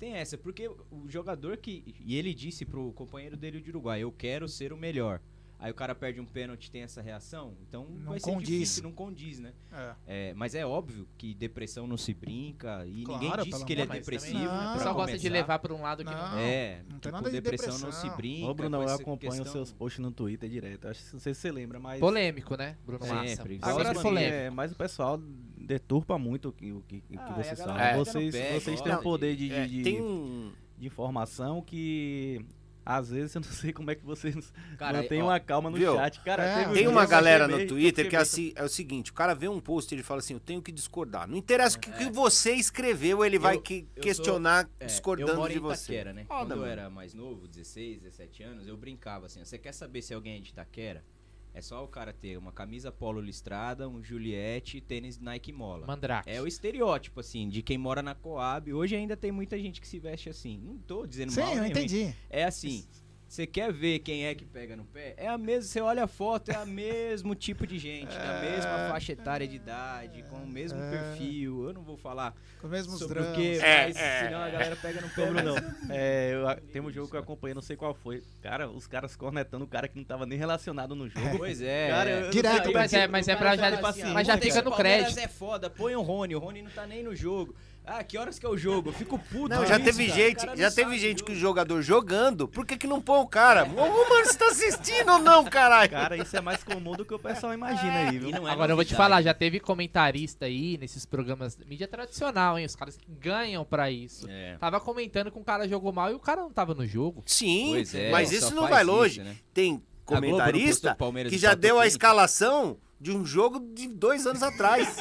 Tem 0.00 0.14
essa, 0.14 0.38
porque 0.38 0.66
o 0.66 1.06
jogador 1.08 1.58
que. 1.58 1.94
E 2.00 2.16
ele 2.16 2.32
disse 2.32 2.64
pro 2.64 2.90
companheiro 2.94 3.36
dele 3.36 3.60
de 3.60 3.68
Uruguai: 3.68 4.02
Eu 4.02 4.10
quero 4.10 4.48
ser 4.48 4.72
o 4.72 4.76
melhor. 4.76 5.20
Aí 5.62 5.70
o 5.70 5.74
cara 5.74 5.94
perde 5.94 6.18
um 6.20 6.24
pênalti 6.24 6.70
tem 6.70 6.80
essa 6.82 7.02
reação, 7.02 7.54
então 7.68 7.84
Não 7.84 8.10
vai 8.12 8.18
ser 8.18 8.30
condiz. 8.32 8.48
difícil, 8.48 8.82
não 8.82 8.92
condiz, 8.92 9.38
né? 9.38 9.52
É. 9.70 9.94
É, 10.06 10.34
mas 10.34 10.54
é 10.54 10.64
óbvio 10.64 11.06
que 11.18 11.34
depressão 11.34 11.86
não 11.86 11.98
se 11.98 12.14
brinca 12.14 12.86
e 12.86 13.04
Claro, 13.04 13.22
ninguém 13.22 13.44
disse 13.44 13.64
que 13.66 13.72
ele 13.74 13.82
é 13.82 13.86
depressivo. 13.86 14.38
Não. 14.38 14.44
né, 14.60 14.70
O 14.70 14.72
pessoal 14.78 14.94
gosta 14.94 15.18
de 15.18 15.28
levar 15.28 15.58
pra 15.58 15.74
um 15.74 15.82
lado 15.82 16.02
que 16.02 16.10
não- 16.10 16.38
É, 16.38 16.78
Não 16.88 16.88
tem 16.92 16.98
tipo, 17.00 17.10
nada 17.12 17.30
de 17.30 17.40
depressão, 17.40 17.72
não 17.74 17.78
depressão. 17.90 18.10
se 18.10 18.16
brinca. 18.16 18.46
Ô, 18.46 18.54
Bruno, 18.54 18.82
eu 18.82 18.88
acompanho 18.88 19.32
questão- 19.32 19.52
seus 19.52 19.70
posts 19.72 19.98
no 20.02 20.10
Twitter 20.10 20.48
direto. 20.48 20.88
Acho 20.88 21.04
que 21.04 21.12
não 21.12 21.20
sei 21.20 21.34
se 21.34 21.40
você 21.40 21.52
lembra, 21.52 21.78
mas. 21.78 22.00
Polêmico, 22.00 22.56
né, 22.56 22.78
Bruno 22.86 23.04
Sempre, 23.04 23.58
Massa? 23.58 23.70
Agora 23.70 23.90
é 23.90 23.94
polêmico. 24.02 24.32
é, 24.34 24.50
mas 24.50 24.72
o 24.72 24.76
pessoal 24.76 25.18
deturpa 25.58 26.18
muito 26.18 26.48
o 26.48 26.52
que, 26.52 26.72
o 26.72 26.80
que, 26.82 26.96
o 26.96 27.00
que 27.02 27.18
Ah, 27.18 27.32
vocês 27.34 27.48
é, 27.48 27.62
a 27.62 27.66
falam. 27.66 27.74
galera 27.76 27.98
Vocês, 27.98 28.34
vocês 28.62 28.80
têm 28.80 28.94
um 28.94 29.02
poder 29.02 29.36
de, 29.36 29.48
de- 29.48 29.48
de, 29.48 29.54
É, 29.54 29.66
de- 29.66 29.82
tem 29.82 30.52
de 30.78 30.86
informação 30.86 31.60
que. 31.60 32.44
Às 32.84 33.10
vezes 33.10 33.34
eu 33.34 33.40
não 33.42 33.48
sei 33.50 33.72
como 33.72 33.90
é 33.90 33.94
que 33.94 34.04
vocês 34.04 34.52
Cara, 34.78 35.02
mantêm 35.02 35.22
ó, 35.22 35.26
uma 35.26 35.38
calma 35.38 35.70
no 35.70 35.76
viu? 35.76 35.94
chat. 35.96 36.20
Cara, 36.20 36.42
É, 36.42 36.64
tem 36.72 36.88
uma 36.88 37.00
que 37.02 37.06
eu 37.06 37.08
galera 37.10 37.46
no 37.46 37.66
Twitter 37.66 38.08
que 38.08 38.16
é, 38.16 38.18
assim, 38.18 38.52
é 38.56 38.64
o 38.64 38.68
seguinte: 38.68 39.10
o 39.10 39.14
cara 39.14 39.34
vê 39.34 39.48
um 39.48 39.60
post 39.60 39.92
e 39.92 39.96
ele 39.96 40.02
fala 40.02 40.20
assim, 40.20 40.34
eu 40.34 40.40
tenho 40.40 40.62
que 40.62 40.72
discordar. 40.72 41.28
Não 41.28 41.36
interessa 41.36 41.76
o 41.76 41.80
que, 41.80 41.90
que 41.92 42.10
você 42.10 42.52
escreveu, 42.54 43.24
ele 43.24 43.38
vai 43.38 43.56
Eu- 43.56 43.60
que- 43.60 43.86
eu 43.94 44.02
questionar 44.02 44.64
sou- 44.64 44.72
é, 44.80 44.86
discordando 44.86 45.30
eu 45.32 45.36
moro 45.36 45.52
de 45.52 45.58
em 45.58 45.60
você. 45.60 45.84
Itaquera, 45.92 46.12
né? 46.12 46.24
Quando 46.26 46.52
eu 46.52 46.64
era 46.64 46.88
mais 46.90 47.12
novo, 47.14 47.46
16, 47.46 48.00
17 48.00 48.42
anos, 48.42 48.66
eu 48.66 48.76
brincava 48.76 49.26
assim, 49.26 49.44
você 49.44 49.58
quer 49.58 49.72
saber 49.72 50.00
se 50.02 50.14
alguém 50.14 50.36
é 50.38 50.40
de 50.40 50.50
Itaquera? 50.50 51.04
É 51.52 51.60
só 51.60 51.84
o 51.84 51.88
cara 51.88 52.12
ter 52.12 52.36
uma 52.36 52.52
camisa 52.52 52.92
polo 52.92 53.20
listrada, 53.20 53.88
um 53.88 54.02
Juliette 54.02 54.76
e 54.76 54.80
tênis 54.80 55.18
Nike 55.18 55.52
Mola. 55.52 55.86
Mandrake. 55.86 56.30
É 56.30 56.40
o 56.40 56.46
estereótipo, 56.46 57.20
assim, 57.20 57.48
de 57.48 57.62
quem 57.62 57.76
mora 57.76 58.02
na 58.02 58.14
Coab. 58.14 58.72
Hoje 58.72 58.94
ainda 58.94 59.16
tem 59.16 59.32
muita 59.32 59.58
gente 59.58 59.80
que 59.80 59.88
se 59.88 59.98
veste 59.98 60.28
assim. 60.28 60.58
Não 60.58 60.78
tô 60.78 61.06
dizendo 61.06 61.32
Sim, 61.32 61.40
mal, 61.40 61.54
eu 61.54 61.62
nem 61.62 61.70
entendi. 61.70 62.14
É 62.28 62.44
assim, 62.44 62.84
você 63.30 63.46
quer 63.46 63.72
ver 63.72 64.00
quem 64.00 64.26
é 64.26 64.34
que 64.34 64.44
pega 64.44 64.74
no 64.74 64.84
pé? 64.84 65.14
É 65.16 65.28
a 65.28 65.38
mesma, 65.38 65.62
você 65.62 65.80
olha 65.80 66.02
a 66.02 66.06
foto, 66.08 66.50
é 66.50 66.58
o 66.58 66.66
mesmo 66.66 67.32
tipo 67.36 67.64
de 67.64 67.78
gente, 67.78 68.08
da 68.18 68.40
mesma 68.40 68.88
faixa 68.90 69.12
etária 69.12 69.46
de 69.46 69.54
idade, 69.54 70.24
com 70.28 70.34
o 70.38 70.46
mesmo 70.48 70.80
É. 70.82 70.90
perfil. 70.90 71.68
Eu 71.68 71.72
não 71.72 71.82
vou 71.82 71.96
falar 71.96 72.34
Com 72.60 72.66
os 72.66 72.72
mesmos 72.72 72.98
sobre 72.98 73.20
o 73.20 73.22
dramas. 73.22 73.36
que, 73.38 73.58
É, 73.60 73.86
mas 73.86 73.96
é, 73.96 74.24
senão 74.24 74.42
a 74.42 74.48
é. 74.48 74.50
galera 74.50 74.76
pega 74.76 75.00
no 75.00 75.08
pé. 75.14 75.30
Mas- 75.30 75.90
é, 75.90 76.32
eu, 76.34 76.66
tem 76.72 76.82
um 76.82 76.90
jogo 76.90 77.08
que 77.08 77.14
eu 77.16 77.20
acompanhei, 77.20 77.54
não 77.54 77.62
sei 77.62 77.76
qual 77.76 77.94
foi. 77.94 78.20
Cara, 78.42 78.68
os 78.68 78.88
caras 78.88 79.14
cornetando 79.14 79.64
o 79.64 79.68
cara 79.68 79.86
que 79.86 79.96
não 79.96 80.04
tava 80.04 80.26
nem 80.26 80.36
relacionado 80.36 80.96
no 80.96 81.08
jogo. 81.08 81.38
Pois 81.38 81.62
é. 81.62 81.88
Cara, 81.88 82.10
eu- 82.10 82.30
Direto, 82.30 82.56
não 82.56 82.64
sei, 82.64 82.72
mas 82.74 82.92
é- 82.94 83.06
mas 83.06 83.28
é 83.28 83.34
o 83.34 83.38
pra 83.38 83.56
já- 83.56 83.88
assim, 83.88 84.04
mas 84.12 84.26
já 84.26 84.36
fica 84.36 84.60
no 84.60 84.72
crédito. 84.72 85.18
é 85.20 85.28
foda, 85.28 85.70
põe 85.70 85.94
o 85.94 86.02
Rony, 86.02 86.34
o 86.34 86.40
Rony 86.40 86.62
não 86.62 86.70
tá 86.72 86.84
nem 86.84 87.04
no 87.04 87.14
jogo. 87.14 87.54
Ah, 87.84 88.04
que 88.04 88.16
horas 88.16 88.38
que 88.38 88.46
é 88.46 88.48
o 88.48 88.56
jogo? 88.56 88.90
Eu 88.90 88.92
fico 88.92 89.18
puto. 89.18 89.48
Não, 89.48 89.66
já 89.66 89.76
isso, 89.76 89.84
teve 89.84 90.06
cara. 90.06 90.20
gente, 90.20 90.46
cara 90.46 90.56
já 90.56 90.70
teve 90.70 90.98
gente 90.98 91.24
que 91.24 91.32
o 91.32 91.34
jogador 91.34 91.82
jogando, 91.82 92.46
por 92.46 92.64
que 92.64 92.76
que 92.76 92.86
não 92.86 93.00
põe 93.00 93.18
o 93.20 93.26
cara? 93.26 93.64
Ô, 93.64 94.08
mano, 94.08 94.24
você 94.24 94.38
tá 94.38 94.46
assistindo 94.46 95.10
ou 95.10 95.18
não, 95.18 95.44
caralho? 95.44 95.90
Cara, 95.90 96.16
isso 96.16 96.36
é 96.36 96.40
mais 96.40 96.62
comum 96.62 96.92
do 96.92 97.04
que 97.04 97.12
o 97.12 97.18
pessoal 97.18 97.52
imagina 97.52 98.10
aí, 98.10 98.18
viu? 98.18 98.30
é 98.30 98.50
Agora 98.50 98.72
eu 98.72 98.76
vou 98.76 98.84
te 98.84 98.94
falar, 98.94 99.22
já 99.22 99.34
teve 99.34 99.58
comentarista 99.58 100.44
aí 100.44 100.78
nesses 100.78 101.04
programas 101.04 101.56
mídia 101.66 101.88
tradicional, 101.88 102.58
hein? 102.58 102.66
Os 102.66 102.76
caras 102.76 102.96
que 102.96 103.06
ganham 103.10 103.64
pra 103.64 103.90
isso. 103.90 104.26
É. 104.28 104.56
Tava 104.58 104.78
comentando 104.80 105.30
que 105.30 105.38
um 105.38 105.44
cara 105.44 105.66
jogou 105.66 105.92
mal 105.92 106.10
e 106.10 106.14
o 106.14 106.20
cara 106.20 106.42
não 106.42 106.50
tava 106.52 106.74
no 106.74 106.86
jogo. 106.86 107.22
Sim, 107.26 107.70
Pois 107.72 107.94
é, 107.94 108.10
mas 108.10 108.30
isso 108.30 108.54
não 108.54 108.68
vai 108.68 108.82
isso, 108.82 108.90
longe. 108.92 109.22
né? 109.22 109.36
Tem 109.52 109.82
comentarista 110.04 110.96
que 111.28 111.38
já 111.38 111.54
deu 111.54 111.78
a 111.80 111.86
escalação 111.86 112.76
de 113.00 113.10
um 113.10 113.24
jogo 113.24 113.58
de 113.74 113.88
dois 113.88 114.26
anos 114.26 114.42
atrás. 114.42 114.98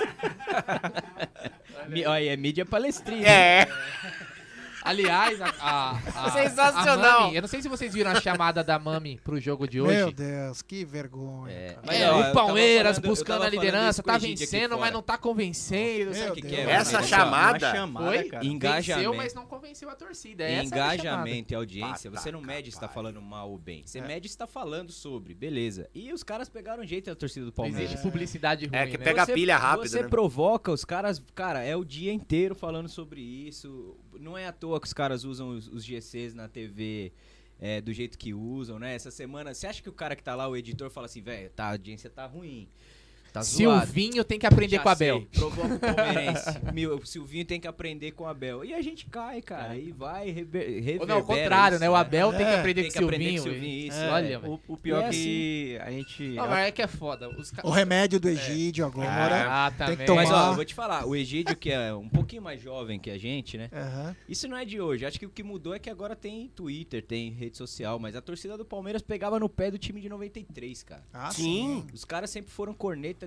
Olha, 2.08 2.34
é 2.34 2.38
mídia 2.38 2.66
palestrina. 2.66 3.28
É. 3.28 3.68
Aliás, 4.84 5.40
a, 5.42 5.50
a, 5.60 5.92
a- 6.26 6.32
Sensacional. 6.32 7.20
a 7.20 7.22
Mami, 7.24 7.36
eu 7.36 7.42
não 7.42 7.48
sei 7.50 7.62
se 7.62 7.68
vocês 7.70 7.94
viram 7.94 8.12
a 8.12 8.22
chamada 8.22 8.64
da 8.64 8.80
Mami 8.80 9.20
pro 9.24 9.40
jogo 9.40 9.68
de 9.68 9.82
hoje. 9.82 9.96
Meu 9.96 10.12
Deus, 10.12 10.62
que 10.62 10.86
vergonha. 10.86 11.74
cara. 11.76 11.82
Mas, 11.86 12.02
É, 12.02 12.12
ó, 12.12 12.22
eu 12.26 12.32
o 12.32 12.34
Palmeiras 12.34 12.98
falando- 12.98 13.10
buscando 13.10 13.44
a 13.44 13.50
liderança, 13.50 14.02
tá 14.04 14.18
vencendo, 14.18 14.78
mas 14.78 14.94
não 14.94 15.02
tá 15.02 15.18
convencendo. 15.18 16.14
Sabe 16.14 16.32
o 16.32 16.34
que, 16.36 16.42
que 16.42 16.56
é? 16.56 16.62
Essa 16.72 17.02
chamada- 17.04 17.72
chamada, 17.72 18.06
Foi? 18.08 18.24
cara. 18.26 18.46
Engajamento. 18.46 19.10
Venceu, 19.10 19.14
mas 19.24 19.34
não 19.34 19.46
convenceu 19.46 19.90
a 19.90 19.96
torcida. 19.96 20.44
É 20.44 20.64
Engajamento 20.64 21.54
e 21.54 21.56
audiência, 21.56 22.10
você 22.10 22.32
não 22.32 22.42
mede 22.42 22.72
se 22.72 22.80
tá 22.80 22.88
falando 22.88 23.22
mal 23.22 23.50
ou 23.52 23.58
bem. 23.58 23.82
É. 23.82 23.88
Você 23.88 24.02
mede 24.02 24.30
se 24.30 24.38
tá 24.38 24.48
falando 24.48 24.92
sobre, 24.92 25.34
beleza. 25.34 25.90
E 25.94 26.12
os 26.14 26.24
caras 26.24 26.50
pegaram 26.50 26.86
jeito 26.86 27.06
da 27.08 27.16
torcida 27.16 27.46
do 27.46 27.52
Palmeiras. 27.52 27.92
existe 27.92 28.02
publicidade 28.04 28.66
ruim, 28.66 28.78
É, 28.78 28.88
que 28.88 28.98
né? 28.98 29.04
pega 29.04 29.24
a 29.24 29.26
Você- 29.26 29.34
pilha 29.34 29.58
rápido, 29.58 29.90
Você 29.90 30.02
né? 30.04 30.08
provoca 30.08 30.72
os 30.72 30.86
caras, 30.86 31.22
cara, 31.36 31.62
é 31.64 31.76
o 31.76 31.84
dia 31.84 32.12
inteiro 32.14 32.56
falando 32.56 32.88
sobre 32.90 33.22
isso. 33.22 33.96
Não 34.20 34.38
é 34.38 34.48
à 34.48 34.52
toa 34.52 34.80
que 34.80 34.88
os 34.88 34.94
caras 34.94 35.24
usam 35.24 35.50
os, 35.50 35.68
os 35.68 35.84
GCs 35.84 36.34
na 36.34 36.48
TV 36.48 37.12
é, 37.60 37.82
do 37.82 37.92
jeito 37.94 38.18
que 38.18 38.34
usam, 38.34 38.80
né? 38.80 38.96
Essa 38.96 39.12
semana, 39.12 39.54
você 39.54 39.68
acha 39.68 39.82
que 39.82 39.90
o 39.90 39.94
cara 39.94 40.16
que 40.16 40.24
tá 40.24 40.36
lá, 40.36 40.48
o 40.48 40.56
editor, 40.56 40.90
fala 40.90 41.06
assim, 41.06 41.22
velho, 41.22 41.50
tá, 41.50 41.66
a 41.66 41.72
audiência 41.72 42.10
tá 42.10 42.26
ruim. 42.26 42.70
Tá 43.32 43.42
zoado. 43.42 43.86
Silvinho 43.86 44.24
tem 44.24 44.40
que 44.40 44.46
aprender 44.46 44.78
Já 44.78 44.82
com 44.84 44.90
a 44.90 44.92
Abel. 44.92 45.22
Provoca 45.34 45.76
o 45.76 45.80
palmeirense. 45.80 46.60
Meu, 46.74 46.96
o 46.98 47.06
Silvinho 47.06 47.46
tem 47.46 47.60
que 47.60 47.68
aprender 47.68 48.12
com 48.12 48.24
o 48.24 48.28
Abel. 48.28 48.66
E 48.66 48.74
a 48.74 48.82
gente 48.82 49.06
cai, 49.06 49.42
cara. 49.42 49.76
E 49.78 49.92
vai 49.92 50.30
rever, 50.32 50.98
Ou 51.00 51.06
não, 51.08 51.16
ao 51.18 51.24
contrário, 51.24 51.76
isso, 51.76 51.82
né? 51.84 51.90
O 51.90 51.96
Abel 51.96 52.30
tem 52.32 52.40
que 52.46 52.52
É, 52.52 52.60
aprender 52.60 52.82
tem 52.84 52.92
com 52.92 52.98
que 52.98 53.04
o 53.04 53.08
aprender 53.08 53.26
Silvinho. 53.40 53.44
com 53.44 53.50
o 53.50 53.54
Silvinho, 53.54 53.88
isso. 53.88 54.00
É, 54.00 54.10
Olha. 54.12 54.40
O, 54.40 54.60
o 54.68 54.78
pior 54.78 55.04
é 55.04 55.10
que 55.10 55.78
a 55.82 55.92
gente. 55.92 56.24
Não, 56.30 56.48
mas 56.48 56.68
é 56.68 56.72
que 56.72 56.82
é 56.82 56.88
foda. 56.88 57.30
Os 57.30 57.52
ca- 57.52 57.62
O 57.66 57.70
remédio 57.70 58.20
do 58.20 58.28
Egídio 58.30 58.86
agora. 58.86 59.46
Ah, 59.50 59.72
tem 59.72 59.88
que 59.88 59.92
também. 59.92 60.08
tomar. 60.08 60.24
Mas 60.24 60.32
ó, 60.32 60.48
eu 60.52 60.56
vou 60.56 60.66
te 60.66 60.74
falar, 60.74 61.06
o 61.06 61.16
Egídio, 61.16 61.56
que 61.56 61.72
é 61.72 61.94
um 61.94 62.10
pouquinho 62.10 62.42
mais 62.42 62.62
jovem 62.62 63.00
que 63.00 63.10
a 63.10 63.18
gente, 63.18 63.58
né? 63.58 63.70
Aham. 63.72 64.16
Isso 64.28 64.48
não 64.48 64.58
é 64.58 64.66
de 64.66 64.82
hoje. 64.82 65.06
Acho 65.06 65.20
que 65.20 65.26
o 65.26 65.30
que 65.30 65.44
mudou 65.44 65.74
é 65.74 65.80
que 65.80 65.90
agora 65.90 66.16
tem 66.16 66.48
Twitter, 66.56 67.04
tem 67.04 67.32
rede 67.32 67.58
social, 67.58 68.00
mas 68.00 68.16
a 68.16 68.22
torcida 68.22 68.58
do 68.58 68.66
Palmeiras 68.66 69.02
pegava 69.02 69.40
no 69.40 69.48
pé 69.48 69.70
do 69.72 69.78
time 69.78 70.02
de 70.02 70.10
93, 70.10 70.84
cara. 70.84 71.04
Ah, 71.14 71.32
Sim. 71.32 71.86
Os 71.94 72.04
caras 72.06 72.30
sempre 72.30 72.52
foram 72.52 72.74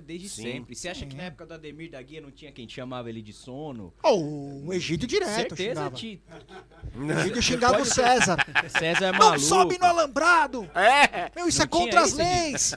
desde 0.01 0.29
Sim. 0.29 0.41
sempre. 0.43 0.75
Você 0.75 0.89
acha 0.89 1.05
que 1.05 1.15
na 1.15 1.23
época 1.23 1.45
do 1.45 1.53
Ademir 1.53 1.91
da 1.91 2.01
Guia 2.01 2.21
não 2.21 2.31
tinha 2.31 2.51
quem 2.51 2.67
chamava 2.67 3.09
ele 3.09 3.21
de 3.21 3.33
sono? 3.33 3.93
Oh, 4.03 4.63
o 4.67 4.73
Egídio 4.73 5.07
direto 5.07 5.55
Certeza. 5.55 5.89
Ti. 5.91 6.21
O 6.95 7.11
Egídio 7.11 7.41
xingava 7.41 7.81
o 7.81 7.85
César. 7.85 8.37
César 8.69 9.05
é 9.07 9.11
Não 9.11 9.19
maluco. 9.19 9.39
sobe 9.39 9.77
no 9.77 9.85
alambrado! 9.85 10.69
É. 10.75 11.31
Meu, 11.35 11.47
isso 11.47 11.59
Não 11.59 11.65
é 11.65 11.67
contra 11.67 12.01
as 12.01 12.13
leis! 12.13 12.73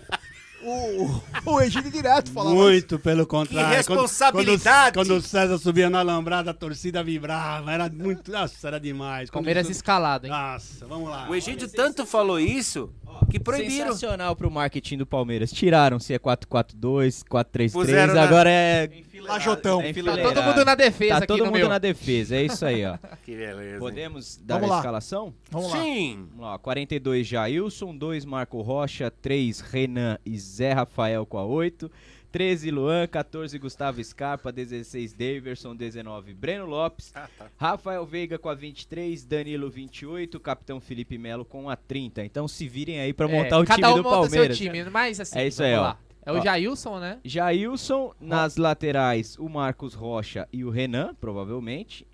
O, 0.62 1.22
o 1.52 1.60
Egídio 1.60 1.90
direto 1.92 2.32
falava 2.32 2.56
Muito 2.56 2.98
pelo 2.98 3.24
contrário. 3.26 3.68
Que 3.70 3.76
responsabilidade. 3.76 4.94
Quando, 4.94 5.08
quando 5.08 5.18
o 5.18 5.22
César 5.22 5.58
subia 5.58 5.88
na 5.88 6.00
alambrada, 6.00 6.50
a 6.50 6.54
torcida 6.54 7.04
vibrava. 7.04 7.70
Era 7.70 7.88
muito. 7.88 8.32
Nossa, 8.32 8.66
era 8.66 8.80
demais. 8.80 9.28
Quando 9.30 9.44
Palmeiras 9.44 9.66
isso- 9.66 9.72
escalado, 9.72 10.26
hein? 10.26 10.32
Nossa, 10.32 10.84
vamos 10.86 11.08
lá. 11.08 11.28
O 11.28 11.34
Egídio 11.36 11.68
tanto 11.68 12.04
falou 12.04 12.40
isso 12.40 12.90
que 13.30 13.38
proibiram. 13.40 13.86
Sensacional 13.92 14.34
pro 14.36 14.50
marketing 14.50 14.98
do 14.98 15.06
Palmeiras. 15.06 15.50
Tiraram 15.52 15.98
se 15.98 16.12
é 16.14 16.18
4-4-2, 16.18 17.22
4-3-3, 17.24 17.72
Puseram 17.72 18.14
na- 18.14 18.22
agora 18.22 18.50
é... 18.50 18.88
Lajotão. 19.22 19.80
é 19.80 19.92
Tá 19.92 20.16
todo 20.22 20.42
mundo 20.42 20.64
na 20.64 20.74
defesa 20.74 21.10
Tá 21.12 21.16
aqui 21.18 21.26
todo 21.26 21.38
no 21.40 21.44
mundo 21.46 21.56
meu. 21.58 21.68
na 21.68 21.78
defesa, 21.78 22.36
é 22.36 22.42
isso 22.44 22.64
aí, 22.64 22.84
ó. 22.84 22.96
Que 23.24 23.34
beleza. 23.36 23.72
hein? 23.74 23.78
Podemos 23.80 24.36
dar 24.44 24.54
Vamos 24.56 24.70
a 24.70 24.72
lá. 24.74 24.78
escalação? 24.78 25.34
Vamos 25.50 25.72
lá. 25.72 25.82
Sim. 25.82 26.26
Vamos 26.30 26.46
lá, 26.46 26.58
42 26.58 27.26
Jailson, 27.26 27.96
2 27.96 28.24
Marco 28.24 28.60
Rocha, 28.60 29.10
3 29.10 29.60
Renan 29.60 30.18
e 30.24 30.38
Zé 30.38 30.72
Rafael 30.72 31.26
com 31.26 31.38
a 31.38 31.44
8, 31.44 31.90
13 32.36 32.70
Luan, 32.70 33.06
14 33.06 33.58
Gustavo 33.58 34.04
Scarpa, 34.04 34.52
16 34.52 35.14
Daverson, 35.14 35.74
19 35.74 36.34
Breno 36.34 36.66
Lopes, 36.66 37.10
Ah, 37.14 37.26
tá. 37.38 37.46
Rafael 37.56 38.04
Veiga 38.04 38.38
com 38.38 38.50
a 38.50 38.54
23, 38.54 39.24
Danilo 39.24 39.70
28, 39.70 40.38
Capitão 40.38 40.78
Felipe 40.78 41.16
Melo 41.16 41.46
com 41.46 41.70
a 41.70 41.76
30. 41.76 42.22
Então 42.26 42.46
se 42.46 42.68
virem 42.68 43.00
aí 43.00 43.14
pra 43.14 43.26
É, 43.26 43.32
montar 43.32 43.58
o 43.58 43.64
cada 43.64 43.76
time 43.88 43.90
um 43.90 43.96
do 43.96 44.02
monta 44.02 44.16
Palmeiras. 44.28 44.58
seu 44.58 44.66
time, 44.70 44.84
mas 44.90 45.18
assim, 45.18 45.38
É 45.38 45.46
isso 45.46 45.62
vamos 45.62 45.72
aí, 45.72 45.78
ó. 45.78 45.82
lá. 45.82 45.98
É 46.26 46.32
o 46.32 46.36
Ó. 46.36 46.42
Jailson, 46.42 46.98
né? 46.98 47.18
Jailson, 47.24 48.12
nas 48.20 48.58
laterais 48.58 49.38
o 49.38 49.48
Marcos 49.48 49.94
Rocha 49.94 50.46
e 50.52 50.62
o 50.62 50.68
Renan, 50.68 51.14
provavelmente. 51.18 52.06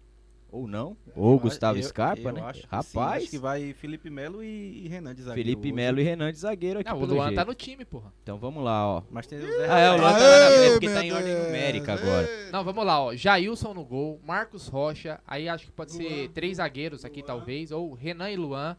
Ou 0.53 0.69
não. 0.69 0.95
Ou 1.17 1.39
Gustavo 1.41 1.79
Eu- 1.79 1.83
Scarpa, 1.83 2.29
eu 2.29 2.33
né? 2.33 2.43
acho 2.43 2.61
que 2.61 2.67
sim, 2.69 2.71
Rapaz. 2.99 3.23
acho 3.23 3.31
que 3.31 3.39
vai 3.39 3.73
Felipe 3.73 4.11
Melo 4.11 4.45
e, 4.45 4.85
e 4.85 4.89
Renan 4.89 5.15
de 5.15 5.23
zagueiro 5.23 5.49
Felipe. 5.49 5.73
Melo 5.73 5.99
e 5.99 6.03
Renan 6.03 6.31
de 6.31 6.39
zagueiro 6.39 6.79
aqui 6.81 6.91
Não, 6.91 7.01
o 7.01 7.05
Luan 7.07 7.25
jeito. 7.29 7.37
tá 7.37 7.45
no 7.47 7.55
time, 7.55 7.85
porra. 7.87 8.13
Então 8.23 8.39
vamos 8.39 8.63
lá, 8.63 8.87
ó. 8.87 9.03
Mas 9.11 9.27
tem 9.27 9.39
o 9.39 9.43
Zé 9.47 9.67
Ah, 9.71 9.79
é, 9.79 9.91
o 9.91 9.97
Luan 9.97 10.13
tá 10.13 10.19
na 10.19 10.51
frente 10.57 10.71
porque 10.73 10.89
tá 10.91 11.05
em 11.05 11.13
ordem 11.13 11.33
Deus. 11.35 11.47
numérica 11.47 11.95
agora. 11.95 12.29
Não, 12.53 12.63
vamos 12.63 12.85
lá, 12.85 13.03
ó. 13.03 13.15
Jailson 13.17 13.73
no 13.73 13.83
gol, 13.83 14.21
Marcos 14.27 14.69
Rocha, 14.69 15.19
aí 15.27 15.49
acho 15.49 15.65
que 15.65 15.73
pode 15.73 15.93
ser 15.93 16.29
três 16.35 16.59
zagueiros 16.59 17.03
aqui, 17.03 17.23
talvez, 17.23 17.73
ou 17.73 17.95
Renan 17.95 18.31
e 18.31 18.37
Luan. 18.37 18.77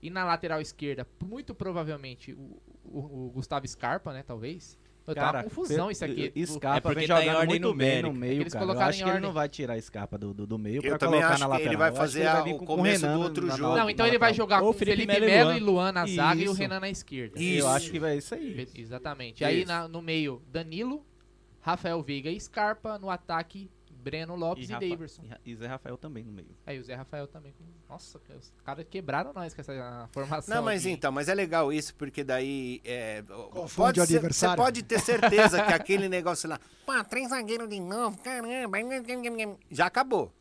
E 0.00 0.10
na 0.10 0.24
lateral 0.24 0.60
esquerda, 0.60 1.04
muito 1.26 1.52
provavelmente, 1.52 2.32
o, 2.32 2.62
o- 2.84 3.26
o 3.26 3.30
Gustavo 3.34 3.66
Scarpa, 3.66 4.12
né, 4.12 4.22
talvez. 4.24 4.78
Eu 5.10 5.14
tá 5.14 5.20
Cara, 5.22 5.38
uma 5.38 5.44
confusão 5.44 5.90
isso 5.90 6.04
aqui. 6.04 6.32
e- 6.34 6.46
Scarpa 6.46 6.76
É 6.76 6.80
porque 6.80 6.98
vem 7.00 7.08
tá 7.08 7.14
em 7.14 7.24
jogando 7.24 7.36
ordem 7.38 7.60
muito 7.60 7.74
bem 7.74 8.02
no 8.02 8.08
numérica. 8.08 8.18
meio, 8.20 8.42
Eles 8.42 8.52
cara. 8.52 8.62
Eu 8.62 8.66
colocaram 8.68 8.90
acho 8.90 9.04
que 9.04 9.10
ele 9.10 9.20
não 9.20 9.32
vai 9.32 9.48
tirar 9.48 9.80
Scarpa 9.80 10.18
do, 10.18 10.34
do, 10.34 10.46
do 10.46 10.58
meio 10.58 10.76
Eu 10.84 10.96
pra 10.96 10.98
colocar 11.08 11.28
acho 11.30 11.40
na 11.40 11.46
que 11.46 11.50
lateral. 11.52 11.66
ele 11.72 11.76
vai 11.76 11.92
fazer 11.92 12.18
ele 12.20 12.28
a- 12.28 12.40
vir 12.42 12.54
o 12.54 12.58
com 12.58 12.66
começo 12.66 13.04
Renan 13.06 13.16
do 13.18 13.22
outro 13.24 13.46
na- 13.46 13.56
jogo. 13.56 13.76
Não, 13.76 13.90
então 13.90 14.06
ele 14.06 14.18
vai 14.18 14.30
lateral. 14.30 14.34
jogar 14.46 14.62
Ou 14.62 14.72
com 14.72 14.78
Felipe 14.78 15.06
Felipe, 15.12 15.26
Melo 15.26 15.52
e 15.52 15.58
Luan. 15.60 15.92
na 15.92 16.06
zaga 16.06 16.42
e 16.42 16.48
o. 16.48 16.52
Renan 16.52 16.80
na 16.80 16.90
esquerda. 16.90 17.40
Isso. 17.40 17.60
Eu 17.60 17.68
acho 17.68 17.90
que 17.90 17.98
vai 17.98 18.16
isso 18.18 18.34
aí. 18.34 18.68
Exatamente. 18.76 19.44
Aí 19.44 19.64
no 19.90 20.02
meio, 20.02 20.42
Danilo, 20.50 21.04
Rafael 21.60 22.02
Veiga 22.02 22.30
e 22.30 22.40
Scarpa. 22.40 22.98
No 22.98 23.10
ataque, 23.10 23.70
Breno 24.10 24.34
Lopes 24.36 24.68
e, 24.68 24.72
e 24.72 24.74
Ra- 25.28 25.38
E 25.44 25.54
Zé 25.54 25.66
Rafael 25.66 25.96
também 25.98 26.24
no 26.24 26.32
meio. 26.32 26.56
Aí 26.66 26.78
o 26.78 26.84
Zé 26.84 26.94
Rafael 26.94 27.26
também. 27.26 27.54
Nossa, 27.88 28.18
os 28.38 28.52
caras 28.64 28.86
quebraram 28.88 29.32
nós 29.32 29.52
com 29.54 29.60
essa 29.60 30.08
formação. 30.12 30.54
Não, 30.56 30.62
mas 30.62 30.82
aqui. 30.84 30.90
então, 30.92 31.10
mas 31.12 31.28
é 31.28 31.34
legal 31.34 31.72
isso, 31.72 31.94
porque 31.94 32.24
daí. 32.24 32.80
É, 32.84 33.22
Confunde 33.50 33.74
pode 33.76 34.00
o 34.00 34.06
ser- 34.06 34.16
adversário. 34.16 34.56
Você 34.56 34.62
pode 34.64 34.82
ter 34.82 35.00
certeza 35.00 35.62
que 35.62 35.72
aquele 35.74 36.08
negócio 36.08 36.48
lá. 36.48 36.58
Pô, 36.86 36.92
três 37.04 37.28
zagueiros 37.30 37.68
de 37.68 37.80
novo, 37.80 38.16
caramba. 38.22 38.78
Já 39.70 39.86
acabou. 39.86 40.32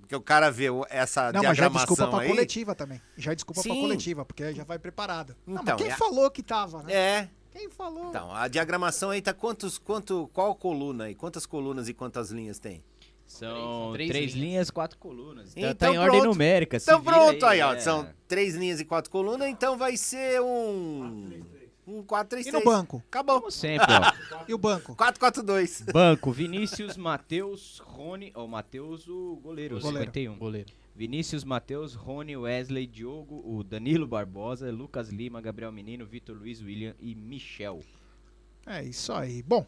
Porque 0.00 0.14
o 0.14 0.20
cara 0.20 0.50
vê 0.52 0.70
o- 0.70 0.86
essa 0.88 1.32
Não, 1.32 1.42
mas 1.42 1.42
já 1.42 1.48
é 1.48 1.52
diagramação 1.54 1.86
desculpa 1.88 2.10
pra 2.12 2.20
aí. 2.20 2.28
coletiva 2.28 2.74
também. 2.76 3.02
Já 3.16 3.32
é 3.32 3.34
desculpa 3.34 3.60
pra 3.60 3.72
Sim. 3.74 3.80
coletiva, 3.80 4.24
porque 4.24 4.52
já 4.54 4.62
vai 4.62 4.78
preparado. 4.78 5.34
não, 5.44 5.62
Então, 5.62 5.74
mas 5.74 5.82
quem 5.82 5.90
é- 5.92 5.96
falou 5.96 6.30
que 6.30 6.42
tava, 6.44 6.82
né? 6.84 6.92
É. 6.92 7.28
Quem 7.50 7.68
falou? 7.70 8.10
Então, 8.10 8.32
a 8.32 8.46
diagramação 8.48 9.10
aí 9.10 9.20
tá 9.22 9.32
quantos, 9.32 9.78
quanto, 9.78 10.28
qual 10.32 10.54
coluna 10.54 11.04
aí? 11.04 11.14
Quantas 11.14 11.44
colunas 11.46 11.88
e 11.88 11.94
quantas 11.94 12.30
linhas 12.30 12.58
tem? 12.58 12.84
São 13.26 13.92
três 13.92 14.10
três, 14.10 14.32
linhas. 14.32 14.48
linhas, 14.48 14.70
quatro 14.70 14.98
colunas. 14.98 15.50
Então, 15.56 15.70
Então 15.70 15.88
tá 15.88 15.94
em 15.94 15.98
ordem 15.98 16.20
pronto. 16.20 16.32
numérica. 16.32 16.78
se 16.78 16.84
Então 16.90 17.02
pronto 17.02 17.44
aí, 17.44 17.60
ó. 17.60 17.74
é. 17.74 17.80
São 17.80 18.08
três 18.28 18.54
linhas 18.54 18.80
e 18.80 18.84
quatro 18.84 19.10
colunas, 19.10 19.48
então 19.48 19.76
vai 19.76 19.96
ser 19.96 20.40
um. 20.40 21.42
Um 21.88 22.02
4-3-3. 22.02 22.46
E 22.46 22.50
no 22.50 22.64
banco? 22.64 23.00
Acabou. 23.06 23.38
Como 23.38 23.50
sempre, 23.52 23.86
ó. 23.92 24.42
E 24.48 24.52
o 24.54 24.58
banco? 24.58 24.96
4-4-2. 24.96 25.92
Banco, 25.92 26.32
Vinícius, 26.32 26.96
Matheus, 26.96 27.78
Rony. 27.84 28.32
Ó, 28.34 28.44
o 28.44 28.48
Matheus, 28.48 29.06
o 29.06 29.36
goleiro, 29.40 29.76
o 29.76 29.80
Goleiro. 29.80 30.06
51. 30.06 30.36
Goleiro. 30.36 30.68
Vinícius, 30.96 31.44
Matheus, 31.44 31.94
Rony, 31.94 32.36
Wesley, 32.36 32.86
Diogo, 32.88 33.40
o 33.46 33.62
Danilo 33.62 34.06
Barbosa, 34.06 34.68
Lucas 34.72 35.10
Lima, 35.10 35.40
Gabriel 35.40 35.70
Menino, 35.70 36.04
Vitor 36.06 36.36
Luiz, 36.36 36.60
William 36.60 36.94
e 36.98 37.14
Michel. 37.14 37.80
É 38.66 38.82
isso 38.82 39.12
aí. 39.12 39.42
Bom, 39.42 39.64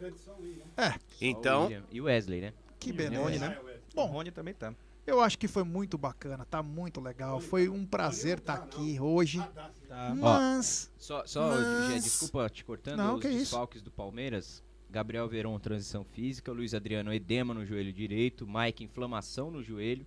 é, 0.00 0.10
Só 0.16 0.32
o 0.32 0.94
Então, 1.20 1.62
William. 1.64 1.82
E 1.90 2.00
o 2.00 2.04
Wesley, 2.04 2.40
né? 2.42 2.52
Que 2.80 2.90
Rony, 2.90 2.98
beleza. 3.10 3.48
né? 3.48 3.58
Bom. 3.94 4.08
O 4.08 4.12
Rony 4.12 4.30
também 4.30 4.54
tá. 4.54 4.74
Eu 5.06 5.20
acho 5.20 5.38
que 5.38 5.48
foi 5.48 5.64
muito 5.64 5.96
bacana, 5.98 6.44
tá 6.44 6.62
muito 6.62 7.00
legal. 7.00 7.40
Foi 7.40 7.68
um 7.68 7.84
prazer 7.84 8.38
estar 8.38 8.54
aqui 8.54 8.98
hoje. 9.00 9.38
Tá. 9.88 10.14
Mas. 10.16 10.90
Só, 10.98 11.26
só 11.26 11.48
Mas- 11.48 12.04
desculpa 12.04 12.48
te 12.48 12.64
cortando, 12.64 12.98
Não, 12.98 13.14
os 13.16 13.20
que 13.20 13.28
isso. 13.28 13.38
desfalques 13.38 13.82
do 13.82 13.90
Palmeiras. 13.90 14.62
Gabriel 14.90 15.28
Veron, 15.28 15.58
transição 15.58 16.04
física. 16.04 16.50
Luiz 16.52 16.74
Adriano, 16.74 17.12
edema 17.12 17.54
no 17.54 17.64
joelho 17.64 17.92
direito. 17.92 18.46
Mike, 18.46 18.82
inflamação 18.84 19.50
no 19.50 19.62
joelho 19.62 20.04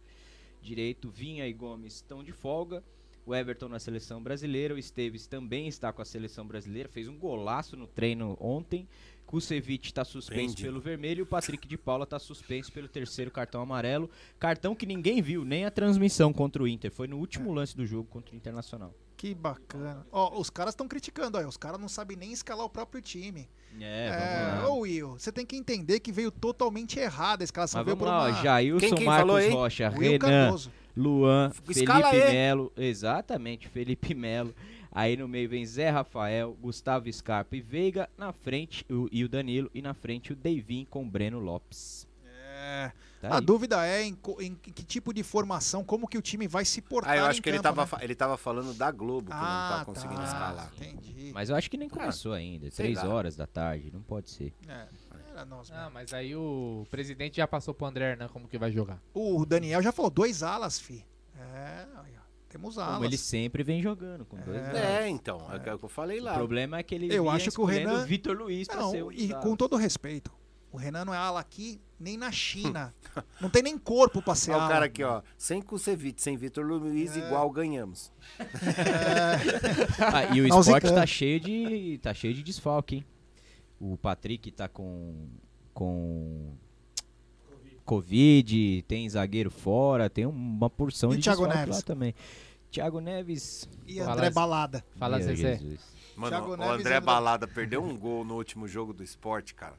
direito. 0.61 1.09
Vinha 1.09 1.47
e 1.47 1.53
Gomes 1.53 1.95
estão 1.95 2.23
de 2.23 2.31
folga. 2.31 2.83
O 3.25 3.33
Everton 3.33 3.69
na 3.69 3.79
seleção 3.79 4.21
brasileira. 4.21 4.73
O 4.73 4.77
Esteves 4.77 5.25
também 5.27 5.67
está 5.67 5.91
com 5.93 6.01
a 6.01 6.05
seleção 6.05 6.45
brasileira. 6.45 6.89
Fez 6.89 7.07
um 7.07 7.17
golaço 7.17 7.75
no 7.77 7.87
treino 7.87 8.37
ontem. 8.39 8.87
Kusevich 9.25 9.87
está 9.87 10.03
suspenso 10.05 10.53
Entendi. 10.53 10.63
pelo 10.63 10.79
vermelho. 10.79 11.19
E 11.19 11.21
o 11.23 11.25
Patrick 11.25 11.67
de 11.67 11.77
Paula 11.77 12.03
está 12.03 12.19
suspenso 12.19 12.71
pelo 12.71 12.87
terceiro 12.87 13.31
cartão 13.31 13.61
amarelo. 13.61 14.09
Cartão 14.39 14.75
que 14.75 14.85
ninguém 14.85 15.21
viu, 15.21 15.43
nem 15.43 15.65
a 15.65 15.71
transmissão 15.71 16.31
contra 16.31 16.61
o 16.61 16.67
Inter. 16.67 16.91
Foi 16.91 17.07
no 17.07 17.17
último 17.17 17.51
É. 17.51 17.55
lance 17.55 17.75
do 17.75 17.85
jogo 17.85 18.07
contra 18.09 18.33
o 18.33 18.37
Internacional. 18.37 18.93
Que 19.17 19.33
bacana. 19.33 20.05
Ó, 20.11 20.39
os 20.39 20.49
caras 20.49 20.73
estão 20.73 20.87
criticando, 20.87 21.37
ó. 21.37 21.47
Os 21.47 21.55
caras 21.55 21.79
não 21.79 21.87
sabem 21.87 22.17
nem 22.17 22.31
escalar 22.33 22.65
o 22.65 22.69
próprio 22.69 23.01
time. 23.01 23.47
É, 23.79 24.59
É, 24.61 24.67
ô 24.67 24.79
Will, 24.79 25.11
você 25.17 25.31
tem 25.31 25.45
que 25.45 25.55
entender 25.55 25.99
que 26.01 26.11
veio 26.11 26.29
totalmente 26.29 26.99
errada 26.99 27.41
a 27.43 27.45
escalação. 27.45 27.79
Mas 27.79 27.85
veio 27.85 27.95
vamos 27.97 28.11
por 28.11 28.17
lá, 28.17 28.27
uma... 28.29 28.39
ó, 28.39 28.43
Jailson, 28.43 28.79
Quem- 28.79 28.95
quem 28.95 29.05
falou 29.05 29.35
Marcos 29.35 29.49
aí? 29.49 29.49
Rocha, 29.51 29.89
Will 29.97 30.11
Renan, 30.11 30.19
Cardoso. 30.19 30.71
Luan, 30.95 31.51
Escala 31.69 32.09
Felipe. 32.11 32.31
Melo, 32.33 32.71
exatamente, 32.77 33.67
Felipe 33.67 34.13
Melo. 34.13 34.53
Aí 34.95 35.17
no 35.17 35.27
meio 35.27 35.49
vem 35.49 35.65
Zé 35.65 35.89
Rafael, 35.89 36.53
Gustavo 36.61 37.11
Scarpa 37.11 37.55
e 37.55 37.61
Veiga, 37.61 38.07
na 38.17 38.31
frente 38.31 38.85
o, 38.91 39.09
e 39.11 39.23
o 39.23 39.29
Danilo, 39.29 39.69
e 39.73 39.81
na 39.81 39.93
frente 39.93 40.31
o 40.31 40.35
Deivin 40.35 40.85
com 40.85 41.03
o 41.03 41.09
Breno 41.09 41.39
Lopes. 41.39 42.07
É. 42.25 42.91
Tá 43.19 43.29
a 43.29 43.35
aí. 43.37 43.41
dúvida 43.41 43.85
é 43.87 44.03
em, 44.03 44.17
em 44.41 44.53
que 44.55 44.83
tipo 44.83 45.13
de 45.13 45.23
formação, 45.23 45.83
como 45.83 46.07
que 46.07 46.17
o 46.17 46.21
time 46.21 46.47
vai 46.47 46.63
se 46.65 46.81
portar 46.81 47.13
ah, 47.13 47.17
eu 47.17 47.25
em 47.25 47.27
acho 47.29 47.41
que 47.41 47.49
ele 47.49 47.57
campo, 47.57 47.63
tava, 47.63 47.81
né? 47.81 47.87
fa- 47.87 48.03
ele 48.03 48.15
tava 48.15 48.37
falando 48.37 48.73
da 48.73 48.91
Globo, 48.91 49.27
que 49.31 49.37
Ah, 49.37 49.69
não 49.71 49.79
tá 49.79 49.85
conseguindo 49.85 50.21
tá. 50.21 50.27
escalar. 50.27 50.71
Entendi. 50.77 51.31
Mas 51.33 51.49
eu 51.49 51.55
acho 51.55 51.71
que 51.71 51.77
nem 51.77 51.87
começou 51.89 52.33
ainda, 52.33 52.69
sei 52.69 52.85
três 52.85 53.01
lá. 53.03 53.09
horas 53.13 53.35
da 53.35 53.47
tarde, 53.47 53.89
não 53.91 54.01
pode 54.01 54.29
ser. 54.29 54.53
É, 54.67 54.87
era 55.31 55.45
nós 55.45 55.71
Ah, 55.71 55.89
mas 55.91 56.13
aí 56.13 56.35
o 56.35 56.85
presidente 56.91 57.37
já 57.37 57.47
passou 57.47 57.73
pro 57.73 57.85
André 57.87 58.11
Hernan 58.11 58.27
como 58.27 58.47
que 58.47 58.57
vai 58.57 58.71
jogar. 58.71 59.01
O 59.13 59.45
Daniel 59.45 59.81
já 59.81 59.91
falou, 59.91 60.11
dois 60.11 60.43
alas, 60.43 60.77
fi. 60.79 61.05
É, 61.37 61.85
aí, 61.95 62.13
ó, 62.17 62.22
temos 62.53 62.77
alas. 62.77 62.93
Como 62.95 63.05
ele 63.05 63.17
sempre 63.17 63.63
vem 63.63 63.81
jogando, 63.81 64.25
com 64.25 64.37
dois 64.37 64.57
É. 64.73 65.03
É, 65.03 65.07
então, 65.09 65.39
é, 65.51 65.73
o 65.73 65.77
que 65.79 65.85
eu 65.85 65.89
falei 65.89 66.19
O 66.19 66.23
lá. 66.23 66.33
problema 66.35 66.77
é 66.77 66.83
que 66.83 66.93
ele 66.95 67.13
Eu 67.13 67.29
acho 67.29 67.51
que 67.51 67.59
o 67.59 67.65
Renan- 67.65 68.05
Vitor 68.05 68.37
Luiz 68.37 68.67
ser 68.67 68.75
Não, 68.77 68.91
um 69.07 69.11
e 69.11 69.33
com 69.41 69.55
todo 69.55 69.75
respeito, 69.75 70.31
o 70.71 70.77
Renan 70.77 71.03
não 71.05 71.13
é 71.13 71.17
ala 71.17 71.39
aqui 71.39 71.79
nem 71.99 72.17
na 72.17 72.31
China. 72.31 72.93
não 73.41 73.49
tem 73.49 73.61
nem 73.63 73.77
corpo 73.77 74.21
pra 74.21 74.35
ser 74.35 74.51
Olha 74.51 74.59
ala. 74.61 74.65
o 74.65 74.69
cara 74.73 74.85
aqui, 74.85 75.03
ó. 75.03 75.21
Sem 75.37 75.61
Kusevich, 75.61 76.21
sem 76.21 76.35
Vitor 76.37 76.65
Luiz, 76.65 77.15
igual 77.15 77.49
ganhamos. 77.49 78.11
Ah, 79.99 80.35
e 80.35 80.41
o 80.41 80.47
esporte 80.47 80.93
tá 80.93 81.05
cheio 81.05 81.39
de 81.39 81.97
tá 82.01 82.13
cheio 82.13 82.33
de 82.33 82.43
desfalque, 82.43 82.97
hein? 82.97 83.05
O 83.79 83.97
Patrick 83.97 84.51
tá 84.51 84.67
com 84.67 85.27
com 85.73 86.55
Covid, 87.85 88.83
tem 88.87 89.07
zagueiro 89.09 89.49
fora, 89.51 90.09
tem 90.09 90.25
uma 90.25 90.69
porção 90.69 91.13
E 91.13 91.17
de 91.17 91.23
Thiago 91.23 91.45
Neves? 91.47 91.75
lá 91.77 91.81
também. 91.81 92.15
Thiago 92.71 92.99
Neves, 92.99 93.67
E 93.85 93.99
Fala 93.99 94.13
André. 94.13 94.29
Balada. 94.31 94.85
Fala, 94.97 95.19
Zezé. 95.19 95.57
Jesus. 95.57 95.79
Mano, 96.15 96.29
Thiago 96.29 96.53
o 96.53 96.57
Neves 96.57 96.73
André 96.73 96.95
André- 96.95 96.99
Balada 97.01 97.47
perdeu 97.47 97.83
um 97.83 97.95
gol 97.97 98.23
no 98.23 98.35
último 98.35 98.67
jogo 98.67 98.93
do 98.93 99.03
esporte, 99.03 99.53
cara. 99.53 99.75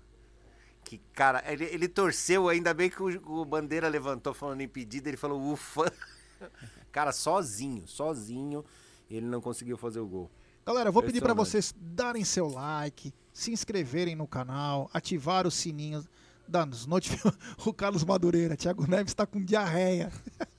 Que, 0.85 0.98
cara, 1.14 1.43
ele, 1.51 1.64
ele 1.64 1.89
torceu, 1.89 2.48
ainda 2.48 2.74
bem 2.74 2.90
que 2.90 3.02
o, 3.02 3.40
o 3.40 3.44
Bandeira 3.44 3.89
levantou 3.89 4.35
falando 4.35 4.60
impedido, 4.60 5.09
ele 5.09 5.16
falou 5.16 5.40
ufa. 5.52 5.90
Cara, 6.93 7.10
sozinho, 7.10 7.89
sozinho, 7.89 8.64
ele 9.10 9.26
não 9.26 9.40
conseguiu 9.40 9.76
fazer 9.76 9.98
o 10.01 10.06
gol. 10.06 10.31
Galera, 10.66 10.89
eu 10.90 10.93
vou 10.93 11.02
pedir 11.02 11.20
pra 11.20 11.32
Impressionante. 11.32 11.64
vocês 11.64 11.74
darem 11.76 12.22
seu 12.24 12.47
like, 12.48 13.12
se 13.32 13.51
inscreverem 13.51 14.14
no 14.14 14.26
canal, 14.28 14.89
ativar 14.94 15.47
o 15.47 15.51
sininho 15.51 16.05
das 16.46 16.86
notificações. 16.86 17.36
O 17.66 17.72
Carlos 17.72 18.04
Madureira, 18.04 18.56
Thiago 18.56 18.88
Neves 18.88 19.14
tá 19.14 19.26
com 19.26 19.42
diarreia. 19.42 20.12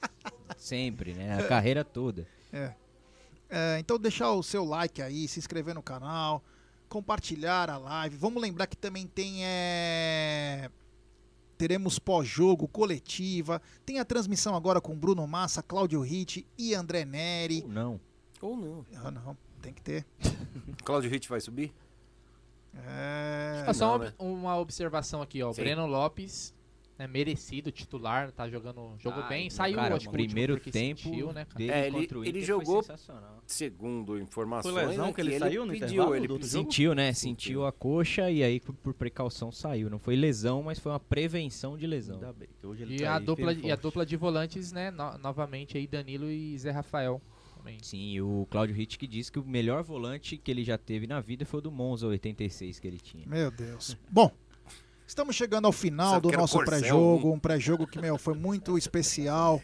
Sempre, 0.57 1.13
né? 1.13 1.39
A 1.39 1.47
carreira 1.47 1.83
toda. 1.83 2.27
É. 2.51 2.73
É, 3.49 3.77
então 3.79 3.99
deixar 3.99 4.31
o 4.31 4.41
seu 4.41 4.65
like 4.65 5.01
aí, 5.01 5.27
se 5.27 5.39
inscrever 5.39 5.75
no 5.75 5.83
canal, 5.83 6.43
compartilhar 6.89 7.69
a 7.69 7.77
live. 7.77 8.17
Vamos 8.17 8.41
lembrar 8.41 8.67
que 8.67 8.75
também 8.75 9.05
tem 9.05 9.45
é, 9.45 10.69
teremos 11.57 11.99
pós-jogo, 11.99 12.67
coletiva. 12.67 13.61
Tem 13.85 13.99
a 13.99 14.05
transmissão 14.05 14.55
agora 14.55 14.81
com 14.81 14.95
Bruno 14.95 15.25
Massa, 15.27 15.61
Cláudio 15.61 16.01
Ritt 16.01 16.45
e 16.57 16.73
André 16.73 17.05
Neri. 17.05 17.61
Ou 17.63 17.69
não. 17.69 17.99
Ou 18.41 18.57
não. 18.57 18.85
Ah, 18.95 19.11
não, 19.11 19.37
tem 19.61 19.73
que 19.73 19.81
ter. 19.81 20.05
Cláudio 20.83 21.09
Ritt 21.09 21.29
vai 21.29 21.39
subir? 21.39 21.73
É, 22.87 23.73
só 23.73 23.85
não, 23.87 23.95
uma, 23.95 24.05
né? 24.05 24.13
uma 24.19 24.57
observação 24.57 25.21
aqui, 25.21 25.41
ó. 25.41 25.49
O 25.49 25.53
Sim. 25.53 25.61
Breno 25.61 25.85
Lopes, 25.85 26.53
né, 26.97 27.07
merecido, 27.07 27.71
titular, 27.71 28.31
tá 28.31 28.47
jogando. 28.49 28.93
Jogou 28.99 29.23
Ah, 29.23 29.27
bem, 29.27 29.45
então, 29.47 29.57
saiu 29.57 29.75
cara, 29.75 29.95
acho 29.95 30.09
primeiro 30.09 30.59
tempo 30.59 31.01
sentiu, 31.01 31.33
né, 31.33 31.45
cara? 31.45 31.63
É, 31.63 31.87
ele- 31.87 32.07
ele 32.25 32.41
jogou- 32.41 32.83
foi 32.83 32.95
sensacional. 32.95 33.41
Segundo 33.47 34.17
informações, 34.19 34.73
Foi 34.73 34.85
lesão 34.85 35.07
né, 35.07 35.13
que 35.13 35.21
ele 35.21 35.39
saiu 35.39 35.65
no 35.65 35.71
pediu, 35.73 35.87
intervalo 35.87 36.15
ele 36.15 36.27
pediu. 36.27 36.47
jogo? 36.47 36.47
Sentiu, 36.71 36.95
né? 36.95 37.13
Sentiu 37.13 37.65
a 37.65 37.71
coxa 37.71 38.29
e 38.31 38.43
aí 38.43 38.59
por, 38.59 38.73
por 38.75 38.93
precaução 38.93 39.51
saiu. 39.51 39.89
Não 39.89 39.99
foi 39.99 40.15
lesão, 40.15 40.63
mas 40.63 40.79
foi 40.79 40.91
uma 40.91 40.99
prevenção 40.99 41.77
de 41.77 41.85
lesão. 41.85 42.15
Ainda 42.15 42.33
bem, 42.33 42.49
que 42.59 42.65
hoje 42.65 42.83
ele 42.83 42.95
E 42.95 42.99
tá 42.99 43.11
a, 43.13 43.17
aí 43.17 43.23
dupla, 43.25 43.53
e 43.53 43.71
a 43.71 43.75
dupla 43.75 44.05
de 44.05 44.15
volantes, 44.15 44.71
né? 44.71 44.89
no- 44.91 45.17
novamente 45.17 45.77
aí, 45.77 45.85
Danilo 45.87 46.29
e 46.29 46.57
Zé 46.57 46.71
Rafael. 46.71 47.21
Também. 47.65 47.79
Sim, 47.81 48.11
e 48.11 48.21
o 48.21 48.47
Claudio 48.51 48.75
Ritt 48.75 48.95
que 48.99 49.07
disse 49.07 49.31
que 49.31 49.39
o 49.39 49.43
melhor 49.43 49.81
volante 49.81 50.37
que 50.37 50.51
ele 50.51 50.63
já 50.63 50.77
teve 50.77 51.07
na 51.07 51.19
vida 51.19 51.45
foi 51.45 51.57
o 51.57 51.61
do 51.63 51.71
Monza 51.71 52.05
86 52.05 52.79
que 52.79 52.87
ele 52.87 52.99
tinha. 52.99 53.25
Meu 53.25 53.49
Deus. 53.49 53.97
Bom, 54.07 54.31
estamos 55.07 55.35
chegando 55.35 55.65
ao 55.65 55.71
final 55.71 56.13
Só 56.13 56.19
do 56.19 56.31
nosso 56.31 56.63
pré-jogo. 56.63 57.33
Um 57.33 57.39
pré-jogo 57.39 57.87
que, 57.87 57.99
meu, 57.99 58.19
foi 58.19 58.35
muito 58.35 58.77
especial 58.77 59.59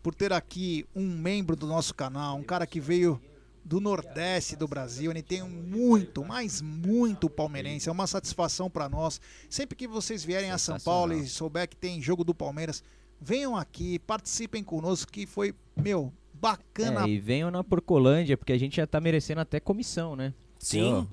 por 0.00 0.14
ter 0.14 0.32
aqui 0.32 0.86
um 0.94 1.08
membro 1.08 1.56
do 1.56 1.66
nosso 1.66 1.92
canal, 1.92 2.36
um 2.36 2.44
cara 2.44 2.68
que 2.68 2.78
veio 2.78 3.20
do 3.64 3.80
Nordeste 3.80 4.54
do 4.54 4.68
Brasil. 4.68 5.10
Ele 5.10 5.22
tem 5.22 5.42
muito, 5.42 6.24
mas 6.24 6.62
muito 6.62 7.28
palmeirense. 7.28 7.88
É 7.88 7.92
uma 7.92 8.06
satisfação 8.06 8.70
para 8.70 8.88
nós. 8.88 9.20
Sempre 9.48 9.74
que 9.74 9.88
vocês 9.88 10.22
vierem 10.22 10.52
a 10.52 10.58
São 10.58 10.78
Paulo 10.78 11.14
e 11.14 11.26
souber 11.26 11.68
que 11.68 11.76
tem 11.76 12.00
jogo 12.00 12.22
do 12.22 12.32
Palmeiras, 12.32 12.80
venham 13.20 13.56
aqui, 13.56 13.98
participem 13.98 14.62
conosco, 14.62 15.10
que 15.10 15.26
foi, 15.26 15.52
meu, 15.76 16.12
bacana. 16.40 17.04
É, 17.04 17.08
e 17.08 17.18
venham 17.18 17.50
na 17.50 17.62
Porcolândia, 17.62 18.36
porque 18.36 18.52
a 18.52 18.58
gente 18.58 18.76
já 18.76 18.86
tá 18.86 19.00
merecendo 19.00 19.40
até 19.40 19.60
comissão, 19.60 20.16
né? 20.16 20.32
Sim. 20.58 21.06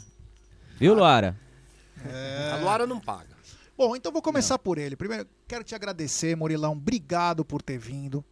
Viu, 0.77 0.93
Luara? 0.93 1.37
É. 2.05 2.51
A 2.53 2.57
Luara 2.57 2.85
não 2.85 2.99
paga. 2.99 3.35
Bom, 3.77 3.95
então 3.95 4.11
vou 4.11 4.21
começar 4.21 4.57
por 4.57 4.77
ele. 4.77 4.95
Primeiro, 4.95 5.27
quero 5.47 5.63
te 5.63 5.75
agradecer, 5.75 6.35
Murilão. 6.35 6.71
Obrigado 6.71 7.45
por 7.45 7.61
ter 7.61 7.77
vindo. 7.77 8.25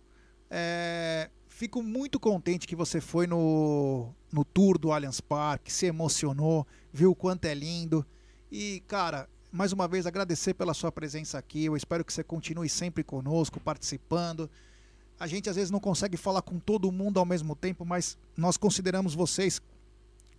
É, 0.50 1.30
fico 1.48 1.84
muito 1.84 2.20
contente 2.20 2.68
que 2.68 2.76
você 2.76 3.00
foi 3.00 3.28
no, 3.28 4.14
no 4.32 4.44
tour 4.44 4.78
do 4.78 4.92
Allianz 4.92 5.22
Parque, 5.22 5.72
se 5.72 5.86
emocionou, 5.86 6.66
viu 6.92 7.12
o 7.12 7.16
quanto 7.16 7.46
é 7.46 7.54
lindo. 7.54 8.06
E, 8.52 8.84
cara, 8.88 9.28
mais 9.52 9.72
uma 9.72 9.88
vez 9.88 10.06
agradecer 10.06 10.54
pela 10.54 10.74
sua 10.74 10.92
presença 10.92 11.38
aqui. 11.38 11.66
Eu 11.66 11.76
espero 11.76 12.04
que 12.04 12.12
você 12.12 12.24
continue 12.24 12.68
sempre 12.68 13.04
conosco, 13.04 13.60
participando. 13.60 14.50
A 15.20 15.28
gente 15.28 15.50
às 15.50 15.56
vezes 15.56 15.72
não 15.72 15.80
consegue 15.80 16.18
falar 16.18 16.42
com 16.42 16.60
todo 16.60 16.92
mundo 16.92 17.20
ao 17.20 17.26
mesmo 17.26 17.56
tempo, 17.56 17.86
mas 17.86 18.18
nós 18.36 18.58
consideramos 18.58 19.14
vocês 19.16 19.62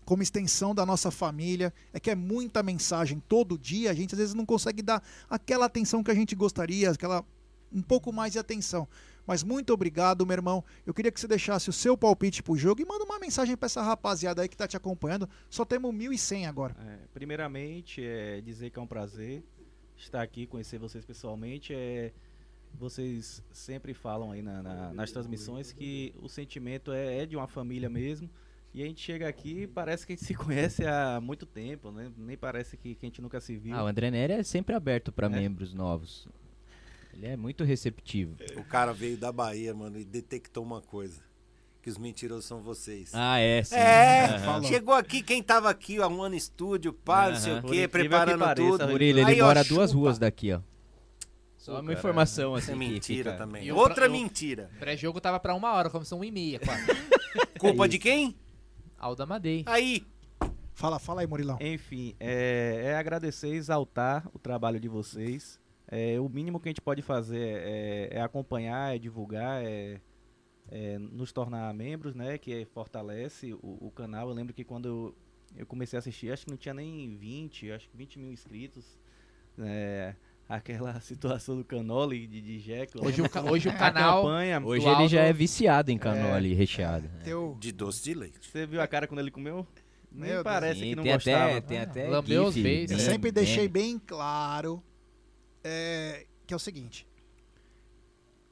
como 0.05 0.23
extensão 0.23 0.75
da 0.75 0.87
nossa 0.87 1.11
família. 1.11 1.73
É 1.93 2.01
que 2.01 2.11
é 2.11 2.15
muita 2.15 2.63
mensagem 2.63 3.23
todo 3.29 3.59
dia, 3.59 3.91
a 3.91 3.95
gente 3.95 4.15
às 4.15 4.19
vezes 4.19 4.35
não 4.35 4.47
consegue 4.47 4.83
dar 4.83 5.03
aquela 5.29 5.67
atenção 5.67 6.03
que 6.03 6.11
a 6.11 6.15
gente 6.15 6.35
gostaria, 6.35 6.91
aquela 6.91 7.25
um 7.73 7.83
pouco 7.83 8.13
mais 8.13 8.33
de 8.33 8.39
atenção. 8.39 8.89
Mas 9.27 9.43
muito 9.43 9.73
obrigado, 9.73 10.25
meu 10.25 10.35
irmão. 10.35 10.65
Eu 10.87 10.95
queria 10.95 11.11
que 11.11 11.19
você 11.19 11.27
deixasse 11.27 11.69
o 11.69 11.73
seu 11.73 11.97
palpite 11.97 12.43
pro 12.43 12.57
jogo 12.57 12.81
e 12.81 12.85
manda 12.85 13.05
uma 13.05 13.19
mensagem 13.19 13.57
pra 13.57 13.67
essa 13.67 13.83
rapaziada 13.83 14.41
aí 14.41 14.49
que 14.49 14.57
tá 14.57 14.69
te 14.69 14.77
acompanhando. 14.77 15.29
Só 15.51 15.65
temos 15.65 15.93
1.100 15.93 16.49
agora. 16.49 16.77
É, 16.79 16.99
primeiramente, 17.13 18.05
é 18.05 18.41
dizer 18.41 18.71
que 18.71 18.79
é 18.79 18.83
um 18.83 18.87
prazer 18.87 19.43
estar 19.97 20.23
aqui, 20.23 20.47
conhecer 20.47 20.79
vocês 20.79 21.05
pessoalmente. 21.05 21.75
É, 21.75 22.13
vocês 22.79 23.43
sempre 23.53 23.93
falam 23.95 24.31
aí 24.33 24.43
na- 24.43 24.63
na- 24.63 24.93
nas 24.95 25.11
transmissões 25.13 25.73
que 25.73 26.15
o 26.23 26.29
sentimento 26.29 26.93
é, 26.93 27.19
é 27.23 27.27
de 27.27 27.37
uma 27.37 27.47
família 27.47 27.89
mesmo. 27.89 28.29
E 28.75 28.83
a 28.83 28.87
gente 28.87 29.01
chega 29.01 29.27
aqui 29.27 29.63
e 29.63 29.67
parece 29.67 30.07
que 30.07 30.13
a 30.13 30.17
gente 30.17 30.25
se 30.27 30.35
conhece 30.81 30.85
há 30.87 31.19
muito 31.21 31.47
tempo, 31.47 31.91
né? 31.91 32.11
Nem 32.17 32.37
parece 32.37 32.77
que, 32.77 32.95
que 32.95 33.07
a 33.07 33.09
gente 33.09 33.23
nunca 33.23 33.41
se 33.41 33.57
viu. 33.57 33.75
Ah, 33.75 33.85
o 33.85 33.87
André 33.87 34.11
Nery 34.11 34.35
é 34.35 34.43
sempre 34.43 34.75
aberto 34.75 35.11
pra 35.11 35.27
É. 35.27 35.31
membros 35.31 35.73
novos. 35.73 36.29
Ele 37.15 37.27
é 37.27 37.37
muito 37.37 37.65
receptivo. 37.65 38.37
O 38.59 38.65
cara 38.65 38.93
veio 38.93 39.17
da 39.17 39.33
Bahia, 39.33 39.75
mano, 39.75 39.99
e 39.99 40.05
detectou 40.05 40.63
uma 40.63 40.83
coisa. 40.83 41.25
Que 41.81 41.89
os 41.89 41.97
mentirosos 41.97 42.45
são 42.45 42.61
vocês. 42.61 43.13
Ah, 43.15 43.39
é, 43.39 43.63
sim. 43.63 43.77
É. 43.77 44.39
Falou. 44.41 44.65
chegou 44.69 44.93
aqui, 44.93 45.23
quem 45.23 45.41
tava 45.43 45.71
aqui, 45.71 45.99
arrumando 46.03 46.35
estúdio, 46.35 46.93
pá, 46.93 47.31
não 47.31 47.37
sei 47.37 47.53
o 47.55 47.63
quê, 47.63 47.85
incrível 47.85 47.89
que 47.89 47.89
preparando 48.09 48.39
pareça, 48.41 48.71
tudo. 48.71 48.89
Murilo, 48.89 49.21
ele 49.21 49.31
Aí, 49.31 49.41
ó, 49.41 49.47
mora 49.47 49.63
duas 49.65 49.91
chupa. 49.91 50.01
ruas 50.03 50.19
daqui, 50.19 50.53
ó. 50.53 50.61
Só 51.67 51.73
uma 51.75 51.83
cara, 51.83 51.99
informação 51.99 52.57
isso 52.57 52.71
assim. 52.71 52.73
é 52.73 52.77
mentira 52.89 53.33
fica- 53.33 53.45
também. 53.45 53.65
E 53.65 53.73
Outra 53.73 53.95
pra- 53.95 54.09
o 54.09 54.13
mentira. 54.13 54.71
Pré-jogo 54.79 55.21
tava 55.21 55.41
pra 55.41 55.55
uma 55.55 55.73
hora, 55.73 55.91
começou 55.91 56.19
uma 56.19 56.27
e 56.27 56.31
meia, 56.31 56.61
quase. 56.61 56.85
Culpa 57.59 57.89
de 57.89 57.99
quem? 57.99 58.37
Alda 58.99 59.27
Madei. 59.27 59.65
Aí. 59.67 60.07
Fala, 60.73 60.99
fala 60.99 61.23
aí, 61.23 61.27
Murilão. 61.27 61.59
Enfim, 61.61 62.15
é, 62.21 62.83
é 62.85 62.97
agradecer, 62.97 63.49
exaltar 63.49 64.29
o 64.33 64.39
trabalho 64.39 64.79
de 64.79 64.89
vocês. 64.89 65.59
É, 65.89 66.21
o 66.21 66.29
mínimo 66.29 66.61
que 66.61 66.69
a 66.69 66.71
gente 66.71 66.81
pode 66.83 67.01
fazer 67.03 67.41
é, 67.65 68.09
é 68.13 68.21
acompanhar, 68.21 68.95
é 68.95 68.99
divulgar, 68.99 69.65
é, 69.65 70.01
é 70.69 70.99
nos 70.99 71.33
tornar 71.33 71.73
membros, 71.75 72.15
né? 72.15 72.37
Que 72.39 72.65
fortalece 72.67 73.55
o, 73.55 73.87
o 73.87 73.91
canal. 73.91 74.29
Eu 74.29 74.35
lembro 74.35 74.53
que 74.55 74.65
quando 74.65 74.87
eu, 74.87 75.17
eu 75.57 75.67
comecei 75.67 75.97
a 75.97 76.01
assistir, 76.01 76.31
acho 76.31 76.45
que 76.45 76.51
não 76.51 76.59
tinha 76.59 76.75
nem 76.75 77.17
20, 77.17 77.73
acho 77.73 77.89
que 77.89 77.97
20 77.97 78.19
mil 78.19 78.31
inscritos. 78.33 78.99
É, 79.59 80.15
aquela 80.49 80.99
situação 81.01 81.57
do 81.57 81.65
Canoli 81.65 82.27
de, 82.27 82.41
de 82.41 82.59
Jekyll. 82.59 83.03
Hoje 83.05 83.23
o 83.23 83.29
ca- 83.29 83.43
hoje 83.51 83.69
o 83.69 83.73
canal- 83.77 84.23
campanha, 84.23 84.61
Hoje 84.65 84.87
ele 84.87 85.09
já 85.09 85.23
é 85.23 85.33
viciado 85.33 85.91
em 85.91 85.99
canole 85.99 86.53
É. 86.53 86.55
recheado. 86.57 87.09
De 87.59 87.73
doce 87.73 88.03
de 88.05 88.15
leite. 88.15 88.39
Você 88.51 88.67
viu 88.67 88.81
a 88.81 88.87
cara 88.87 89.07
quando 89.07 89.21
ele 89.21 89.31
comeu? 89.31 89.67
Nem 90.13 90.31
Meu 90.31 90.43
parece 90.45 90.81
Sim, 90.81 90.89
que 90.91 90.97
não 90.97 91.03
tem 91.03 91.13
até- 91.13 91.33
gostava. 91.33 91.61
tem 91.61 91.79
até 91.81 92.09
Lambeu 92.09 92.45
os 92.47 92.55
gif, 92.55 92.63
beijos. 92.63 92.91
Eu 92.93 92.97
bem- 92.99 93.07
sempre 93.07 93.31
deixei 93.33 93.69
bem- 93.69 93.99
claro 93.99 94.83
é, 95.63 96.25
que 96.47 96.55
é 96.55 96.57
o 96.57 96.61
seguinte: 96.61 97.07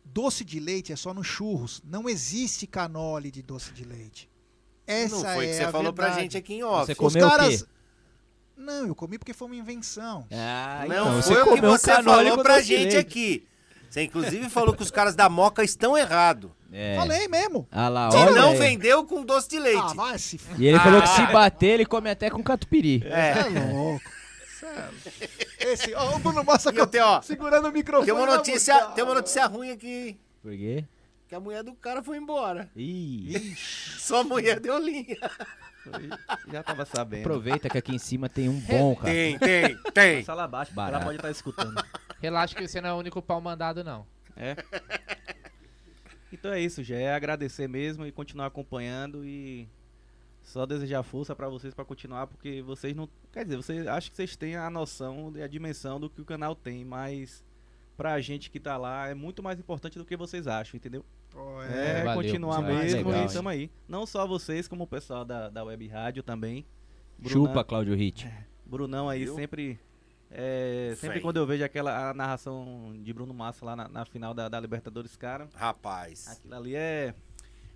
doce 0.05 0.45
de 0.45 0.61
leite 0.61 0.93
é 0.93 0.97
só 0.97 1.15
no 1.15 1.23
churros. 1.25 1.81
Não 1.85 2.09
existe 2.09 2.67
canole 2.67 3.31
de 3.31 3.43
doce 3.43 3.73
de 3.73 3.85
leite. 3.85 4.29
Essa 4.87 5.17
Não 5.17 5.35
foi 5.35 5.47
é 5.47 5.49
que 5.49 5.55
você 5.55 5.65
a 5.65 5.71
falou 5.73 5.93
pra 5.93 6.05
verdade. 6.07 6.23
gente 6.25 6.37
aqui 6.37 6.55
em 6.55 6.63
off. 6.65 6.87
Você 6.87 6.93
Os 6.93 6.99
comeu 6.99 7.27
o 7.27 7.31
caras. 7.31 7.63
quê? 7.63 7.69
Não, 8.57 8.87
eu 8.87 8.95
comi 8.95 9.19
porque 9.19 9.33
foi 9.33 9.47
uma 9.49 9.57
invenção. 9.57 10.27
Ah, 10.33 10.85
Não 10.89 11.19
então, 11.19 11.23
foi 11.23 11.43
o 11.43 11.55
que 11.55 11.61
você 11.61 12.03
falou 12.03 12.43
pra 12.43 12.61
gente 12.61 12.93
leite. 12.95 12.97
aqui. 12.97 13.47
Você 13.91 14.03
inclusive 14.03 14.49
falou 14.51 14.75
que 14.75 14.83
os 14.83 14.91
caras 14.91 15.15
da 15.15 15.29
Moca 15.29 15.63
estão 15.63 15.97
errados. 15.97 16.51
É. 16.73 16.97
Falei 16.97 17.29
mesmo. 17.29 17.69
Ah 17.71 17.89
lá, 17.89 18.09
Que 18.11 18.17
olha 18.17 18.33
não 18.33 18.51
aí. 18.51 18.59
vendeu 18.59 19.05
com 19.05 19.25
doce 19.25 19.49
de 19.49 19.59
leite. 19.61 19.81
Ah, 19.81 19.95
vai 19.95 20.19
se. 20.19 20.41
E 20.59 20.67
ele 20.67 20.79
falou 20.81 21.01
que 21.01 21.09
se 21.09 21.21
Ah. 21.23 21.27
bater, 21.31 21.67
ele 21.75 21.87
come 21.87 22.11
até 22.11 22.29
com 22.31 22.43
catupiry. 22.43 23.03
É. 23.07 23.31
É 23.39 23.73
louco. 23.73 24.03
Sério. 24.59 24.95
Esse, 25.61 25.95
ó, 25.95 26.17
o 26.17 26.19
Bruno 26.19 26.43
Massa 26.43 26.73
E 26.73 26.77
eu 26.77 26.87
tenho, 26.87 27.05
ó, 27.05 27.23
segurando 27.23 27.69
o 27.69 27.73
microfone. 27.73 28.07
tem 28.07 28.15
uma 28.15 28.27
notícia, 28.27 28.75
boca. 28.75 28.93
tem 28.93 29.05
uma 29.05 29.15
notícia 29.15 29.47
ruim 29.47 29.71
aqui. 29.71 30.19
Por 30.43 30.51
quê? 30.53 30.85
Que 31.29 31.35
a 31.37 31.41
mulher 31.41 31.63
do 31.63 31.73
cara 31.75 32.03
foi 32.03 32.17
embora. 32.19 32.69
Ih, 32.77 33.55
Só 33.99 34.21
a 34.21 34.25
mulher 34.25 34.59
deu 34.59 34.77
linha. 34.79 35.17
Já 36.51 36.63
tava 36.63 36.85
sabendo. 36.85 37.21
aproveita 37.21 37.69
que 37.69 37.79
aqui 37.79 37.95
em 37.95 37.99
cima 37.99 38.29
tem 38.29 38.49
um 38.49 38.59
bom, 38.67 38.95
cara. 38.97 39.13
Tem, 39.13 39.39
tem, 39.39 39.77
tem. 39.93 40.19
Passa 40.19 40.35
lá 40.35 40.45
abaixo, 40.45 40.73
Barato. 40.75 40.97
ela 40.97 41.05
pode 41.05 41.17
estar 41.17 41.31
escutando. 41.31 41.85
Relaxa 42.21 42.55
que 42.55 42.67
você 42.67 42.81
não 42.81 42.89
é 42.89 42.93
o 42.93 42.97
único 42.97 43.21
pau 43.23 43.41
mandado, 43.41 43.83
não. 43.85 44.07
É. 44.37 44.57
Então 46.33 46.53
é 46.53 46.61
isso, 46.61 46.83
já 46.83 46.97
é 46.97 47.15
agradecer 47.15 47.69
mesmo 47.69 48.05
e 48.07 48.13
continuar 48.13 48.47
acompanhando 48.47 49.25
e 49.25 49.69
só 50.43 50.67
desejar 50.67 51.03
força 51.03 51.35
pra 51.35 51.49
vocês 51.49 51.73
pra 51.73 51.85
continuar, 51.85 52.27
porque 52.27 52.61
vocês 52.63 52.95
não, 52.95 53.09
quer 53.33 53.45
dizer, 53.45 53.57
vocês 53.57 53.87
acho 53.87 54.11
que 54.11 54.17
vocês 54.17 54.37
têm 54.37 54.57
a 54.57 54.69
noção 54.69 55.33
e 55.37 55.43
a 55.43 55.47
dimensão 55.47 55.99
do 55.99 56.11
que 56.11 56.21
o 56.21 56.25
canal 56.25 56.55
tem, 56.55 56.85
mas 56.85 57.43
pra 57.97 58.21
gente 58.21 58.51
que 58.51 58.61
tá 58.61 58.77
lá 58.77 59.09
é 59.09 59.15
muito 59.15 59.43
mais 59.43 59.59
importante 59.59 59.99
do 59.99 60.05
que 60.05 60.17
vocês 60.17 60.47
acham, 60.47 60.77
entendeu? 60.77 61.05
Pô, 61.35 61.61
É, 61.65 62.05
Valeu, 62.05 62.23
continuar 62.23 62.63
mesmo 62.63 63.09
Legal, 63.11 63.27
e 63.27 63.33
tamo 63.33 63.49
aí. 63.49 63.71
Não 63.89 64.07
só 64.07 64.25
vocês, 64.27 64.69
como 64.69 64.85
o 64.85 64.87
pessoal 64.87 65.25
da, 65.25 65.51
da 65.51 65.65
Web 65.65 65.87
Rádio 65.89 66.23
também. 66.23 66.65
Chupa, 67.27 67.65
Cláudio 67.65 67.95
Hit. 67.97 68.31
Brunão 68.65 69.09
aí 69.09 69.25
Viu? 69.25 69.35
sempre. 69.35 69.73
sempre. 69.73 69.81
é, 70.31 70.95
sempre 70.97 71.15
Vem. 71.15 71.23
quando 71.23 71.37
eu 71.39 71.47
vejo 71.47 71.65
aquela 71.65 72.11
a 72.11 72.15
narração 72.15 72.93
de 73.03 73.13
Bruno 73.13 73.35
Massa 73.35 73.65
lá 73.65 73.75
na, 73.75 73.89
na 73.89 74.05
final 74.05 74.33
da, 74.33 74.49
da 74.49 74.61
Libertadores, 74.61 75.17
cara, 75.17 75.49
Rapaz. 75.55 76.29
aquilo 76.29 76.55
ali 76.55 76.77
é. 76.77 77.13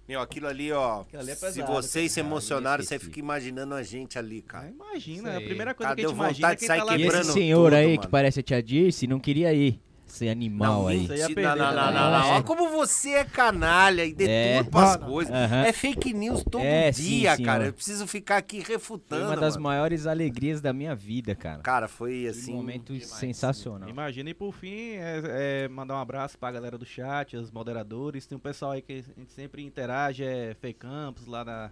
Meu, 0.09 0.21
aquilo 0.23 0.47
ali, 0.47 0.73
ó. 0.73 1.03
Aquilo 1.03 1.21
ali 1.21 1.33
é 1.33 1.35
se 1.35 1.41
pesado, 1.41 1.71
vocês 1.73 2.13
se 2.13 2.21
emocionaram, 2.21 2.83
é 2.83 2.87
você 2.87 2.99
fica 2.99 3.19
imaginando 3.19 3.75
a 3.75 3.83
gente 3.83 4.19
ali, 4.19 4.41
cara. 4.41 4.69
Imagina, 4.71 5.31
Isso 5.31 5.39
a 5.39 5.43
primeira 5.43 5.75
coisa 5.75 5.89
Cara, 5.91 5.97
que 5.97 6.07
a 6.07 6.09
gente 6.09 6.15
imagina 6.17 6.47
é 6.49 6.51
vontade 6.51 6.55
de 6.55 6.59
quem 6.61 6.67
sair 6.69 6.79
tá 6.79 6.85
lá 6.85 6.95
E 6.95 6.99
quebrando 7.03 7.23
esse 7.23 7.33
senhor 7.33 7.65
tudo, 7.65 7.75
aí 7.77 7.87
mano. 7.89 8.01
que 8.01 8.09
parece 8.09 8.41
a 8.41 8.43
tia 8.43 8.63
Dirce 8.63 9.07
não 9.07 9.21
queria 9.21 9.53
ir. 9.53 9.79
Esse 10.09 10.29
animal 10.29 10.89
aí. 10.89 11.07
Você 11.07 11.17
ia 11.17 11.29
Não, 11.29 11.35
perder 11.35 11.57
não, 11.57 11.75
não, 11.75 11.93
não, 11.93 11.93
não. 11.93 12.25
É. 12.29 12.33
Olha 12.35 12.43
como 12.43 12.71
você 12.71 13.11
é 13.11 13.25
canalha 13.25 14.05
e 14.05 14.15
É. 14.19 14.59
deturpa 14.59 14.83
as 14.83 14.93
Não, 14.95 15.01
não. 15.03 15.09
coisas. 15.13 15.35
É 15.35 15.73
fake 15.73 16.13
news 16.15 16.43
todo 16.43 16.65
É, 16.65 16.91
dia, 16.91 17.37
cara. 17.37 17.67
Eu 17.67 17.73
preciso 17.73 18.07
ficar 18.07 18.39
aqui 18.39 18.63
Foi 18.65 18.75
refutando. 18.75 19.27
uma 19.27 19.37
das 19.37 19.55
mano. 19.57 19.65
maiores 19.69 20.07
alegrias 20.07 20.61
da 20.61 20.73
minha 20.73 20.95
vida, 20.95 21.35
cara. 21.35 21.63
Cara, 21.63 21.89
foi 21.89 22.27
assim. 22.27 22.53
momento 22.55 22.99
sensacional. 23.01 23.89
Imagina, 23.89 24.31
e 24.31 24.35
por 24.35 24.53
fim, 24.53 24.93
é, 24.93 25.65
é 25.65 25.69
mandar 25.69 25.95
um 25.95 26.01
abraço 26.01 26.39
pra 26.39 26.51
galera 26.51 26.79
do 26.79 26.87
chat, 26.87 27.37
os 27.37 27.51
moderadores. 27.51 28.27
Tem 28.27 28.37
um 28.37 28.41
pessoal 28.41 28.73
aí 28.73 28.83
que 28.83 28.93
a 28.93 29.21
gente 29.21 29.33
sempre 29.33 29.63
interage, 29.65 30.25
é 30.25 30.55
Fê 30.61 30.73
Campos, 30.73 31.27
lá 31.27 31.45
da, 31.45 31.71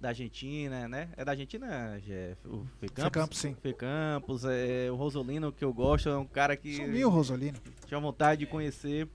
da 0.00 0.08
Argentina, 0.08 0.88
né? 0.88 1.10
É 1.16 1.24
da 1.24 1.32
Argentina, 1.32 2.00
Jeff? 2.00 2.48
O 2.48 2.66
Fê 2.78 2.88
Campos? 2.88 3.10
Campos, 3.12 3.38
sim. 3.38 3.54
Fê 3.60 3.72
Campos, 3.74 4.44
é, 4.44 4.90
o 4.90 4.96
Rosolino, 4.96 5.52
que 5.52 5.64
eu 5.64 5.72
gosto, 5.72 6.08
é 6.08 6.16
um 6.16 6.26
cara 6.26 6.56
que 6.56 6.76
Sumiu, 6.76 7.10
Rosolino. 7.10 7.58
tinha 7.86 8.00
vontade 8.00 8.40
de 8.40 8.46
conhecer. 8.46 9.06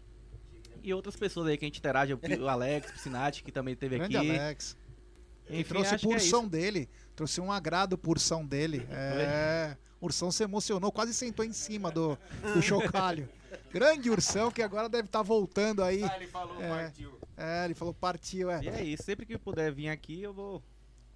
E 0.83 0.93
outras 0.93 1.15
pessoas 1.15 1.47
aí 1.47 1.57
que 1.57 1.65
a 1.65 1.67
gente 1.67 1.79
interage, 1.79 2.13
o 2.13 2.19
o 2.39 2.47
Alex 2.47 2.91
Piscinati, 2.91 3.43
que 3.43 3.51
também 3.51 3.73
esteve 3.73 3.97
Grande 3.97 4.15
aqui. 4.15 4.29
Alex. 4.29 4.77
Enfim, 5.49 5.63
trouxe 5.63 5.95
acho 5.95 6.07
que 6.07 6.13
é 6.13 6.47
dele. 6.47 6.89
Trouxe 7.15 7.41
um 7.41 7.51
agrado 7.51 7.97
porção 7.97 8.45
dele. 8.45 8.85
É. 8.91 9.75
O 9.99 10.05
Ursão 10.05 10.29
se 10.29 10.43
emocionou, 10.43 10.91
quase 10.91 11.13
sentou 11.13 11.43
em 11.43 11.53
cima 11.53 11.89
do, 11.89 12.17
do 12.53 12.61
chocalho. 12.61 13.27
Grande 13.71 14.09
Ursão, 14.11 14.51
que 14.51 14.61
agora 14.61 14.87
deve 14.87 15.07
estar 15.07 15.23
voltando 15.23 15.83
aí. 15.83 16.03
Ah, 16.03 16.15
ele 16.17 16.27
falou, 16.27 16.61
É. 16.61 16.69
partiu. 16.69 17.19
É, 17.37 17.65
ele 17.65 17.73
falou 17.73 17.93
partiu, 17.93 18.51
é. 18.51 18.63
E 18.63 18.69
é 18.69 18.83
isso, 18.83 19.03
sempre 19.03 19.25
que 19.25 19.37
puder 19.37 19.71
vir 19.71 19.89
aqui, 19.89 20.21
eu 20.21 20.33
vou, 20.33 20.63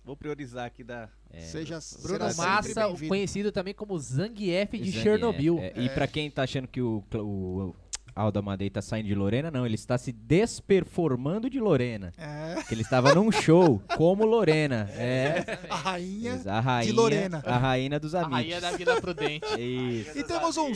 vou 0.03 0.15
priorizar 0.15 0.65
aqui 0.65 0.83
da. 0.83 1.09
É. 1.31 1.41
Seja 1.41 1.79
Bruno 2.01 2.25
Massa, 2.35 2.95
conhecido 3.07 3.51
também 3.51 3.73
como 3.73 3.97
Zangief 3.99 4.71
de 4.71 4.77
Zangief, 4.85 5.03
Chernobyl. 5.03 5.59
é. 5.59 5.73
E 5.75 5.89
pra 5.89 6.07
quem 6.07 6.29
tá 6.31 6.43
achando 6.43 6.67
que 6.67 6.81
o, 6.81 7.03
o 7.13 7.75
Aldo 8.15 8.39
Amadei 8.39 8.69
tá 8.69 8.81
saindo 8.81 9.07
de 9.07 9.15
Lorena, 9.15 9.49
não, 9.51 9.65
ele 9.65 9.75
está 9.75 9.97
se 9.97 10.11
desperformando 10.11 11.49
de 11.49 11.59
Lorena. 11.59 12.13
É, 12.17 12.61
Que 12.67 12.73
ele 12.73 12.81
estava 12.81 13.13
num 13.15 13.31
show 13.31 13.81
como 13.97 14.25
Lorena. 14.25 14.89
É. 14.99 15.59
a 15.69 15.75
rainha. 15.75 16.41
a 16.45 16.59
rainha, 16.59 16.93
Lorena. 16.93 17.41
A 17.45 17.57
rainha 17.57 17.99
dos 17.99 18.13
A 18.15 18.19
amigos. 18.21 18.35
rainha 18.37 18.59
da 18.61 18.71
Vila 18.71 18.99
Prudente. 19.01 19.45
Isso. 19.59 20.17
E 20.17 20.23
temos 20.23 20.57
um 20.57 20.73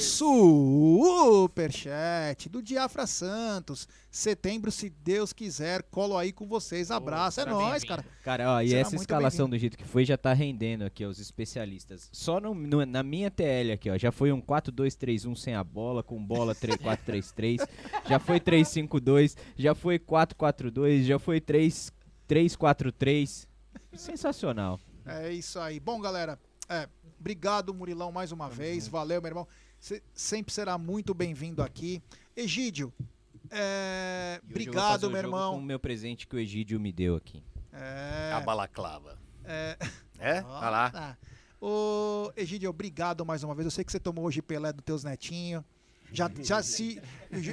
superchat 1.24 2.50
do 2.50 2.62
Diafra 2.62 3.06
Santos. 3.08 3.88
Setembro, 4.10 4.72
se 4.72 4.90
Deus 4.90 5.34
quiser, 5.34 5.82
colo 5.84 6.16
aí 6.18 6.32
com 6.32 6.46
vocês. 6.48 6.92
Abraço, 6.92 7.40
é 7.42 7.44
será 7.44 7.56
nóis, 7.56 7.84
cara. 7.84 8.06
Cara, 8.24 8.52
ó, 8.56 8.62
e 8.62 8.70
Será 8.70 8.82
essa 8.82 8.96
escalação 8.96 9.50
do 9.50 9.58
jeito 9.58 9.76
que 9.78 9.84
foi 9.84 10.06
já 10.06 10.16
tá 10.16 10.32
rendendo 10.34 10.84
aqui 10.84 11.04
aos 11.04 11.18
especialistas. 11.20 12.10
Só 12.12 12.40
no- 12.40 12.54
no- 12.54 12.86
na 12.86 13.02
minha 13.02 13.32
TL 13.32 13.72
aqui, 13.74 13.90
ó, 13.90 13.98
já 13.98 14.12
foi 14.12 14.32
um 14.32 14.40
4-2-3-1 14.40 15.36
sem 15.36 15.56
a 15.56 15.64
bola, 15.64 16.04
com 16.04 16.24
bola 16.24 16.54
3-4-3-3, 17.32 17.70
já 18.10 18.20
foi 18.20 18.40
3-5-2, 18.40 19.38
já 19.56 19.76
foi 19.76 20.00
4-4-2, 20.00 21.04
já 21.04 21.20
foi 21.20 21.40
3 21.40 21.92
3-4-3. 22.28 23.48
Sensacional. 23.96 24.80
É 25.06 25.32
isso 25.32 25.60
aí. 25.60 25.80
Bom, 25.80 26.00
galera, 26.02 26.40
É, 26.70 26.88
obrigado, 27.20 27.74
Murilão, 27.74 28.12
mais 28.12 28.32
uma 28.32 28.50
vez. 28.50 28.88
Valeu, 28.88 29.22
meu 29.22 29.30
irmão. 29.30 29.48
Você 29.80 30.02
sempre 30.14 30.54
será 30.54 30.78
muito 30.78 31.14
bem-vindo 31.14 31.62
aqui. 31.62 32.02
Egídio, 32.36 32.92
é, 33.52 34.40
E 34.42 34.50
obrigado, 34.52 35.10
meu 35.10 35.20
irmão. 35.20 35.54
Com 35.56 35.60
o 35.60 35.64
meu 35.64 35.78
presente 35.80 36.26
que 36.26 36.36
o 36.36 36.40
Egídio 36.40 36.80
me 36.80 36.92
deu 36.92 37.16
aqui. 37.18 37.44
É, 37.72 38.32
A 38.34 38.40
balaclava. 38.40 39.18
é, 39.44 39.78
É? 40.20 40.42
Lá. 40.42 40.90
tá. 40.90 41.18
Ô, 41.60 42.32
Egídio, 42.36 42.70
obrigado 42.70 43.26
mais 43.26 43.44
uma 43.44 43.54
vez. 43.54 43.66
Eu 43.66 43.72
sei 43.72 43.84
que 43.84 43.92
você 43.92 44.00
tomou 44.00 44.26
hoje 44.26 44.42
Pelé 44.42 44.72
dos 44.72 44.84
teus 44.84 45.04
netinhos. 45.04 45.64
Já, 46.14 46.32
já 46.42 46.62
se. 46.64 47.02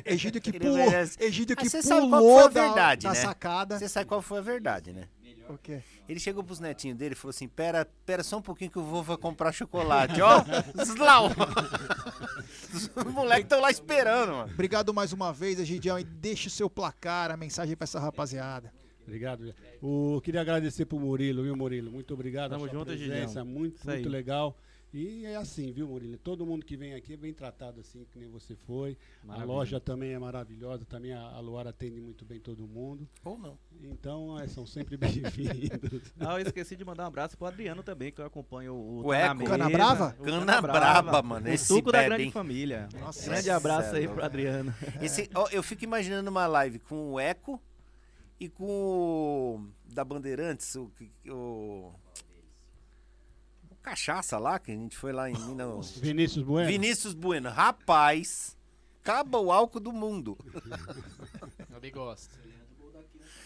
Egídio 0.04 0.40
que. 0.40 0.50
Egídio 1.18 1.56
que 1.56 1.66
Ah, 1.66 1.80
pulou 2.00 2.48
da, 2.50 2.62
verdade, 2.66 3.02
da 3.04 3.08
né? 3.10 3.14
sacada. 3.14 3.78
Você 3.78 3.88
sabe 3.88 4.06
qual 4.06 4.20
foi 4.20 4.38
a 4.38 4.42
verdade, 4.42 4.92
né? 4.92 5.08
O 5.48 5.58
quê? 5.58 5.80
Ele 6.08 6.20
chegou 6.20 6.44
pros 6.44 6.60
netinhos 6.60 6.96
dele 6.96 7.14
e 7.14 7.16
falou 7.16 7.30
assim: 7.30 7.48
pera, 7.48 7.84
pera 8.06 8.22
só 8.22 8.38
um 8.38 8.42
pouquinho 8.42 8.70
que 8.70 8.78
o 8.78 8.82
vovô 8.82 9.02
vai 9.02 9.16
comprar 9.16 9.50
chocolate. 9.52 10.20
Ó, 10.22 10.44
Slau! 10.84 11.30
Os 12.72 13.12
moleques 13.12 13.44
estão 13.44 13.60
lá 13.60 13.70
esperando, 13.70 14.32
mano. 14.32 14.52
Obrigado 14.52 14.94
mais 14.94 15.12
uma 15.12 15.32
vez, 15.32 15.58
Egidião. 15.58 15.98
E 15.98 16.04
deixa 16.04 16.48
o 16.48 16.50
seu 16.50 16.68
placar, 16.70 17.30
a 17.30 17.36
mensagem 17.36 17.74
pra 17.76 17.84
essa 17.84 17.98
rapaziada. 17.98 18.72
Obrigado. 19.02 19.52
O, 19.82 20.20
queria 20.22 20.40
agradecer 20.40 20.84
pro 20.84 21.00
Murilo, 21.00 21.42
viu, 21.42 21.56
Murilo? 21.56 21.90
Muito 21.90 22.14
obrigado. 22.14 22.50
Tamo 22.52 22.68
junto, 22.68 22.86
presença, 22.86 23.14
Egidião. 23.40 23.44
muito, 23.44 23.76
Isso 23.80 23.90
aí. 23.90 23.96
muito 23.96 24.08
legal. 24.08 24.56
E 24.92 25.24
é 25.24 25.36
assim, 25.36 25.72
viu, 25.72 25.86
Murilo? 25.86 26.18
Todo 26.18 26.44
mundo 26.44 26.64
que 26.64 26.76
vem 26.76 26.94
aqui 26.94 27.12
é 27.12 27.16
bem 27.16 27.32
tratado 27.32 27.80
assim, 27.80 28.04
que 28.10 28.18
nem 28.18 28.28
você 28.28 28.56
foi. 28.56 28.96
Maravilha. 29.22 29.44
A 29.44 29.54
loja 29.54 29.80
também 29.80 30.12
é 30.12 30.18
maravilhosa, 30.18 30.84
também 30.84 31.12
a, 31.12 31.20
a 31.20 31.38
Luara 31.38 31.70
atende 31.70 32.00
muito 32.00 32.24
bem 32.24 32.40
todo 32.40 32.66
mundo. 32.66 33.08
Ou 33.24 33.38
não. 33.38 33.56
Então, 33.84 34.36
é, 34.38 34.48
são 34.48 34.66
sempre 34.66 34.96
bem-vindos. 34.98 36.12
Ah, 36.18 36.40
eu 36.40 36.46
esqueci 36.46 36.74
de 36.74 36.84
mandar 36.84 37.04
um 37.04 37.06
abraço 37.06 37.38
pro 37.38 37.46
Adriano 37.46 37.84
também, 37.84 38.10
que 38.10 38.20
eu 38.20 38.26
acompanho 38.26 38.74
o, 38.74 39.06
O 39.06 39.12
Eco. 39.12 39.36
Mesa, 39.36 39.50
Cana 39.50 39.70
Brava? 39.70 40.16
o 40.18 40.24
Cana 40.24 40.60
Brava, 40.60 41.22
mano, 41.22 41.46
O 41.46 41.52
esse 41.52 41.66
suco 41.66 41.92
da 41.92 42.02
grande 42.02 42.24
hein? 42.24 42.30
família. 42.32 42.88
Nossa, 42.98 43.26
grande 43.26 43.40
esse 43.40 43.50
abraço 43.50 43.94
é 43.94 43.98
aí 44.00 44.08
pro 44.08 44.24
Adriano. 44.24 44.74
Esse, 45.00 45.30
ó, 45.34 45.48
eu 45.52 45.62
fico 45.62 45.84
imaginando 45.84 46.28
uma 46.28 46.48
live 46.48 46.80
com 46.80 47.12
o 47.12 47.20
Eco 47.20 47.62
e 48.40 48.48
com 48.48 48.66
o 48.66 49.66
da 49.84 50.04
Bandeirantes, 50.04 50.74
o, 50.74 50.90
o, 51.28 51.32
o 51.32 51.94
Cachaça 53.82 54.38
lá, 54.38 54.58
que 54.58 54.70
a 54.70 54.74
gente 54.74 54.96
foi 54.96 55.12
lá 55.12 55.30
em 55.30 55.34
Minas. 55.46 55.96
Vinícius 55.98 56.44
Bueno. 56.44 56.68
Vinícius 56.68 57.14
Bueno. 57.14 57.50
Rapaz, 57.50 58.56
acaba 59.02 59.38
o 59.38 59.50
álcool 59.50 59.80
do 59.80 59.92
mundo. 59.92 60.36
Eu 61.82 61.90
gosto. 61.92 62.38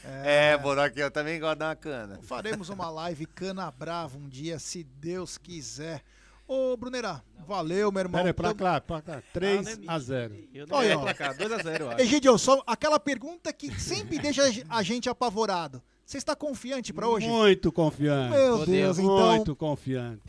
É, 0.05 0.59
Bodoque, 0.59 1.01
eu 1.01 1.11
também 1.11 1.41
gosto 1.41 1.59
de 1.59 1.65
uma 1.65 1.77
cana. 1.77 2.19
Faremos 2.23 2.69
uma 2.69 2.91
live 2.91 3.25
Cana 3.27 3.71
Brava 3.71 4.19
um 4.19 4.29
dia, 4.29 4.59
se 4.59 4.85
Deus 4.85 5.39
quiser. 5.39 6.03
Ô, 6.47 6.77
Brunerá, 6.77 7.23
valeu, 7.47 7.91
meu 7.91 8.01
irmão. 8.01 8.19
Pera 8.21 8.29
aí, 8.29 8.33
pra 8.35 8.55
cá, 8.55 8.81
pra 8.81 9.01
cá. 9.01 9.23
3 9.33 9.81
a 9.87 9.99
0 9.99 10.37
Eu 10.53 10.67
não 10.67 10.77
Olha, 10.77 10.95
vou 10.95 10.99
ó. 10.99 11.05
placar, 11.05 11.35
2x0, 11.35 11.81
eu 11.81 11.91
acho. 11.91 12.01
Egidio, 12.03 12.37
só 12.37 12.63
aquela 12.67 13.01
pergunta 13.01 13.51
que 13.51 13.73
sempre 13.81 14.19
deixa 14.19 14.43
a 14.69 14.83
gente 14.83 15.09
apavorado. 15.09 15.83
Você 16.05 16.19
está 16.19 16.37
confiante 16.37 16.93
pra 16.93 17.09
hoje? 17.09 17.27
Muito 17.27 17.73
confiante. 17.73 18.31
Meu 18.37 18.57
Deus, 18.59 18.67
Deus. 18.67 18.99
então- 18.99 19.37
Muito 19.37 19.57
confiante. 19.57 20.23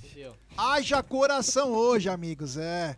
Haja 0.58 1.04
coração 1.04 1.74
hoje, 1.74 2.10
amigos. 2.10 2.58
É. 2.58 2.98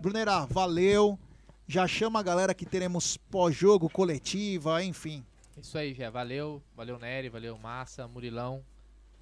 Brunerá, 0.00 0.46
valeu. 0.46 1.18
Já 1.66 1.86
chama 1.86 2.20
a 2.20 2.22
galera 2.22 2.54
que 2.54 2.66
teremos 2.66 3.16
pós-jogo, 3.16 3.88
coletiva, 3.88 4.82
enfim. 4.82 5.24
Isso 5.60 5.76
aí, 5.78 5.94
Jé. 5.94 6.10
Valeu. 6.10 6.62
Valeu, 6.76 6.98
Nery. 6.98 7.28
Valeu, 7.28 7.56
Massa. 7.58 8.08
Murilão. 8.08 8.64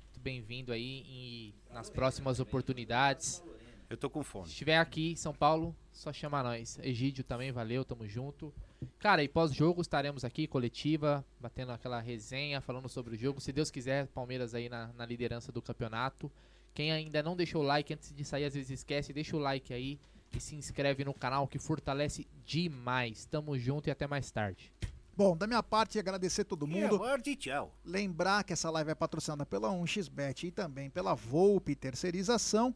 Muito 0.07 0.21
bem-vindo 0.21 0.73
aí 0.73 1.05
e 1.09 1.55
nas 1.73 1.91
próximas 1.91 2.41
oportunidades. 2.41 3.43
Eu 3.91 3.97
tô 3.97 4.09
com 4.09 4.23
fome. 4.23 4.47
Se 4.47 4.53
estiver 4.53 4.79
aqui 4.79 5.13
em 5.13 5.17
São 5.17 5.35
Paulo, 5.35 5.75
só 5.93 6.13
chama 6.13 6.43
nós. 6.43 6.79
Egídio 6.83 7.23
também, 7.25 7.53
valeu, 7.53 7.85
tamo 7.85 8.09
junto. 8.09 8.53
Cara, 8.99 9.23
e 9.23 9.29
pós-jogo 9.29 9.81
estaremos 9.81 10.25
aqui, 10.25 10.47
coletiva, 10.47 11.25
batendo 11.41 11.73
aquela 11.73 12.01
resenha, 12.01 12.61
falando 12.61 12.89
sobre 12.89 13.15
o 13.15 13.19
jogo. 13.19 13.41
Se 13.41 13.53
Deus 13.53 13.71
quiser, 13.71 14.07
Palmeiras 14.09 14.55
aí 14.55 14.69
na, 14.69 14.93
na 14.95 15.07
liderança 15.07 15.53
do 15.53 15.63
campeonato. 15.63 16.31
Quem 16.75 16.91
ainda 16.91 17.23
não 17.23 17.37
deixou 17.37 17.63
o 17.63 17.67
like 17.67 17.93
antes 17.93 18.13
de 18.13 18.25
sair, 18.25 18.45
às 18.45 18.55
vezes 18.55 18.71
esquece, 18.71 19.13
deixa 19.13 19.37
o 19.37 19.39
like 19.39 19.75
aí 19.75 20.01
e 20.35 20.41
se 20.41 20.57
inscreve 20.57 21.05
no 21.05 21.13
canal 21.13 21.47
que 21.47 21.59
fortalece 21.59 22.27
demais. 22.45 23.27
Tamo 23.27 23.59
junto 23.59 23.89
e 23.89 23.91
até 23.91 24.07
mais 24.07 24.31
tarde. 24.31 24.73
Bom, 25.15 25.37
da 25.37 25.47
minha 25.47 25.63
parte, 25.63 25.99
agradecer 25.99 26.45
todo 26.45 26.67
mundo. 26.67 26.97
E 27.27 27.37
tchau. 27.37 27.77
Lembrar 27.85 28.43
que 28.45 28.55
essa 28.55 28.71
live 28.71 28.91
é 28.91 28.95
patrocinada 28.95 29.45
pela 29.45 29.69
1xBet 29.69 30.45
e 30.45 30.51
também 30.51 30.89
pela 30.89 31.15
Volpe 31.15 31.75
Terceirização. 31.75 32.75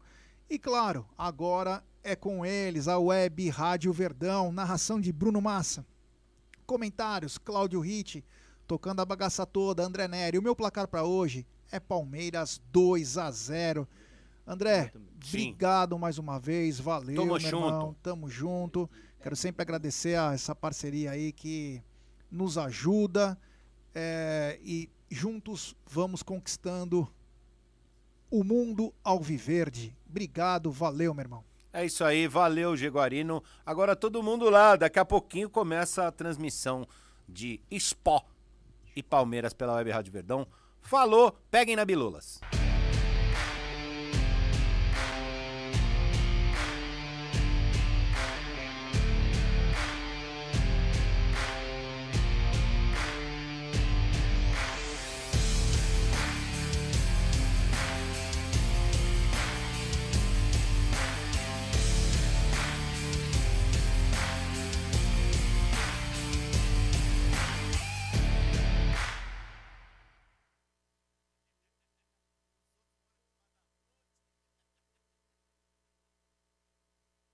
E 0.49 0.59
claro, 0.59 1.07
agora 1.17 1.83
é 2.05 2.15
com 2.15 2.45
eles, 2.45 2.87
a 2.87 2.99
Web 2.99 3.49
Rádio 3.49 3.93
Verdão, 3.93 4.53
narração 4.53 5.01
de 5.01 5.11
Bruno 5.13 5.41
Massa. 5.41 5.85
Comentários, 6.67 7.39
Cláudio 7.39 7.81
Ritt, 7.81 8.25
tocando 8.67 9.01
a 9.01 9.05
bagaça 9.05 9.47
toda, 9.47 9.85
André 9.85 10.09
Nery. 10.09 10.39
O 10.39 10.43
meu 10.43 10.57
placar 10.57 10.89
para 10.89 11.05
hoje 11.05 11.47
é 11.71 11.79
Palmeiras 11.79 12.61
2 12.73 13.19
a 13.19 13.31
0 13.31 13.89
André, 14.47 14.93
obrigado 15.27 15.99
mais 15.99 16.19
uma 16.19 16.39
vez, 16.39 16.79
valeu, 16.79 17.17
Tamo 17.17 17.33
meu 17.33 17.41
junto. 17.41 17.57
irmão, 17.57 17.97
tamo 18.01 18.31
junto. 18.31 18.89
Quero 19.21 19.35
sempre 19.35 19.63
agradecer 19.63 20.17
a 20.17 20.35
essa 20.35 20.55
parceria 20.55 21.11
aí 21.11 21.33
que 21.33 21.83
nos 22.31 22.57
ajuda 22.57 23.37
é, 23.93 24.57
e 24.63 24.89
juntos 25.11 25.75
vamos 25.85 26.23
conquistando 26.23 27.13
o 28.31 28.45
mundo 28.45 28.95
alviverde. 29.03 29.97
Obrigado, 30.09 30.71
valeu, 30.71 31.13
meu 31.13 31.25
irmão. 31.25 31.45
É 31.77 31.85
isso 31.85 32.03
aí, 32.03 32.27
valeu, 32.27 32.75
Jaguarino. 32.75 33.45
Agora 33.67 33.95
todo 33.95 34.23
mundo 34.23 34.49
lá, 34.49 34.77
daqui 34.77 34.99
a 34.99 35.05
pouquinho 35.05 35.51
começa 35.51 36.07
a 36.07 36.11
transmissão 36.11 36.89
de 37.29 37.61
Spó 37.79 38.25
e 38.97 39.03
Palmeiras 39.03 39.53
pela 39.53 39.75
Web 39.75 39.91
Rádio 39.91 40.11
Verdão. 40.11 40.47
Falou, 40.81 41.37
peguem 41.51 41.77
na 41.77 41.85
Bilulas. 41.85 42.41